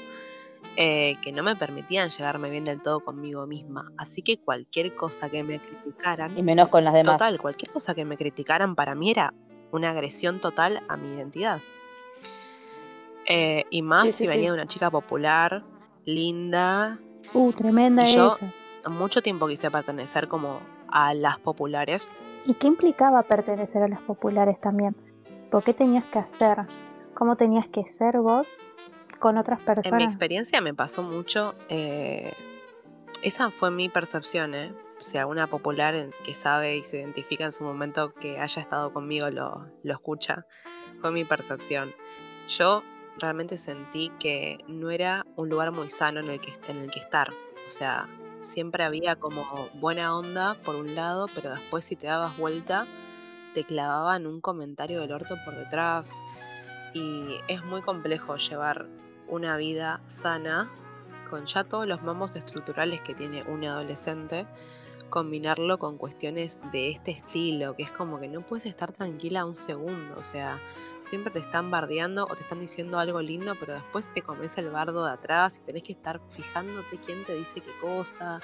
eh, 0.77 1.17
que 1.21 1.31
no 1.31 1.43
me 1.43 1.55
permitían 1.55 2.09
llevarme 2.09 2.49
bien 2.49 2.63
del 2.63 2.81
todo 2.81 3.01
conmigo 3.01 3.45
misma. 3.45 3.91
Así 3.97 4.21
que 4.21 4.37
cualquier 4.37 4.95
cosa 4.95 5.29
que 5.29 5.43
me 5.43 5.59
criticaran, 5.59 6.37
Y 6.37 6.43
menos 6.43 6.69
con 6.69 6.83
las 6.83 6.93
demás. 6.93 7.15
Total, 7.15 7.39
cualquier 7.39 7.71
cosa 7.71 7.93
que 7.93 8.05
me 8.05 8.17
criticaran 8.17 8.75
para 8.75 8.95
mí 8.95 9.11
era 9.11 9.33
una 9.71 9.91
agresión 9.91 10.39
total 10.39 10.81
a 10.87 10.97
mi 10.97 11.15
identidad. 11.15 11.59
Eh, 13.27 13.65
y 13.69 13.81
más 13.81 14.03
Sí, 14.03 14.11
si 14.13 14.27
venía 14.27 14.43
sí. 14.43 14.47
de 14.47 14.53
una 14.53 14.67
chica 14.67 14.89
popular, 14.89 15.63
linda. 16.05 16.97
uh, 17.33 17.51
tremenda 17.53 18.03
Y 18.09 18.15
yo- 18.15 18.33
esa. 18.33 18.51
Mucho 18.89 19.21
tiempo 19.21 19.47
quise 19.47 19.69
pertenecer 19.69 20.27
como 20.27 20.59
a 20.87 21.13
las 21.13 21.37
populares. 21.39 22.11
¿Y 22.47 22.55
qué 22.55 22.65
implicaba 22.67 23.21
pertenecer 23.21 23.83
a 23.83 23.87
las 23.87 24.01
populares 24.01 24.59
también? 24.59 24.95
¿Por 25.51 25.63
qué 25.63 25.73
tenías 25.75 26.03
que 26.05 26.17
hacer? 26.17 26.57
¿Cómo 27.13 27.35
tenías 27.35 27.67
que 27.67 27.83
ser 27.91 28.17
vos 28.17 28.47
con 29.19 29.37
otras 29.37 29.59
En 29.59 29.65
mi 29.67 29.75
personas? 29.75 30.03
experiencia 30.05 30.59
me 30.61 30.73
pasó 30.73 31.03
mucho. 31.03 31.53
eh, 31.69 32.33
esa 33.21 33.51
fue 33.51 33.69
mi 33.69 33.87
percepción, 33.87 34.55
¿eh? 34.55 34.73
Si 35.01 35.17
alguna 35.17 35.47
popular 35.47 35.95
en- 35.95 36.13
que 36.23 36.33
sabe 36.33 36.77
y 36.77 36.83
se 36.83 36.99
identifica 36.99 37.45
en 37.45 37.51
su 37.51 37.63
momento 37.63 38.13
que 38.13 38.39
haya 38.39 38.61
estado 38.61 38.93
conmigo 38.93 39.29
lo, 39.29 39.65
lo 39.83 39.93
escucha, 39.93 40.45
fue 41.01 41.11
mi 41.11 41.25
percepción. 41.25 41.91
Yo 42.47 42.83
realmente 43.17 43.57
sentí 43.57 44.09
que 44.19 44.59
no 44.67 44.89
era 44.91 45.25
un 45.35 45.49
lugar 45.49 45.71
muy 45.71 45.89
sano 45.89 46.19
en 46.19 46.29
el 46.29 46.39
que, 46.39 46.53
en 46.67 46.77
el 46.77 46.91
que 46.91 46.99
estar. 46.99 47.31
O 47.67 47.69
sea, 47.69 48.07
siempre 48.41 48.83
había 48.83 49.15
como 49.15 49.43
buena 49.75 50.15
onda 50.15 50.55
por 50.63 50.75
un 50.75 50.95
lado, 50.95 51.27
pero 51.33 51.51
después 51.51 51.83
si 51.85 51.95
te 51.95 52.07
dabas 52.07 52.37
vuelta, 52.37 52.85
te 53.53 53.63
clavaban 53.63 54.27
un 54.27 54.39
comentario 54.41 55.01
del 55.01 55.11
orto 55.11 55.35
por 55.45 55.55
detrás. 55.55 56.09
Y 56.93 57.37
es 57.47 57.63
muy 57.63 57.81
complejo 57.81 58.35
llevar 58.37 58.87
una 59.27 59.55
vida 59.57 60.01
sana 60.07 60.69
con 61.29 61.45
ya 61.45 61.63
todos 61.63 61.87
los 61.87 62.01
mamos 62.03 62.35
estructurales 62.35 63.01
que 63.01 63.13
tiene 63.15 63.43
un 63.43 63.63
adolescente, 63.63 64.45
combinarlo 65.11 65.77
con 65.77 65.97
cuestiones 65.99 66.59
de 66.71 66.89
este 66.89 67.11
estilo, 67.11 67.75
que 67.75 67.83
es 67.83 67.91
como 67.91 68.19
que 68.19 68.27
no 68.27 68.41
puedes 68.41 68.65
estar 68.65 68.91
tranquila 68.93 69.45
un 69.45 69.55
segundo, 69.55 70.15
o 70.17 70.23
sea, 70.23 70.59
siempre 71.03 71.31
te 71.31 71.39
están 71.39 71.69
bardeando 71.69 72.23
o 72.25 72.35
te 72.35 72.41
están 72.41 72.59
diciendo 72.59 72.97
algo 72.97 73.21
lindo, 73.21 73.53
pero 73.59 73.73
después 73.75 74.11
te 74.13 74.23
comes 74.23 74.57
el 74.57 74.69
bardo 74.71 75.05
de 75.05 75.11
atrás 75.11 75.57
y 75.57 75.65
tenés 75.65 75.83
que 75.83 75.91
estar 75.93 76.19
fijándote 76.31 76.97
quién 77.05 77.23
te 77.25 77.35
dice 77.35 77.61
qué 77.61 77.71
cosa. 77.79 78.39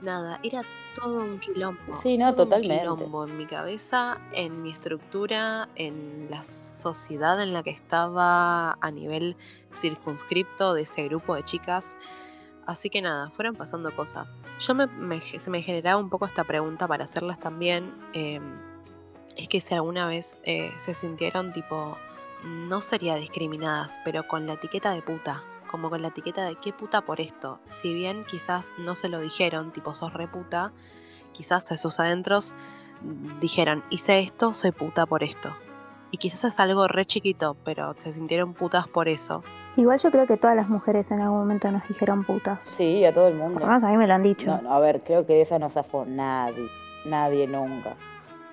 nada, 0.00 0.38
era 0.42 0.62
todo 0.94 1.20
un 1.22 1.40
quilombo. 1.40 1.94
Sí, 1.94 2.16
no, 2.18 2.32
todo 2.32 2.44
un 2.44 2.48
totalmente. 2.50 2.80
quilombo 2.80 3.24
en 3.26 3.36
mi 3.36 3.46
cabeza, 3.46 4.18
en 4.32 4.62
mi 4.62 4.70
estructura, 4.70 5.68
en 5.76 6.28
la 6.30 6.42
sociedad 6.44 7.42
en 7.42 7.52
la 7.52 7.62
que 7.62 7.70
estaba 7.70 8.72
a 8.80 8.90
nivel 8.90 9.36
circunscripto 9.80 10.74
de 10.74 10.82
ese 10.82 11.04
grupo 11.04 11.34
de 11.34 11.42
chicas. 11.44 11.96
Así 12.66 12.88
que 12.88 13.02
nada, 13.02 13.30
fueron 13.30 13.54
pasando 13.56 13.94
cosas. 13.94 14.42
Yo 14.58 14.74
me, 14.74 14.86
me- 14.86 15.20
se 15.20 15.50
me 15.50 15.60
generaba 15.62 16.00
un 16.00 16.08
poco 16.08 16.26
esta 16.26 16.44
pregunta 16.44 16.86
para 16.88 17.04
hacerlas 17.04 17.38
también. 17.38 17.92
eh, 18.14 18.40
es 19.36 19.48
que 19.48 19.60
si 19.60 19.74
alguna 19.74 20.06
vez 20.06 20.40
eh, 20.44 20.72
se 20.76 20.94
sintieron 20.94 21.52
tipo, 21.52 21.98
no 22.44 22.80
sería 22.80 23.16
discriminadas, 23.16 23.98
pero 24.04 24.26
con 24.28 24.46
la 24.46 24.54
etiqueta 24.54 24.92
de 24.92 25.02
puta. 25.02 25.42
Como 25.70 25.90
con 25.90 26.02
la 26.02 26.08
etiqueta 26.08 26.44
de 26.44 26.54
qué 26.56 26.72
puta 26.72 27.00
por 27.00 27.20
esto. 27.20 27.58
Si 27.66 27.92
bien 27.92 28.24
quizás 28.24 28.70
no 28.78 28.94
se 28.94 29.08
lo 29.08 29.18
dijeron, 29.18 29.72
tipo 29.72 29.92
sos 29.92 30.12
re 30.14 30.28
puta, 30.28 30.70
quizás 31.32 31.70
a 31.72 31.76
sus 31.76 31.98
adentros 31.98 32.54
mm, 33.02 33.40
dijeron, 33.40 33.82
hice 33.90 34.20
esto, 34.20 34.54
soy 34.54 34.70
puta 34.70 35.04
por 35.04 35.24
esto. 35.24 35.52
Y 36.12 36.18
quizás 36.18 36.44
es 36.44 36.60
algo 36.60 36.86
re 36.86 37.04
chiquito, 37.06 37.56
pero 37.64 37.94
se 37.98 38.12
sintieron 38.12 38.54
putas 38.54 38.86
por 38.86 39.08
eso. 39.08 39.42
Igual 39.76 39.98
yo 39.98 40.10
creo 40.10 40.26
que 40.26 40.36
todas 40.36 40.54
las 40.54 40.68
mujeres 40.68 41.10
en 41.10 41.20
algún 41.20 41.38
momento 41.38 41.70
nos 41.70 41.86
dijeron 41.88 42.24
putas. 42.24 42.60
Sí, 42.64 43.04
a 43.04 43.12
todo 43.12 43.26
el 43.26 43.34
mundo. 43.34 43.64
a 43.66 43.78
mí 43.78 43.96
me 43.96 44.06
lo 44.06 44.14
han 44.14 44.22
dicho. 44.22 44.46
No, 44.46 44.62
no, 44.62 44.72
a 44.72 44.78
ver, 44.78 45.02
creo 45.02 45.26
que 45.26 45.34
de 45.34 45.42
esa 45.42 45.58
no 45.58 45.68
zafó 45.68 46.04
nadie, 46.06 46.68
nadie 47.04 47.48
nunca. 47.48 47.96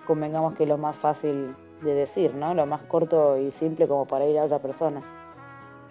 Convengamos 0.08 0.56
que 0.56 0.64
es 0.64 0.70
lo 0.70 0.78
más 0.80 0.96
fácil 0.96 1.56
de 1.82 1.94
decir, 1.94 2.34
¿no? 2.34 2.54
Lo 2.54 2.66
más 2.66 2.82
corto 2.82 3.38
y 3.38 3.52
simple 3.52 3.88
como 3.88 4.06
para 4.06 4.26
ir 4.26 4.40
a 4.40 4.46
otra 4.46 4.60
persona. 4.60 5.02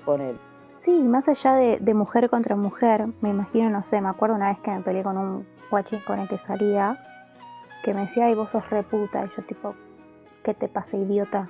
Con 0.05 0.21
él. 0.21 0.37
Sí, 0.79 1.03
más 1.03 1.29
allá 1.29 1.55
de, 1.55 1.79
de 1.79 1.95
mujer 1.95 2.31
contra 2.31 2.57
mujer, 2.57 3.07
me 3.21 3.29
imagino, 3.29 3.69
no 3.71 3.85
sé, 3.85 4.01
me 4.01 4.09
acuerdo 4.09 4.35
una 4.35 4.49
vez 4.49 4.59
que 4.61 4.71
me 4.71 4.81
peleé 4.81 5.03
con 5.03 5.17
un 5.19 5.47
guachín 5.71 6.01
con 6.01 6.19
el 6.19 6.27
que 6.27 6.39
salía, 6.39 6.99
que 7.85 7.95
me 7.95 8.03
decía, 8.03 8.27
ay, 8.27 8.35
vos 8.35 8.51
sos 8.51 8.69
re 8.71 8.83
puta. 8.83 9.25
Y 9.25 9.29
yo 9.37 9.43
tipo, 9.45 9.75
¿qué 10.43 10.55
te 10.55 10.69
pasa, 10.69 10.97
idiota? 10.97 11.49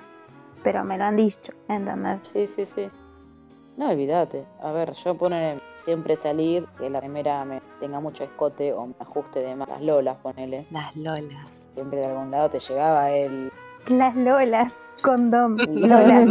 Pero 0.63 0.83
me 0.83 0.97
lo 0.97 1.05
han 1.05 1.15
dicho, 1.15 1.53
¿entendés? 1.67 2.27
Sí, 2.27 2.45
sí, 2.47 2.65
sí. 2.65 2.89
No, 3.81 3.89
olvídate. 3.89 4.45
A 4.61 4.71
ver, 4.71 4.93
yo 4.93 5.15
ponele 5.15 5.59
siempre 5.83 6.15
salir, 6.15 6.67
que 6.77 6.87
la 6.87 6.99
remera 7.01 7.43
me 7.45 7.63
tenga 7.79 7.99
mucho 7.99 8.23
escote 8.23 8.71
o 8.73 8.85
me 8.85 8.93
ajuste 8.99 9.39
de 9.39 9.55
más 9.55 9.67
las 9.69 9.81
lolas, 9.81 10.17
ponele. 10.17 10.67
Las 10.69 10.95
lolas. 10.95 11.49
Siempre 11.73 11.99
de 11.99 12.05
algún 12.05 12.29
lado 12.29 12.51
te 12.51 12.59
llegaba 12.59 13.09
el... 13.09 13.51
Las 13.87 14.15
lolas, 14.15 14.71
condom, 15.01 15.57
lolas. 15.67 16.29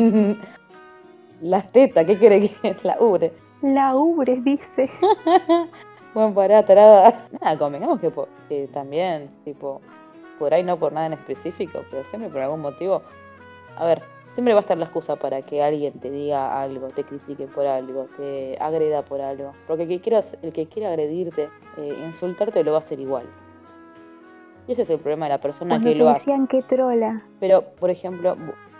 Las 1.40 1.72
tetas, 1.72 2.06
¿qué 2.06 2.18
quiere 2.18 2.50
que 2.50 2.76
La 2.84 2.96
ubre. 3.00 3.32
La 3.62 3.96
ubres, 3.96 4.44
dice. 4.44 4.88
Bueno, 6.14 6.34
pará, 6.34 6.64
tarada. 6.64 7.28
Nada, 7.40 7.56
convengamos 7.56 8.00
que 8.00 8.68
también, 8.72 9.30
tipo, 9.44 9.80
por 10.40 10.52
ahí 10.52 10.64
no 10.64 10.76
por 10.76 10.92
nada 10.92 11.06
en 11.06 11.12
específico, 11.12 11.84
pero 11.88 12.04
siempre 12.06 12.28
por 12.30 12.42
algún 12.42 12.60
motivo. 12.60 13.02
A 13.76 13.86
ver, 13.86 14.02
siempre 14.34 14.54
va 14.54 14.60
a 14.60 14.62
estar 14.62 14.78
la 14.78 14.84
excusa 14.84 15.16
para 15.16 15.42
que 15.42 15.62
alguien 15.62 15.94
te 16.00 16.10
diga 16.10 16.60
algo, 16.60 16.88
te 16.88 17.04
critique 17.04 17.46
por 17.46 17.66
algo, 17.66 18.06
te 18.16 18.56
agreda 18.60 19.02
por 19.02 19.20
algo. 19.20 19.52
Porque 19.66 19.84
el 19.84 19.88
que 19.88 20.00
quiera, 20.00 20.22
el 20.42 20.52
que 20.52 20.66
quiera 20.66 20.90
agredirte, 20.90 21.48
eh, 21.76 21.96
insultarte, 22.04 22.62
lo 22.64 22.72
va 22.72 22.78
a 22.78 22.80
hacer 22.80 23.00
igual. 23.00 23.26
Y 24.68 24.72
ese 24.72 24.82
es 24.82 24.90
el 24.90 24.98
problema 24.98 25.26
de 25.26 25.30
la 25.30 25.40
persona 25.40 25.70
Cuando 25.76 25.88
que 25.88 25.94
te 25.94 25.98
lo 25.98 26.08
hace. 26.10 26.20
decían 26.20 26.46
que 26.46 26.62
trola. 26.62 27.22
Pero, 27.40 27.62
por 27.62 27.90
ejemplo, 27.90 28.36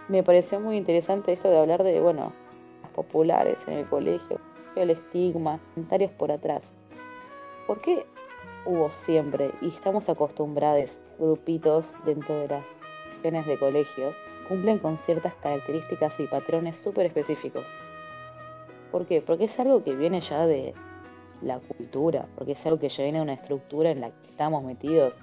me 0.08 0.22
pareció 0.22 0.60
muy 0.60 0.76
interesante 0.76 1.32
esto 1.32 1.48
de 1.48 1.58
hablar 1.58 1.82
de, 1.82 2.00
bueno, 2.00 2.32
las 2.82 2.90
populares 2.92 3.58
en 3.66 3.78
el 3.78 3.86
colegio, 3.86 4.38
el 4.76 4.90
estigma, 4.90 5.58
comentarios 5.74 6.12
por 6.12 6.30
atrás. 6.30 6.62
¿Por 7.66 7.80
qué 7.80 8.04
hubo 8.66 8.90
siempre, 8.90 9.52
y 9.60 9.68
estamos 9.68 10.08
acostumbrados, 10.08 10.98
grupitos 11.18 11.96
dentro 12.04 12.34
de 12.36 12.48
las 12.48 12.64
secciones 13.10 13.46
de 13.46 13.58
colegios, 13.58 14.16
cumplen 14.50 14.78
con 14.80 14.98
ciertas 14.98 15.32
características 15.36 16.18
y 16.18 16.26
patrones 16.26 16.76
súper 16.76 17.06
específicos? 17.06 17.72
¿Por 18.90 19.06
qué? 19.06 19.22
Porque 19.22 19.44
es 19.44 19.60
algo 19.60 19.84
que 19.84 19.94
viene 19.94 20.20
ya 20.20 20.44
de 20.44 20.74
la 21.40 21.60
cultura, 21.60 22.26
porque 22.36 22.52
es 22.52 22.66
algo 22.66 22.80
que 22.80 22.88
ya 22.88 23.04
viene 23.04 23.18
de 23.18 23.22
una 23.22 23.34
estructura 23.34 23.90
en 23.92 24.00
la 24.00 24.08
que 24.10 24.28
estamos 24.28 24.64
metidos. 24.64 25.16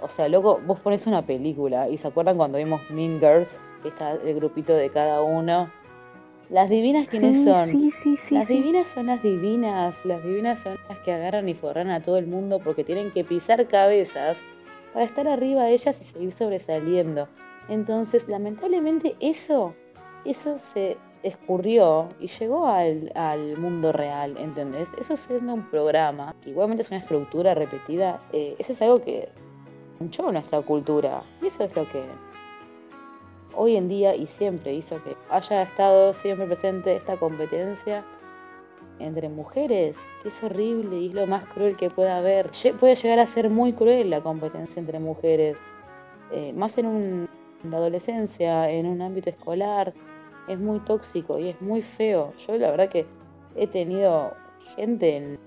O 0.00 0.08
sea, 0.08 0.28
loco, 0.28 0.60
vos 0.66 0.80
pones 0.80 1.06
una 1.06 1.22
película 1.24 1.88
y 1.88 1.96
se 1.98 2.08
acuerdan 2.08 2.36
cuando 2.36 2.58
vimos 2.58 2.80
Mean 2.90 3.20
Girls, 3.20 3.56
que 3.82 3.88
está 3.90 4.12
el 4.14 4.34
grupito 4.34 4.74
de 4.74 4.90
cada 4.90 5.22
uno. 5.22 5.70
Las 6.50 6.68
divinas 6.68 7.08
quiénes 7.08 7.38
Sí, 7.38 7.44
son. 7.44 7.68
sí, 7.68 7.90
sí, 7.92 8.16
sí. 8.16 8.34
las 8.34 8.48
sí. 8.48 8.54
divinas 8.54 8.88
son 8.88 9.06
las 9.06 9.22
divinas, 9.22 9.94
las 10.04 10.22
divinas 10.24 10.58
son 10.58 10.76
las 10.88 10.98
que 10.98 11.12
agarran 11.12 11.48
y 11.48 11.54
forran 11.54 11.90
a 11.90 12.02
todo 12.02 12.18
el 12.18 12.26
mundo 12.26 12.58
porque 12.58 12.82
tienen 12.82 13.12
que 13.12 13.22
pisar 13.22 13.68
cabezas 13.68 14.36
para 14.92 15.04
estar 15.04 15.28
arriba 15.28 15.62
de 15.62 15.74
ellas 15.74 15.98
y 16.00 16.04
seguir 16.04 16.32
sobresaliendo. 16.32 17.28
Entonces, 17.68 18.26
lamentablemente 18.28 19.16
eso, 19.20 19.74
eso 20.24 20.58
se 20.58 20.96
escurrió 21.22 22.08
y 22.20 22.26
llegó 22.28 22.66
al, 22.66 23.12
al 23.14 23.56
mundo 23.56 23.92
real, 23.92 24.36
¿entendés? 24.38 24.88
Eso 24.98 25.14
siendo 25.16 25.54
un 25.54 25.62
programa, 25.70 26.34
igualmente 26.44 26.82
es 26.82 26.90
una 26.90 26.98
estructura 26.98 27.54
repetida, 27.54 28.20
eh, 28.32 28.56
eso 28.58 28.72
es 28.72 28.82
algo 28.82 29.00
que 29.00 29.28
manchó 30.00 30.30
nuestra 30.32 30.60
cultura. 30.62 31.22
Y 31.40 31.46
eso 31.46 31.62
es 31.64 31.74
lo 31.76 31.88
que 31.88 32.02
hoy 33.54 33.76
en 33.76 33.88
día 33.88 34.16
y 34.16 34.26
siempre 34.26 34.74
hizo 34.74 35.02
que 35.04 35.16
haya 35.30 35.62
estado 35.62 36.12
siempre 36.12 36.46
presente 36.46 36.96
esta 36.96 37.16
competencia 37.16 38.04
entre 38.98 39.28
mujeres, 39.28 39.96
que 40.22 40.28
es 40.30 40.42
horrible 40.42 40.96
y 40.98 41.08
es 41.08 41.14
lo 41.14 41.26
más 41.26 41.44
cruel 41.46 41.76
que 41.76 41.90
pueda 41.90 42.18
haber. 42.18 42.50
Puede 42.80 42.96
llegar 42.96 43.18
a 43.20 43.26
ser 43.26 43.48
muy 43.50 43.72
cruel 43.72 44.10
la 44.10 44.20
competencia 44.20 44.80
entre 44.80 44.98
mujeres, 44.98 45.56
eh, 46.32 46.52
más 46.52 46.78
en, 46.78 46.86
un- 46.86 47.28
la 47.70 47.76
adolescencia, 47.78 48.70
en 48.70 48.86
un 48.86 49.02
ámbito 49.02 49.30
escolar, 49.30 49.92
es 50.48 50.58
muy 50.58 50.80
tóxico 50.80 51.38
y 51.38 51.50
es 51.50 51.60
muy 51.60 51.82
feo. 51.82 52.32
Yo 52.46 52.56
la 52.58 52.70
verdad 52.70 52.88
que 52.88 53.06
he 53.56 53.66
tenido 53.66 54.32
gente 54.76 55.16
en- 55.16 55.38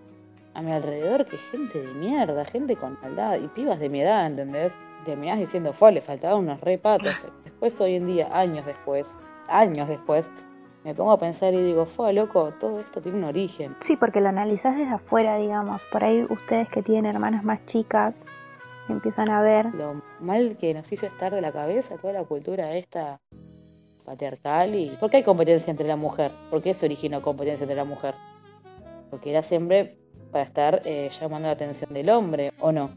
a 0.54 0.62
mi 0.62 0.72
alrededor 0.72 1.26
que 1.26 1.38
gente 1.38 1.82
de 1.82 1.94
mierda, 1.96 2.46
gente 2.46 2.76
con 2.78 2.98
maldad 3.02 3.38
y 3.44 3.48
pibas 3.50 3.80
de 3.80 3.90
mi 3.90 4.02
edad, 4.02 4.26
¿entendés? 4.28 4.74
Terminás 5.04 5.40
diciendo, 5.40 5.74
fue, 5.74 5.92
le 5.92 6.02
faltaban 6.02 6.40
unos 6.40 6.62
repatos. 6.62 7.14
Después, 7.44 7.80
hoy 7.82 7.96
en 7.96 8.08
día, 8.08 8.30
años 8.32 8.66
después, 8.66 9.16
años 9.48 9.88
después, 9.90 10.30
me 10.84 10.94
pongo 10.94 11.12
a 11.12 11.18
pensar 11.18 11.54
y 11.54 11.62
digo, 11.62 11.86
fue, 11.86 12.14
loco, 12.14 12.54
todo 12.60 12.80
esto 12.80 13.02
tiene 13.02 13.18
un 13.18 13.24
origen. 13.26 13.76
Sí, 13.80 13.98
porque 13.98 14.22
lo 14.22 14.30
analizás 14.30 14.78
desde 14.78 14.94
afuera, 14.94 15.36
digamos. 15.38 15.82
Por 15.92 16.04
ahí 16.04 16.24
ustedes 16.24 16.70
que 16.70 16.82
tienen 16.84 17.06
hermanas 17.14 17.44
más 17.44 17.66
chicas 17.66 18.14
empiezan 18.94 19.30
a 19.30 19.42
ver. 19.42 19.74
Lo 19.74 20.02
mal 20.20 20.58
que 20.60 20.74
nos 20.74 20.92
hizo 20.92 21.06
estar 21.06 21.34
de 21.34 21.42
la 21.42 21.52
cabeza 21.52 21.96
toda 21.98 22.14
la 22.14 22.24
cultura 22.24 22.74
esta 22.76 23.20
patriarcal 24.06 24.76
y... 24.76 24.90
¿Por 25.00 25.10
qué 25.10 25.18
hay 25.18 25.24
competencia 25.24 25.72
entre 25.72 25.88
la 25.88 25.96
mujer? 25.96 26.32
¿Por 26.50 26.62
qué 26.62 26.74
se 26.74 26.86
originó 26.86 27.22
competencia 27.22 27.64
entre 27.64 27.76
la 27.76 27.86
mujer? 27.86 28.14
Porque 29.10 29.32
era 29.32 29.42
siempre 29.44 29.98
para 30.32 30.44
estar 30.44 30.82
eh, 30.86 31.10
llamando 31.20 31.48
la 31.48 31.54
atención 31.54 31.92
del 31.94 32.10
hombre, 32.10 32.52
¿o 32.60 32.72
no? 32.72 32.90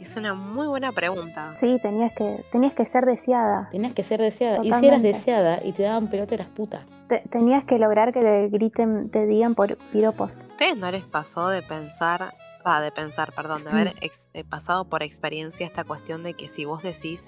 Es 0.00 0.14
una 0.16 0.34
muy 0.34 0.66
buena 0.66 0.92
pregunta. 0.92 1.52
Sí, 1.56 1.78
tenías 1.82 2.12
que, 2.14 2.44
tenías 2.52 2.74
que 2.74 2.86
ser 2.86 3.04
deseada. 3.04 3.68
Tenías 3.72 3.92
que 3.94 4.02
ser 4.04 4.20
deseada. 4.20 4.58
Y 4.60 4.64
si 4.64 4.68
eras 4.68 4.80
Totalmente. 4.80 5.08
deseada 5.08 5.60
y 5.64 5.72
te 5.72 5.82
daban 5.82 6.08
pelota, 6.08 6.34
eras 6.34 6.48
puta. 6.48 6.84
Te- 7.08 7.22
tenías 7.30 7.64
que 7.64 7.78
lograr 7.78 8.12
que 8.12 8.20
le 8.20 8.48
griten, 8.48 9.10
te 9.10 9.26
digan 9.26 9.54
por 9.54 9.76
piropos. 9.92 10.32
¿A 10.36 10.46
ustedes 10.48 10.76
no 10.76 10.90
les 10.90 11.04
pasó 11.04 11.48
de 11.48 11.62
pensar, 11.62 12.34
va, 12.66 12.80
de 12.80 12.92
pensar, 12.92 13.32
perdón, 13.32 13.64
de 13.64 13.70
haber 13.70 13.88
ex- 14.00 14.25
eh, 14.36 14.44
pasado 14.44 14.84
por 14.84 15.02
experiencia 15.02 15.66
esta 15.66 15.84
cuestión 15.84 16.22
de 16.22 16.34
que 16.34 16.46
si 16.46 16.64
vos 16.64 16.82
decís 16.82 17.24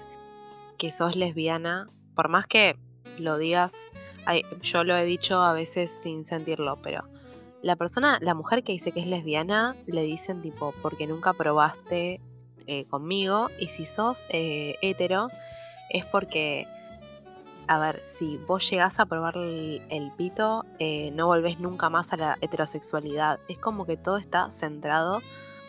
que 0.77 0.91
sos 0.91 1.15
lesbiana, 1.15 1.89
por 2.15 2.29
más 2.29 2.47
que 2.47 2.77
lo 3.17 3.37
digas, 3.37 3.73
yo 4.61 4.83
lo 4.83 4.95
he 4.95 5.05
dicho 5.05 5.41
a 5.41 5.53
veces 5.53 5.91
sin 6.03 6.23
sentirlo, 6.23 6.77
pero 6.81 7.03
la 7.61 7.75
persona, 7.75 8.19
la 8.21 8.33
mujer 8.33 8.63
que 8.63 8.71
dice 8.71 8.91
que 8.91 9.01
es 9.01 9.07
lesbiana, 9.07 9.75
le 9.85 10.03
dicen 10.03 10.41
tipo, 10.41 10.73
porque 10.81 11.07
nunca 11.07 11.33
probaste 11.33 12.21
eh, 12.67 12.85
conmigo, 12.85 13.49
y 13.59 13.67
si 13.67 13.85
sos 13.85 14.25
eh, 14.29 14.75
hetero, 14.81 15.29
es 15.89 16.05
porque 16.05 16.67
a 17.67 17.77
ver, 17.77 18.01
si 18.17 18.37
vos 18.37 18.67
llegás 18.67 18.99
a 18.99 19.05
probar 19.05 19.37
el, 19.37 19.81
el 19.89 20.11
pito, 20.13 20.65
eh, 20.79 21.11
no 21.11 21.27
volvés 21.27 21.59
nunca 21.59 21.89
más 21.91 22.11
a 22.13 22.17
la 22.17 22.37
heterosexualidad. 22.41 23.39
Es 23.47 23.59
como 23.59 23.85
que 23.85 23.95
todo 23.95 24.17
está 24.17 24.49
centrado 24.49 25.21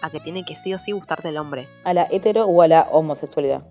a 0.03 0.11
que 0.11 0.21
tiene 0.21 0.45
que 0.45 0.57
sí 0.57 0.73
o 0.75 0.79
sí 0.79 0.93
gustarte 0.93 1.29
el 1.29 1.37
hombre. 1.39 1.69
¿A 1.85 1.93
la 1.95 2.07
hetero 2.11 2.45
o 2.47 2.63
a 2.63 2.69
la 2.69 2.83
homosexualidad? 2.91 3.67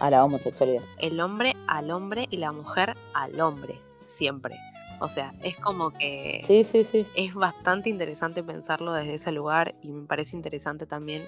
A 0.00 0.10
la 0.10 0.24
homosexualidad. 0.24 0.82
El 0.98 1.20
hombre 1.20 1.54
al 1.66 1.90
hombre 1.90 2.26
y 2.30 2.36
la 2.36 2.52
mujer 2.52 2.94
al 3.14 3.40
hombre, 3.40 3.80
siempre. 4.06 4.56
O 5.00 5.08
sea, 5.08 5.32
es 5.42 5.56
como 5.56 5.90
que 5.90 6.42
Sí, 6.46 6.64
sí, 6.64 6.84
sí. 6.84 7.06
es 7.14 7.34
bastante 7.34 7.88
interesante 7.88 8.42
pensarlo 8.42 8.92
desde 8.92 9.14
ese 9.14 9.32
lugar 9.32 9.74
y 9.82 9.88
me 9.92 10.06
parece 10.06 10.36
interesante 10.36 10.86
también 10.86 11.22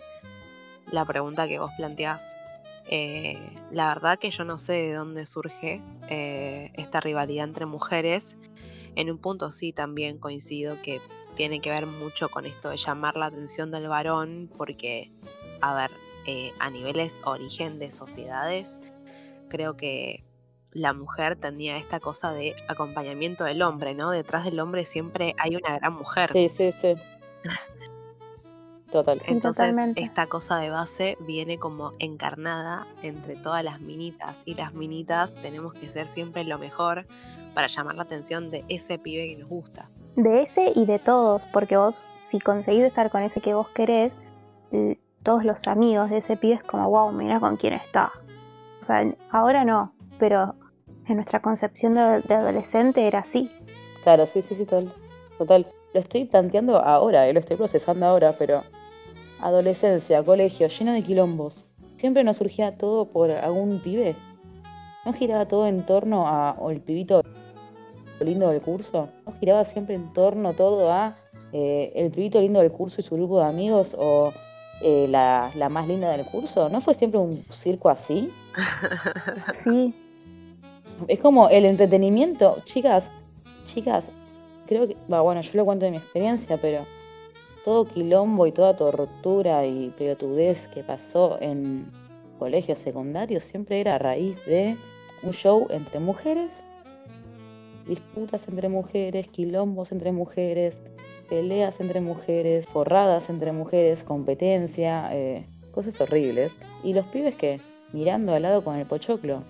la 0.90 1.05
pregunta 1.05 1.46
que 1.46 1.59
vos 1.59 1.70
planteás. 1.76 2.22
Eh, 2.88 3.38
la 3.70 3.88
verdad 3.88 4.18
que 4.18 4.30
yo 4.30 4.42
no 4.44 4.59
sé 4.59 4.72
de 4.72 4.94
dónde 4.94 5.24
surge 5.26 5.80
eh, 6.09 6.72
esta 6.74 6.98
rivalidad 7.01 7.44
entre 7.44 7.66
mujeres. 7.66 8.36
En 8.96 9.09
un 9.11 9.18
punto 9.18 9.53
sí 9.53 9.72
también 9.72 10.18
coincido 10.18 10.76
que 10.82 11.01
tiene 11.37 11.61
que 11.61 11.70
ver 11.70 11.87
mucho 11.87 12.28
con 12.28 12.47
esto 12.47 12.70
de 12.70 12.76
llamar 12.76 13.16
la 13.16 13.26
atención 13.26 13.70
del 13.70 13.89
varón, 13.89 14.51
porque, 14.57 15.11
a 15.61 15.74
ver, 15.74 15.91
eh, 16.26 16.53
a 16.59 16.70
niveles 16.70 17.20
origen 17.24 17.78
de 17.78 17.91
sociedades, 17.91 18.78
creo 19.49 19.76
que 19.76 20.24
la 20.72 20.93
mujer 20.93 21.37
tenía 21.37 21.76
esta 21.76 21.99
cosa 22.01 22.33
de 22.33 22.55
acompañamiento 22.68 23.45
del 23.45 23.62
hombre, 23.62 23.95
¿no? 23.95 24.11
Detrás 24.11 24.45
del 24.45 24.61
hombre 24.61 24.85
siempre 24.85 25.35
hay 25.39 25.57
una 25.57 25.78
gran 25.78 25.95
mujer. 25.95 26.31
Sí, 26.31 26.49
sí, 26.49 26.72
sí. 26.72 26.95
Total. 28.91 29.20
Sí, 29.20 29.33
Entonces, 29.33 29.66
totalmente. 29.66 30.03
esta 30.03 30.26
cosa 30.26 30.59
de 30.59 30.70
base 30.70 31.16
viene 31.20 31.59
como 31.59 31.93
encarnada 32.01 32.87
entre 33.03 33.37
todas 33.37 33.64
las 33.64 33.81
minitas. 33.81 34.43
Y 34.45 34.55
las 34.55 34.74
minitas 34.74 35.35
tenemos 35.35 35.74
que 35.74 35.89
ser 35.89 36.09
siempre 36.09 36.45
lo 36.45 36.59
mejor 36.59 37.07
para 37.55 37.68
llamar 37.68 37.95
la 37.95 38.03
atención 38.03 38.51
de 38.51 38.64
ese 38.68 38.99
pibe 38.99 39.28
que 39.28 39.37
nos 39.37 39.49
gusta. 39.49 39.89
De 40.16 40.42
ese 40.42 40.72
y 40.74 40.86
de 40.86 40.98
todos, 40.98 41.42
porque 41.52 41.76
vos, 41.76 42.04
si 42.26 42.40
conseguís 42.40 42.84
estar 42.84 43.11
con 43.11 43.22
ese 43.22 43.40
que 43.40 43.54
vos 43.54 43.68
querés, 43.68 44.12
todos 45.22 45.44
los 45.44 45.66
amigos 45.68 46.11
de 46.11 46.18
ese 46.18 46.36
pibe 46.36 46.54
es 46.54 46.62
como, 46.64 46.88
wow, 46.88 47.12
mira 47.12 47.40
con 47.40 47.56
quién 47.56 47.74
está. 47.74 48.12
O 48.80 48.84
sea, 48.84 49.04
ahora 49.30 49.64
no, 49.64 49.92
pero 50.18 50.54
en 51.06 51.16
nuestra 51.16 51.40
concepción 51.40 51.94
de, 51.94 52.22
de 52.22 52.34
adolescente 52.34 53.06
era 53.06 53.20
así. 53.20 53.50
Claro, 54.02 54.26
sí, 54.26 54.42
sí, 54.42 54.54
sí, 54.54 54.64
total. 54.64 54.92
Total. 55.38 55.66
Lo 55.92 56.00
estoy 56.00 56.24
planteando 56.24 56.78
ahora, 56.78 57.26
eh, 57.26 57.32
lo 57.32 57.40
estoy 57.40 57.56
procesando 57.56 58.06
ahora, 58.06 58.36
pero 58.38 58.62
adolescencia, 59.40 60.22
colegio, 60.22 60.68
lleno 60.68 60.92
de 60.92 61.02
quilombos. 61.02 61.66
Siempre 61.96 62.24
nos 62.24 62.36
surgía 62.36 62.76
todo 62.76 63.06
por 63.06 63.30
algún 63.30 63.80
pibe. 63.80 64.16
¿No 65.04 65.12
giraba 65.12 65.46
todo 65.46 65.66
en 65.66 65.84
torno 65.84 66.28
a 66.28 66.52
o 66.58 66.70
el 66.70 66.80
pibito 66.80 67.20
lindo 68.25 68.49
del 68.49 68.61
curso? 68.61 69.09
¿No 69.27 69.33
giraba 69.39 69.64
siempre 69.64 69.95
en 69.95 70.12
torno 70.12 70.55
todo 70.55 70.93
a 70.93 71.16
eh, 71.53 71.93
el 71.95 72.11
pibito 72.11 72.41
lindo 72.41 72.61
del 72.61 72.73
curso 72.73 73.01
y 73.01 73.05
su 73.05 73.14
grupo 73.14 73.39
de 73.39 73.47
amigos 73.47 73.97
o 73.99 74.33
eh, 74.83 75.07
la, 75.09 75.51
la 75.55 75.68
más 75.68 75.89
linda 75.89 76.11
del 76.11 76.25
curso? 76.27 76.68
¿No 76.68 76.81
fue 76.81 76.95
siempre 76.95 77.18
un 77.21 77.45
circo 77.51 77.89
así? 77.89 78.31
Sí, 79.64 79.95
Es 81.09 81.18
como 81.21 81.49
el 81.49 81.64
entretenimiento, 81.64 82.59
chicas, 82.64 83.09
chicas, 83.66 84.05
creo 84.66 84.87
que, 84.87 84.97
va, 85.12 85.21
bueno, 85.21 85.41
yo 85.41 85.51
lo 85.55 85.64
cuento 85.64 85.85
de 85.85 85.93
mi 85.93 85.97
experiencia, 85.97 86.57
pero 86.57 86.87
todo 87.64 87.87
quilombo 87.87 88.47
y 88.47 88.53
toda 88.53 88.77
tortura 88.77 89.66
y 89.66 89.91
pelotudez 89.99 90.66
que 90.68 90.83
pasó 90.83 91.39
en 91.41 91.91
colegios 92.39 92.79
secundarios 92.79 93.45
siempre 93.45 93.81
era 93.81 93.97
a 93.97 93.99
raíz 93.99 94.43
de 94.47 94.77
un 95.23 95.33
show 95.33 95.66
entre 95.71 96.01
mujeres, 96.01 96.62
disputas 97.87 98.47
entre 98.49 98.68
mujeres, 98.68 99.28
quilombos 99.28 99.93
entre 99.93 100.12
mujeres, 100.12 100.78
peleas 101.28 101.81
entre 101.81 102.01
mujeres, 102.01 102.66
forradas 102.66 103.31
entre 103.31 103.53
mujeres, 103.53 104.05
competencia, 104.05 105.09
eh, 105.12 105.47
cosas 105.72 106.01
horribles. 106.01 106.57
Y 106.83 106.95
los 106.95 107.07
pibes 107.07 107.35
que 107.35 107.61
mirando 107.93 108.35
al 108.35 108.43
lado 108.43 108.62
con 108.64 108.76
el 108.76 108.87
pochoclo. 108.87 109.43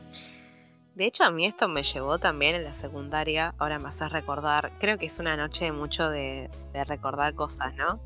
De 0.94 1.06
hecho, 1.06 1.24
a 1.24 1.30
mí 1.30 1.46
esto 1.46 1.68
me 1.68 1.82
llevó 1.82 2.18
también 2.18 2.54
en 2.56 2.64
la 2.64 2.74
secundaria. 2.74 3.54
Ahora 3.58 3.78
me 3.78 3.88
haces 3.88 4.10
recordar. 4.12 4.72
Creo 4.80 4.98
que 4.98 5.06
es 5.06 5.18
una 5.18 5.36
noche 5.36 5.72
mucho 5.72 6.10
de, 6.10 6.50
de 6.72 6.84
recordar 6.84 7.34
cosas, 7.34 7.74
¿no? 7.76 8.00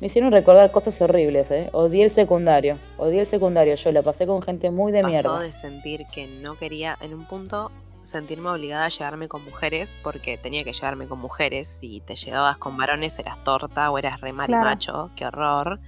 Me 0.00 0.06
hicieron 0.06 0.30
recordar 0.30 0.70
cosas 0.70 1.00
horribles, 1.02 1.50
¿eh? 1.50 1.70
Odié 1.72 2.04
el 2.04 2.12
secundario. 2.12 2.78
Odié 2.98 3.20
el 3.20 3.26
secundario. 3.26 3.74
Yo 3.74 3.90
la 3.90 4.02
pasé 4.02 4.28
con 4.28 4.42
gente 4.42 4.70
muy 4.70 4.92
de 4.92 5.00
Pasó 5.00 5.10
mierda. 5.10 5.40
de 5.40 5.52
sentir 5.52 6.06
que 6.06 6.28
no 6.28 6.56
quería, 6.56 6.96
en 7.00 7.14
un 7.14 7.26
punto, 7.26 7.72
sentirme 8.08 8.50
obligada 8.50 8.86
a 8.86 8.88
llevarme 8.88 9.28
con 9.28 9.44
mujeres, 9.44 9.94
porque 10.02 10.36
tenía 10.38 10.64
que 10.64 10.72
llevarme 10.72 11.06
con 11.06 11.18
mujeres. 11.20 11.76
Si 11.80 12.00
te 12.00 12.14
llevabas 12.14 12.56
con 12.56 12.76
varones, 12.76 13.18
eras 13.18 13.42
torta 13.44 13.90
o 13.90 13.98
eras 13.98 14.20
re 14.20 14.32
marimacho. 14.32 14.92
Claro. 14.92 15.10
Qué 15.14 15.26
horror. 15.26 15.78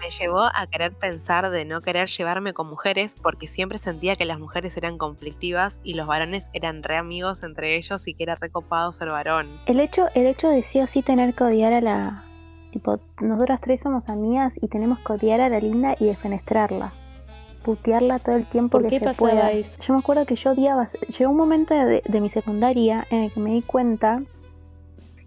Me 0.00 0.10
llevó 0.10 0.40
a 0.42 0.66
querer 0.66 0.92
pensar 0.92 1.48
de 1.50 1.64
no 1.64 1.80
querer 1.80 2.08
llevarme 2.08 2.52
con 2.52 2.68
mujeres, 2.68 3.14
porque 3.22 3.46
siempre 3.46 3.78
sentía 3.78 4.16
que 4.16 4.24
las 4.24 4.40
mujeres 4.40 4.76
eran 4.76 4.98
conflictivas 4.98 5.78
y 5.84 5.94
los 5.94 6.08
varones 6.08 6.50
eran 6.54 6.82
re 6.82 6.96
amigos 6.96 7.44
entre 7.44 7.76
ellos 7.76 8.08
y 8.08 8.14
que 8.14 8.24
era 8.24 8.34
recopado 8.34 8.90
ser 8.90 9.10
varón. 9.10 9.48
el 9.66 9.78
hecho, 9.78 10.08
el 10.16 10.26
hecho 10.26 10.48
de 10.48 10.64
sí 10.64 10.80
o 10.80 10.88
sí 10.88 11.02
tener 11.02 11.34
que 11.34 11.44
odiar 11.44 11.72
a 11.72 11.80
la... 11.80 12.24
Tipo, 12.72 12.98
nosotras 13.20 13.60
tres 13.60 13.82
somos 13.82 14.08
amigas 14.08 14.52
y 14.60 14.66
tenemos 14.66 14.98
que 15.00 15.12
odiar 15.12 15.40
a 15.40 15.48
la 15.48 15.60
linda 15.60 15.94
y 16.00 16.06
defenestrarla. 16.06 16.92
Putearla 17.64 18.18
todo 18.18 18.36
el 18.36 18.46
tiempo 18.46 18.78
¿Por 18.78 18.82
que 18.84 18.88
qué 18.90 18.98
se 18.98 19.04
pasaba 19.06 19.30
pueda. 19.30 19.52
eso? 19.52 19.80
Yo 19.80 19.94
me 19.94 20.00
acuerdo 20.00 20.26
que 20.26 20.36
yo 20.36 20.50
odiaba... 20.52 20.86
Llegó 20.86 21.30
un 21.30 21.36
momento 21.36 21.74
de, 21.74 22.02
de 22.06 22.20
mi 22.20 22.28
secundaria 22.28 23.06
en 23.10 23.22
el 23.24 23.32
que 23.32 23.40
me 23.40 23.52
di 23.52 23.62
cuenta 23.62 24.22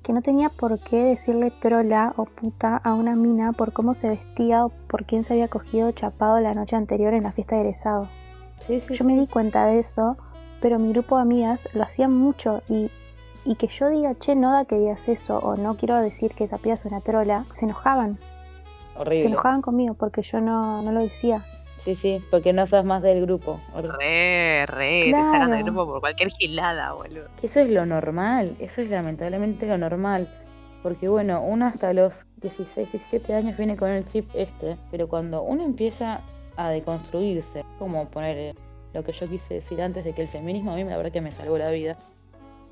que 0.03 0.13
no 0.13 0.21
tenía 0.21 0.49
por 0.49 0.79
qué 0.79 0.97
decirle 0.97 1.51
trola 1.59 2.13
o 2.17 2.25
puta 2.25 2.77
a 2.77 2.93
una 2.93 3.15
mina 3.15 3.53
por 3.53 3.73
cómo 3.73 3.95
se 3.95 4.09
vestía 4.09 4.63
o 4.65 4.69
por 4.69 5.05
quién 5.05 5.23
se 5.23 5.33
había 5.33 5.47
cogido 5.47 5.91
chapado 5.93 6.39
la 6.39 6.53
noche 6.53 6.75
anterior 6.75 7.13
en 7.15 7.23
la 7.23 7.31
fiesta 7.31 7.55
de 7.55 7.61
egresado. 7.61 8.07
Sí, 8.59 8.79
sí, 8.81 8.93
Yo 8.93 9.03
me 9.03 9.15
di 9.19 9.25
cuenta 9.25 9.65
de 9.65 9.79
eso, 9.79 10.15
pero 10.61 10.77
mi 10.77 10.91
grupo 10.93 11.15
de 11.15 11.23
amigas 11.23 11.67
lo 11.73 11.81
hacían 11.83 12.13
mucho 12.13 12.61
y, 12.69 12.91
y 13.45 13.55
que 13.55 13.67
yo 13.67 13.89
diga, 13.89 14.13
che, 14.19 14.35
no 14.35 14.51
da 14.51 14.65
que 14.65 14.77
digas 14.77 15.09
eso 15.09 15.39
o 15.39 15.55
no 15.57 15.75
quiero 15.75 15.97
decir 15.97 16.33
que 16.35 16.43
esa 16.43 16.59
piba 16.59 16.75
es 16.75 16.85
una 16.85 17.01
trola, 17.01 17.45
se 17.53 17.65
enojaban. 17.65 18.19
Se 18.93 18.99
Horrible. 19.01 19.25
enojaban 19.25 19.61
conmigo 19.63 19.95
porque 19.95 20.21
yo 20.21 20.39
no, 20.39 20.83
no 20.83 20.91
lo 20.91 21.01
decía. 21.01 21.43
Sí, 21.77 21.95
sí, 21.95 22.23
porque 22.31 22.53
no 22.53 22.65
sos 22.67 22.85
más 22.85 23.01
del 23.01 23.21
grupo. 23.21 23.59
Re, 23.75 24.65
re, 24.65 25.03
te 25.05 25.11
sacan 25.11 25.51
del 25.51 25.63
grupo 25.63 25.85
por 25.85 25.99
cualquier 25.99 26.29
gilada, 26.31 26.93
boludo. 26.93 27.27
Que 27.39 27.47
Eso 27.47 27.59
es 27.59 27.69
lo 27.69 27.85
normal, 27.85 28.55
eso 28.59 28.81
es 28.81 28.89
lamentablemente 28.89 29.67
lo 29.67 29.77
normal. 29.77 30.27
Porque 30.81 31.07
bueno, 31.07 31.41
uno 31.41 31.65
hasta 31.65 31.93
los 31.93 32.25
16, 32.37 32.91
17 32.91 33.33
años 33.33 33.57
viene 33.57 33.75
con 33.75 33.89
el 33.89 34.05
chip 34.05 34.29
este, 34.35 34.77
pero 34.91 35.07
cuando 35.07 35.41
uno 35.41 35.63
empieza 35.63 36.21
a 36.57 36.69
deconstruirse, 36.69 37.65
como 37.79 38.07
poner 38.09 38.37
eh, 38.37 38.55
lo 38.93 39.03
que 39.03 39.11
yo 39.11 39.27
quise 39.27 39.55
decir 39.55 39.81
antes 39.81 40.05
de 40.05 40.13
que 40.13 40.21
el 40.21 40.27
feminismo 40.27 40.71
a 40.71 40.75
mí 40.75 40.83
la 40.83 40.95
verdad 40.95 41.11
que 41.11 41.21
me 41.21 41.31
salvó 41.31 41.57
la 41.57 41.71
vida, 41.71 41.97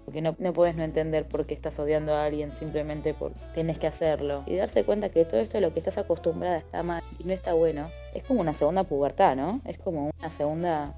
porque 0.06 0.22
no, 0.22 0.36
no 0.40 0.54
puedes 0.54 0.76
no 0.76 0.84
entender 0.84 1.28
por 1.28 1.46
qué 1.46 1.54
estás 1.54 1.80
odiando 1.80 2.14
a 2.14 2.26
alguien 2.26 2.52
simplemente 2.52 3.14
porque 3.14 3.40
tienes 3.54 3.80
que 3.80 3.88
hacerlo. 3.88 4.44
Y 4.46 4.56
darse 4.56 4.84
cuenta 4.84 5.10
que 5.10 5.26
todo 5.26 5.40
esto 5.40 5.58
de 5.58 5.62
lo 5.62 5.74
que 5.74 5.80
estás 5.80 5.98
acostumbrada 5.98 6.58
está 6.58 6.84
mal 6.84 7.02
y 7.20 7.24
no 7.24 7.34
está 7.34 7.54
bueno. 7.54 7.90
Es 8.14 8.24
como 8.24 8.42
una 8.42 8.54
segunda 8.54 8.84
pubertad, 8.84 9.36
¿no? 9.36 9.62
Es 9.66 9.78
como 9.78 10.12
una 10.20 10.30
segunda 10.30 10.94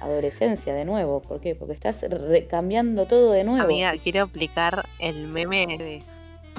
adolescencia 0.00 0.74
de 0.74 0.84
nuevo. 0.84 1.22
¿Por 1.22 1.40
qué? 1.40 1.54
Porque 1.54 1.72
estás 1.72 2.02
re- 2.02 2.46
cambiando 2.46 3.06
todo 3.06 3.32
de 3.32 3.44
nuevo. 3.44 3.64
Amiga, 3.64 3.92
quiero 4.02 4.22
aplicar 4.24 4.86
el 4.98 5.26
meme 5.28 5.66
de 5.78 6.02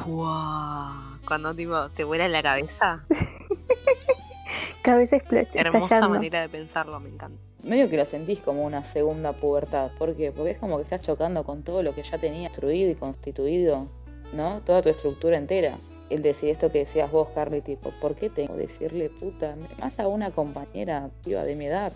¡Pua! 0.04 1.20
Cuando 1.28 1.54
tipo 1.56 1.90
te 1.90 2.04
vuela 2.04 2.28
la 2.28 2.42
cabeza. 2.44 3.04
Cabeza 4.82 5.18
expl- 5.18 5.48
Hermosa 5.54 5.86
estallando. 5.96 6.10
manera 6.16 6.42
de 6.42 6.50
pensarlo, 6.50 7.00
me 7.00 7.10
encanta. 7.10 7.42
Medio 7.68 7.89
que 7.89 7.97
lo 7.97 8.05
sentís 8.05 8.39
como 8.39 8.65
una 8.65 8.84
segunda 8.84 9.34
pubertad. 9.34 9.91
¿Por 9.97 10.15
qué? 10.15 10.32
Porque 10.32 10.51
es 10.51 10.57
como 10.57 10.78
que 10.78 10.84
estás 10.84 11.01
chocando 11.01 11.43
con 11.43 11.63
todo 11.63 11.84
lo 11.84 11.93
que 11.93 12.03
ya 12.03 12.18
tenías 12.18 12.51
construido 12.51 12.91
y 12.91 12.95
constituido, 12.95 13.88
¿no? 14.34 14.61
Toda 14.61 14.82
tu 14.82 14.89
estructura 14.89 15.38
entera. 15.38 15.78
El 16.09 16.22
decir 16.22 16.49
esto 16.49 16.72
que 16.72 16.80
decías 16.80 17.11
vos, 17.11 17.30
Carly, 17.36 17.61
tipo, 17.61 17.91
¿por 18.01 18.15
qué 18.15 18.30
tengo 18.30 18.55
decirle 18.55 19.09
puta? 19.09 19.57
Más 19.80 19.99
a 19.99 20.07
una 20.07 20.32
compañera 20.32 21.09
piba 21.24 21.43
de 21.43 21.55
mi 21.55 21.65
edad. 21.65 21.91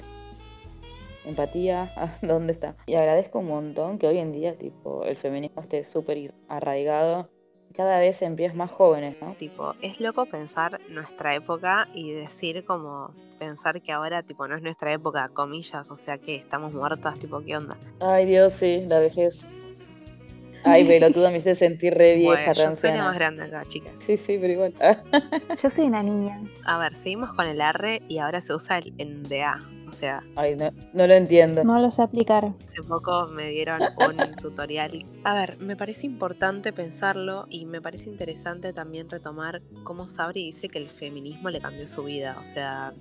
Empatía, 1.26 1.84
¿a 1.95 2.17
¿dónde 2.22 2.51
está? 2.51 2.76
Y 2.86 2.95
agradezco 2.95 3.39
un 3.39 3.47
montón 3.47 3.97
que 3.97 4.07
hoy 4.07 4.17
en 4.17 4.34
día, 4.34 4.57
tipo, 4.57 5.05
el 5.05 5.15
feminismo 5.15 5.61
esté 5.61 5.86
súper 5.86 6.34
arraigado. 6.49 7.30
Cada 7.76 7.99
vez 7.99 8.22
en 8.22 8.36
pies 8.36 8.53
más 8.55 8.72
jóvenes, 8.72 9.15
¿no? 9.22 9.34
Tipo, 9.36 9.76
es 9.82 9.99
loco 9.99 10.26
pensar 10.26 10.80
nuestra 10.89 11.36
época 11.36 11.88
y 11.93 12.11
decir 12.11 12.65
como 12.65 13.11
pensar 13.39 13.82
que 13.82 13.91
ahora 13.91 14.24
tipo 14.24 14.47
no 14.47 14.55
es 14.55 14.61
nuestra 14.61 14.91
época, 14.93 15.30
comillas, 15.34 15.89
o 15.89 15.95
sea 15.95 16.17
que 16.17 16.36
estamos 16.36 16.74
muertas, 16.74 17.17
tipo, 17.19 17.41
¿qué 17.41 17.57
onda? 17.57 17.78
Ay, 17.99 18.26
Dios, 18.26 18.53
sí, 18.53 18.84
la 18.88 18.99
vejez. 18.99 19.45
Ay, 20.63 20.86
pelotuda, 20.86 21.32
me 21.32 21.38
hice 21.38 21.55
sentir 21.55 21.95
re 21.95 22.15
vieja, 22.15 22.53
Bueno, 22.53 22.53
yo 22.53 22.72
soy 22.72 22.91
la 22.91 23.03
más 23.03 23.15
grande 23.15 23.43
acá, 23.43 23.63
chicas. 23.67 23.93
Sí, 24.05 24.17
sí, 24.17 24.38
pero 24.39 24.53
igual. 24.53 24.74
Yo 25.61 25.69
soy 25.69 25.86
una 25.86 26.03
niña. 26.03 26.39
A 26.65 26.78
ver, 26.78 26.95
seguimos 26.95 27.34
con 27.34 27.47
el 27.47 27.61
arre 27.61 28.01
y 28.07 28.19
ahora 28.19 28.41
se 28.41 28.53
usa 28.53 28.78
el 28.78 28.93
NDA. 28.97 29.59
O 29.92 29.94
sea, 29.94 30.24
Ay, 30.36 30.56
no, 30.56 30.72
no 30.94 31.06
lo 31.06 31.14
entiendo. 31.14 31.64
No 31.64 31.80
lo 31.80 31.92
sé 31.92 32.02
aplicar. 32.02 32.54
hace 32.70 32.82
poco 32.88 33.28
me 33.28 33.50
dieron 33.50 33.82
un 33.98 34.36
tutorial. 34.42 35.04
A 35.26 35.34
ver, 35.34 35.60
me 35.60 35.76
parece 35.76 36.08
importante 36.08 36.72
pensarlo 36.72 37.46
y 37.50 37.66
me 37.66 37.82
parece 37.82 38.10
interesante 38.10 38.72
también 38.74 39.10
retomar 39.10 39.62
cómo 39.84 40.08
Sabri 40.08 40.46
dice 40.46 40.70
que 40.70 40.80
el 40.80 40.89
feminismo 40.89 41.50
le 41.50 41.60
cambió 41.60 41.88
su 41.88 42.04
vida. 42.06 42.38
O 42.39 42.44
sea, 42.46 42.94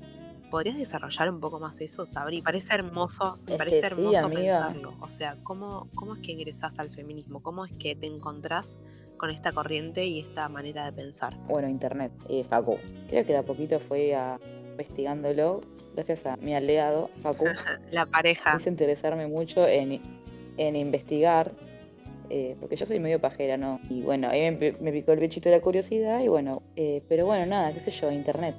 ¿podrías 0.51 0.77
desarrollar 0.77 1.31
un 1.31 1.41
poco 1.41 1.61
más 1.61 1.81
eso, 1.81 2.05
Sabri? 2.05 2.43
Parece 2.43 2.75
hermoso, 2.75 3.39
me 3.47 3.53
Es 3.53 3.59
parece 3.59 3.81
sí, 3.81 3.87
hermoso 3.87 4.27
amiga. 4.27 4.59
pensarlo. 4.67 4.95
O 5.01 5.09
sea, 5.09 5.37
¿cómo, 5.45 5.89
¿cómo 5.95 6.15
es 6.17 6.21
que 6.21 6.33
ingresás 6.33 6.79
al 6.81 6.91
feminismo? 6.91 7.41
¿Cómo 7.41 7.65
es 7.65 7.77
que 7.79 7.95
te 7.95 8.07
encontrás 8.07 8.79
con 9.17 9.31
esta 9.31 9.53
corriente 9.53 10.07
y 10.07 10.21
esta 10.21 10.49
manera 10.49 10.85
de 10.87 10.93
pensar? 10.93 11.37
Bueno, 11.47 11.69
internet, 11.69 12.11
eh, 12.29 12.43
Facu. 12.43 12.79
Creo 13.09 13.25
que 13.25 13.33
de 13.33 13.39
a 13.39 13.43
poquito 13.45 13.79
fue 13.79 14.15
a, 14.15 14.39
investigándolo, 14.81 15.61
gracias 15.95 16.25
a 16.27 16.37
mi 16.37 16.55
aliado, 16.55 17.09
Facu. 17.23 17.45
La 17.91 18.07
pareja. 18.07 18.57
hizo 18.59 18.69
interesarme 18.69 19.27
mucho 19.27 19.67
en, 19.67 20.01
en 20.57 20.77
investigar 20.77 21.53
eh, 22.31 22.57
porque 22.61 22.77
yo 22.77 22.87
soy 22.87 23.01
medio 23.01 23.21
pajera, 23.21 23.57
¿no? 23.57 23.81
Y 23.89 24.03
bueno, 24.03 24.29
ahí 24.29 24.51
me, 24.53 24.73
me 24.81 24.93
picó 24.93 25.13
el 25.13 25.19
bichito 25.19 25.49
de 25.49 25.57
la 25.57 25.61
curiosidad 25.63 26.21
y 26.23 26.29
bueno, 26.29 26.63
eh, 26.77 27.03
pero 27.09 27.27
bueno, 27.27 27.45
nada, 27.47 27.73
qué 27.73 27.81
sé 27.81 27.91
yo, 27.91 28.11
internet. 28.11 28.55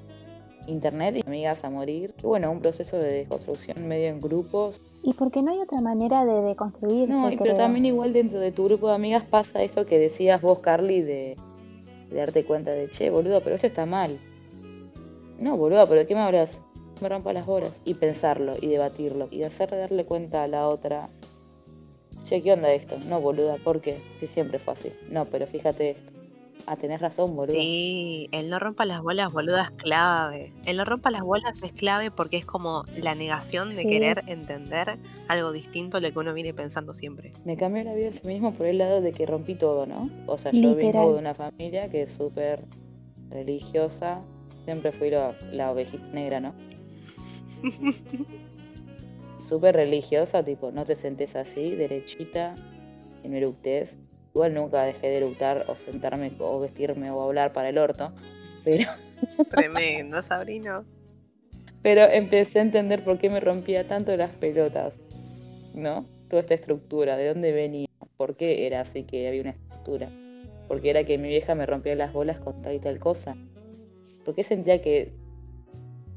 Internet 0.67 1.15
y 1.17 1.21
amigas 1.27 1.63
a 1.63 1.69
morir. 1.69 2.13
Y 2.21 2.27
bueno, 2.27 2.51
un 2.51 2.59
proceso 2.59 2.97
de 2.99 3.11
desconstrucción 3.13 3.87
medio 3.87 4.09
en 4.09 4.19
grupos. 4.21 4.79
Y 5.01 5.13
porque 5.13 5.41
no 5.41 5.51
hay 5.51 5.57
otra 5.59 5.79
manera 5.81 6.23
de 6.25 6.41
deconstruirse, 6.41 7.11
No, 7.13 7.29
y- 7.31 7.37
pero 7.37 7.53
creo. 7.55 7.57
también 7.57 7.85
igual 7.85 8.13
dentro 8.13 8.39
de 8.39 8.51
tu 8.51 8.65
grupo 8.65 8.89
de 8.89 8.95
amigas 8.95 9.23
pasa 9.23 9.63
eso 9.63 9.85
que 9.85 9.97
decías 9.97 10.39
vos, 10.41 10.59
Carly, 10.59 11.01
de, 11.01 11.35
de 12.09 12.15
darte 12.15 12.43
cuenta 12.43 12.71
de, 12.71 12.89
che, 12.91 13.09
boludo, 13.09 13.41
pero 13.41 13.55
esto 13.55 13.67
está 13.67 13.85
mal. 13.87 14.19
No, 15.41 15.57
boludo, 15.57 15.85
pero 15.87 15.99
¿de 16.01 16.07
qué 16.07 16.13
me 16.15 16.21
hablas? 16.21 16.59
Me 17.01 17.09
rompa 17.09 17.33
las 17.33 17.45
bolas. 17.47 17.81
Y 17.83 17.95
pensarlo, 17.95 18.53
y 18.61 18.67
debatirlo, 18.67 19.27
y 19.31 19.41
hacerle 19.43 19.77
darle 19.77 20.05
cuenta 20.05 20.43
a 20.43 20.47
la 20.47 20.67
otra. 20.67 21.09
Che, 22.25 22.43
¿qué 22.43 22.53
onda 22.53 22.71
esto? 22.71 22.97
No, 23.07 23.19
boluda, 23.19 23.55
¿por 23.55 23.81
qué? 23.81 23.97
Si 24.19 24.27
siempre 24.27 24.59
fue 24.59 24.73
así. 24.73 24.91
No, 25.09 25.25
pero 25.25 25.47
fíjate 25.47 25.89
esto. 25.91 26.11
Ah, 26.67 26.75
tenés 26.75 27.01
razón, 27.01 27.35
boluda. 27.35 27.55
Sí, 27.59 28.29
el 28.31 28.47
no 28.51 28.59
rompa 28.59 28.85
las 28.85 29.01
bolas, 29.01 29.33
boluda, 29.33 29.63
es 29.63 29.71
clave. 29.71 30.53
El 30.67 30.77
no 30.77 30.85
rompa 30.85 31.09
las 31.09 31.23
bolas 31.23 31.55
es 31.63 31.71
clave 31.73 32.11
porque 32.11 32.37
es 32.37 32.45
como 32.45 32.83
la 32.95 33.15
negación 33.15 33.69
de 33.69 33.75
Sí. 33.77 33.87
querer 33.87 34.21
entender 34.27 34.99
algo 35.27 35.51
distinto 35.51 35.97
a 35.97 36.01
lo 36.01 36.11
que 36.13 36.19
uno 36.19 36.35
viene 36.35 36.53
pensando 36.53 36.93
siempre. 36.93 37.33
Me 37.45 37.57
cambió 37.57 37.83
la 37.83 37.95
vida 37.95 38.09
el 38.09 38.13
feminismo 38.13 38.53
por 38.53 38.67
el 38.67 38.77
lado 38.77 39.01
de 39.01 39.11
que 39.11 39.25
rompí 39.25 39.55
todo, 39.55 39.87
¿no? 39.87 40.07
O 40.27 40.37
sea, 40.37 40.51
yo 40.51 40.69
Literal. 40.69 40.91
vengo 41.01 41.13
de 41.13 41.19
una 41.19 41.33
familia 41.33 41.89
que 41.89 42.03
es 42.03 42.11
súper 42.11 42.63
religiosa. 43.31 44.21
Siempre 44.65 44.91
fui 44.91 45.09
la, 45.09 45.35
la 45.51 45.71
ovejita 45.71 46.05
negra, 46.13 46.39
¿no? 46.39 46.53
Súper 49.37 49.75
religiosa, 49.75 50.43
tipo, 50.43 50.71
no 50.71 50.85
te 50.85 50.95
sentes 50.95 51.35
así, 51.35 51.75
derechita, 51.75 52.55
y 53.23 53.27
no 53.27 53.37
eructes. 53.37 53.97
Igual 54.33 54.53
nunca 54.53 54.83
dejé 54.83 55.07
de 55.07 55.17
eructar 55.17 55.65
o 55.67 55.75
sentarme 55.75 56.31
o 56.39 56.59
vestirme 56.59 57.11
o 57.11 57.21
hablar 57.21 57.51
para 57.51 57.69
el 57.69 57.77
orto. 57.77 58.11
Pero, 58.63 58.89
Tremendo, 59.49 60.21
Sabrino. 60.23 60.85
pero 61.81 62.03
empecé 62.03 62.59
a 62.59 62.61
entender 62.61 63.03
por 63.03 63.17
qué 63.17 63.29
me 63.29 63.39
rompía 63.39 63.87
tanto 63.87 64.15
las 64.15 64.29
pelotas, 64.31 64.93
¿no? 65.73 66.05
Toda 66.29 66.41
esta 66.43 66.53
estructura, 66.53 67.17
de 67.17 67.27
dónde 67.27 67.51
venía, 67.51 67.87
por 68.15 68.37
qué 68.37 68.67
era 68.67 68.81
así 68.81 69.03
que 69.03 69.27
había 69.27 69.41
una 69.41 69.49
estructura. 69.51 70.09
Porque 70.67 70.91
era 70.91 71.03
que 71.03 71.17
mi 71.17 71.27
vieja 71.27 71.55
me 71.55 71.65
rompía 71.65 71.95
las 71.95 72.13
bolas 72.13 72.39
con 72.39 72.61
tal 72.61 72.75
y 72.75 72.79
tal 72.79 72.99
cosa. 72.99 73.35
Porque 74.25 74.43
sentía 74.43 74.81
que 74.81 75.13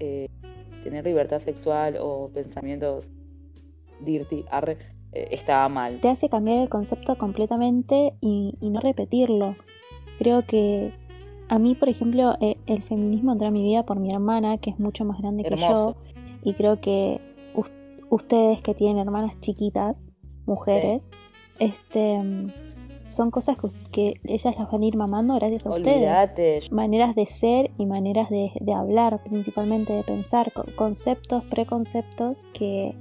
eh, 0.01 0.29
tener 0.83 1.05
libertad 1.05 1.41
sexual 1.41 1.97
o 2.01 2.29
pensamientos 2.33 3.11
dirty 4.05 4.45
arre, 4.51 4.77
eh, 5.13 5.29
estaba 5.31 5.69
mal. 5.69 6.01
Te 6.01 6.09
hace 6.09 6.29
cambiar 6.29 6.59
el 6.59 6.69
concepto 6.69 7.17
completamente 7.17 8.15
y, 8.21 8.55
y 8.61 8.71
no 8.71 8.81
repetirlo. 8.81 9.55
Creo 10.19 10.45
que 10.47 10.93
a 11.49 11.59
mí, 11.59 11.75
por 11.75 11.89
ejemplo, 11.89 12.37
eh, 12.41 12.57
el 12.67 12.83
feminismo 12.83 13.33
entró 13.33 13.49
a 13.49 13.51
mi 13.51 13.63
vida 13.63 13.85
por 13.85 13.99
mi 13.99 14.11
hermana, 14.13 14.59
que 14.59 14.71
es 14.71 14.79
mucho 14.79 15.05
más 15.05 15.19
grande 15.21 15.45
Hermoso. 15.47 15.95
que 15.95 16.11
yo. 16.11 16.51
Y 16.51 16.55
creo 16.55 16.81
que 16.81 17.21
us- 17.55 17.73
ustedes 18.11 18.61
que 18.63 18.75
tienen 18.75 18.99
hermanas 18.99 19.39
chiquitas, 19.41 20.05
mujeres, 20.47 21.11
este 21.59 22.21
son 23.09 23.31
cosas 23.31 23.57
que, 23.93 24.15
ellas 24.25 24.55
las 24.59 24.71
van 24.71 24.83
a 24.83 24.87
ir 24.87 24.97
mamando 24.97 25.35
gracias 25.35 25.67
a 25.67 25.71
ustedes. 25.71 25.97
Olvídate, 25.97 26.61
maneras 26.71 27.15
de 27.15 27.27
ser 27.27 27.71
y 27.79 27.87
maneras 27.87 28.31
de, 28.31 28.53
de 28.61 28.73
hablar, 28.73 29.23
principalmente 29.25 29.93
de 29.93 30.03
pensar, 30.03 30.53
con- 30.53 30.67
conceptos, 30.77 31.45
preconceptos 31.45 32.47
que 32.53 32.95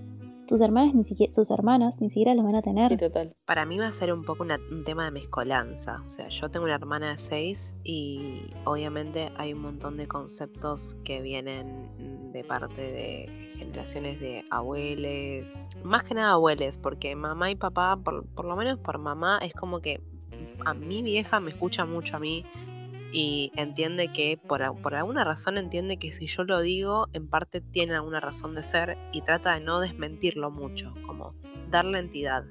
tus 0.47 0.61
hermanas 0.61 0.93
ni 0.93 1.03
siquiera, 1.03 1.33
sus 1.33 1.51
hermanas 1.51 2.01
ni 2.01 2.09
siquiera 2.09 2.33
los 2.35 2.45
van 2.45 2.55
a 2.55 2.61
tener. 2.61 2.97
Para 3.45 3.65
mí 3.65 3.77
va 3.77 3.87
a 3.87 3.91
ser 3.91 4.13
un 4.13 4.23
poco 4.23 4.43
un 4.43 4.83
tema 4.83 5.05
de 5.05 5.11
mezcolanza. 5.11 6.01
O 6.05 6.09
sea, 6.09 6.27
yo 6.29 6.49
tengo 6.49 6.65
una 6.65 6.75
hermana 6.75 7.11
de 7.11 7.17
seis 7.17 7.75
y 7.83 8.51
obviamente 8.65 9.31
hay 9.37 9.53
un 9.53 9.61
montón 9.61 9.97
de 9.97 10.07
conceptos 10.07 10.95
que 11.03 11.21
vienen 11.21 12.31
de 12.31 12.43
parte 12.43 12.81
de 12.81 13.53
generaciones 13.57 14.19
de 14.19 14.43
abueles. 14.49 15.67
Más 15.83 16.03
que 16.03 16.15
nada 16.15 16.33
abueles, 16.33 16.77
porque 16.77 17.15
mamá 17.15 17.51
y 17.51 17.55
papá, 17.55 17.97
por, 17.97 18.25
por 18.27 18.45
lo 18.45 18.55
menos 18.55 18.79
por 18.79 18.97
mamá, 18.97 19.39
es 19.41 19.53
como 19.53 19.81
que 19.81 20.01
a 20.65 20.73
mi 20.73 21.01
vieja 21.01 21.39
me 21.39 21.51
escucha 21.51 21.85
mucho 21.85 22.17
a 22.17 22.19
mí 22.19 22.45
y 23.13 23.51
entiende 23.55 24.11
que 24.11 24.37
por, 24.37 24.63
alguna 24.63 25.23
razón 25.23 25.59
entiende 25.59 25.97
que 25.97 26.11
si 26.11 26.25
yo 26.25 26.43
lo 26.43 26.61
digo, 26.61 27.07
en 27.13 27.29
parte 27.29 27.61
tiene 27.61 27.93
alguna 27.93 28.19
razón 28.19 28.55
de 28.55 28.63
ser 28.63 28.97
y 29.11 29.21
trata 29.21 29.53
de 29.53 29.61
no 29.61 29.79
desmentirlo 29.79 30.49
mucho, 30.49 30.93
como 31.05 31.35
darle 31.69 31.99
entidad 31.99 32.43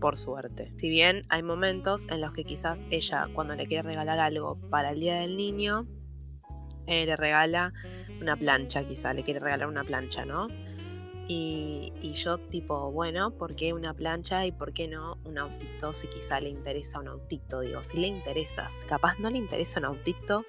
por 0.00 0.16
suerte. 0.16 0.72
Si 0.76 0.88
bien 0.88 1.26
hay 1.28 1.42
momentos 1.42 2.06
en 2.08 2.22
los 2.22 2.32
que 2.32 2.44
quizás 2.44 2.80
ella, 2.90 3.28
cuando 3.34 3.54
le 3.54 3.66
quiere 3.66 3.86
regalar 3.86 4.18
algo 4.18 4.58
para 4.70 4.92
el 4.92 5.00
Día 5.00 5.20
del 5.20 5.36
Niño, 5.36 5.86
eh, 6.86 7.04
le 7.04 7.16
regala 7.16 7.74
una 8.22 8.34
plancha, 8.34 8.84
quizá 8.84 9.12
le 9.12 9.22
quiere 9.22 9.40
regalar 9.40 9.68
una 9.68 9.84
plancha, 9.84 10.24
¿no? 10.24 10.48
Y, 11.28 11.92
y 12.00 12.14
yo 12.14 12.38
tipo, 12.38 12.90
bueno, 12.90 13.30
¿por 13.30 13.54
qué 13.54 13.74
una 13.74 13.92
plancha 13.92 14.46
y 14.46 14.52
por 14.52 14.72
qué 14.72 14.88
no 14.88 15.18
un 15.24 15.38
autito 15.38 15.92
si 15.92 16.06
quizá 16.08 16.40
le 16.40 16.48
interesa 16.48 17.00
un 17.00 17.08
autito? 17.08 17.60
Digo, 17.60 17.82
si 17.82 17.98
le 17.98 18.06
interesa, 18.06 18.66
capaz 18.88 19.18
no 19.18 19.28
le 19.28 19.36
interesa 19.36 19.78
un 19.78 19.84
autito, 19.84 20.46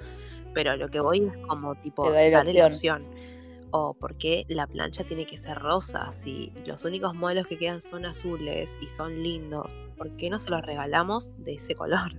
pero 0.53 0.77
lo 0.77 0.87
que 0.89 1.01
voy 1.01 1.25
es 1.25 1.37
como 1.47 1.75
tipo, 1.75 2.09
darle 2.09 2.53
la 2.53 2.67
opción. 2.67 3.03
opción. 3.03 3.39
O 3.71 3.93
por 3.93 4.15
qué 4.15 4.45
la 4.47 4.65
plancha 4.65 5.03
tiene 5.03 5.25
que 5.25 5.37
ser 5.37 5.59
rosa, 5.59 6.11
si 6.11 6.51
los 6.65 6.85
únicos 6.85 7.13
modelos 7.13 7.45
que 7.45 7.57
quedan 7.57 7.81
son 7.81 8.05
azules 8.05 8.79
y 8.81 8.87
son 8.87 9.21
lindos, 9.21 9.75
¿por 9.97 10.15
qué 10.15 10.29
no 10.29 10.39
se 10.39 10.49
los 10.49 10.61
regalamos 10.61 11.33
de 11.43 11.55
ese 11.55 11.75
color? 11.75 12.13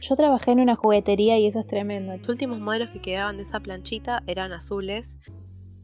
Yo 0.00 0.14
trabajé 0.14 0.52
en 0.52 0.60
una 0.60 0.76
juguetería 0.76 1.38
y 1.38 1.46
eso 1.46 1.60
es 1.60 1.66
tremendo. 1.66 2.16
Los 2.16 2.28
últimos 2.28 2.60
modelos 2.60 2.90
que 2.90 3.00
quedaban 3.00 3.36
de 3.36 3.42
esa 3.42 3.60
planchita 3.60 4.22
eran 4.26 4.52
azules 4.52 5.16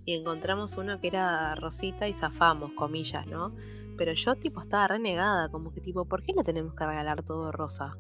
y 0.04 0.14
encontramos 0.14 0.76
uno 0.76 1.00
que 1.00 1.08
era 1.08 1.54
rosita 1.54 2.08
y 2.08 2.12
zafamos, 2.12 2.72
comillas, 2.72 3.26
¿no? 3.26 3.52
Pero 3.96 4.12
yo 4.14 4.34
tipo 4.36 4.60
estaba 4.60 4.88
renegada, 4.88 5.48
como 5.48 5.72
que 5.72 5.80
tipo, 5.80 6.04
¿por 6.04 6.22
qué 6.22 6.32
le 6.36 6.42
tenemos 6.44 6.74
que 6.74 6.84
regalar 6.86 7.22
todo 7.22 7.52
rosa? 7.52 7.96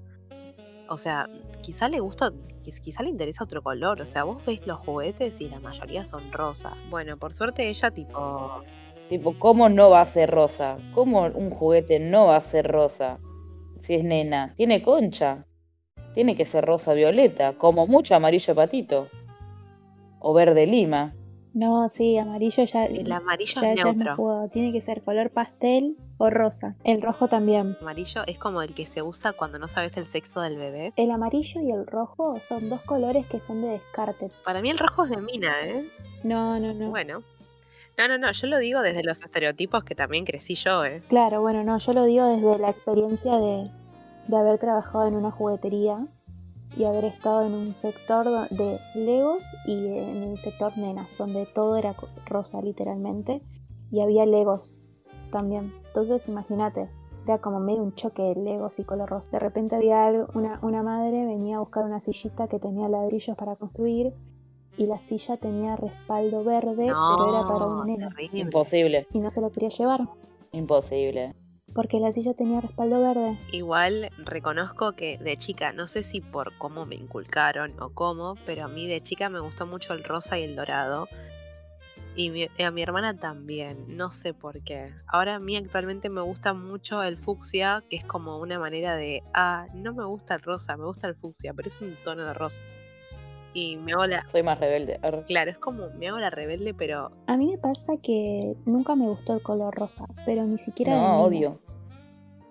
O 0.88 0.98
sea, 0.98 1.28
quizá 1.62 1.88
le 1.88 2.00
gusta, 2.00 2.32
quiz- 2.64 2.80
quizá 2.82 3.02
le 3.02 3.10
interesa 3.10 3.44
otro 3.44 3.62
color, 3.62 4.00
o 4.00 4.06
sea, 4.06 4.24
vos 4.24 4.44
ves 4.44 4.66
los 4.66 4.78
juguetes 4.80 5.40
y 5.40 5.48
la 5.48 5.60
mayoría 5.60 6.04
son 6.04 6.30
rosas. 6.32 6.74
Bueno, 6.90 7.16
por 7.16 7.32
suerte 7.32 7.68
ella 7.68 7.90
tipo, 7.90 8.62
Tipo, 9.08 9.38
¿cómo 9.38 9.68
no 9.68 9.90
va 9.90 10.00
a 10.00 10.06
ser 10.06 10.30
rosa? 10.30 10.78
¿Cómo 10.94 11.22
un 11.26 11.50
juguete 11.50 11.98
no 11.98 12.26
va 12.26 12.36
a 12.36 12.40
ser 12.40 12.66
rosa? 12.66 13.18
Si 13.82 13.94
es 13.94 14.04
nena, 14.04 14.54
tiene 14.56 14.82
concha. 14.82 15.44
Tiene 16.14 16.34
que 16.34 16.46
ser 16.46 16.64
rosa 16.64 16.94
violeta, 16.94 17.52
como 17.54 17.86
mucho 17.86 18.14
amarillo 18.14 18.54
patito. 18.54 19.08
O 20.18 20.32
verde 20.32 20.66
lima. 20.66 21.12
No, 21.54 21.88
sí, 21.88 22.16
amarillo 22.16 22.64
ya, 22.64 22.86
el 22.86 23.12
amarillo 23.12 23.60
ya, 23.60 23.72
es 23.72 23.78
ya 23.82 23.92
neutro. 23.92 24.48
Tiene 24.52 24.72
que 24.72 24.80
ser 24.80 25.02
color 25.02 25.30
pastel 25.30 25.96
o 26.16 26.30
rosa. 26.30 26.76
El 26.84 27.02
rojo 27.02 27.28
también. 27.28 27.76
Amarillo 27.80 28.22
es 28.26 28.38
como 28.38 28.62
el 28.62 28.74
que 28.74 28.86
se 28.86 29.02
usa 29.02 29.32
cuando 29.32 29.58
no 29.58 29.68
sabes 29.68 29.96
el 29.96 30.06
sexo 30.06 30.40
del 30.40 30.56
bebé. 30.56 30.92
El 30.96 31.10
amarillo 31.10 31.60
y 31.60 31.70
el 31.70 31.86
rojo 31.86 32.40
son 32.40 32.70
dos 32.70 32.80
colores 32.82 33.26
que 33.26 33.40
son 33.40 33.60
de 33.60 33.68
descarte. 33.68 34.30
Para 34.44 34.62
mí 34.62 34.70
el 34.70 34.78
rojo 34.78 35.04
es 35.04 35.10
de 35.10 35.18
mina, 35.18 35.52
¿eh? 35.64 35.86
No, 36.24 36.58
no, 36.58 36.72
no. 36.72 36.90
Bueno. 36.90 37.22
No, 37.98 38.08
no, 38.08 38.16
no, 38.16 38.32
yo 38.32 38.46
lo 38.46 38.58
digo 38.58 38.80
desde 38.80 39.02
los 39.02 39.20
estereotipos 39.20 39.84
que 39.84 39.94
también 39.94 40.24
crecí 40.24 40.54
yo, 40.54 40.82
¿eh? 40.84 41.02
Claro, 41.08 41.42
bueno, 41.42 41.62
no, 41.62 41.76
yo 41.78 41.92
lo 41.92 42.04
digo 42.04 42.24
desde 42.26 42.58
la 42.58 42.70
experiencia 42.70 43.36
de, 43.36 43.70
de 44.28 44.36
haber 44.36 44.58
trabajado 44.58 45.06
en 45.06 45.14
una 45.14 45.30
juguetería 45.30 46.06
y 46.76 46.84
haber 46.84 47.04
estado 47.04 47.46
en 47.46 47.54
un 47.54 47.74
sector 47.74 48.48
de 48.50 48.78
Legos 48.94 49.44
y 49.66 49.86
en 49.86 50.22
el 50.22 50.38
sector 50.38 50.76
nenas, 50.78 51.16
donde 51.18 51.46
todo 51.46 51.76
era 51.76 51.94
rosa 52.26 52.60
literalmente 52.62 53.42
y 53.90 54.00
había 54.00 54.24
Legos 54.26 54.80
también. 55.30 55.72
Entonces 55.88 56.28
imagínate, 56.28 56.88
era 57.24 57.38
como 57.38 57.60
medio 57.60 57.82
un 57.82 57.94
choque 57.94 58.22
de 58.22 58.34
Legos 58.36 58.78
y 58.78 58.84
color 58.84 59.08
rosa. 59.10 59.30
De 59.32 59.38
repente 59.38 59.76
había 59.76 60.06
algo- 60.06 60.28
una, 60.34 60.58
una 60.62 60.82
madre 60.82 61.24
venía 61.26 61.56
a 61.56 61.60
buscar 61.60 61.84
una 61.84 62.00
sillita 62.00 62.48
que 62.48 62.58
tenía 62.58 62.88
ladrillos 62.88 63.36
para 63.36 63.56
construir 63.56 64.14
y 64.76 64.86
la 64.86 64.98
silla 64.98 65.36
tenía 65.36 65.76
respaldo 65.76 66.42
verde, 66.44 66.86
pero 66.86 67.28
era 67.28 67.46
para 67.46 67.66
una 67.66 67.76
No, 67.76 67.84
nena. 67.84 68.16
Imposible, 68.32 69.06
y 69.12 69.18
no 69.20 69.28
se 69.30 69.40
lo 69.42 69.50
quería 69.50 69.68
llevar 69.68 70.08
imposible. 70.52 71.34
Porque 71.74 72.00
la 72.00 72.12
silla 72.12 72.34
tenía 72.34 72.60
respaldo 72.60 73.00
verde. 73.00 73.38
Igual 73.50 74.10
reconozco 74.18 74.92
que 74.92 75.18
de 75.18 75.36
chica, 75.36 75.72
no 75.72 75.86
sé 75.86 76.02
si 76.02 76.20
por 76.20 76.56
cómo 76.58 76.86
me 76.86 76.96
inculcaron 76.96 77.80
o 77.80 77.90
cómo, 77.90 78.36
pero 78.46 78.64
a 78.64 78.68
mí 78.68 78.86
de 78.86 79.02
chica 79.02 79.28
me 79.28 79.40
gustó 79.40 79.66
mucho 79.66 79.92
el 79.92 80.04
rosa 80.04 80.38
y 80.38 80.44
el 80.44 80.56
dorado. 80.56 81.08
Y 82.14 82.46
a 82.62 82.70
mi 82.70 82.82
hermana 82.82 83.16
también, 83.16 83.96
no 83.96 84.10
sé 84.10 84.34
por 84.34 84.62
qué. 84.62 84.92
Ahora 85.06 85.36
a 85.36 85.38
mí 85.38 85.56
actualmente 85.56 86.10
me 86.10 86.20
gusta 86.20 86.52
mucho 86.52 87.02
el 87.02 87.16
fucsia, 87.16 87.82
que 87.88 87.96
es 87.96 88.04
como 88.04 88.38
una 88.38 88.58
manera 88.58 88.96
de, 88.96 89.22
ah, 89.32 89.66
no 89.72 89.94
me 89.94 90.04
gusta 90.04 90.34
el 90.34 90.42
rosa, 90.42 90.76
me 90.76 90.84
gusta 90.84 91.08
el 91.08 91.14
fucsia, 91.14 91.54
pero 91.54 91.68
es 91.68 91.80
un 91.80 91.96
tono 92.04 92.26
de 92.26 92.34
rosa. 92.34 92.60
Y 93.54 93.76
me 93.76 93.92
hago 93.92 94.06
la, 94.06 94.26
Soy 94.28 94.42
más 94.42 94.58
rebelde. 94.58 94.98
Arre. 95.02 95.22
claro, 95.24 95.50
es 95.50 95.58
como, 95.58 95.88
me 95.98 96.08
hago 96.08 96.18
la 96.18 96.30
rebelde, 96.30 96.72
pero 96.74 97.10
A 97.26 97.36
mí 97.36 97.50
me 97.50 97.58
pasa 97.58 97.94
que 98.02 98.54
nunca 98.64 98.96
me 98.96 99.06
gustó 99.06 99.34
el 99.34 99.42
color 99.42 99.74
rosa, 99.74 100.06
pero 100.24 100.44
ni 100.44 100.56
siquiera 100.58 100.94
No, 100.94 101.22
odio. 101.22 101.58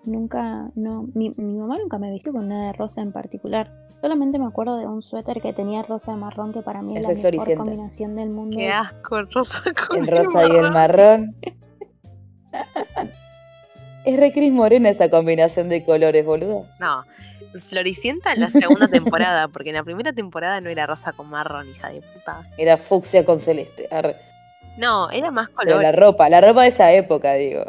nunca, 0.04 0.70
no, 0.76 1.06
mi, 1.14 1.30
mi 1.36 1.54
mamá 1.58 1.78
nunca 1.78 1.98
me 1.98 2.10
vistió 2.12 2.32
con 2.32 2.48
nada 2.48 2.66
de 2.68 2.72
rosa 2.74 3.02
en 3.02 3.12
particular. 3.12 3.72
Solamente 4.00 4.38
me 4.38 4.46
acuerdo 4.46 4.78
de 4.78 4.86
un 4.86 5.00
suéter 5.02 5.40
que 5.40 5.52
tenía 5.52 5.82
rosa 5.82 6.12
y 6.12 6.16
marrón, 6.16 6.52
que 6.52 6.62
para 6.62 6.82
mí 6.82 6.96
es 6.96 7.02
la 7.02 7.08
mejor 7.08 7.20
Floricienta. 7.20 7.56
combinación 7.56 8.16
del 8.16 8.30
mundo. 8.30 8.56
Qué 8.56 8.70
asco, 8.70 9.18
el 9.18 9.30
rosa 9.30 9.62
con 9.88 9.98
El 9.98 10.06
rosa 10.08 10.46
y 10.46 10.50
el 10.56 10.70
marrón. 10.72 11.36
Es 14.04 14.18
re 14.18 14.32
Cris 14.32 14.52
Morena 14.52 14.88
esa 14.90 15.08
combinación 15.08 15.68
de 15.68 15.84
colores, 15.84 16.26
boludo. 16.26 16.66
No, 16.80 17.04
Floricienta 17.60 18.32
en 18.32 18.40
la 18.40 18.50
segunda 18.50 18.88
temporada, 18.88 19.48
porque 19.52 19.70
en 19.70 19.76
la 19.76 19.84
primera 19.84 20.12
temporada 20.12 20.60
no 20.60 20.70
era 20.70 20.86
rosa 20.86 21.12
con 21.12 21.28
marrón, 21.30 21.68
hija 21.68 21.90
de 21.90 22.00
puta. 22.00 22.48
Era 22.56 22.76
fucsia 22.76 23.24
con 23.24 23.40
celeste. 23.40 23.88
arre. 23.90 24.16
No, 24.78 25.10
era 25.10 25.30
más 25.30 25.48
Pero 25.48 25.72
color. 25.72 25.82
la 25.82 25.92
ropa, 25.92 26.28
la 26.28 26.40
ropa 26.40 26.62
de 26.62 26.68
esa 26.68 26.92
época, 26.92 27.34
digo. 27.34 27.64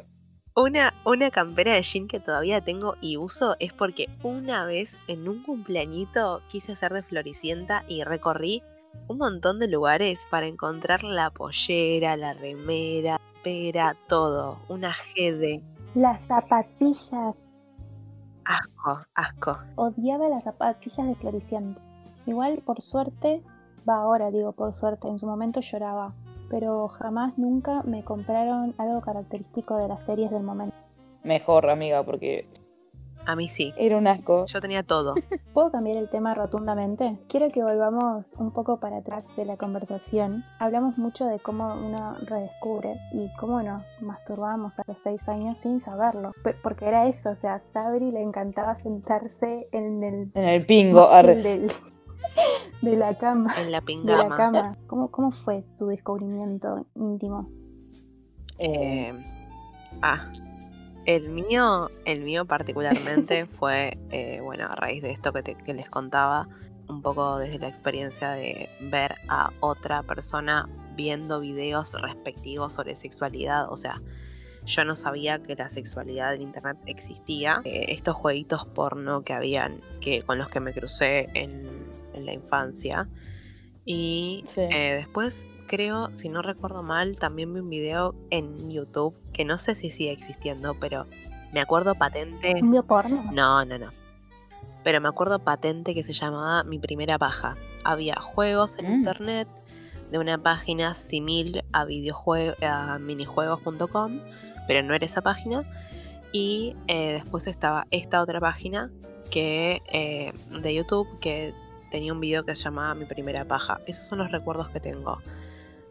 Una, 0.56 0.94
una 1.04 1.32
campera 1.32 1.74
de 1.74 1.82
jean 1.82 2.08
que 2.08 2.20
todavía 2.20 2.62
tengo 2.62 2.96
y 3.02 3.18
uso 3.18 3.56
es 3.60 3.74
porque 3.74 4.08
una 4.22 4.66
vez 4.66 5.00
en 5.08 5.28
un 5.28 5.42
cumpleañito 5.44 6.42
quise 6.48 6.74
hacer 6.74 6.94
de 6.94 7.02
Floricienta 7.02 7.84
y 7.88 8.04
recorrí 8.04 8.62
un 9.08 9.18
montón 9.18 9.60
de 9.60 9.68
lugares 9.68 10.20
para 10.30 10.46
encontrar 10.46 11.04
la 11.04 11.32
pollera, 11.32 12.16
la 12.16 12.34
remera, 12.34 13.20
pera, 13.44 13.98
todo. 14.08 14.60
Una 14.70 14.94
GD. 15.16 15.60
Las 15.96 16.28
zapatillas. 16.28 17.36
Asco, 18.46 19.00
asco. 19.16 19.58
Odiaba 19.76 20.30
las 20.30 20.44
zapatillas 20.44 21.08
de 21.08 21.16
Floricienta. 21.16 21.82
Igual, 22.26 22.62
por 22.66 22.82
suerte, 22.82 23.42
va 23.88 23.96
ahora, 23.96 24.32
digo 24.32 24.52
por 24.54 24.74
suerte, 24.74 25.08
en 25.08 25.20
su 25.20 25.28
momento 25.28 25.62
lloraba. 25.62 26.14
Pero 26.50 26.88
jamás, 26.88 27.38
nunca 27.38 27.82
me 27.84 28.04
compraron 28.04 28.76
algo 28.78 29.02
característico 29.02 29.78
de 29.78 29.88
las 29.88 30.06
series 30.06 30.32
del 30.32 30.44
momento. 30.44 30.76
Mejor, 31.24 31.70
amiga, 31.70 32.04
porque 32.04 32.48
A 33.26 33.36
mí 33.38 33.48
sí. 33.48 33.74
era 33.78 33.98
un 33.98 34.06
asco. 34.08 34.46
Yo 34.48 34.60
tenía 34.60 34.84
todo. 34.84 35.16
¿Puedo 35.54 35.72
cambiar 35.72 35.98
el 35.98 36.10
tema 36.10 36.34
rotundamente? 36.34 37.18
Quiero 37.30 37.50
que 37.52 37.64
volvamos 37.64 38.34
un 38.38 38.52
poco 38.52 38.80
para 38.80 38.98
atrás 38.98 39.26
de 39.38 39.46
la 39.46 39.56
conversación. 39.58 40.44
Hablamos 40.60 40.98
mucho 40.98 41.26
de 41.26 41.40
cómo 41.40 41.74
uno 41.76 42.16
redescubre 42.26 43.00
y 43.14 43.30
cómo 43.40 43.62
nos 43.64 43.84
masturbábamos 44.02 44.78
a 44.80 44.84
los 44.88 45.00
seis 45.00 45.30
años 45.30 45.60
sin 45.60 45.80
saberlo. 45.80 46.32
Porque 46.62 46.86
era 46.86 47.08
eso, 47.08 47.30
o 47.32 47.36
sea, 47.36 47.56
a 47.56 47.60
Sabri 47.60 48.12
le 48.12 48.22
encantaba 48.22 48.78
sentarse 48.80 49.68
en 49.72 50.04
el 50.04 50.32
En 50.34 50.44
el 50.50 50.66
pingo, 50.66 51.08
del- 51.24 51.72
de 52.82 52.96
la 52.98 53.18
cama. 53.18 53.54
En 53.58 53.72
la 53.72 53.80
De 53.80 53.82
la 53.82 53.82
pingama. 53.86 54.36
cama. 54.36 54.78
¿Cómo, 54.88 55.10
¿Cómo 55.12 55.32
fue 55.32 55.64
su 55.78 55.88
descubrimiento 55.88 56.86
íntimo? 56.96 57.48
Eh, 58.60 59.14
ah, 60.02 60.26
el 61.06 61.30
mío, 61.30 61.90
el 62.06 62.22
mío 62.22 62.46
particularmente 62.46 63.46
fue, 63.60 63.98
eh, 64.12 64.40
bueno, 64.42 64.66
a 64.70 64.76
raíz 64.76 65.02
de 65.04 65.12
esto 65.12 65.34
que, 65.34 65.44
te- 65.44 65.56
que 65.56 65.74
les 65.74 65.90
contaba, 65.90 66.48
un 66.88 67.02
poco 67.02 67.38
desde 67.38 67.60
la 67.60 67.70
experiencia 67.70 68.32
de 68.32 68.70
ver 68.82 69.16
a 69.30 69.52
otra 69.62 70.04
persona 70.04 70.68
viendo 70.96 71.40
videos 71.40 71.94
respectivos 71.94 72.74
sobre 72.74 72.96
sexualidad, 72.96 73.72
o 73.72 73.78
sea, 73.78 74.02
yo 74.66 74.86
no 74.86 74.96
sabía 74.96 75.40
que 75.44 75.56
la 75.56 75.68
sexualidad 75.70 76.36
en 76.36 76.42
internet 76.44 76.78
existía. 76.86 77.62
Eh, 77.66 77.86
estos 77.90 78.16
jueguitos 78.16 78.66
porno 78.66 79.22
que 79.22 79.34
habían, 79.34 79.82
que 80.00 80.22
con 80.22 80.38
los 80.38 80.48
que 80.50 80.60
me 80.62 80.72
crucé 80.74 81.28
en, 81.34 81.68
en 82.14 82.26
la 82.26 82.32
infancia. 82.34 83.08
Y 83.86 84.44
Sí. 84.48 84.62
eh, 84.62 84.96
después 84.98 85.48
creo, 85.68 86.14
si 86.14 86.30
no 86.30 86.42
recuerdo 86.42 86.84
mal, 86.84 87.18
también 87.18 87.54
vi 87.54 87.60
un 87.60 87.70
video 87.70 88.16
en 88.30 88.70
YouTube 88.72 89.16
que 89.34 89.44
no 89.46 89.58
sé 89.58 89.76
si 89.76 89.92
sigue 89.92 90.12
existiendo, 90.12 90.74
pero 90.80 91.06
me 91.52 91.62
acuerdo 91.62 91.96
patente. 91.96 92.54
¿Un 92.62 92.70
video 92.72 92.84
porno? 92.84 93.24
No, 93.32 93.66
no, 93.66 93.78
no. 93.78 93.88
Pero 94.84 95.00
me 95.02 95.08
acuerdo 95.08 95.40
patente 95.40 95.94
que 95.94 96.04
se 96.04 96.14
llamaba 96.14 96.64
Mi 96.64 96.78
Primera 96.80 97.18
Paja. 97.18 97.56
Había 97.84 98.16
juegos 98.16 98.78
en 98.78 98.90
Mm. 98.90 98.94
internet 98.96 99.48
de 100.12 100.20
una 100.20 100.38
página 100.38 100.94
similar 100.94 101.64
a, 101.72 101.86
a 102.94 103.00
minijuegos.com, 103.00 104.20
pero 104.68 104.84
no 104.84 104.94
era 104.94 105.06
esa 105.06 105.22
página. 105.22 105.64
Y 106.32 106.76
eh, 106.88 107.14
después 107.14 107.48
estaba 107.48 107.86
esta 107.92 108.22
otra 108.22 108.40
página 108.40 108.92
que 109.32 109.82
eh, 109.92 110.34
de 110.62 110.76
YouTube 110.76 111.08
que 111.20 111.54
tenía 111.94 112.12
un 112.12 112.20
video 112.20 112.44
que 112.44 112.56
se 112.56 112.64
llamaba 112.64 112.96
Mi 112.96 113.06
Primera 113.06 113.46
Paja. 113.46 113.80
Esos 113.86 114.08
son 114.08 114.18
los 114.18 114.32
recuerdos 114.32 114.68
que 114.70 114.80
tengo. 114.80 115.20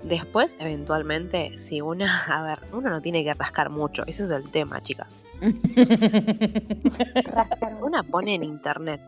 Después, 0.03 0.57
eventualmente, 0.59 1.57
si 1.57 1.81
una, 1.81 2.25
a 2.27 2.43
ver, 2.43 2.59
uno 2.73 2.91
no 2.91 3.01
tiene 3.01 3.23
que 3.23 3.33
rascar 3.35 3.71
mucho, 3.71 4.03
ese 4.09 4.25
es 4.25 4.31
el 4.31 4.51
tema, 4.51 4.83
chicas. 4.83 5.23
Una 7.81 8.03
pone 8.03 8.35
en 8.35 8.43
internet 8.43 9.01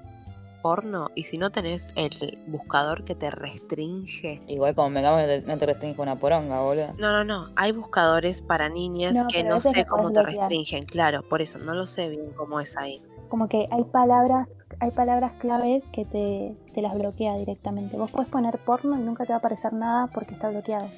porno 0.62 1.10
y 1.16 1.24
si 1.24 1.36
no 1.36 1.50
tenés 1.50 1.92
el 1.96 2.38
buscador 2.46 3.04
que 3.04 3.16
te 3.16 3.28
restringe. 3.28 4.40
Igual 4.46 4.76
como 4.76 4.90
me 4.90 5.02
cambio 5.02 5.26
no 5.46 5.58
te 5.58 5.66
restringe 5.66 6.00
una 6.00 6.14
poronga, 6.16 6.60
boludo. 6.60 6.94
No, 6.96 7.10
no, 7.10 7.24
no. 7.24 7.50
Hay 7.56 7.72
buscadores 7.72 8.40
para 8.40 8.68
niñas 8.68 9.16
No, 9.16 9.26
que 9.26 9.42
no 9.42 9.60
sé 9.60 9.84
cómo 9.84 10.12
te 10.12 10.20
bloquear. 10.22 10.48
restringen. 10.48 10.86
Claro, 10.86 11.22
por 11.28 11.42
eso 11.42 11.58
no 11.58 11.74
lo 11.74 11.86
sé 11.86 12.08
bien 12.08 12.30
cómo 12.36 12.60
es 12.60 12.76
ahí. 12.76 13.02
Como 13.28 13.48
que 13.48 13.66
hay 13.70 13.84
palabras, 13.84 14.48
hay 14.80 14.90
palabras 14.90 15.32
claves 15.40 15.88
que 15.88 16.04
te, 16.04 16.54
te 16.72 16.82
las 16.82 16.96
bloquea 16.98 17.36
directamente. 17.36 17.96
Vos 17.96 18.10
podés 18.10 18.28
poner 18.28 18.58
porno 18.58 18.98
y 18.98 19.02
nunca 19.02 19.24
te 19.24 19.30
va 19.32 19.36
a 19.36 19.38
aparecer 19.38 19.72
nada 19.72 20.06
porque 20.08 20.34
está 20.34 20.50
bloqueado. 20.50 20.88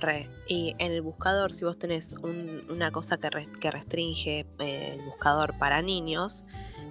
Re. 0.00 0.28
Y 0.48 0.74
en 0.78 0.92
el 0.92 1.02
buscador, 1.02 1.52
si 1.52 1.64
vos 1.64 1.78
tenés 1.78 2.14
un- 2.22 2.62
una 2.70 2.90
cosa 2.90 3.16
que, 3.16 3.30
res- 3.30 3.48
que 3.60 3.70
restringe 3.70 4.40
eh, 4.58 4.94
el 4.98 5.04
buscador 5.04 5.56
para 5.58 5.82
niños, 5.82 6.44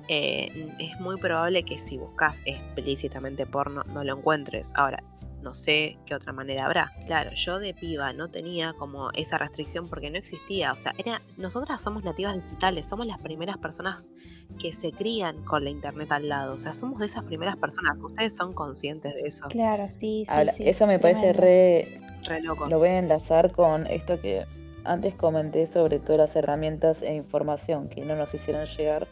eh, 0.09 0.73
es 0.79 0.99
muy 0.99 1.17
probable 1.17 1.63
que 1.63 1.77
si 1.77 1.97
buscas 1.97 2.41
explícitamente 2.45 3.45
porno 3.45 3.83
no 3.87 4.03
lo 4.03 4.17
encuentres. 4.17 4.71
Ahora, 4.75 5.03
no 5.43 5.53
sé 5.53 5.97
qué 6.05 6.15
otra 6.15 6.33
manera 6.33 6.65
habrá. 6.65 6.91
Claro, 7.05 7.31
yo 7.35 7.59
de 7.59 7.73
piba 7.73 8.13
no 8.13 8.29
tenía 8.29 8.73
como 8.73 9.11
esa 9.11 9.37
restricción 9.37 9.87
porque 9.87 10.09
no 10.09 10.17
existía. 10.17 10.71
O 10.71 10.75
sea, 10.75 10.93
era, 10.97 11.21
nosotras 11.37 11.81
somos 11.81 12.03
nativas 12.03 12.35
digitales, 12.35 12.87
somos 12.87 13.05
las 13.05 13.19
primeras 13.19 13.57
personas 13.57 14.11
que 14.59 14.71
se 14.71 14.91
crían 14.91 15.43
con 15.43 15.63
la 15.63 15.69
internet 15.69 16.11
al 16.11 16.29
lado. 16.29 16.53
O 16.53 16.57
sea, 16.57 16.73
somos 16.73 16.99
de 16.99 17.05
esas 17.07 17.23
primeras 17.23 17.57
personas. 17.57 17.97
Ustedes 18.01 18.35
son 18.35 18.53
conscientes 18.53 19.13
de 19.13 19.21
eso. 19.21 19.47
Claro, 19.49 19.87
sí, 19.89 20.25
sí. 20.25 20.27
Habla- 20.29 20.51
sí, 20.53 20.67
eso 20.67 20.87
me 20.87 20.97
parece 20.99 21.33
re. 21.33 22.01
Re 22.23 22.41
loco. 22.41 22.67
Lo 22.67 22.79
voy 22.79 22.89
a 22.89 22.99
enlazar 22.99 23.51
con 23.51 23.85
esto 23.87 24.19
que 24.21 24.45
antes 24.85 25.15
comenté 25.15 25.65
sobre 25.67 25.99
todas 25.99 26.17
las 26.17 26.35
herramientas 26.35 27.01
e 27.01 27.13
información 27.13 27.89
que 27.89 28.01
no 28.05 28.15
nos 28.15 28.33
hicieron 28.33 28.65
llegar 28.65 29.07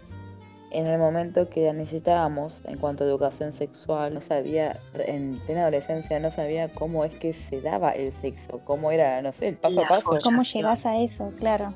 en 0.72 0.88
el 0.88 0.98
momento 0.98 1.50
que 1.50 1.66
la 1.66 1.74
necesitábamos 1.74 2.62
en 2.66 2.78
cuanto 2.78 3.04
a 3.04 3.08
educación 3.08 3.54
sexual. 3.54 4.14
No 4.14 4.22
sabía, 4.22 4.80
en 4.94 5.40
plena 5.46 5.64
adolescencia, 5.64 6.20
no 6.20 6.32
sabía 6.32 6.70
cómo 6.70 7.06
es 7.06 7.14
que 7.16 7.34
se 7.34 7.62
daba 7.62 7.92
el 7.92 8.14
sexo, 8.22 8.62
cómo 8.64 8.92
era, 8.92 9.22
no 9.22 9.32
sé, 9.34 9.50
el 9.50 9.58
paso 9.58 9.82
La 9.82 9.86
a 9.86 9.90
paso. 9.90 10.18
¿Cómo 10.24 10.44
sí, 10.44 10.60
llegás 10.60 10.86
a 10.86 10.98
eso? 10.98 11.32
Claro. 11.38 11.74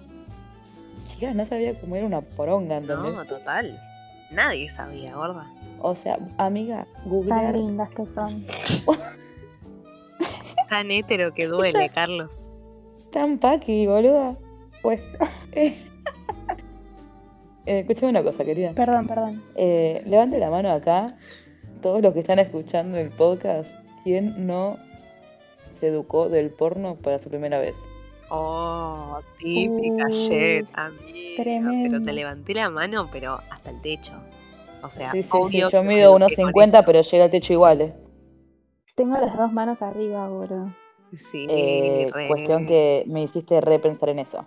Chicas, 1.08 1.36
no 1.36 1.46
sabía 1.46 1.80
cómo 1.80 1.96
era 1.96 2.06
una 2.06 2.22
poronga, 2.22 2.78
¿entendés? 2.78 3.14
No, 3.14 3.26
total. 3.26 3.80
Nadie 4.32 4.70
sabía, 4.70 5.16
gorda. 5.16 5.46
O 5.82 5.96
sea, 5.96 6.18
amiga, 6.38 6.88
Tan 7.04 7.10
googlear 7.10 7.56
lindas 7.56 7.89
que 7.89 8.08
son. 8.08 8.46
Tan 10.70 10.89
hétero 10.89 11.34
que 11.34 11.46
duele, 11.46 11.89
Carlos. 11.89 12.32
tan 13.12 13.38
paqui, 13.38 13.86
boluda. 13.86 14.36
Pues. 14.82 15.00
eh, 17.66 17.80
escúchame 17.80 18.09
una 18.11 18.24
cosa, 18.24 18.43
querida. 18.45 18.72
Perdón, 18.74 19.07
perdón. 19.07 19.43
Eh, 19.55 20.01
levante 20.05 20.39
la 20.39 20.49
mano 20.49 20.72
acá, 20.72 21.16
todos 21.82 22.01
los 22.01 22.13
que 22.13 22.20
están 22.22 22.39
escuchando 22.39 22.97
el 22.97 23.09
podcast, 23.09 23.70
¿quién 24.03 24.45
no 24.47 24.78
se 25.74 25.88
educó 25.88 26.30
del 26.30 26.49
porno 26.51 26.95
para 26.95 27.20
su 27.20 27.30
primera 27.30 27.59
vez? 27.59 27.76
Oh, 28.30 29.20
típica 29.38 30.05
Uh, 30.07 30.11
shit, 30.11 30.66
amiga. 30.74 31.03
Pero 31.38 31.43
tremendo. 31.43 32.01
te 32.01 32.13
levanté 32.13 32.53
la 32.55 32.70
mano, 32.70 33.07
pero 33.11 33.39
hasta 33.51 33.70
el 33.72 33.82
techo. 33.82 34.13
O 34.82 34.89
sea, 34.89 35.11
sí, 35.11 35.24
sí, 35.24 35.30
sí, 35.49 35.61
yo 35.72 35.84
mido 35.84 36.13
unos 36.16 36.34
con 36.36 36.45
50, 36.47 36.84
pero 36.86 37.01
llega 37.01 37.26
al 37.26 37.32
techo 37.32 37.53
igual. 37.53 37.82
eh. 37.82 37.93
Tengo 38.95 39.18
las 39.18 39.36
dos 39.38 39.51
manos 39.51 39.82
arriba, 39.82 40.28
boludo. 40.28 40.74
Sí, 41.18 41.45
Eh, 41.49 42.09
re. 42.13 42.28
cuestión 42.28 42.66
que 42.66 43.03
me 43.07 43.22
hiciste 43.24 43.61
repensar 43.61 44.09
en 44.09 44.20
eso. 44.20 44.45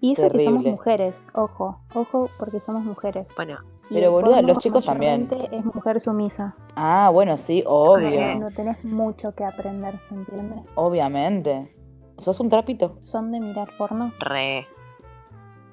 Y 0.00 0.12
eso 0.12 0.30
que 0.30 0.38
somos 0.40 0.64
mujeres, 0.64 1.26
ojo, 1.34 1.80
ojo 1.94 2.30
porque 2.38 2.60
somos 2.60 2.84
mujeres. 2.84 3.26
Bueno, 3.36 3.58
Y 3.90 3.94
Pero, 3.94 4.12
boluda, 4.12 4.42
los 4.42 4.58
chicos 4.58 4.84
también. 4.84 5.28
es 5.50 5.64
mujer 5.64 5.98
sumisa. 5.98 6.54
Ah, 6.76 7.10
bueno, 7.12 7.36
sí, 7.36 7.64
obvio. 7.66 8.34
No 8.38 8.50
tenés 8.50 8.84
mucho 8.84 9.34
que 9.34 9.44
aprender, 9.44 9.98
¿se 10.00 10.14
entiende? 10.14 10.56
Obviamente. 10.74 11.74
¿Sos 12.18 12.38
un 12.40 12.48
trapito? 12.48 12.96
Son 13.00 13.32
de 13.32 13.40
mirar 13.40 13.68
porno. 13.78 14.12
re. 14.20 14.66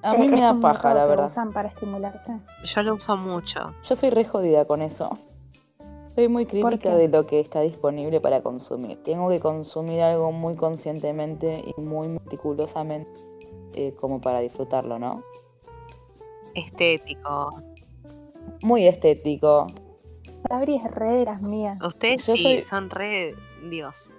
A 0.01 0.13
mí 0.13 0.25
Es- 0.27 0.31
me 0.31 0.41
da 0.41 0.51
un 0.53 0.61
paja, 0.61 0.93
la 0.93 1.03
que 1.03 1.09
verdad. 1.09 1.25
usan 1.25 1.51
para 1.51 1.67
estimularse. 1.69 2.39
Yo 2.63 2.81
lo 2.83 2.93
uso 2.95 3.17
mucho. 3.17 3.73
Yo 3.83 3.95
soy 3.95 4.11
re 4.11 4.23
jodida 4.25 4.65
con 4.65 4.81
eso. 4.81 5.09
Soy 6.13 6.29
muy 6.29 6.45
crítica 6.45 6.95
de 6.95 7.09
lo 7.09 7.25
que 7.25 7.39
está 7.41 7.59
disponible 7.61 8.21
para 8.21 8.41
consumir. 8.41 9.01
Tengo 9.03 9.27
que 9.29 9.39
consumir 9.39 10.01
algo 10.01 10.31
muy 10.31 10.55
conscientemente 10.55 11.65
y 11.75 11.81
muy 11.81 12.07
meticulosamente 12.07 13.09
eh, 13.75 13.93
como 13.99 14.19
para 14.21 14.39
disfrutarlo, 14.39 14.97
¿no? 14.99 15.23
estético. 16.53 17.61
Muy 18.61 18.87
estético. 18.87 19.67
Sabri 20.47 20.75
es 20.75 20.83
re 20.91 21.11
de 21.13 21.25
las 21.25 21.41
mías. 21.41 21.77
Ustedes 21.83 22.25
Yo 22.25 22.35
sí, 22.35 22.43
soy- 22.43 22.61
son 22.61 22.89
re 22.89 23.35
Dios. 23.69 24.13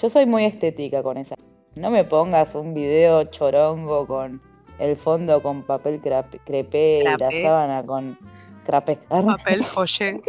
Yo 0.00 0.08
soy 0.08 0.24
muy 0.26 0.44
estética 0.44 1.02
con 1.02 1.16
esa. 1.18 1.34
No 1.74 1.90
me 1.90 2.04
pongas 2.04 2.54
un 2.54 2.74
video 2.74 3.24
chorongo 3.24 4.06
con 4.06 4.40
el 4.78 4.96
fondo 4.96 5.42
con 5.42 5.62
papel 5.62 6.00
crepé 6.00 7.00
y 7.00 7.04
la 7.04 7.30
sábana 7.32 7.84
con 7.84 8.18
crapé. 8.64 8.96
Papel 9.08 9.62
follé. 9.64 10.20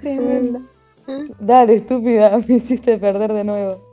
Tremendo. 0.00 0.60
Dale, 1.38 1.76
estúpida, 1.76 2.38
me 2.48 2.56
hiciste 2.56 2.98
perder 2.98 3.32
de 3.32 3.44
nuevo. 3.44 3.87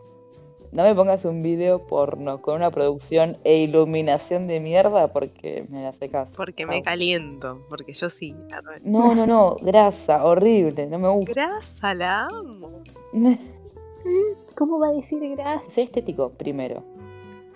No 0.76 0.84
me 0.84 0.94
pongas 0.94 1.24
un 1.24 1.42
video 1.42 1.88
porno 1.88 2.42
con 2.42 2.56
una 2.58 2.70
producción 2.70 3.38
e 3.46 3.60
iluminación 3.60 4.46
de 4.46 4.60
mierda 4.60 5.08
porque 5.08 5.66
me 5.70 5.82
la 5.82 5.94
secas. 5.94 6.30
Porque 6.36 6.66
me 6.66 6.84
caliento. 6.84 7.66
Porque 7.70 7.94
yo 7.94 8.10
sí. 8.10 8.36
No, 8.84 9.16
no, 9.16 9.26
no, 9.26 9.56
grasa, 9.62 10.26
horrible, 10.26 10.86
no 10.88 11.00
me 11.00 11.08
gusta. 11.10 11.32
Grasa, 11.34 11.94
la 11.94 12.26
amo. 12.26 12.84
¿Cómo 14.58 14.78
va 14.80 14.90
a 14.90 14.92
decir 14.92 15.20
gracias? 15.36 15.74
Sea 15.74 15.84
estético, 15.86 16.30
primero. 16.32 16.84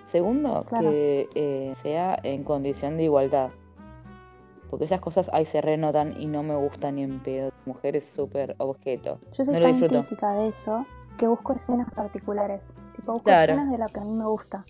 Segundo, 0.05 0.63
Claro. 0.67 0.89
que 0.89 1.28
eh, 1.36 1.74
sea 1.84 2.17
en 2.24 2.43
condición 2.43 2.97
de 2.97 3.03
igualdad. 3.03 3.49
Porque 4.70 4.86
esas 4.86 5.01
cosas 5.01 5.30
ahí 5.34 5.45
se 5.45 5.61
renotan 5.61 6.20
y 6.22 6.26
no 6.28 6.41
me 6.41 6.55
gustan 6.55 6.95
ni 6.95 7.03
en 7.03 7.20
pedo. 7.20 7.51
Mujer 7.65 7.95
es 7.95 8.05
súper 8.05 8.55
objeto. 8.59 9.20
Yo 9.38 9.43
soy 9.45 9.53
No 9.55 9.59
lo 9.59 9.65
tan 9.65 9.72
disfruto. 9.74 10.03
crítica 10.03 10.32
de 10.34 10.47
eso 10.47 10.86
que 11.17 11.28
busco 11.28 11.53
escenas 11.53 11.91
particulares. 11.93 12.61
Tipo, 13.00 13.14
busco 13.14 13.26
Claro. 13.30 13.54
escenas 13.54 13.72
de 13.72 13.78
lo 13.78 13.88
que 13.88 14.00
a 14.02 14.04
mí 14.04 14.12
me 14.12 14.26
gusta. 14.26 14.66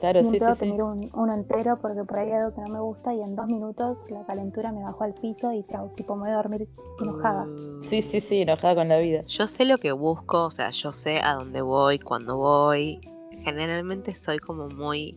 Claro, 0.00 0.20
y 0.20 0.24
sí, 0.24 0.38
sí, 0.40 0.46
sí. 0.58 0.70
un- 0.72 1.08
uno 1.14 1.32
entero 1.32 1.78
porque 1.80 2.02
por 2.02 2.18
ahí 2.18 2.26
hay 2.28 2.34
algo 2.40 2.54
que 2.56 2.60
no 2.60 2.68
me 2.68 2.80
gusta 2.80 3.14
y 3.14 3.22
en 3.22 3.36
dos 3.36 3.46
minutos 3.46 4.04
la 4.10 4.24
calentura 4.24 4.72
me 4.72 4.82
bajó 4.82 5.04
al 5.04 5.14
piso 5.14 5.52
y 5.52 5.64
chao, 5.70 5.90
tipo 5.96 6.16
me 6.16 6.22
voy 6.22 6.30
a 6.32 6.34
dormir 6.36 6.68
enojada. 7.00 7.44
Mm. 7.44 7.82
Sí, 7.84 8.02
sí, 8.02 8.20
sí, 8.20 8.42
enojada 8.42 8.74
con 8.74 8.88
la 8.88 8.98
vida. 8.98 9.22
Yo 9.28 9.46
sé 9.46 9.64
lo 9.64 9.78
que 9.78 9.92
busco, 9.92 10.46
o 10.46 10.50
sea, 10.50 10.70
yo 10.70 10.92
sé 10.92 11.20
a 11.22 11.34
dónde 11.34 11.60
voy, 11.62 12.00
cuándo 12.00 12.36
voy. 12.36 13.00
Generalmente 13.44 14.14
soy 14.16 14.38
como 14.40 14.66
muy, 14.68 15.16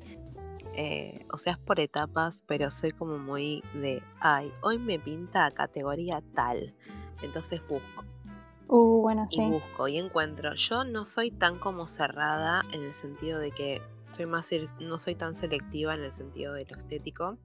eh, 0.76 1.26
o 1.34 1.38
sea, 1.40 1.54
es 1.54 1.60
por 1.60 1.80
etapas, 1.80 2.44
pero 2.46 2.70
soy 2.70 2.92
como 2.92 3.18
muy 3.18 3.64
de, 3.74 4.04
ay, 4.20 4.52
hoy 4.62 4.78
me 4.78 5.00
pinta 5.00 5.50
categoría 5.50 6.22
tal. 6.36 6.74
Entonces 7.24 7.60
busco 7.68 8.04
Uh, 8.70 9.02
bueno, 9.02 9.26
y 9.32 9.36
sí. 9.36 9.46
busco 9.48 9.88
y 9.88 9.98
encuentro. 9.98 10.54
Yo 10.54 10.84
no 10.84 11.04
soy 11.04 11.32
tan 11.32 11.58
como 11.58 11.88
cerrada 11.88 12.64
en 12.72 12.84
el 12.84 12.94
sentido 12.94 13.40
de 13.40 13.50
que 13.50 13.82
soy 14.16 14.28
más, 14.28 14.50
no 14.80 14.98
soy 15.00 15.16
tan 15.16 15.34
selectiva 15.34 15.96
en 15.96 16.04
el 16.04 16.12
sentido 16.12 16.54
de 16.54 16.66
lo 16.66 16.78
estético 16.78 17.38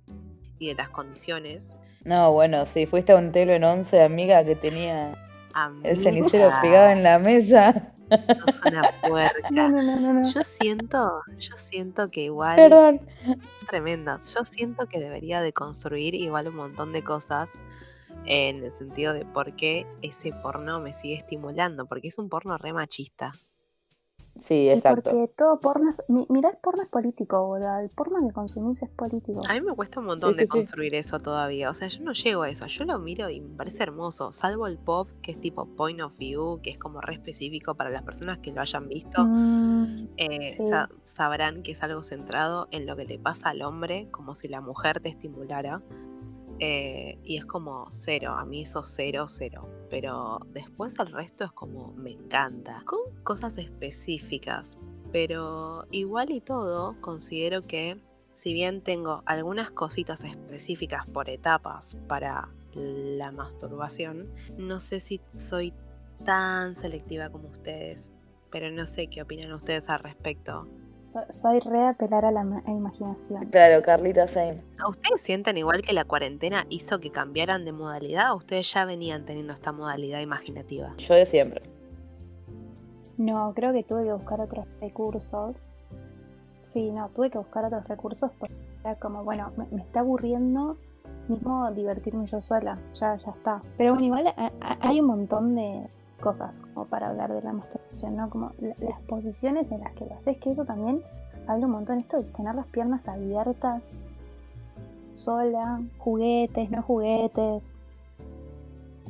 y 0.58 0.68
de 0.68 0.74
las 0.74 0.90
condiciones. 0.90 1.80
No, 2.04 2.32
bueno, 2.32 2.66
si 2.66 2.84
fuiste 2.84 3.12
a 3.12 3.16
un 3.16 3.32
telo 3.32 3.54
en 3.54 3.64
once, 3.64 4.02
amiga, 4.02 4.44
que 4.44 4.54
tenía 4.54 5.16
el 5.82 5.96
cenicero 5.96 6.50
pegado 6.60 6.90
en 6.90 7.02
la 7.02 7.18
mesa. 7.18 7.94
sos 8.44 8.60
una 8.66 8.82
puerca. 9.08 9.48
No, 9.50 9.70
no, 9.70 9.82
no, 9.82 10.00
no, 10.00 10.12
no. 10.12 10.30
Yo 10.30 10.44
siento, 10.44 11.22
yo 11.38 11.56
siento 11.56 12.10
que 12.10 12.24
igual 12.24 12.56
Perdón. 12.56 13.00
es 13.26 13.66
tremenda. 13.66 14.20
Yo 14.34 14.44
siento 14.44 14.86
que 14.86 15.00
debería 15.00 15.40
de 15.40 15.54
construir 15.54 16.14
igual 16.14 16.48
un 16.48 16.56
montón 16.56 16.92
de 16.92 17.02
cosas 17.02 17.50
en 18.26 18.64
el 18.64 18.72
sentido 18.72 19.12
de 19.12 19.24
por 19.24 19.54
qué 19.56 19.86
ese 20.02 20.32
porno 20.32 20.80
me 20.80 20.92
sigue 20.92 21.14
estimulando, 21.16 21.86
porque 21.86 22.08
es 22.08 22.18
un 22.18 22.28
porno 22.28 22.56
re 22.58 22.72
machista. 22.72 23.32
Sí, 24.40 24.66
Y 24.66 24.70
exacto. 24.70 25.10
porque 25.10 25.28
todo 25.28 25.60
porno 25.60 25.90
es, 25.90 25.96
mi- 26.08 26.26
mirá, 26.28 26.50
el 26.50 26.56
porno 26.56 26.82
es 26.82 26.88
político, 26.88 27.46
boludo. 27.46 27.78
El 27.78 27.88
porno 27.90 28.26
que 28.26 28.32
consumís 28.34 28.82
es 28.82 28.90
político. 28.90 29.42
A 29.48 29.54
mí 29.54 29.60
me 29.60 29.74
cuesta 29.74 30.00
un 30.00 30.06
montón 30.06 30.32
Sí, 30.32 30.38
de 30.40 30.42
sí, 30.46 30.50
sí. 30.50 30.58
construir 30.58 30.94
eso 30.96 31.20
todavía. 31.20 31.70
O 31.70 31.74
sea, 31.74 31.86
yo 31.88 32.02
no 32.02 32.12
llego 32.12 32.42
a 32.42 32.50
eso. 32.50 32.66
Yo 32.66 32.84
lo 32.84 32.98
miro 32.98 33.30
y 33.30 33.40
me 33.40 33.56
parece 33.56 33.84
hermoso. 33.84 34.32
Salvo 34.32 34.66
el 34.66 34.76
pop, 34.76 35.08
que 35.22 35.32
es 35.32 35.40
tipo 35.40 35.66
point 35.66 36.00
of 36.00 36.16
view, 36.18 36.60
que 36.62 36.70
es 36.70 36.78
como 36.78 37.00
re 37.00 37.14
específico 37.14 37.74
para 37.76 37.90
las 37.90 38.02
personas 38.02 38.38
que 38.38 38.50
lo 38.50 38.60
hayan 38.60 38.88
visto. 38.88 39.24
Mm, 39.24 40.08
eh, 40.16 40.42
sí. 40.42 40.68
sa- 40.68 40.88
sabrán 41.04 41.62
que 41.62 41.72
es 41.72 41.82
algo 41.84 42.02
centrado 42.02 42.66
en 42.72 42.86
lo 42.86 42.96
que 42.96 43.04
le 43.04 43.18
pasa 43.18 43.50
al 43.50 43.62
hombre, 43.62 44.08
como 44.10 44.34
si 44.34 44.48
la 44.48 44.60
mujer 44.60 45.00
te 45.00 45.10
estimulara. 45.10 45.80
Eh, 46.60 47.18
y 47.24 47.36
es 47.36 47.44
como 47.44 47.86
cero, 47.90 48.34
a 48.36 48.44
mí 48.44 48.62
eso 48.62 48.82
cero, 48.82 49.26
cero. 49.28 49.68
Pero 49.90 50.40
después 50.52 50.98
el 50.98 51.12
resto 51.12 51.44
es 51.44 51.52
como 51.52 51.92
me 51.92 52.12
encanta. 52.12 52.82
Con 52.86 53.00
cosas 53.22 53.58
específicas. 53.58 54.78
Pero 55.12 55.86
igual 55.90 56.30
y 56.30 56.40
todo, 56.40 57.00
considero 57.00 57.62
que 57.62 58.00
si 58.32 58.52
bien 58.52 58.82
tengo 58.82 59.22
algunas 59.26 59.70
cositas 59.70 60.24
específicas 60.24 61.06
por 61.06 61.30
etapas 61.30 61.96
para 62.08 62.48
la 62.74 63.30
masturbación, 63.30 64.28
no 64.58 64.80
sé 64.80 65.00
si 65.00 65.20
soy 65.32 65.72
tan 66.24 66.74
selectiva 66.74 67.30
como 67.30 67.48
ustedes. 67.48 68.10
Pero 68.50 68.70
no 68.70 68.86
sé 68.86 69.08
qué 69.08 69.22
opinan 69.22 69.52
ustedes 69.52 69.88
al 69.88 70.00
respecto. 70.00 70.68
So- 71.14 71.32
soy 71.32 71.60
re 71.60 71.78
de 71.78 71.86
apelar 71.86 72.24
a 72.26 72.30
la 72.32 72.44
ma- 72.44 72.62
imaginación. 72.66 73.46
Claro, 73.46 73.80
Carlita 73.82 74.26
Same. 74.28 74.60
¿Ustedes 74.86 75.22
sienten 75.22 75.56
igual 75.56 75.80
que 75.80 75.94
la 75.94 76.04
cuarentena 76.04 76.66
hizo 76.68 76.98
que 77.00 77.10
cambiaran 77.10 77.64
de 77.64 77.72
modalidad 77.72 78.32
o 78.32 78.36
ustedes 78.36 78.70
ya 78.74 78.84
venían 78.84 79.24
teniendo 79.24 79.52
esta 79.54 79.72
modalidad 79.72 80.20
imaginativa? 80.20 80.92
Yo 80.98 81.14
de 81.14 81.24
siempre. 81.24 81.62
No, 83.16 83.52
creo 83.54 83.72
que 83.72 83.84
tuve 83.84 84.04
que 84.04 84.12
buscar 84.12 84.40
otros 84.40 84.66
recursos. 84.80 85.56
Sí, 86.62 86.90
no, 86.90 87.08
tuve 87.10 87.30
que 87.30 87.38
buscar 87.38 87.64
otros 87.66 87.86
recursos 87.86 88.30
porque 88.38 88.54
era 88.82 88.96
como, 88.96 89.22
bueno, 89.22 89.52
me, 89.56 89.66
me 89.70 89.82
está 89.82 90.00
aburriendo 90.00 90.76
mismo 91.28 91.70
divertirme 91.72 92.26
yo 92.26 92.40
sola, 92.40 92.78
ya, 92.94 93.16
ya 93.16 93.30
está. 93.30 93.62
Pero 93.78 93.92
bueno, 93.92 94.06
igual 94.06 94.26
a- 94.36 94.52
a- 94.60 94.78
hay 94.80 95.00
un 95.00 95.06
montón 95.06 95.54
de 95.54 95.86
cosas 96.20 96.60
como 96.60 96.86
para 96.86 97.08
hablar 97.10 97.32
de 97.32 97.42
la 97.42 97.52
masturbación, 97.52 98.16
¿no? 98.16 98.30
Como 98.30 98.50
la- 98.60 98.74
las 98.78 99.00
posiciones 99.02 99.70
en 99.72 99.80
las 99.80 99.92
que 99.94 100.06
lo 100.06 100.14
haces, 100.14 100.38
que 100.38 100.50
eso 100.52 100.64
también 100.64 101.02
habla 101.46 101.66
un 101.66 101.72
montón, 101.72 101.98
esto 101.98 102.18
de 102.18 102.24
tener 102.24 102.54
las 102.54 102.66
piernas 102.66 103.08
abiertas, 103.08 103.90
sola, 105.12 105.80
juguetes, 105.98 106.70
no 106.70 106.82
juguetes. 106.82 107.74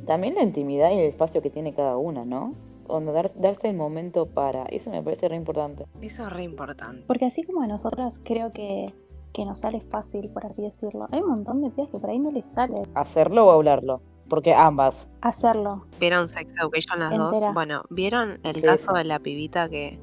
También 0.06 0.34
la 0.34 0.42
intimidad 0.42 0.90
y 0.90 0.94
el 0.98 1.04
espacio 1.08 1.40
que 1.40 1.50
tiene 1.50 1.72
cada 1.72 1.96
una, 1.96 2.24
¿no? 2.24 2.52
Onda, 2.86 3.12
dar, 3.12 3.32
darse 3.34 3.70
el 3.70 3.76
momento 3.76 4.26
para. 4.26 4.64
Eso 4.66 4.90
me 4.90 5.02
parece 5.02 5.28
re 5.28 5.36
importante. 5.36 5.86
Eso 6.02 6.26
es 6.26 6.32
re 6.32 6.42
importante. 6.42 7.02
Porque 7.06 7.24
así 7.24 7.42
como 7.44 7.62
a 7.62 7.66
nosotras 7.66 8.20
creo 8.22 8.52
que, 8.52 8.84
que 9.32 9.46
nos 9.46 9.60
sale 9.60 9.80
fácil, 9.80 10.28
por 10.28 10.44
así 10.44 10.62
decirlo, 10.62 11.08
hay 11.10 11.20
un 11.22 11.30
montón 11.30 11.62
de 11.62 11.70
pibas 11.70 11.88
que 11.90 11.98
por 11.98 12.10
ahí 12.10 12.18
no 12.18 12.30
les 12.30 12.46
sale 12.46 12.82
Hacerlo 12.94 13.46
o 13.46 13.50
hablarlo. 13.52 14.02
Porque 14.28 14.54
ambas. 14.54 15.08
hacerlo. 15.20 15.84
¿Vieron 16.00 16.28
Sex 16.28 16.50
Education 16.58 16.98
las 17.00 17.12
Entera. 17.12 17.46
dos? 17.46 17.54
Bueno, 17.54 17.82
¿vieron 17.90 18.38
el 18.42 18.54
Sí, 18.56 18.62
caso 18.62 18.92
sí. 18.92 18.98
de 18.98 19.04
la 19.04 19.18
pibita 19.18 19.68
que 19.68 19.98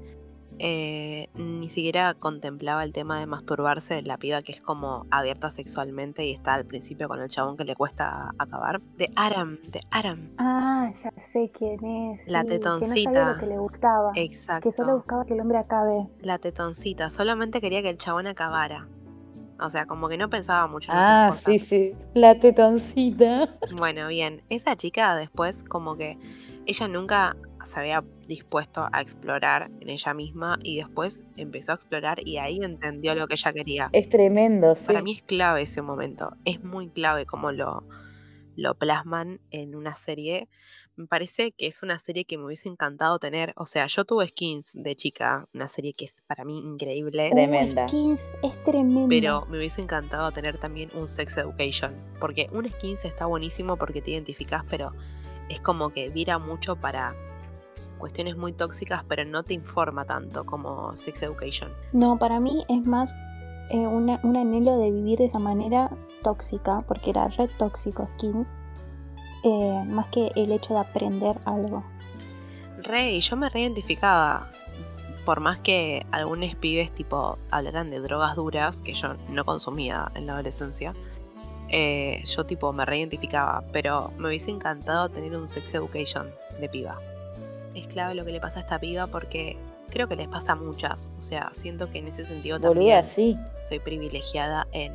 eh, 0.64 1.28
ni 1.34 1.70
siquiera 1.70 2.14
contemplaba 2.14 2.84
el 2.84 2.94
tema 2.94 3.20
de 3.20 3.26
masturbarse? 3.26 4.04
La 4.04 4.18
piba 4.18 4.44
que 4.44 4.52
es 4.52 4.62
como 4.62 5.08
abierta 5.10 5.50
sexualmente 5.50 6.24
y 6.26 6.34
está 6.34 6.54
al 6.54 6.66
principio 6.66 7.08
con 7.08 7.20
el 7.20 7.30
chabón 7.30 7.58
que 7.58 7.64
le 7.64 7.76
cuesta 7.76 8.32
acabar. 8.38 8.80
De 8.98 9.12
Aram, 9.16 9.58
de 9.70 9.82
Aram. 9.90 10.30
Ah, 10.38 10.92
ya 11.04 11.12
sé 11.24 11.52
quién 11.58 11.84
es. 11.84 12.28
La 12.28 12.42
sí, 12.42 12.48
Que 12.48 12.54
no 12.54 12.60
tetoncita. 12.60 13.12
sabía 13.12 13.34
lo 13.34 13.40
que 13.40 13.46
le 13.48 13.58
gustaba. 13.58 14.12
Exacto. 14.14 14.62
Que 14.70 14.72
solo 14.72 14.98
buscaba 14.98 15.26
que 15.26 15.34
el 15.34 15.42
hombre 15.42 15.58
acabe. 15.58 16.08
La 16.22 16.38
tetoncita. 16.38 17.10
Solamente 17.10 17.60
quería 17.60 17.82
que 17.82 17.90
el 17.90 17.98
chabón 17.98 18.28
acabara. 18.28 18.88
O 19.62 19.70
sea, 19.70 19.86
como 19.86 20.10
que 20.10 20.18
no 20.18 20.30
pensaba 20.30 20.68
mucho 20.68 20.92
en 20.92 20.98
Ah, 20.98 21.28
cosas. 21.28 21.44
sí, 21.44 21.60
sí. 21.60 21.96
La 22.14 22.38
tetoncita. 22.40 23.58
Bueno, 23.72 24.08
bien, 24.08 24.44
esa 24.50 24.76
chica 24.76 25.16
después 25.16 25.56
como 25.70 25.96
que 25.96 26.18
ella 26.66 26.88
nunca 26.88 27.36
se 27.66 27.80
había 27.80 28.04
dispuesto 28.28 28.88
a 28.92 29.02
explorar 29.02 29.70
en 29.80 29.90
ella 29.90 30.14
misma 30.14 30.60
y 30.64 30.78
después 30.78 31.24
empezó 31.38 31.72
a 31.72 31.76
explorar 31.76 32.20
y 32.28 32.38
ahí 32.38 32.60
entendió 32.62 33.16
lo 33.16 33.28
que 33.28 33.36
ella 33.36 33.54
quería. 33.54 33.90
Es 33.94 34.10
tremendo, 34.10 34.76
sí. 34.76 34.86
Para 34.88 35.02
mí 35.02 35.14
es 35.14 35.22
clave 35.24 35.62
ese 35.62 35.82
momento, 35.82 36.32
es 36.44 36.62
muy 36.64 36.90
clave 36.90 37.26
como 37.26 37.52
lo, 37.52 37.84
lo 38.56 38.76
plasman 38.76 39.40
en 39.52 39.76
una 39.76 39.96
serie. 39.96 40.50
Me 40.98 41.08
parece 41.08 41.52
que 41.54 41.68
es 41.68 41.84
una 41.84 42.00
serie 42.00 42.26
que 42.26 42.38
me 42.38 42.46
hubiese 42.46 42.68
encantado 42.70 43.18
tener. 43.18 43.54
O 43.56 43.66
sea, 43.66 43.88
yo 43.88 44.04
tuve 44.06 44.28
Skins 44.28 44.72
de 44.74 44.96
chica, 44.96 45.48
una 45.54 45.68
serie 45.68 45.94
que 45.94 46.06
es 46.06 46.22
para 46.28 46.44
mí 46.44 46.60
increíble. 46.60 47.30
Tremenda. 47.32 47.88
Skins 47.88 48.36
es 48.44 48.64
tremendo. 48.64 49.08
Pero 49.10 49.46
me 49.50 49.58
hubiese 49.58 49.82
encantado 49.82 50.32
tener 50.32 50.58
también 50.58 50.90
un 50.94 51.08
Sex 51.08 51.38
Education. 51.38 51.94
Porque 52.20 52.50
un 52.52 52.70
skins 52.70 53.06
está 53.06 53.26
buenísimo 53.26 53.78
porque 53.78 54.02
te 54.02 54.12
identificas, 54.12 54.64
pero 54.70 54.92
es 55.50 55.62
como 55.62 55.90
que 55.92 56.10
vira 56.10 56.38
mucho 56.38 56.76
para 56.76 57.16
cuestiones 57.98 58.36
muy 58.36 58.52
tóxicas, 58.54 59.04
pero 59.08 59.24
no 59.26 59.44
te 59.44 59.54
informa 59.54 60.06
tanto 60.06 60.46
como 60.46 60.96
Sex 60.98 61.22
Education. 61.24 61.72
No, 61.94 62.18
para 62.20 62.40
mí 62.40 62.66
es 62.68 62.86
más 62.86 63.16
eh, 63.70 63.78
una- 63.78 64.20
un 64.24 64.36
anhelo 64.36 64.78
de 64.78 64.92
vivir 64.92 65.20
de 65.20 65.26
esa 65.26 65.40
manera 65.40 65.90
tóxica, 66.24 66.82
porque 66.88 67.12
era 67.12 67.30
red 67.30 67.50
tóxico 67.58 68.06
Skins, 68.18 68.52
eh, 69.44 69.84
más 69.88 70.08
que 70.08 70.32
el 70.36 70.52
hecho 70.52 70.74
de 70.74 70.80
aprender 70.82 71.38
algo. 71.46 71.84
Re, 72.84 73.12
y 73.14 73.22
yo 73.22 73.36
me 73.36 73.50
reidentificaba. 73.50 74.50
por 75.26 75.40
más 75.40 75.60
que 75.60 76.04
algunos 76.12 76.56
pibes 76.56 76.92
tipo 76.92 77.38
hablaran 77.52 77.92
de 77.92 78.00
drogas 78.00 78.36
duras, 78.36 78.82
que 78.82 78.94
yo 78.94 79.14
no 79.30 79.46
consumía 79.46 80.12
en 80.16 80.26
la 80.26 80.34
adolescencia, 80.34 80.94
eh, 81.70 82.24
yo 82.26 82.46
tipo 82.46 82.74
me 82.74 82.86
reidentificaba, 82.86 83.64
pero 83.72 84.12
me 84.18 84.28
hubiese 84.28 84.52
encantado 84.52 85.10
tener 85.10 85.36
un 85.38 85.48
sex 85.48 85.74
education 85.74 86.32
de 86.60 86.68
piba. 86.68 86.98
Es 87.76 87.88
clave 87.88 88.16
lo 88.16 88.26
que 88.26 88.32
le 88.32 88.42
pasa 88.42 88.60
a 88.60 88.64
esta 88.64 88.80
piba 88.80 89.08
porque 89.08 89.58
creo 89.90 90.08
que 90.08 90.16
les 90.16 90.28
pasa 90.28 90.54
a 90.54 90.56
muchas. 90.56 91.10
O 91.18 91.22
sea, 91.22 91.50
siento 91.54 91.90
que 91.90 92.00
en 92.00 92.08
ese 92.08 92.26
sentido 92.26 92.60
Boluda, 92.60 92.74
también 92.74 93.06
sí. 93.06 93.38
soy 93.64 93.80
privilegiada 93.80 94.68
en 94.72 94.94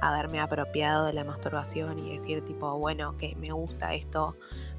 haberme 0.00 0.40
apropiado 0.40 1.06
de 1.06 1.12
la 1.12 1.24
masturbación 1.24 1.98
y 1.98 2.16
decir 2.16 2.44
tipo, 2.44 2.76
bueno, 2.78 3.16
que 3.18 3.34
me 3.36 3.52
gusta 3.52 3.94
esto, 3.94 4.36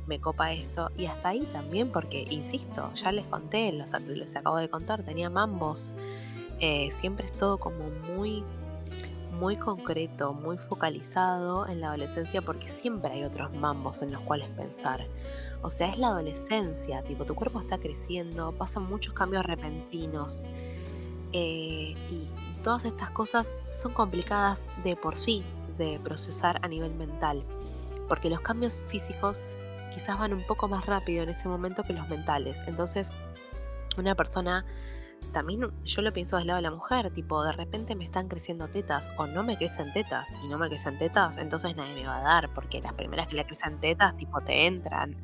me 0.07 0.19
copa 0.19 0.51
esto. 0.51 0.91
Y 0.97 1.05
hasta 1.05 1.29
ahí 1.29 1.41
también 1.53 1.91
porque, 1.91 2.25
insisto, 2.29 2.91
ya 2.95 3.11
les 3.11 3.27
conté, 3.27 3.71
los, 3.71 3.91
les 4.01 4.35
acabo 4.35 4.57
de 4.57 4.69
contar, 4.69 5.03
tenía 5.03 5.29
mambos. 5.29 5.91
Eh, 6.59 6.89
siempre 6.91 7.25
es 7.25 7.31
todo 7.31 7.57
como 7.57 7.89
muy 8.15 8.43
muy 9.41 9.55
concreto, 9.55 10.33
muy 10.33 10.55
focalizado 10.57 11.67
en 11.67 11.81
la 11.81 11.87
adolescencia 11.87 12.43
porque 12.43 12.69
siempre 12.69 13.11
hay 13.11 13.23
otros 13.23 13.51
mambos 13.55 14.03
en 14.03 14.11
los 14.11 14.21
cuales 14.21 14.47
pensar. 14.49 15.07
O 15.63 15.69
sea, 15.71 15.87
es 15.89 15.97
la 15.97 16.09
adolescencia, 16.09 17.01
tipo, 17.01 17.25
tu 17.25 17.33
cuerpo 17.33 17.59
está 17.59 17.79
creciendo, 17.79 18.51
pasan 18.51 18.83
muchos 18.83 19.15
cambios 19.15 19.43
repentinos. 19.43 20.45
Eh, 21.33 21.95
y 22.11 22.27
todas 22.63 22.85
estas 22.85 23.09
cosas 23.11 23.55
son 23.69 23.93
complicadas 23.93 24.61
de 24.83 24.95
por 24.95 25.15
sí 25.15 25.43
de 25.77 25.99
procesar 26.03 26.59
a 26.61 26.67
nivel 26.67 26.93
mental. 26.95 27.43
Porque 28.07 28.29
los 28.29 28.41
cambios 28.41 28.83
físicos 28.87 29.39
quizás 29.93 30.19
van 30.19 30.33
un 30.33 30.43
poco 30.43 30.67
más 30.67 30.85
rápido 30.85 31.23
en 31.23 31.29
ese 31.29 31.47
momento 31.47 31.83
que 31.83 31.93
los 31.93 32.07
mentales. 32.09 32.57
Entonces, 32.67 33.15
una 33.97 34.15
persona 34.15 34.65
también 35.33 35.71
yo 35.85 36.01
lo 36.01 36.11
pienso 36.11 36.37
del 36.37 36.47
lado 36.47 36.57
de 36.57 36.63
la 36.63 36.71
mujer, 36.71 37.09
tipo, 37.11 37.43
de 37.43 37.53
repente 37.53 37.95
me 37.95 38.03
están 38.03 38.27
creciendo 38.27 38.67
tetas 38.67 39.09
o 39.17 39.27
no 39.27 39.43
me 39.43 39.57
crecen 39.57 39.93
tetas 39.93 40.33
y 40.43 40.47
no 40.47 40.57
me 40.57 40.67
crecen 40.67 40.97
tetas, 40.97 41.37
entonces 41.37 41.75
nadie 41.75 41.93
me 41.93 42.07
va 42.07 42.17
a 42.17 42.21
dar, 42.21 42.53
porque 42.53 42.81
las 42.81 42.93
primeras 42.93 43.27
que 43.27 43.35
le 43.35 43.45
crecen 43.45 43.79
tetas, 43.79 44.17
tipo, 44.17 44.41
te 44.41 44.65
entran. 44.65 45.15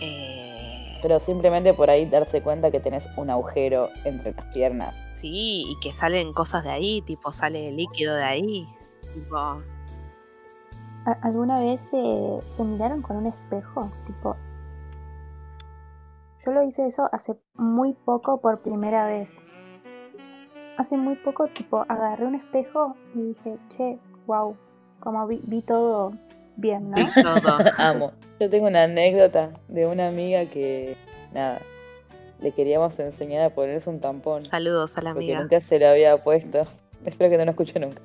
Eh, 0.00 0.73
Pero 1.04 1.20
simplemente 1.20 1.74
por 1.74 1.90
ahí 1.90 2.06
darse 2.06 2.40
cuenta 2.42 2.70
que 2.70 2.80
tenés 2.80 3.06
un 3.18 3.28
agujero 3.28 3.90
entre 4.06 4.32
las 4.32 4.46
piernas. 4.54 4.94
sí, 5.16 5.66
y 5.68 5.78
que 5.82 5.92
salen 5.92 6.32
cosas 6.32 6.64
de 6.64 6.70
ahí, 6.70 7.02
tipo, 7.02 7.30
sale 7.30 7.70
líquido 7.72 8.16
de 8.16 8.24
ahí. 8.24 8.66
Tipo, 9.12 9.36
¿A- 9.36 9.60
¿Alguna 11.20 11.60
vez 11.60 11.90
eh, 11.92 12.38
se 12.46 12.64
miraron 12.64 13.02
con 13.02 13.18
un 13.18 13.26
espejo? 13.26 13.90
Tipo, 14.06 14.34
yo 16.42 16.52
lo 16.52 16.62
hice 16.62 16.86
eso 16.86 17.06
hace 17.12 17.36
muy 17.54 17.92
poco 17.92 18.40
por 18.40 18.62
primera 18.62 19.06
vez. 19.06 19.42
Hace 20.78 20.96
muy 20.96 21.16
poco, 21.16 21.48
tipo, 21.48 21.84
agarré 21.86 22.24
un 22.24 22.36
espejo 22.36 22.96
y 23.14 23.28
dije, 23.28 23.58
che, 23.68 23.98
wow, 24.26 24.56
como 25.00 25.26
vi, 25.26 25.38
vi 25.44 25.60
todo 25.60 26.12
bien, 26.56 26.90
¿no? 26.90 26.96
todo. 27.22 27.58
Amo. 27.78 28.12
Yo 28.40 28.50
tengo 28.50 28.66
una 28.66 28.84
anécdota 28.84 29.50
de 29.68 29.86
una 29.86 30.08
amiga 30.08 30.46
que, 30.46 30.96
nada, 31.32 31.60
le 32.40 32.52
queríamos 32.52 32.98
enseñar 32.98 33.44
a 33.44 33.50
ponerse 33.50 33.88
un 33.88 34.00
tampón. 34.00 34.44
Saludos 34.44 34.96
a 34.96 35.02
la 35.02 35.12
Porque 35.12 35.26
amiga. 35.26 35.40
nunca 35.40 35.60
se 35.60 35.78
lo 35.78 35.88
había 35.88 36.16
puesto. 36.16 36.66
Espero 37.04 37.30
que 37.30 37.38
no 37.38 37.44
lo 37.44 37.50
escuche 37.52 37.78
nunca. 37.78 38.02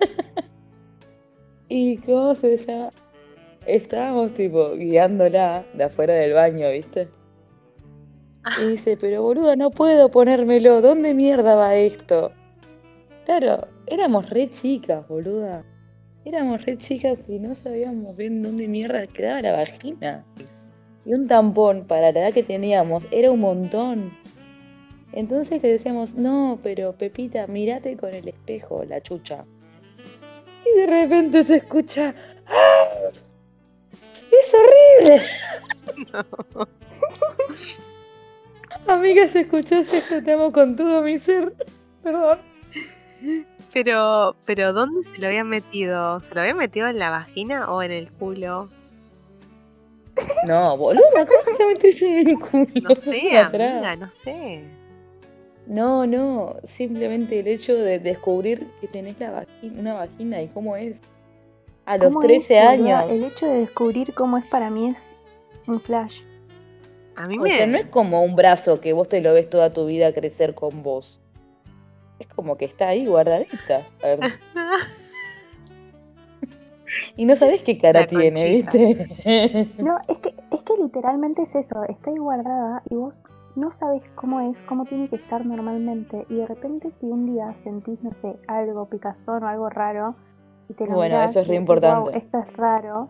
y 1.68 1.98
cómo 1.98 2.34
se 2.34 2.56
llama. 2.56 2.90
Estábamos 3.66 4.34
tipo 4.34 4.72
guiándola 4.74 5.64
de 5.74 5.84
afuera 5.84 6.14
del 6.14 6.32
baño, 6.32 6.68
¿viste? 6.70 7.08
Y 8.60 8.70
dice, 8.70 8.96
pero 9.00 9.22
boluda, 9.22 9.54
no 9.54 9.70
puedo 9.70 10.10
ponérmelo. 10.10 10.80
¿Dónde 10.80 11.14
mierda 11.14 11.54
va 11.54 11.76
esto? 11.76 12.32
Claro, 13.24 13.68
éramos 13.86 14.28
re 14.30 14.50
chicas, 14.50 15.06
boluda. 15.06 15.64
Éramos 16.24 16.64
re 16.64 16.78
chicas 16.78 17.28
y 17.28 17.38
no 17.38 17.54
sabíamos 17.54 18.16
bien 18.16 18.42
dónde 18.42 18.68
mierda 18.68 19.06
quedaba 19.06 19.42
la 19.42 19.52
vagina. 19.52 20.24
Y 21.04 21.14
un 21.14 21.26
tampón 21.26 21.84
para 21.86 22.12
la 22.12 22.20
edad 22.20 22.32
que 22.32 22.42
teníamos 22.42 23.08
era 23.10 23.30
un 23.32 23.40
montón. 23.40 24.16
Entonces 25.12 25.62
le 25.62 25.70
decíamos, 25.70 26.14
no, 26.14 26.58
pero 26.62 26.92
Pepita, 26.92 27.46
mírate 27.46 27.96
con 27.96 28.14
el 28.14 28.28
espejo, 28.28 28.84
la 28.84 29.00
chucha. 29.00 29.44
Y 30.64 30.78
de 30.78 30.86
repente 30.86 31.44
se 31.44 31.56
escucha, 31.56 32.14
¡Ah! 32.46 33.10
¡Es 34.30 34.54
horrible! 34.54 35.26
Amiga, 38.86 39.28
si 39.28 39.38
escuchás 39.38 39.92
esto, 39.92 40.22
te 40.22 40.32
amo 40.32 40.52
con 40.52 40.76
todo 40.76 41.02
mi 41.02 41.18
ser. 41.18 41.52
Perdón. 42.02 42.51
Pero, 43.72 44.36
pero 44.44 44.72
¿dónde 44.72 45.08
se 45.08 45.18
lo 45.18 45.28
había 45.28 45.44
metido? 45.44 46.20
¿Se 46.20 46.34
lo 46.34 46.40
había 46.42 46.54
metido 46.54 46.88
en 46.88 46.98
la 46.98 47.10
vagina 47.10 47.72
o 47.72 47.82
en 47.82 47.90
el 47.90 48.10
culo? 48.12 48.68
No, 50.46 50.76
boluda, 50.76 51.02
¿cómo 51.26 51.56
se 51.56 51.66
metes 51.66 52.02
en 52.02 52.28
el 52.28 52.38
culo? 52.38 52.66
No 52.82 52.94
sé, 52.96 53.38
amiga, 53.38 53.96
no 53.96 54.10
sé. 54.10 54.62
No, 55.66 56.06
no, 56.06 56.56
simplemente 56.64 57.40
el 57.40 57.46
hecho 57.48 57.74
de 57.74 57.98
descubrir 57.98 58.66
que 58.80 58.88
tenés 58.88 59.18
la 59.20 59.30
vagina, 59.30 59.80
una 59.80 59.94
vagina 59.94 60.42
y 60.42 60.48
cómo 60.48 60.76
es. 60.76 60.96
A 61.86 61.96
los 61.96 62.12
¿Cómo 62.12 62.20
13 62.20 62.58
es, 62.58 62.78
boluda? 62.78 62.98
años. 63.00 63.10
El 63.12 63.24
hecho 63.24 63.46
de 63.46 63.58
descubrir 63.60 64.12
cómo 64.12 64.36
es 64.38 64.46
para 64.46 64.68
mí 64.70 64.88
es 64.88 65.10
un 65.66 65.80
flash. 65.80 66.20
A 67.16 67.26
mí 67.26 67.38
O 67.38 67.42
me... 67.42 67.50
sea, 67.50 67.66
no 67.66 67.78
es 67.78 67.86
como 67.86 68.22
un 68.22 68.36
brazo 68.36 68.80
que 68.80 68.92
vos 68.92 69.08
te 69.08 69.20
lo 69.22 69.32
ves 69.32 69.48
toda 69.48 69.72
tu 69.72 69.86
vida 69.86 70.12
crecer 70.12 70.54
con 70.54 70.82
vos. 70.82 71.21
Es 72.22 72.28
como 72.28 72.56
que 72.56 72.64
está 72.66 72.88
ahí 72.88 73.06
guardadita. 73.06 73.84
A 74.02 74.06
ver, 74.06 74.20
Y 77.16 77.24
no 77.24 77.34
sabés 77.34 77.62
qué 77.64 77.78
cara 77.78 78.06
tiene. 78.06 78.44
¿viste? 78.44 79.18
No, 79.78 79.98
es 80.08 80.18
que, 80.18 80.34
es 80.52 80.62
que 80.62 80.74
literalmente 80.80 81.42
es 81.42 81.54
eso, 81.56 81.82
está 81.84 82.10
ahí 82.10 82.18
guardada 82.18 82.82
y 82.90 82.94
vos 82.94 83.22
no 83.56 83.70
sabes 83.72 84.02
cómo 84.14 84.40
es, 84.40 84.62
cómo 84.62 84.84
tiene 84.84 85.08
que 85.08 85.16
estar 85.16 85.44
normalmente. 85.44 86.26
Y 86.28 86.36
de 86.36 86.46
repente 86.46 86.92
si 86.92 87.06
un 87.06 87.26
día 87.26 87.52
sentís, 87.56 88.00
no 88.02 88.10
sé, 88.12 88.36
algo 88.46 88.86
picazón 88.86 89.42
o 89.42 89.48
algo 89.48 89.68
raro, 89.68 90.14
y 90.68 90.74
te 90.74 90.86
lo 90.86 90.94
Bueno, 90.94 91.16
mirás 91.16 91.30
eso 91.30 91.40
es 91.40 91.48
re 91.48 91.54
decís, 91.54 91.68
importante. 91.68 92.10
"Guau, 92.10 92.22
esto 92.22 92.38
es 92.38 92.52
raro. 92.56 93.08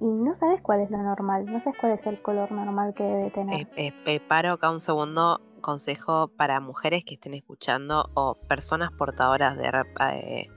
Y 0.00 0.04
no 0.04 0.34
sabes 0.34 0.60
cuál 0.60 0.82
es 0.82 0.90
lo 0.90 0.98
normal, 0.98 1.46
no 1.46 1.60
sabes 1.60 1.78
cuál 1.80 1.92
es 1.92 2.06
el 2.06 2.20
color 2.22 2.52
normal 2.52 2.94
que 2.94 3.02
debe 3.02 3.30
tener. 3.30 3.62
Eh, 3.62 3.66
eh, 3.76 3.92
eh, 4.06 4.20
paro 4.20 4.52
acá 4.52 4.70
un 4.70 4.80
segundo. 4.80 5.40
Consejo 5.66 6.28
para 6.28 6.60
mujeres 6.60 7.04
que 7.04 7.14
estén 7.14 7.34
escuchando 7.34 8.08
o 8.14 8.36
personas 8.36 8.92
portadoras 8.92 9.56
de 9.56 9.68
eh, 10.12 10.48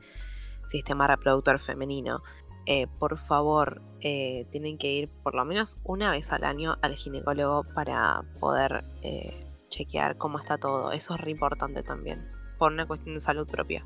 sistema 0.67 1.07
reproductor 1.07 1.57
femenino. 1.57 2.21
Eh, 2.67 2.85
por 2.99 3.17
favor, 3.17 3.81
eh, 4.01 4.45
tienen 4.51 4.77
que 4.77 4.91
ir 4.91 5.09
por 5.23 5.33
lo 5.33 5.45
menos 5.45 5.77
una 5.83 6.11
vez 6.11 6.31
al 6.31 6.43
año 6.43 6.77
al 6.83 6.93
ginecólogo 6.93 7.63
para 7.73 8.21
poder 8.39 8.83
eh, 9.01 9.51
chequear 9.69 10.15
cómo 10.17 10.37
está 10.37 10.59
todo. 10.59 10.91
Eso 10.91 11.15
es 11.15 11.21
re 11.21 11.31
importante 11.31 11.81
también, 11.81 12.29
por 12.59 12.71
una 12.71 12.85
cuestión 12.85 13.15
de 13.15 13.19
salud 13.19 13.47
propia. 13.49 13.83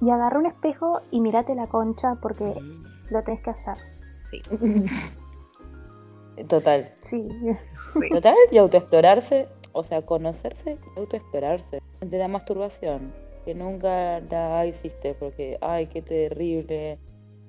Y 0.00 0.08
agarra 0.10 0.38
un 0.38 0.46
espejo 0.46 1.00
y 1.10 1.20
mirate 1.20 1.56
la 1.56 1.66
concha 1.66 2.14
porque 2.22 2.44
Mm, 2.44 2.84
lo 3.10 3.24
tenés 3.24 3.42
que 3.42 3.50
hacer. 3.50 3.76
Sí, 4.30 4.40
Total. 6.48 6.94
Sí. 7.00 7.28
Total 8.10 8.34
y 8.50 8.58
autoexplorarse, 8.58 9.48
o 9.74 9.84
sea, 9.84 10.02
conocerse 10.02 10.78
y 10.96 10.98
autoexplorarse. 10.98 11.80
De 12.00 12.18
la 12.18 12.28
masturbación, 12.28 13.12
que 13.44 13.54
nunca 13.54 14.20
la 14.20 14.66
hiciste 14.66 15.14
porque, 15.14 15.58
ay, 15.60 15.86
qué 15.86 16.00
terrible, 16.00 16.98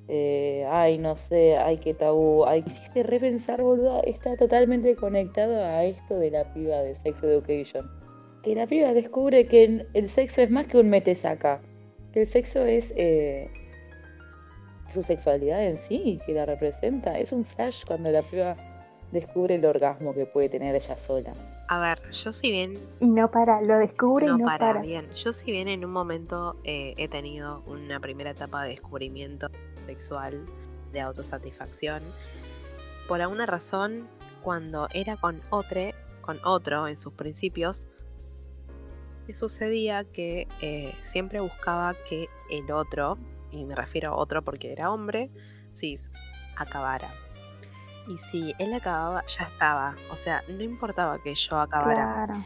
eh, 0.07 0.65
ay, 0.69 0.97
no 0.97 1.15
sé, 1.15 1.57
ay, 1.57 1.77
qué 1.77 1.93
tabú, 1.93 2.45
ay, 2.45 2.63
hiciste 2.65 3.03
repensar, 3.03 3.61
boluda, 3.61 4.01
está 4.01 4.35
totalmente 4.35 4.95
conectado 4.95 5.63
a 5.63 5.83
esto 5.83 6.17
de 6.19 6.31
la 6.31 6.53
piba 6.53 6.77
de 6.81 6.95
Sex 6.95 7.23
Education. 7.23 7.89
Que 8.43 8.55
la 8.55 8.67
piba 8.67 8.93
descubre 8.93 9.47
que 9.47 9.85
el- 9.93 10.09
sexo 10.09 10.41
es 10.41 10.51
más 10.51 10.67
que 10.67 10.77
un 10.77 10.89
metesaca, 10.89 11.61
que 12.13 12.23
el 12.23 12.27
sexo 12.27 12.65
es 12.65 12.93
eh, 12.95 13.49
su 14.87 15.01
sexualidad 15.01 15.65
en 15.65 15.77
sí, 15.77 16.19
que 16.25 16.33
la 16.33 16.45
representa. 16.45 17.17
Es 17.17 17.31
un 17.31 17.43
flash 17.43 17.83
cuando 17.85 18.11
la 18.11 18.21
piba 18.21 18.55
descubre 19.11 19.55
el 19.55 19.65
orgasmo 19.65 20.13
que 20.13 20.25
puede 20.25 20.49
tener 20.49 20.75
ella 20.75 20.97
sola. 20.97 21.33
A 21.67 21.79
ver, 21.79 21.99
yo 22.11 22.31
si 22.31 22.51
bien 22.51 22.73
y 22.99 23.09
no 23.09 23.31
para, 23.31 23.61
lo 23.61 23.77
descubre 23.77 24.27
no 24.27 24.35
y 24.35 24.39
no 24.39 24.45
para, 24.45 24.67
para. 24.67 24.81
bien. 24.81 25.09
Yo 25.15 25.33
si 25.33 25.51
bien 25.51 25.67
en 25.67 25.83
un 25.83 25.91
momento 25.91 26.57
eh, 26.63 26.93
he 26.97 27.07
tenido 27.07 27.63
una 27.65 27.99
primera 27.99 28.31
etapa 28.31 28.63
de 28.63 28.69
descubrimiento 28.69 29.47
sexual, 29.85 30.45
de 30.91 31.01
autosatisfacción, 31.01 32.03
por 33.07 33.21
alguna 33.21 33.45
razón, 33.45 34.07
cuando 34.43 34.87
era 34.93 35.17
con 35.17 35.41
otro, 35.49 35.91
con 36.21 36.39
otro 36.43 36.87
en 36.87 36.97
sus 36.97 37.13
principios, 37.13 37.87
me 39.27 39.33
sucedía 39.33 40.03
que 40.03 40.47
eh, 40.61 40.93
siempre 41.01 41.39
buscaba 41.39 41.95
que 42.07 42.29
el 42.51 42.71
otro, 42.71 43.17
y 43.51 43.65
me 43.65 43.75
refiero 43.75 44.11
a 44.11 44.15
otro 44.15 44.43
porque 44.43 44.71
era 44.71 44.91
hombre, 44.91 45.31
cis, 45.73 46.09
acabara. 46.55 47.09
Y 48.07 48.17
si 48.17 48.53
él 48.59 48.73
acababa, 48.73 49.25
ya 49.25 49.45
estaba. 49.45 49.95
O 50.11 50.15
sea, 50.15 50.43
no 50.47 50.61
importaba 50.63 51.17
que 51.19 51.33
yo 51.33 51.59
acabara. 51.59 52.25
Claro. 52.25 52.45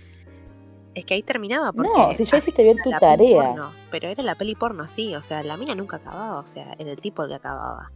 Es 0.96 1.06
que 1.06 1.14
ahí 1.14 1.24
terminaba 1.24 1.72
porque 1.72 1.90
No, 1.90 2.14
si 2.14 2.26
ya 2.26 2.38
así 2.38 2.38
hiciste 2.38 2.64
bien 2.64 2.78
tu 2.84 2.90
tarea. 2.92 3.44
porno, 3.44 3.72
pero 3.92 4.08
era 4.08 4.24
la 4.24 4.36
peli 4.36 4.56
porno 4.56 4.84
así, 4.84 5.16
o 5.16 5.22
sea, 5.22 5.44
la 5.44 5.56
mina 5.56 5.76
nunca 5.76 5.98
acababa, 5.98 6.40
o 6.40 6.48
sea, 6.48 6.76
era 6.80 6.92
el 6.92 7.00
tipo 7.00 7.24
el 7.24 7.30
que 7.30 7.36
acababa. 7.36 7.92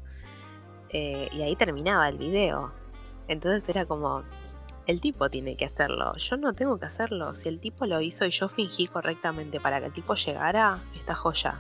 Eh, 0.89 1.27
y 1.33 1.41
ahí 1.41 1.55
terminaba 1.55 2.07
el 2.07 2.17
video. 2.17 2.71
Entonces 3.27 3.67
era 3.67 3.85
como, 3.85 4.23
el 4.85 5.01
tipo 5.01 5.29
tiene 5.29 5.55
que 5.55 5.65
hacerlo, 5.65 6.15
yo 6.17 6.37
no 6.37 6.53
tengo 6.53 6.77
que 6.77 6.85
hacerlo. 6.85 7.33
Si 7.33 7.49
el 7.49 7.59
tipo 7.59 7.85
lo 7.85 7.99
hizo 7.99 8.25
y 8.25 8.29
yo 8.29 8.47
fingí 8.47 8.87
correctamente 8.87 9.59
para 9.59 9.79
que 9.79 9.87
el 9.87 9.93
tipo 9.93 10.13
llegara, 10.15 10.79
esta 10.95 11.15
joya. 11.15 11.55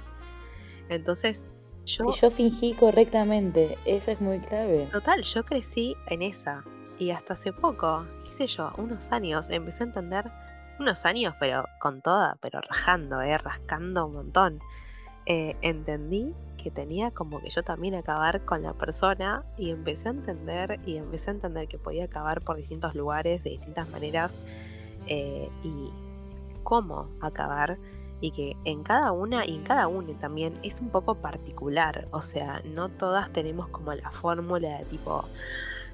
Entonces, 0.89 1.49
yo, 1.85 2.11
Si 2.11 2.19
yo 2.21 2.31
fingí 2.31 2.73
correctamente, 2.73 3.77
eso 3.85 4.11
es 4.11 4.21
muy 4.21 4.39
clave. 4.39 4.87
total, 4.91 5.23
yo 5.23 5.43
crecí 5.43 5.95
en 6.07 6.21
esa. 6.21 6.63
Y 6.99 7.11
hasta 7.11 7.33
hace 7.33 7.51
poco, 7.51 8.05
qué 8.23 8.31
sé 8.31 8.47
yo, 8.47 8.71
unos 8.77 9.11
años, 9.11 9.49
empecé 9.49 9.83
a 9.83 9.87
entender, 9.87 10.31
unos 10.79 11.05
años, 11.05 11.35
pero 11.39 11.65
con 11.79 12.01
toda, 12.01 12.37
pero 12.41 12.61
rajando, 12.61 13.21
eh, 13.21 13.37
rascando 13.37 14.05
un 14.05 14.13
montón. 14.13 14.59
Eh, 15.25 15.55
entendí 15.61 16.33
que 16.57 16.71
tenía 16.71 17.11
como 17.11 17.41
que 17.41 17.49
yo 17.49 17.63
también 17.63 17.95
acabar 17.95 18.43
con 18.45 18.61
la 18.61 18.73
persona 18.73 19.43
y 19.57 19.69
empecé 19.69 20.07
a 20.07 20.11
entender 20.11 20.79
y 20.85 20.97
empecé 20.97 21.31
a 21.31 21.33
entender 21.33 21.67
que 21.67 21.77
podía 21.77 22.05
acabar 22.05 22.41
por 22.41 22.57
distintos 22.57 22.95
lugares, 22.95 23.43
de 23.43 23.51
distintas 23.51 23.89
maneras 23.89 24.33
eh, 25.07 25.49
y 25.63 25.89
cómo 26.63 27.09
acabar 27.21 27.77
y 28.23 28.31
que 28.31 28.55
en 28.63 28.83
cada 28.83 29.11
una 29.11 29.45
y 29.45 29.53
en 29.53 29.63
cada 29.63 29.89
uno 29.89 30.13
también 30.13 30.53
es 30.63 30.79
un 30.79 30.89
poco 30.89 31.15
particular, 31.15 32.07
o 32.11 32.21
sea, 32.21 32.61
no 32.63 32.87
todas 32.87 33.29
tenemos 33.33 33.67
como 33.67 33.93
la 33.93 34.09
fórmula 34.11 34.77
de 34.77 34.85
tipo 34.85 35.25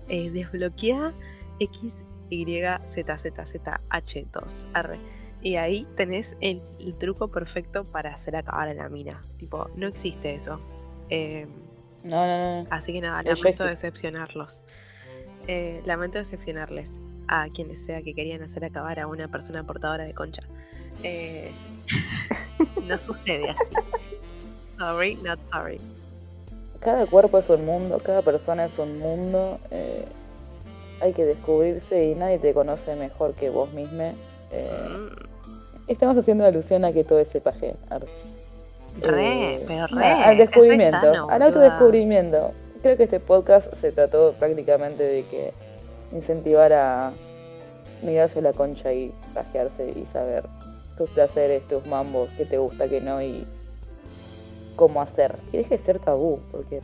eh, 0.10 0.30
desbloquea 0.30 1.12
X, 1.60 2.06
Y, 2.30 2.46
Z, 2.86 3.18
Z, 3.18 3.46
Z, 3.48 3.82
H, 3.90 4.28
2, 4.32 4.66
R. 4.76 5.00
Y 5.42 5.56
ahí 5.56 5.88
tenés 5.96 6.36
el, 6.40 6.62
el 6.80 6.94
truco 7.00 7.30
perfecto 7.30 7.84
para 7.84 8.14
hacer 8.14 8.36
acabar 8.36 8.68
a 8.68 8.76
la 8.76 8.90
mina. 8.90 9.20
Tipo, 9.38 9.68
no 9.76 9.88
existe 9.88 10.36
eso. 10.36 10.60
Eh, 11.10 11.48
No, 12.04 12.28
no, 12.28 12.62
no. 12.62 12.68
así 12.70 12.94
que 12.94 13.02
nada, 13.02 13.24
lamento 13.24 13.64
decepcionarlos. 13.64 14.62
Eh, 15.48 15.82
lamento 15.84 16.20
decepcionarles 16.20 17.00
a 17.28 17.48
quienes 17.50 17.82
sea 17.84 18.04
que 18.04 18.14
querían 18.14 18.44
hacer 18.44 18.66
acabar 18.66 19.00
a 19.00 19.08
una 19.08 19.28
persona 19.30 19.64
portadora 19.66 20.04
de 20.04 20.14
concha. 20.14 20.44
Eh, 21.04 21.52
no 22.88 22.98
sucede 22.98 23.50
así. 23.50 23.74
Sorry, 24.78 25.16
not 25.18 25.40
sorry. 25.52 25.80
Cada 26.80 27.06
cuerpo 27.06 27.38
es 27.38 27.50
un 27.50 27.66
mundo, 27.66 28.00
cada 28.04 28.22
persona 28.22 28.66
es 28.66 28.78
un 28.80 29.00
mundo. 29.00 29.60
eh, 29.72 30.06
hay 31.02 31.14
que 31.14 31.24
descubrirse 31.24 32.06
y 32.08 32.16
nadie 32.16 32.40
te 32.40 32.54
conoce 32.54 32.96
mejor 32.96 33.34
que 33.34 33.50
vos 33.50 33.72
misma. 33.74 34.12
eh, 34.52 34.70
Mm, 34.90 35.08
estamos 35.88 36.18
haciendo 36.18 36.46
alusión 36.46 36.84
a 36.86 36.92
que 36.92 37.04
todo 37.04 37.20
es 37.20 37.30
paje. 37.42 37.76
Re, 39.02 39.56
Eh, 39.56 39.64
pero 39.68 39.88
re. 39.88 40.06
al 40.06 40.38
re 40.38 40.44
descubrimiento, 40.46 41.00
sano, 41.00 41.30
al 41.30 41.42
autodescubrimiento. 41.42 42.52
Creo 42.82 42.98
que 42.98 43.04
este 43.04 43.20
podcast 43.20 43.74
se 43.74 43.92
trató 43.92 44.34
prácticamente 44.40 45.04
de 45.04 45.24
que 45.26 45.54
incentivar 46.14 46.72
a 46.74 47.12
mirarse 48.02 48.42
la 48.42 48.54
concha 48.54 48.92
y 48.94 49.14
pajearse 49.34 49.94
y 49.96 50.06
saber 50.06 50.44
tus 51.00 51.10
placeres, 51.12 51.66
tus 51.66 51.86
mambos, 51.86 52.30
qué 52.36 52.46
te 52.46 52.58
gusta, 52.58 52.90
qué 52.90 53.00
no 53.00 53.22
y 53.22 53.46
cómo 54.76 55.02
hacer. 55.02 55.38
Que 55.50 55.60
deje 55.60 55.78
de 55.78 55.84
ser 55.84 56.00
tabú, 56.00 56.42
porque 56.52 56.82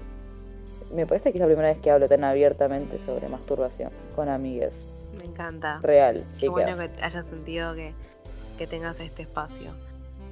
me 0.94 1.06
parece 1.06 1.34
que 1.34 1.38
es 1.38 1.42
la 1.42 1.48
primera 1.48 1.68
vez 1.68 1.80
que 1.80 1.92
hablo 1.92 2.08
tan 2.08 2.24
abiertamente 2.24 2.98
sobre 2.98 3.28
masturbación 3.28 3.92
con 4.16 4.30
amigas. 4.30 4.88
Me 5.18 5.26
encanta. 5.26 5.80
Real, 5.82 6.24
Qué 6.40 6.48
bueno 6.48 6.78
que 6.78 6.90
hayas 7.04 7.26
sentido 7.28 7.76
que, 7.76 7.94
que 8.58 8.68
tengas 8.68 8.98
este 9.02 9.24
espacio. 9.24 9.74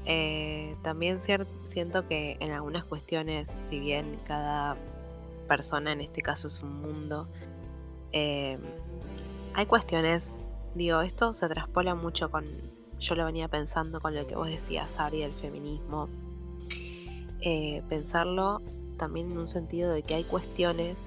Eh, 0.05 0.77
también 0.81 1.19
siento 1.67 2.07
que 2.07 2.37
en 2.39 2.51
algunas 2.51 2.85
cuestiones, 2.85 3.49
si 3.69 3.79
bien 3.81 4.15
cada 4.25 4.77
persona 5.49 5.91
en 5.91 5.99
este 5.99 6.21
caso 6.21 6.47
es 6.47 6.61
un 6.61 6.81
mundo, 6.81 7.27
eh, 8.13 8.57
hay 9.53 9.65
cuestiones, 9.65 10.37
digo, 10.73 11.01
esto 11.01 11.33
se 11.33 11.49
traspola 11.49 11.95
mucho 11.95 12.31
con, 12.31 12.45
yo 13.03 13.15
lo 13.15 13.25
venía 13.25 13.47
pensando 13.49 13.99
con 13.99 14.15
lo 14.15 14.25
que 14.25 14.35
vos 14.35 14.47
decías, 14.47 14.99
Ari, 14.99 15.19
del 15.19 15.33
feminismo, 15.33 16.09
Eh, 17.45 17.83
pensarlo 17.89 18.61
también 18.97 19.29
en 19.29 19.37
un 19.37 19.49
sentido 19.49 19.91
de 19.91 20.01
que 20.01 20.15
hay 20.15 20.23
cuestiones 20.23 20.97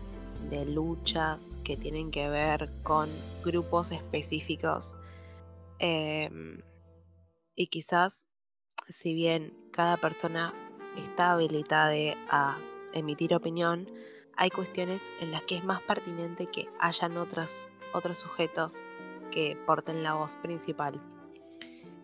de 0.51 0.67
luchas 0.67 1.59
que 1.65 1.79
tienen 1.79 2.11
que 2.11 2.29
ver 2.29 2.69
con 2.83 3.09
grupos 3.43 3.91
específicos 3.91 4.95
em, 5.79 6.61
y 7.55 7.69
quizás 7.69 8.27
si 8.91 9.15
bien 9.15 9.55
cada 9.73 9.97
persona 9.97 10.53
está 10.99 11.33
habilitada 11.33 11.95
a 12.29 12.59
emitir 12.93 13.35
opinión, 13.35 13.87
hay 14.37 14.51
cuestiones 14.51 15.01
en 15.23 15.33
las 15.33 15.43
que 15.45 15.57
es 15.57 15.65
más 15.65 15.81
pertinente 15.83 16.49
que 16.49 16.69
hayan 16.79 17.17
otros, 17.17 17.67
otros 17.95 18.19
sujetos 18.19 18.75
que 19.33 19.57
porten 19.67 20.03
la 20.03 20.13
voz 20.13 20.33
principal. 20.43 21.01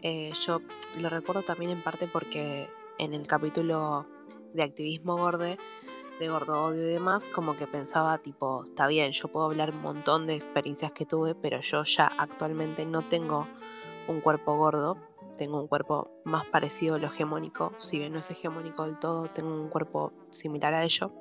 Eh, 0.03 0.33
yo 0.45 0.61
lo 0.99 1.09
recuerdo 1.09 1.43
también 1.43 1.70
en 1.70 1.81
parte 1.81 2.09
porque 2.09 2.69
en 2.99 3.15
el 3.15 3.27
capítulo 3.27 4.05
de 4.53 4.65
activismo 4.65 5.16
gorde, 5.16 5.59
de 6.19 6.29
gordo 6.29 6.65
odio 6.65 6.83
y 6.83 6.93
demás, 6.93 7.29
como 7.29 7.57
que 7.57 7.66
pensaba 7.66 8.19
tipo, 8.19 8.65
está 8.65 8.87
bien, 8.89 9.12
yo 9.12 9.29
puedo 9.29 9.47
hablar 9.47 9.70
un 9.70 9.81
montón 9.81 10.27
de 10.27 10.35
experiencias 10.35 10.93
que 10.93 11.07
tuve, 11.07 11.35
pero 11.35 11.61
yo 11.61 11.85
ya 11.85 12.07
actualmente 12.19 12.85
no 12.85 13.03
tengo 13.03 13.47
un 14.09 14.20
cuerpo 14.20 14.57
gordo, 14.57 14.97
tengo 15.39 15.61
un 15.61 15.69
cuerpo 15.69 16.11
más 16.24 16.47
parecido 16.47 16.97
a 16.97 16.99
lo 16.99 17.07
hegemónico, 17.07 17.73
si 17.79 17.99
bien 17.99 18.12
no 18.12 18.19
es 18.19 18.31
hegemónico 18.31 18.85
del 18.85 18.99
todo, 18.99 19.29
tengo 19.29 19.55
un 19.55 19.69
cuerpo 19.69 20.12
similar 20.31 20.74
a 20.74 20.85
ello. 20.85 21.12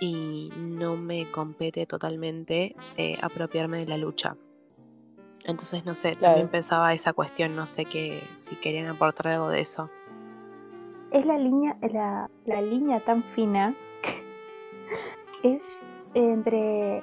Y 0.00 0.50
no 0.56 0.96
me 0.96 1.28
compete 1.30 1.84
totalmente 1.84 2.76
eh, 2.96 3.18
apropiarme 3.20 3.78
de 3.78 3.86
la 3.86 3.96
lucha. 3.96 4.36
Entonces, 5.48 5.84
no 5.86 5.94
sé, 5.94 6.14
también 6.14 6.48
pensaba 6.48 6.92
esa 6.92 7.14
cuestión, 7.14 7.56
no 7.56 7.64
sé 7.64 7.86
qué, 7.86 8.22
si 8.38 8.54
querían 8.56 8.86
aportar 8.86 9.28
algo 9.28 9.48
de 9.48 9.62
eso. 9.62 9.88
Es 11.10 11.24
la 11.24 11.38
línea, 11.38 11.74
la, 11.90 12.28
la 12.44 12.60
línea 12.60 13.00
tan 13.00 13.22
fina 13.22 13.74
es 15.42 15.62
entre 16.12 17.02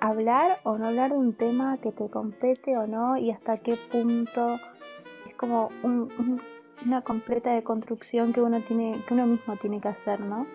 hablar 0.00 0.58
o 0.62 0.78
no 0.78 0.86
hablar 0.86 1.10
de 1.10 1.16
un 1.18 1.32
tema 1.34 1.76
que 1.78 1.90
te 1.90 2.08
compete 2.08 2.76
o 2.78 2.86
no 2.86 3.16
y 3.16 3.32
hasta 3.32 3.58
qué 3.58 3.76
punto 3.90 4.54
es 5.28 5.34
como 5.34 5.70
un- 5.82 6.12
un- 6.16 6.42
una 6.86 7.02
completa 7.02 7.52
deconstrucción 7.54 8.32
que 8.32 8.40
uno 8.40 8.60
tiene, 8.60 9.02
que 9.08 9.14
uno 9.14 9.26
mismo 9.26 9.56
tiene 9.56 9.80
que 9.80 9.88
hacer, 9.88 10.20
¿no? 10.20 10.46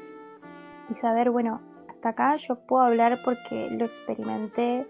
Y 0.89 0.95
saber, 0.95 1.31
bueno, 1.31 1.59
hasta 1.89 2.09
acá 2.09 2.37
yo 2.37 2.55
puedo 2.55 2.83
hablar 2.83 3.17
porque 3.25 3.69
lo 3.71 3.83
experimenté 3.83 4.87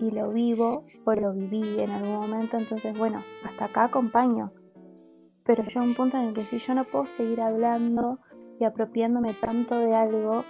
y 0.00 0.10
lo 0.10 0.30
vivo 0.30 0.84
o 1.04 1.14
lo 1.14 1.32
viví 1.32 1.80
en 1.80 1.90
algún 1.90 2.16
momento, 2.16 2.56
entonces 2.56 2.96
bueno, 2.96 3.22
hasta 3.44 3.66
acá 3.66 3.84
acompaño. 3.84 4.52
Pero 5.44 5.62
llega 5.64 5.82
un 5.82 5.94
punto 5.94 6.16
en 6.16 6.28
el 6.28 6.34
que 6.34 6.44
si 6.46 6.58
yo 6.58 6.74
no 6.74 6.84
puedo 6.84 7.06
seguir 7.06 7.40
hablando 7.40 8.18
y 8.58 8.64
apropiándome 8.64 9.34
tanto 9.34 9.78
de 9.78 9.94
algo 9.94 10.44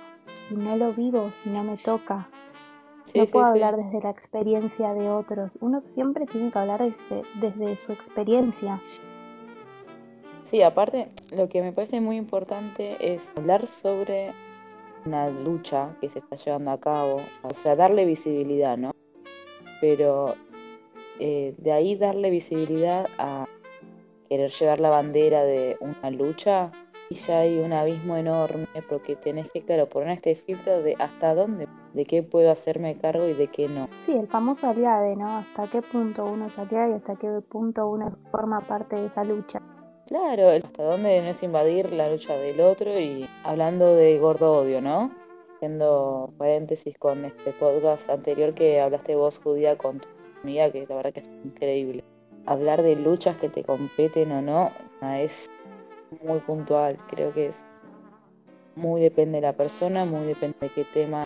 y 0.51 0.55
no 0.55 0.77
lo 0.77 0.93
vivo, 0.93 1.31
si 1.43 1.51
no 1.51 1.65
me 1.65 1.77
toca, 1.77 2.29
Sí, 3.07 3.19
no 3.19 3.27
sí, 3.27 3.33
puedo 3.33 3.45
sí. 3.45 3.51
hablar 3.51 3.77
desde 3.77 4.01
la 4.01 4.11
experiencia 4.11 4.95
de 4.95 5.11
otros. 5.11 5.59
Uno 5.61 5.81
siempre 5.81 6.27
tiene 6.27 6.51
que 6.51 6.59
hablar 6.59 6.81
desde, 6.83 7.23
desde 7.41 7.77
su 7.77 7.93
experiencia. 7.93 8.81
Sí, 10.45 10.63
aparte, 10.63 11.11
lo 11.33 11.49
que 11.49 11.63
me 11.63 11.73
parece 11.73 12.01
muy 12.01 12.17
importante 12.17 12.97
es 13.15 13.31
hablar 13.37 13.67
sobre 13.67 14.33
una 15.05 15.29
lucha 15.29 15.97
que 16.01 16.09
se 16.09 16.21
está 16.21 16.37
llevando 16.37 16.71
a 16.71 16.81
cabo, 16.81 17.17
o 17.43 17.55
sea, 17.55 17.75
darle 17.75 18.05
visibilidad, 18.05 18.77
¿no? 18.77 18.93
Pero 19.85 20.35
eh, 21.21 21.55
de 21.59 21.73
ahí 21.73 21.95
darle 21.95 22.31
visibilidad 22.31 23.07
a 23.19 23.45
querer 24.31 24.51
llevar 24.51 24.81
la 24.81 24.89
bandera 24.89 25.45
de 25.45 25.77
una 25.79 26.11
lucha, 26.11 26.73
y 27.11 27.17
ya 27.17 27.41
hay 27.41 27.59
un 27.59 27.75
abismo 27.75 28.17
enorme, 28.17 28.67
porque 28.89 29.15
tenés 29.15 29.51
que, 29.51 29.61
claro, 29.61 29.87
poner 29.87 30.13
este 30.13 30.37
filtro 30.37 30.83
de 30.83 30.97
hasta 30.99 31.35
dónde, 31.35 31.69
de 31.93 32.07
qué 32.07 32.23
puedo 32.23 32.51
hacerme 32.51 32.97
cargo 32.97 33.29
y 33.29 33.35
de 33.35 33.49
qué 33.49 33.69
no. 33.69 33.91
Sí, 34.07 34.13
el 34.13 34.27
famoso 34.27 34.71
aliade, 34.71 35.17
¿no? 35.17 35.37
Hasta 35.37 35.67
qué 35.67 35.83
punto 35.83 36.25
uno 36.25 36.47
es 36.47 36.59
aliado 36.59 36.93
y 36.93 36.95
hasta 36.95 37.17
qué 37.17 37.29
punto 37.47 37.87
uno 37.87 38.17
forma 38.33 38.63
parte 38.63 38.97
de 38.97 39.05
esa 39.05 39.23
lucha. 39.23 39.61
Claro, 40.07 40.49
hasta 40.49 40.83
dónde 40.83 41.21
no 41.21 41.29
es 41.29 41.43
invadir 41.43 41.93
la 41.93 42.11
lucha 42.11 42.35
del 42.39 42.59
otro 42.61 42.99
y 42.99 43.29
hablando 43.45 43.95
de 43.95 44.19
gordo 44.19 44.51
odio, 44.55 44.81
¿no? 44.81 45.11
Haciendo 45.65 46.31
paréntesis 46.37 46.95
con 46.99 47.25
este 47.25 47.53
podcast 47.53 48.11
anterior 48.11 48.53
que 48.53 48.83
hablaste 48.83 49.17
vos, 49.17 49.39
judía, 49.39 49.79
con 49.79 49.99
tu 49.99 50.09
amiga, 50.43 50.71
que 50.71 50.85
la 50.87 50.97
verdad 50.97 51.15
que 51.15 51.21
es 51.21 51.31
increíble. 51.43 52.05
Hablar 52.45 52.83
de 52.83 52.97
luchas 52.97 53.39
que 53.39 53.49
te 53.49 53.65
competen 53.65 54.31
o 54.33 54.43
no 54.43 54.71
ah, 55.01 55.23
es 55.23 55.51
muy 56.23 56.41
puntual, 56.41 56.99
creo 57.09 57.33
que 57.33 57.47
es 57.47 57.65
muy 58.77 59.01
depende 59.01 59.37
de 59.37 59.41
la 59.41 59.55
persona, 59.55 60.05
muy 60.05 60.27
depende 60.27 60.59
de 60.61 60.69
qué 60.69 60.85
tema 60.93 61.25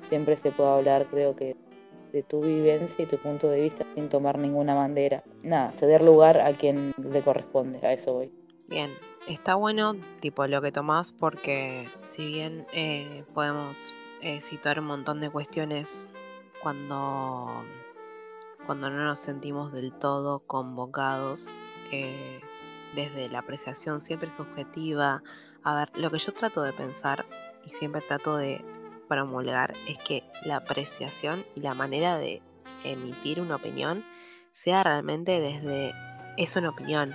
siempre 0.00 0.38
se 0.38 0.52
puede 0.52 0.70
hablar, 0.70 1.06
creo 1.10 1.36
que, 1.36 1.54
de 2.14 2.22
tu 2.22 2.40
vivencia 2.40 3.04
y 3.04 3.06
tu 3.06 3.18
punto 3.18 3.50
de 3.50 3.60
vista 3.60 3.84
sin 3.94 4.08
tomar 4.08 4.38
ninguna 4.38 4.74
bandera. 4.74 5.22
Nada, 5.42 5.74
ceder 5.76 6.00
lugar 6.00 6.40
a 6.40 6.54
quien 6.54 6.94
le 6.96 7.20
corresponde, 7.20 7.86
a 7.86 7.92
eso 7.92 8.14
voy. 8.14 8.32
Bien, 8.68 8.88
está 9.26 9.54
bueno 9.54 9.96
tipo 10.20 10.46
lo 10.46 10.62
que 10.62 10.72
tomás 10.72 11.12
porque 11.12 11.88
si 12.12 12.28
bien 12.28 12.66
eh, 12.72 13.24
podemos 13.34 13.92
eh, 14.20 14.40
situar 14.40 14.80
un 14.80 14.86
montón 14.86 15.20
de 15.20 15.30
cuestiones 15.30 16.12
cuando, 16.62 17.64
cuando 18.66 18.90
no 18.90 19.04
nos 19.04 19.20
sentimos 19.20 19.72
del 19.72 19.92
todo 19.92 20.40
convocados 20.40 21.52
eh, 21.92 22.40
desde 22.94 23.28
la 23.28 23.40
apreciación 23.40 24.00
siempre 24.00 24.30
subjetiva. 24.30 25.22
A 25.62 25.74
ver, 25.74 25.90
lo 25.96 26.10
que 26.10 26.18
yo 26.18 26.32
trato 26.32 26.62
de 26.62 26.72
pensar 26.72 27.24
y 27.64 27.70
siempre 27.70 28.00
trato 28.00 28.36
de 28.36 28.64
promulgar 29.08 29.74
es 29.88 29.98
que 29.98 30.24
la 30.44 30.56
apreciación 30.56 31.44
y 31.54 31.60
la 31.60 31.74
manera 31.74 32.16
de 32.16 32.42
emitir 32.84 33.40
una 33.40 33.56
opinión 33.56 34.04
sea 34.52 34.82
realmente 34.82 35.40
desde 35.40 35.92
es 36.36 36.56
una 36.56 36.70
opinión. 36.70 37.14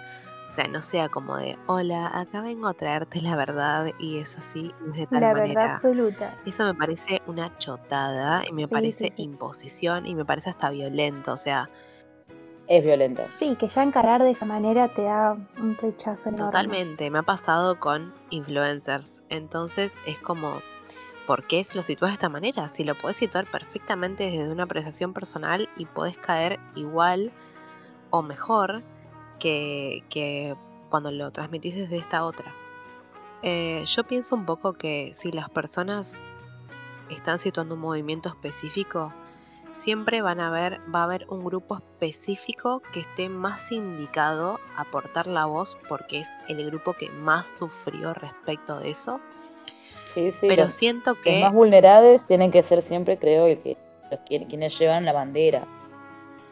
O 0.51 0.53
sea, 0.53 0.67
no 0.67 0.81
sea 0.81 1.07
como 1.07 1.37
de, 1.37 1.57
hola, 1.67 2.11
acá 2.13 2.41
vengo 2.41 2.67
a 2.67 2.73
traerte 2.73 3.21
la 3.21 3.37
verdad 3.37 3.87
y 3.99 4.17
es 4.17 4.37
así, 4.37 4.75
es 4.89 4.97
de 4.97 5.07
tal 5.07 5.21
La 5.21 5.33
manera. 5.33 5.47
verdad 5.47 5.71
absoluta. 5.71 6.35
Eso 6.45 6.65
me 6.65 6.73
parece 6.73 7.21
una 7.25 7.57
chotada 7.57 8.43
y 8.45 8.51
me 8.51 8.63
Sí, 8.63 8.67
parece 8.67 9.05
sí, 9.05 9.13
sí. 9.15 9.23
imposición 9.23 10.05
y 10.05 10.13
me 10.13 10.25
parece 10.25 10.49
hasta 10.49 10.69
violento. 10.69 11.31
O 11.31 11.37
sea, 11.37 11.69
Es 12.67 12.83
violento. 12.83 13.23
Sí, 13.35 13.55
que 13.55 13.69
ya 13.69 13.81
encarar 13.81 14.21
de 14.23 14.31
esa 14.31 14.45
manera 14.45 14.89
te 14.89 15.03
da 15.03 15.37
un 15.57 15.77
rechazo 15.77 16.27
enorme. 16.27 16.45
totalmente. 16.51 17.09
Me 17.09 17.19
ha 17.19 17.23
pasado 17.23 17.79
con 17.79 18.13
influencers. 18.29 19.21
Entonces 19.29 19.93
es 20.05 20.17
como, 20.19 20.59
¿por 21.27 21.47
qué 21.47 21.63
lo 21.73 21.81
sitúas 21.81 22.11
de 22.11 22.15
esta 22.15 22.27
manera? 22.27 22.67
Si 22.67 22.83
lo 22.83 22.95
puedes 22.95 23.15
situar 23.15 23.45
perfectamente 23.49 24.25
desde 24.25 24.51
una 24.51 24.63
apreciación 24.63 25.13
personal 25.13 25.69
y 25.77 25.85
puedes 25.85 26.17
caer 26.17 26.59
igual 26.75 27.31
o 28.09 28.21
mejor 28.21 28.83
que, 29.41 30.03
que 30.09 30.55
cuando 30.89 31.11
lo 31.11 31.31
transmitís 31.31 31.75
desde 31.75 31.97
esta 31.97 32.23
otra. 32.23 32.53
Eh, 33.43 33.83
yo 33.87 34.03
pienso 34.03 34.35
un 34.35 34.45
poco 34.45 34.73
que 34.73 35.13
si 35.15 35.31
las 35.31 35.49
personas 35.49 36.23
están 37.09 37.39
situando 37.39 37.75
un 37.75 37.81
movimiento 37.81 38.29
específico, 38.29 39.11
siempre 39.71 40.21
van 40.21 40.39
a 40.39 40.51
ver, 40.51 40.79
va 40.93 40.99
a 41.01 41.03
haber 41.05 41.25
un 41.29 41.43
grupo 41.43 41.77
específico 41.77 42.81
que 42.93 42.99
esté 43.01 43.29
más 43.29 43.71
indicado 43.71 44.59
a 44.77 44.81
aportar 44.81 45.27
la 45.27 45.45
voz 45.45 45.75
porque 45.89 46.19
es 46.19 46.29
el 46.47 46.63
grupo 46.67 46.93
que 46.93 47.09
más 47.09 47.47
sufrió 47.47 48.13
respecto 48.13 48.79
de 48.79 48.91
eso. 48.91 49.19
Sí, 50.05 50.31
sí. 50.31 50.45
Pero 50.47 50.63
los, 50.63 50.73
siento 50.73 51.11
los 51.11 51.19
que 51.23 51.41
más 51.41 51.53
vulnerables 51.53 52.23
tienen 52.25 52.51
que 52.51 52.61
ser 52.63 52.81
siempre, 52.81 53.17
creo, 53.17 53.47
el 53.47 53.59
que, 53.61 53.77
los 54.11 54.19
quien- 54.21 54.45
quienes 54.47 54.77
llevan 54.77 55.05
la 55.05 55.13
bandera. 55.13 55.65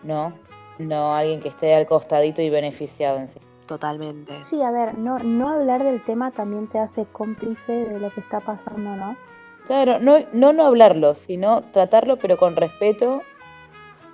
No, 0.02 0.34
no 0.80 1.14
alguien 1.14 1.42
que 1.42 1.50
esté 1.50 1.76
al 1.76 1.86
costadito 1.86 2.42
y 2.42 2.50
beneficiado 2.50 3.20
en 3.20 3.30
sí. 3.30 3.40
totalmente. 3.68 4.42
Sí, 4.44 4.62
a 4.64 4.72
ver, 4.72 4.98
no, 4.98 5.20
no 5.20 5.50
hablar 5.50 5.84
del 5.84 6.04
tema 6.04 6.32
también 6.32 6.68
te 6.68 6.80
hace 6.80 7.06
cómplice 7.06 7.86
de 7.86 8.00
lo 8.00 8.10
que 8.12 8.22
está 8.22 8.40
pasando, 8.40 8.96
¿no? 8.96 9.16
Claro, 9.68 10.00
no, 10.00 10.16
no 10.34 10.54
no 10.54 10.66
hablarlo, 10.66 11.14
sino 11.14 11.62
tratarlo 11.62 12.18
pero 12.18 12.38
con 12.38 12.56
respeto 12.56 13.22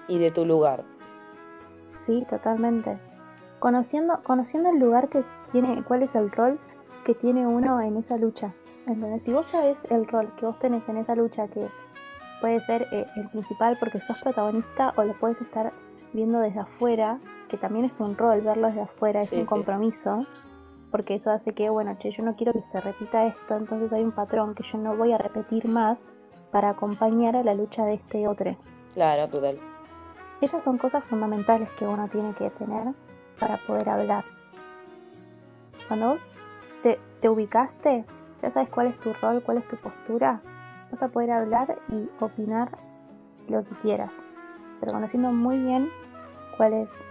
y 0.08 0.18
de 0.18 0.32
tu 0.32 0.46
lugar. 0.46 0.84
Sí, 1.94 2.26
totalmente. 2.30 2.98
Conociendo, 3.60 4.22
conociendo 4.24 4.70
el 4.70 4.80
lugar 4.80 5.08
que 5.08 5.24
tiene, 5.52 5.84
cuál 5.84 6.04
es 6.04 6.16
el 6.16 6.30
rol 6.32 6.60
que 7.06 7.14
tiene 7.14 7.48
uno 7.48 7.80
en 7.80 7.96
esa 7.96 8.18
lucha. 8.18 8.54
¿Entendés? 8.88 9.24
Si 9.24 9.32
vos 9.32 9.48
sabés 9.48 9.86
el 9.90 10.06
rol 10.08 10.32
que 10.36 10.46
vos 10.46 10.60
tenés 10.60 10.90
en 10.90 10.98
esa 10.98 11.16
lucha, 11.16 11.48
que 11.48 11.68
puede 12.42 12.60
ser 12.60 12.88
eh, 12.92 13.06
el 13.16 13.30
principal 13.30 13.78
porque 13.80 14.02
sos 14.02 14.22
protagonista 14.22 14.94
o 14.98 15.04
lo 15.04 15.14
puedes 15.14 15.42
estar 15.42 15.72
viendo 16.14 16.40
desde 16.40 16.60
afuera, 16.60 17.20
que 17.50 17.58
también 17.58 17.86
es 17.86 18.00
un 18.00 18.18
rol 18.18 18.42
verlo 18.42 18.68
desde 18.68 18.82
afuera, 18.82 19.22
es 19.22 19.30
Sí, 19.30 19.38
un 19.38 19.44
sí. 19.44 19.50
compromiso, 19.50 20.26
porque 20.92 21.16
eso 21.16 21.32
hace 21.32 21.54
que, 21.54 21.70
bueno, 21.70 21.96
che, 21.98 22.10
yo 22.12 22.24
no 22.24 22.36
quiero 22.36 22.54
que 22.54 22.64
se 22.64 22.80
repita 22.82 23.26
esto, 23.26 23.56
entonces 23.56 23.92
hay 23.94 24.04
un 24.04 24.12
patrón 24.12 24.56
que 24.56 24.64
yo 24.64 24.78
no 24.78 24.96
voy 24.96 25.12
a 25.12 25.18
repetir 25.18 25.68
más 25.68 26.06
para 26.52 26.70
acompañar 26.70 27.36
a 27.36 27.44
la 27.44 27.54
lucha 27.54 27.86
de 27.86 27.96
este 27.96 28.28
otro. 28.28 28.56
Claro, 28.94 29.28
total. 29.28 29.60
Esas 30.42 30.64
son 30.64 30.78
cosas 30.78 31.04
fundamentales 31.06 31.70
que 31.78 31.86
uno 31.86 32.08
tiene 32.08 32.34
que 32.34 32.50
tener 32.50 32.94
para 33.40 33.58
poder 33.66 33.90
hablar. 33.90 34.24
Cuando 35.88 36.10
vos 36.10 36.28
te, 36.82 37.00
te 37.20 37.30
ubicaste, 37.30 38.06
ya 38.42 38.50
sabes 38.50 38.70
cuál 38.70 38.88
es 38.88 39.00
tu 39.00 39.14
rol, 39.14 39.44
cuál 39.44 39.58
es 39.58 39.68
tu 39.68 39.76
postura, 39.78 40.42
vas 40.90 41.04
a 41.04 41.08
poder 41.10 41.32
hablar 41.32 41.78
y 41.90 42.10
opinar 42.20 42.70
lo 43.48 43.64
que 43.64 43.76
quieras, 43.76 44.12
pero 44.86 44.98
conociendo 44.98 45.32
muy 45.32 45.58
bien 45.58 45.92
cuál 46.58 46.74
es 46.74 47.04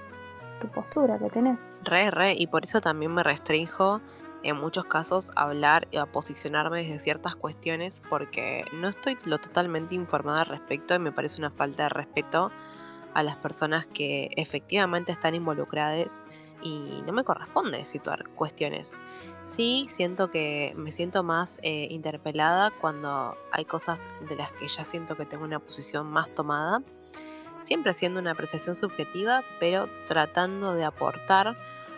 tu 0.60 0.68
postura 0.68 1.18
que 1.18 1.28
tenés. 1.28 1.68
Re, 1.82 2.10
re, 2.12 2.34
y 2.34 2.46
por 2.46 2.64
eso 2.64 2.80
también 2.80 3.12
me 3.12 3.24
restrinjo 3.24 4.01
en 4.44 4.56
muchos 4.56 4.84
casos 4.84 5.32
a 5.34 5.42
hablar 5.42 5.88
y 5.90 5.96
a 5.96 6.06
posicionarme 6.06 6.84
desde 6.84 7.01
ciertas 7.01 7.34
cuestiones 7.34 8.01
porque 8.09 8.64
no 8.74 8.88
estoy 8.88 9.18
lo 9.24 9.38
totalmente 9.38 9.96
informada 9.96 10.42
al 10.42 10.46
respecto 10.46 10.94
y 10.94 11.01
me 11.01 11.10
parece 11.10 11.40
una 11.40 11.51
falta 11.51 11.84
de 11.84 11.88
respeto 11.88 12.52
a 13.12 13.22
las 13.24 13.36
personas 13.38 13.86
que 13.86 14.30
efectivamente 14.36 15.10
están 15.10 15.34
involucradas 15.34 16.22
y 16.62 17.02
no 17.05 17.12
me 17.12 17.24
corresponde 17.24 17.84
situar 17.84 18.28
cuestiones. 18.36 18.98
Sí, 19.42 19.86
siento 19.90 20.30
que 20.30 20.72
me 20.76 20.92
siento 20.92 21.22
más 21.24 21.59
eh, 21.62 21.88
interpelada 21.90 22.70
cuando 22.80 23.36
hay 23.51 23.64
cosas 23.64 24.06
de 24.28 24.36
las 24.36 24.52
que 24.52 24.68
ya 24.68 24.84
siento 24.84 25.16
que 25.16 25.26
tengo 25.26 25.44
una 25.44 25.59
posición 25.59 26.06
más 26.06 26.32
tomada 26.34 26.80
siempre 27.64 27.90
haciendo 27.90 28.20
una 28.20 28.32
apreciación 28.32 28.76
subjetiva, 28.76 29.42
pero 29.58 29.88
tratando 30.06 30.74
de 30.74 30.84
aportar 30.84 31.56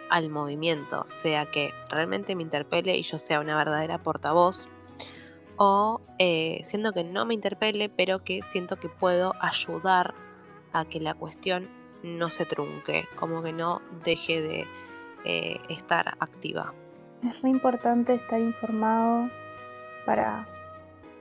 al 0.09 0.30
movimiento, 0.30 1.05
sea 1.06 1.47
que 1.47 1.74
realmente 1.90 2.36
me 2.36 2.43
interpele 2.43 2.97
y 2.97 3.02
yo 3.02 3.18
sea 3.18 3.40
una 3.40 3.56
verdadera 3.56 3.98
portavoz, 3.98 4.68
o 5.56 6.01
eh, 6.18 6.60
siendo 6.62 6.93
que 6.93 7.02
no 7.02 7.26
me 7.26 7.34
interpele, 7.34 7.88
pero 7.88 8.22
que 8.22 8.43
siento 8.43 8.76
que 8.76 8.88
puedo 8.88 9.34
ayudar 9.40 10.14
a 10.72 10.84
que 10.84 11.01
la 11.01 11.14
cuestión 11.14 11.68
no 12.02 12.30
se 12.30 12.44
trunque, 12.44 13.09
como 13.16 13.43
que 13.43 13.52
no 13.52 13.80
deje 14.05 14.40
de 14.40 14.66
eh, 15.24 15.60
estar 15.68 16.16
activa. 16.20 16.72
Es 17.24 17.43
re 17.43 17.51
importante 17.51 18.14
estar 18.14 18.40
informado 18.40 19.28
para 20.05 20.47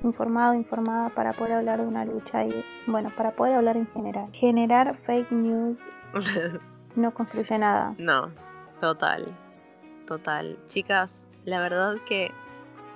informado, 0.04 0.54
informada 0.54 1.10
para 1.10 1.34
poder 1.34 1.54
hablar 1.54 1.82
de 1.82 1.88
una 1.88 2.06
lucha 2.06 2.46
y 2.46 2.64
bueno, 2.88 3.12
para 3.16 3.32
poder 3.32 3.56
hablar 3.56 3.78
en 3.78 3.88
general. 3.88 4.28
Generar 4.34 4.96
fake 5.06 5.32
news 5.32 5.84
no 6.96 7.14
construye 7.14 7.58
nada. 7.58 7.94
No, 7.98 8.30
total, 8.82 9.26
total. 10.08 10.58
Chicas, 10.68 11.12
la 11.46 11.60
verdad 11.60 11.96
que 12.08 12.32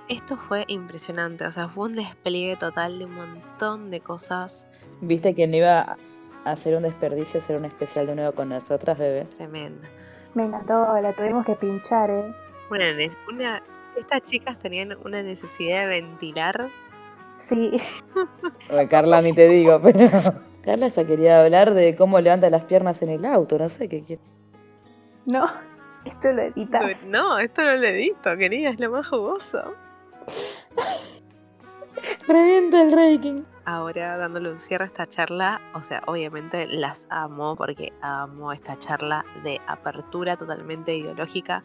esto 0.08 0.36
fue 0.36 0.64
impresionante, 0.68 1.44
o 1.46 1.52
sea, 1.52 1.68
fue 1.68 1.86
un 1.88 1.94
despliegue 1.96 2.56
total 2.56 2.98
de 2.98 3.04
un 3.06 3.14
montón 3.14 3.90
de 3.90 4.00
cosas 4.00 4.66
¿Viste 5.02 5.34
que 5.34 5.46
no 5.46 5.56
iba 5.56 5.80
a 6.44 6.50
hacer 6.50 6.74
un 6.76 6.82
desperdicio 6.82 7.40
hacer 7.40 7.56
un 7.56 7.64
especial 7.64 8.06
de 8.06 8.16
nuevo 8.16 8.32
con 8.32 8.48
nosotras, 8.50 8.98
bebé? 8.98 9.24
tremendas. 9.36 9.88
Me 10.34 10.44
encantó, 10.44 10.96
la 11.00 11.12
tuvimos 11.12 11.44
que 11.46 11.54
pinchar, 11.56 12.10
¿eh? 12.10 12.34
Ne- 12.70 13.10
una- 13.28 13.62
estas 13.96 14.22
chicas 14.22 14.58
tenían 14.58 14.96
una 15.04 15.22
necesidad 15.22 15.80
de 15.80 15.86
ventilar. 15.86 16.68
Sí, 17.40 17.72
A 18.70 18.86
Carla 18.86 19.22
ni 19.22 19.32
te 19.32 19.48
digo, 19.48 19.80
pero... 19.82 20.08
Carla 20.62 20.88
ya 20.88 21.06
quería 21.06 21.40
hablar 21.42 21.72
de 21.72 21.96
cómo 21.96 22.20
levanta 22.20 22.50
las 22.50 22.64
piernas 22.66 23.00
en 23.00 23.08
el 23.08 23.24
auto, 23.24 23.58
no 23.58 23.68
sé 23.70 23.88
qué 23.88 24.02
quiere. 24.04 24.22
no, 25.24 25.46
esto 26.04 26.32
lo 26.32 26.42
editas. 26.42 27.06
No, 27.10 27.38
esto 27.38 27.62
no 27.64 27.76
lo 27.76 27.86
edito, 27.86 28.36
querida, 28.36 28.70
es 28.70 28.78
lo 28.78 28.90
más 28.90 29.08
jugoso. 29.08 29.62
Revienta 32.28 32.82
el 32.82 32.92
ranking. 32.92 33.42
Ahora 33.64 34.16
dándole 34.16 34.50
un 34.50 34.58
cierre 34.60 34.84
a 34.84 34.86
esta 34.88 35.06
charla, 35.08 35.60
o 35.74 35.82
sea, 35.82 36.02
obviamente 36.06 36.66
las 36.66 37.06
amo 37.10 37.56
porque 37.56 37.92
amo 38.00 38.52
esta 38.52 38.76
charla 38.78 39.24
de 39.44 39.60
apertura 39.66 40.36
totalmente 40.36 40.94
ideológica, 40.96 41.62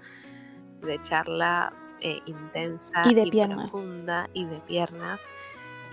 de 0.81 1.01
charla 1.01 1.73
eh, 2.01 2.19
intensa 2.25 3.03
Y 3.05 3.15
de 3.15 3.27
piernas. 3.27 3.69
profunda 3.69 4.29
y 4.33 4.45
de 4.45 4.57
piernas. 4.61 5.21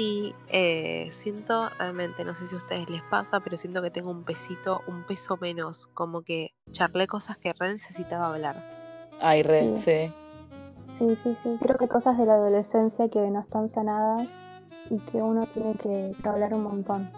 Y 0.03 0.35
eh, 0.49 1.11
siento 1.13 1.69
realmente, 1.79 2.25
no 2.25 2.35
sé 2.35 2.49
si 2.49 2.57
a 2.57 2.59
ustedes 2.59 2.91
les 2.91 3.03
pasa, 3.03 3.39
pero 3.39 3.57
siento 3.57 3.81
que 3.83 3.91
tengo 3.93 4.11
un 4.11 4.25
pesito, 4.25 4.81
un 4.89 5.05
peso 5.05 5.37
menos, 5.41 5.87
como 5.95 6.23
que 6.23 6.55
charlé 6.73 7.07
cosas 7.07 7.37
que 7.39 7.53
re 7.53 7.75
necesitaba 7.75 8.27
hablar. 8.27 8.57
Ay, 9.21 9.45
re, 9.45 9.61
Sí. 9.77 9.77
sí. 9.77 10.13
Sí, 10.93 11.17
sí, 11.17 11.37
sí. 11.37 11.57
Creo 11.63 11.79
que 11.79 11.87
cosas 11.87 12.19
de 12.19 12.27
la 12.27 12.35
adolescencia 12.35 13.09
que 13.09 13.21
no 13.31 13.39
están 13.39 13.69
sanadas 13.69 14.29
y 14.91 14.99
que 14.99 15.19
uno 15.19 15.47
tiene 15.47 15.75
que, 15.77 16.13
que 16.21 16.29
hablar 16.29 16.53
un 16.53 16.65
montón. 16.65 17.09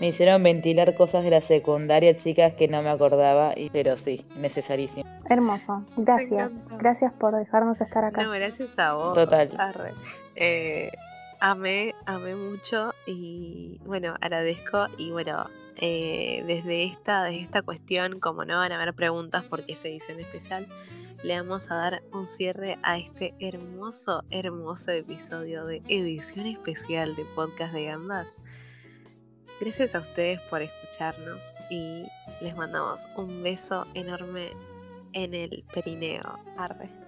Me 0.00 0.08
hicieron 0.08 0.42
ventilar 0.42 0.96
cosas 0.96 1.22
de 1.22 1.30
la 1.30 1.40
secundaria, 1.40 2.16
chicas, 2.16 2.54
que 2.54 2.66
no 2.66 2.82
me 2.82 2.90
acordaba, 2.90 3.52
y... 3.56 3.70
pero 3.70 3.96
sí, 3.96 4.26
necesarísimo. 4.36 5.08
Hermoso. 5.28 5.84
Gracias. 5.96 6.66
Gracias 6.78 7.12
por 7.12 7.36
dejarnos 7.36 7.80
estar 7.80 8.04
acá. 8.04 8.24
No, 8.24 8.32
gracias 8.32 8.76
a 8.76 8.94
vos. 8.94 9.14
Total. 9.14 9.50
Arre. 9.56 9.92
Eh, 10.34 10.90
amé, 11.40 11.94
amé 12.06 12.34
mucho 12.34 12.94
y 13.06 13.80
bueno, 13.84 14.14
agradezco 14.20 14.86
y 14.96 15.10
bueno, 15.10 15.48
eh, 15.76 16.42
desde 16.46 16.84
esta, 16.84 17.24
desde 17.24 17.42
esta 17.42 17.62
cuestión, 17.62 18.20
como 18.20 18.44
no 18.44 18.58
van 18.58 18.72
a 18.72 18.76
haber 18.76 18.94
preguntas 18.94 19.44
porque 19.44 19.74
se 19.74 19.88
dice 19.88 20.12
en 20.12 20.20
especial, 20.20 20.66
le 21.22 21.36
vamos 21.36 21.70
a 21.70 21.76
dar 21.76 22.02
un 22.12 22.26
cierre 22.26 22.78
a 22.82 22.98
este 22.98 23.34
hermoso, 23.40 24.24
hermoso 24.30 24.92
episodio 24.92 25.66
de 25.66 25.82
edición 25.88 26.46
especial 26.46 27.16
de 27.16 27.24
Podcast 27.24 27.74
de 27.74 27.84
Gambas. 27.86 28.34
Gracias 29.60 29.94
a 29.94 30.00
ustedes 30.00 30.40
por 30.42 30.62
escucharnos 30.62 31.40
y 31.70 32.04
les 32.40 32.56
mandamos 32.56 33.00
un 33.16 33.42
beso 33.42 33.86
enorme 33.94 34.52
en 35.12 35.34
el 35.34 35.64
perineo. 35.72 36.38
Arre. 36.56 37.07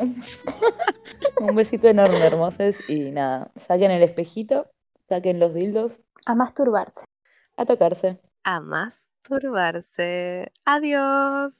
Un 1.40 1.54
besito 1.56 1.88
enorme, 1.88 2.18
hermosos. 2.18 2.74
Y 2.88 3.10
nada, 3.10 3.50
saquen 3.66 3.90
el 3.90 4.02
espejito, 4.02 4.70
saquen 5.08 5.38
los 5.40 5.54
dildos, 5.54 6.00
A 6.26 6.34
masturbarse. 6.34 7.04
a 7.56 7.64
tocarse. 7.66 8.18
A 8.44 8.60
masturbarse. 8.60 10.50
Adiós. 10.64 11.52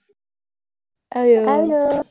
Adiós. 1.11 1.49
Adiós. 1.49 2.07